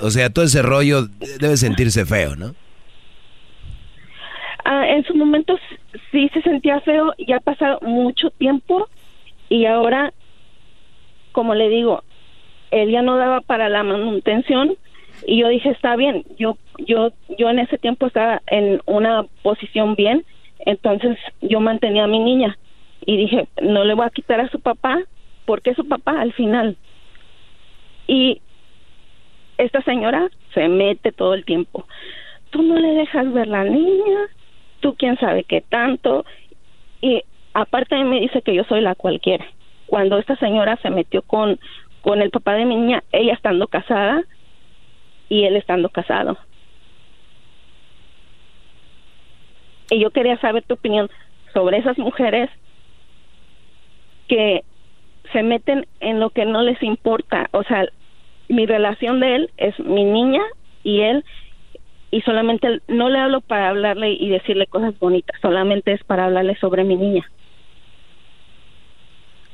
O 0.00 0.12
sea, 0.12 0.30
todo 0.30 0.44
ese 0.44 0.62
rollo 0.62 1.08
debe 1.40 1.56
sentirse 1.56 2.06
feo, 2.06 2.36
¿no? 2.36 2.54
Ah, 4.64 4.86
en 4.86 5.02
su 5.04 5.16
momento 5.16 5.58
sí 6.12 6.30
se 6.32 6.40
sentía 6.42 6.80
feo, 6.80 7.12
ya 7.26 7.38
ha 7.38 7.40
pasado 7.40 7.80
mucho 7.82 8.30
tiempo 8.30 8.88
y 9.52 9.66
ahora, 9.66 10.14
como 11.32 11.54
le 11.54 11.68
digo, 11.68 12.02
él 12.70 12.90
ya 12.90 13.02
no 13.02 13.18
daba 13.18 13.42
para 13.42 13.68
la 13.68 13.82
manutención 13.82 14.78
y 15.26 15.40
yo 15.40 15.48
dije 15.48 15.68
está 15.68 15.94
bien, 15.94 16.24
yo 16.38 16.56
yo 16.78 17.12
yo 17.36 17.50
en 17.50 17.58
ese 17.58 17.76
tiempo 17.76 18.06
estaba 18.06 18.40
en 18.46 18.80
una 18.86 19.26
posición 19.42 19.94
bien, 19.94 20.24
entonces 20.60 21.18
yo 21.42 21.60
mantenía 21.60 22.04
a 22.04 22.06
mi 22.06 22.18
niña 22.18 22.56
y 23.04 23.18
dije 23.18 23.46
no 23.60 23.84
le 23.84 23.92
voy 23.92 24.06
a 24.06 24.10
quitar 24.10 24.40
a 24.40 24.48
su 24.48 24.58
papá 24.58 25.02
porque 25.44 25.70
es 25.70 25.76
su 25.76 25.86
papá 25.86 26.18
al 26.18 26.32
final 26.32 26.78
y 28.06 28.40
esta 29.58 29.82
señora 29.82 30.30
se 30.54 30.66
mete 30.66 31.12
todo 31.12 31.34
el 31.34 31.44
tiempo. 31.44 31.86
Tú 32.48 32.62
no 32.62 32.78
le 32.78 32.94
dejas 32.94 33.30
ver 33.34 33.48
la 33.48 33.64
niña, 33.64 34.28
tú 34.80 34.94
quién 34.94 35.18
sabe 35.18 35.44
qué 35.44 35.60
tanto. 35.60 36.24
Y 37.02 37.22
aparte 37.54 37.96
de 37.96 38.04
mí 38.04 38.20
dice 38.20 38.42
que 38.42 38.54
yo 38.54 38.64
soy 38.64 38.80
la 38.80 38.94
cualquiera. 38.94 39.44
Cuando 39.86 40.18
esta 40.18 40.36
señora 40.36 40.78
se 40.82 40.90
metió 40.90 41.22
con, 41.22 41.58
con 42.00 42.22
el 42.22 42.30
papá 42.30 42.54
de 42.54 42.64
mi 42.64 42.76
niña, 42.76 43.02
ella 43.12 43.34
estando 43.34 43.66
casada 43.68 44.22
y 45.28 45.44
él 45.44 45.56
estando 45.56 45.88
casado. 45.88 46.38
Y 49.90 50.00
yo 50.00 50.10
quería 50.10 50.38
saber 50.38 50.64
tu 50.64 50.74
opinión 50.74 51.10
sobre 51.52 51.78
esas 51.78 51.98
mujeres 51.98 52.48
que 54.28 54.64
se 55.32 55.42
meten 55.42 55.86
en 56.00 56.20
lo 56.20 56.30
que 56.30 56.46
no 56.46 56.62
les 56.62 56.82
importa. 56.82 57.48
O 57.52 57.62
sea, 57.62 57.86
mi 58.48 58.66
relación 58.66 59.20
de 59.20 59.36
él 59.36 59.50
es 59.56 59.78
mi 59.78 60.04
niña 60.04 60.42
y 60.82 61.00
él 61.00 61.24
y 62.10 62.20
solamente 62.22 62.80
no 62.88 63.08
le 63.08 63.18
hablo 63.18 63.40
para 63.40 63.70
hablarle 63.70 64.12
y 64.12 64.28
decirle 64.28 64.66
cosas 64.66 64.98
bonitas, 64.98 65.40
solamente 65.40 65.92
es 65.92 66.04
para 66.04 66.26
hablarle 66.26 66.56
sobre 66.56 66.84
mi 66.84 66.94
niña. 66.94 67.26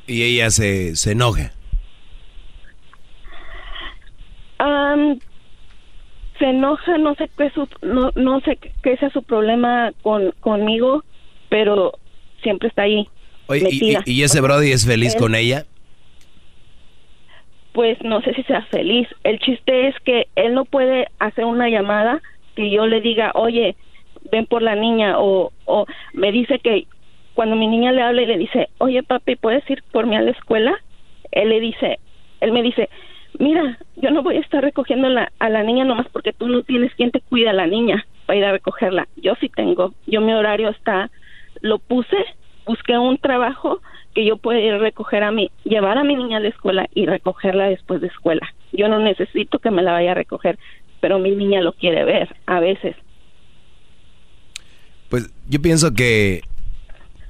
Y 0.09 0.23
ella 0.25 0.51
se, 0.51 0.97
se 0.97 1.13
enoja. 1.13 1.53
Am, 4.59 5.21
se 6.39 6.47
enoja, 6.47 6.99
no 6.99 7.15
sé 7.15 7.31
qué 7.37 7.51
su, 7.51 7.69
no, 7.83 8.11
no 8.17 8.41
sé 8.41 8.59
qué 8.83 8.97
sea 8.97 9.11
su 9.11 9.23
problema 9.23 9.93
con 10.03 10.33
conmigo, 10.41 11.05
pero 11.49 11.93
siempre 12.43 12.69
está 12.69 12.83
ahí. 12.83 13.07
Oye, 13.47 13.61
y, 13.61 13.65
metida. 13.65 14.03
y- 14.07 14.13
y 14.13 14.23
ese 14.25 14.41
Brody 14.41 14.73
es 14.73 14.87
feliz 14.87 15.15
Él- 15.15 15.21
con 15.21 15.35
ella? 15.35 15.65
pues 17.73 17.97
no 18.03 18.21
sé 18.23 18.35
si 18.35 18.43
sea 18.45 18.63
feliz. 18.73 19.07
El 19.23 19.39
chiste 19.39 19.87
es 19.87 19.95
que 20.05 20.27
él 20.35 20.53
no 20.53 20.65
puede 20.65 21.07
hacer 21.21 21.45
una 21.45 21.69
llamada 21.69 22.21
que 22.57 22.71
yo 22.71 22.87
le 22.89 23.01
diga, 23.01 23.31
oye, 23.35 23.77
ven 24.33 24.47
por 24.47 24.63
la 24.63 24.75
niña, 24.75 25.21
o, 25.21 25.53
o 25.65 25.87
me 26.13 26.33
dice 26.33 26.59
que 26.59 26.89
cuando 27.39 27.55
mi 27.55 27.69
niña 27.69 27.93
le 27.93 28.03
habla 28.03 28.23
y 28.23 28.27
le 28.27 28.37
dice, 28.37 28.69
oye 28.79 29.05
papi, 29.05 29.37
¿puedes 29.37 29.63
ir 29.71 29.85
por 29.93 30.09
mí 30.09 30.17
a 30.17 30.23
la 30.23 30.33
escuela? 30.33 30.75
Él 31.31 31.51
le 31.51 31.61
dice, 31.61 32.01
él 32.41 32.51
me 32.51 32.65
dice, 32.65 32.89
mira, 33.39 33.79
yo 33.95 34.11
no 34.11 34.25
voy 34.25 34.39
a 34.39 34.41
estar 34.41 34.61
recogiendo 34.61 35.09
la, 35.09 35.31
a 35.39 35.49
la 35.49 35.63
niña 35.63 35.85
nomás 35.85 36.09
porque 36.09 36.33
tú 36.33 36.49
no 36.49 36.65
tienes 36.65 36.93
quien 36.97 37.13
te 37.13 37.21
cuida 37.21 37.51
a 37.51 37.53
la 37.53 37.69
niña 37.69 38.05
para 38.27 38.41
ir 38.41 38.45
a 38.45 38.51
recogerla. 38.51 39.07
Yo 39.15 39.37
sí 39.37 39.49
tengo, 39.51 39.95
yo 40.05 40.21
mi 40.21 40.33
horario 40.33 40.69
está, 40.71 41.13
lo 41.61 41.79
puse, 41.79 42.17
busqué 42.67 42.99
un 42.99 43.19
trabajo 43.19 43.83
que 44.17 44.25
yo 44.25 44.39
pueda 44.39 44.59
ir 44.59 44.73
a 44.73 44.79
recoger 44.79 45.23
a 45.23 45.31
mi, 45.31 45.53
llevar 45.63 45.97
a 45.97 46.03
mi 46.03 46.17
niña 46.17 46.39
a 46.39 46.41
la 46.41 46.49
escuela 46.49 46.89
y 46.93 47.07
recogerla 47.07 47.69
después 47.69 48.01
de 48.01 48.09
escuela. 48.09 48.53
Yo 48.73 48.89
no 48.89 48.99
necesito 48.99 49.61
que 49.61 49.71
me 49.71 49.83
la 49.83 49.93
vaya 49.93 50.11
a 50.11 50.15
recoger, 50.15 50.59
pero 50.99 51.21
mi 51.21 51.31
niña 51.31 51.61
lo 51.61 51.73
quiere 51.73 52.03
ver 52.03 52.35
a 52.47 52.59
veces. 52.59 52.97
Pues 55.09 55.33
yo 55.49 55.63
pienso 55.63 55.95
que 55.95 56.43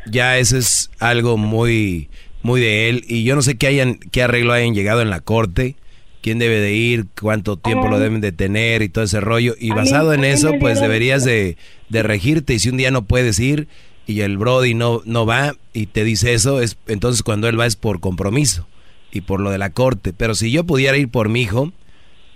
ya 0.07 0.39
eso 0.39 0.57
es 0.57 0.91
algo 0.99 1.37
muy, 1.37 2.09
muy 2.43 2.61
de 2.61 2.89
él. 2.89 3.05
Y 3.09 3.25
yo 3.25 3.35
no 3.35 3.43
sé 3.43 3.57
qué 3.57 3.67
hayan, 3.69 3.95
qué 3.97 4.23
arreglo 4.23 4.53
hayan 4.53 4.75
llegado 4.75 5.01
en 5.03 5.11
la 5.11 5.21
corte. 5.21 5.77
quién 6.21 6.39
debe 6.41 6.59
de 6.61 6.75
ir, 6.75 7.07
cuánto 7.21 7.57
tiempo 7.57 7.89
lo 7.89 7.99
deben 8.01 8.21
de 8.21 8.33
tener 8.33 8.83
y 8.83 8.89
todo 8.89 9.05
ese 9.05 9.21
rollo. 9.21 9.55
Y 9.59 9.71
mí- 9.71 9.77
basado 9.77 10.13
en 10.13 10.25
eso, 10.25 10.53
pues 10.61 10.81
deberías 10.81 11.25
de, 11.25 11.57
de 11.89 12.03
regirte. 12.03 12.55
Y 12.55 12.59
si 12.59 12.69
un 12.71 12.77
día 12.77 12.91
no 12.91 13.03
puedes 13.07 13.39
ir 13.39 13.69
y 14.07 14.21
el 14.23 14.37
Brody 14.37 14.75
no, 14.75 15.01
no 15.05 15.27
va 15.27 15.55
y 15.73 15.87
te 15.87 16.03
dice 16.05 16.35
eso, 16.35 16.61
es 16.61 16.77
entonces 16.89 17.23
cuando 17.23 17.49
él 17.49 17.59
va 17.59 17.67
es 17.67 17.77
por 17.77 18.01
compromiso 18.01 18.67
y 19.13 19.21
por 19.23 19.41
lo 19.41 19.51
de 19.53 19.59
la 19.59 19.71
corte. 19.71 20.13
Pero 20.13 20.35
si 20.35 20.51
yo 20.51 20.65
pudiera 20.65 20.97
ir 20.99 21.09
por 21.09 21.29
mi 21.29 21.43
hijo, 21.43 21.73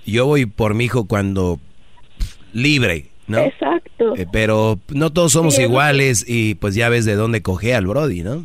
yo 0.06 0.26
voy 0.26 0.46
por 0.46 0.74
mi 0.74 0.84
hijo 0.84 1.06
cuando 1.06 1.58
libre, 2.52 3.06
¿no? 3.26 3.38
Exacto. 3.38 4.14
Eh, 4.16 4.26
pero 4.30 4.78
no 4.88 5.12
todos 5.12 5.32
somos 5.32 5.54
Sí, 5.56 5.62
iguales 5.62 6.24
y 6.26 6.54
pues 6.56 6.74
ya 6.74 6.88
ves 6.88 7.04
de 7.04 7.14
dónde 7.14 7.42
coge 7.42 7.74
al 7.74 7.86
Brody, 7.86 8.22
¿no? 8.22 8.44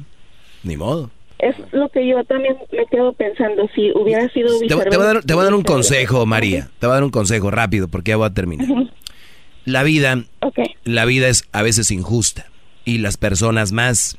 Ni 0.64 0.78
modo. 0.78 1.12
Es 1.40 1.56
lo 1.72 1.88
que 1.90 2.08
yo 2.08 2.24
también 2.24 2.58
me 2.72 2.86
quedo 2.88 3.14
pensando, 3.14 3.70
si 3.76 3.92
hubiera 3.94 4.28
sido 4.30 4.58
Te, 4.60 4.68
te 4.68 4.76
voy 4.98 5.06
a 5.06 5.14
dar, 5.14 5.24
te 5.24 5.34
voy 5.36 5.42
a 5.42 5.46
dar 5.46 5.54
un 5.54 5.62
consejo, 5.64 6.26
María. 6.26 6.70
Te 6.80 6.88
voy 6.88 6.94
a 6.94 6.96
dar 6.96 7.04
un 7.04 7.12
consejo 7.12 7.52
rápido 7.52 7.88
porque 7.88 8.10
ya 8.10 8.18
voy 8.18 8.26
a 8.26 8.34
terminar. 8.34 8.68
La 9.66 9.84
vida, 9.84 10.24
la 10.84 11.06
vida 11.06 11.28
es 11.28 11.44
a 11.52 11.62
veces 11.62 11.92
injusta 11.92 12.48
y 12.86 13.00
las 13.00 13.18
personas 13.18 13.72
más. 13.72 14.18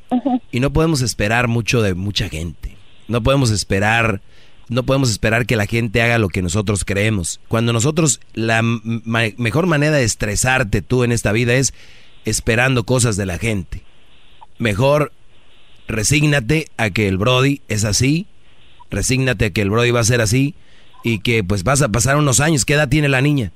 Y 0.51 0.59
no 0.59 0.71
podemos 0.71 1.01
esperar 1.01 1.47
mucho 1.47 1.81
de 1.81 1.93
mucha 1.95 2.29
gente. 2.29 2.77
No 3.07 3.21
podemos 3.23 3.49
esperar, 3.51 4.21
no 4.69 4.83
podemos 4.83 5.09
esperar 5.09 5.45
que 5.45 5.55
la 5.55 5.65
gente 5.65 6.01
haga 6.01 6.19
lo 6.19 6.29
que 6.29 6.41
nosotros 6.41 6.85
creemos. 6.85 7.39
Cuando 7.47 7.73
nosotros 7.73 8.21
la 8.33 8.61
mejor 8.61 9.65
manera 9.65 9.97
de 9.97 10.03
estresarte 10.03 10.81
tú 10.81 11.03
en 11.03 11.11
esta 11.11 11.31
vida 11.31 11.55
es 11.55 11.73
esperando 12.25 12.85
cosas 12.85 13.17
de 13.17 13.25
la 13.25 13.37
gente. 13.37 13.83
Mejor 14.59 15.11
resígnate 15.87 16.67
a 16.77 16.91
que 16.91 17.07
el 17.07 17.17
Brody 17.17 17.61
es 17.67 17.83
así, 17.83 18.27
resígnate 18.91 19.45
a 19.45 19.49
que 19.49 19.61
el 19.61 19.71
Brody 19.71 19.91
va 19.91 20.01
a 20.01 20.05
ser 20.05 20.21
así 20.21 20.53
y 21.03 21.19
que 21.19 21.43
pues 21.43 21.63
vas 21.63 21.81
a 21.81 21.89
pasar 21.89 22.17
unos 22.17 22.39
años. 22.39 22.65
¿Qué 22.65 22.75
edad 22.75 22.89
tiene 22.89 23.09
la 23.09 23.21
niña? 23.21 23.51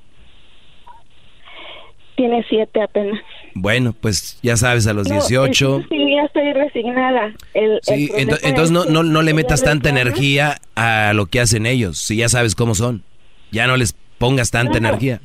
Tiene 2.16 2.44
siete 2.48 2.80
apenas. 2.82 3.20
Bueno, 3.54 3.92
pues 4.00 4.38
ya 4.42 4.56
sabes, 4.56 4.86
a 4.86 4.92
los 4.92 5.08
No, 5.08 5.14
18. 5.14 5.80
es- 5.80 5.86
Sí, 5.88 6.14
ya 6.16 6.22
estoy 6.24 6.52
resignada. 6.52 7.34
El, 7.54 7.72
el 7.72 7.80
Sí, 7.82 8.06
problema 8.08 8.32
ento- 8.32 8.40
entonces 8.42 8.70
no, 8.70 8.84
no, 8.84 9.02
no 9.02 9.22
le 9.22 9.34
metas 9.34 9.62
tanta 9.64 9.88
reclama. 9.90 10.00
energía 10.00 10.56
a 10.76 11.12
lo 11.14 11.26
que 11.26 11.40
hacen 11.40 11.66
ellos, 11.66 11.98
si 11.98 12.16
ya 12.16 12.28
sabes 12.28 12.54
cómo 12.54 12.74
son. 12.74 13.02
Ya 13.50 13.66
no 13.66 13.76
les 13.76 13.94
pongas 14.18 14.50
tanta 14.50 14.78
Claro. 14.78 14.86
energía. 14.88 15.20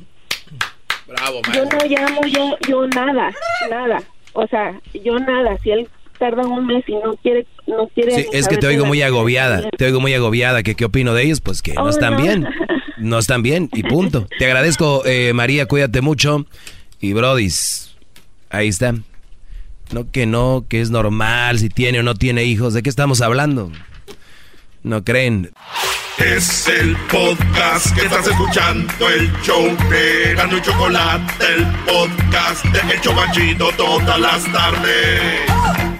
Bravo, 1.06 1.40
Yo 1.54 1.64
no 1.64 1.78
llamo 1.88 2.20
yo, 2.26 2.56
yo 2.68 2.86
nada, 2.88 3.32
nada. 3.68 4.02
O 4.32 4.46
sea, 4.46 4.80
yo 5.04 5.18
nada. 5.18 5.56
Si 5.62 5.70
él 5.70 5.88
tarda 6.18 6.46
un 6.46 6.66
mes 6.66 6.84
y 6.86 6.92
no 6.94 7.16
quiere, 7.16 7.46
no 7.66 7.88
quiere. 7.88 8.12
Sí, 8.12 8.26
es 8.32 8.46
que 8.46 8.58
te 8.58 8.66
oigo 8.68 8.84
muy 8.84 9.02
agobiada, 9.02 9.58
bien. 9.58 9.70
te 9.76 9.86
oigo 9.86 10.00
muy 10.00 10.14
agobiada, 10.14 10.62
que 10.62 10.74
qué 10.76 10.84
opino 10.84 11.14
de 11.14 11.24
ellos, 11.24 11.40
pues 11.40 11.62
que 11.62 11.74
no 11.74 11.84
Oh, 11.84 11.88
están 11.88 12.14
no. 12.16 12.22
bien, 12.22 12.46
no 12.98 13.18
están 13.18 13.42
bien 13.42 13.68
y 13.72 13.82
punto. 13.82 14.26
Te 14.38 14.44
agradezco, 14.46 15.02
eh, 15.04 15.32
María, 15.34 15.66
cuídate 15.66 16.00
mucho 16.00 16.46
y 17.00 17.12
Brodis, 17.12 17.96
ahí 18.50 18.68
está. 18.68 18.94
No 19.92 20.10
que 20.10 20.26
no, 20.26 20.66
que 20.68 20.80
es 20.80 20.90
normal 20.90 21.58
si 21.58 21.68
tiene 21.68 22.00
o 22.00 22.02
no 22.02 22.14
tiene 22.14 22.44
hijos, 22.44 22.74
¿de 22.74 22.82
qué 22.82 22.90
estamos 22.90 23.20
hablando? 23.20 23.72
No 24.82 25.02
creen. 25.02 25.50
Es 26.18 26.68
el 26.68 26.96
podcast 27.10 27.94
que 27.94 28.02
estás 28.02 28.26
escuchando, 28.26 29.08
el 29.08 29.32
show 29.42 29.64
de 29.88 30.34
Gano 30.34 30.58
y 30.58 30.62
Chocolate, 30.62 31.32
el 31.54 31.66
podcast 31.86 32.64
de 32.66 32.94
El 32.94 33.00
Chobachito 33.00 33.70
todas 33.72 34.20
las 34.20 34.44
tardes. 34.52 35.99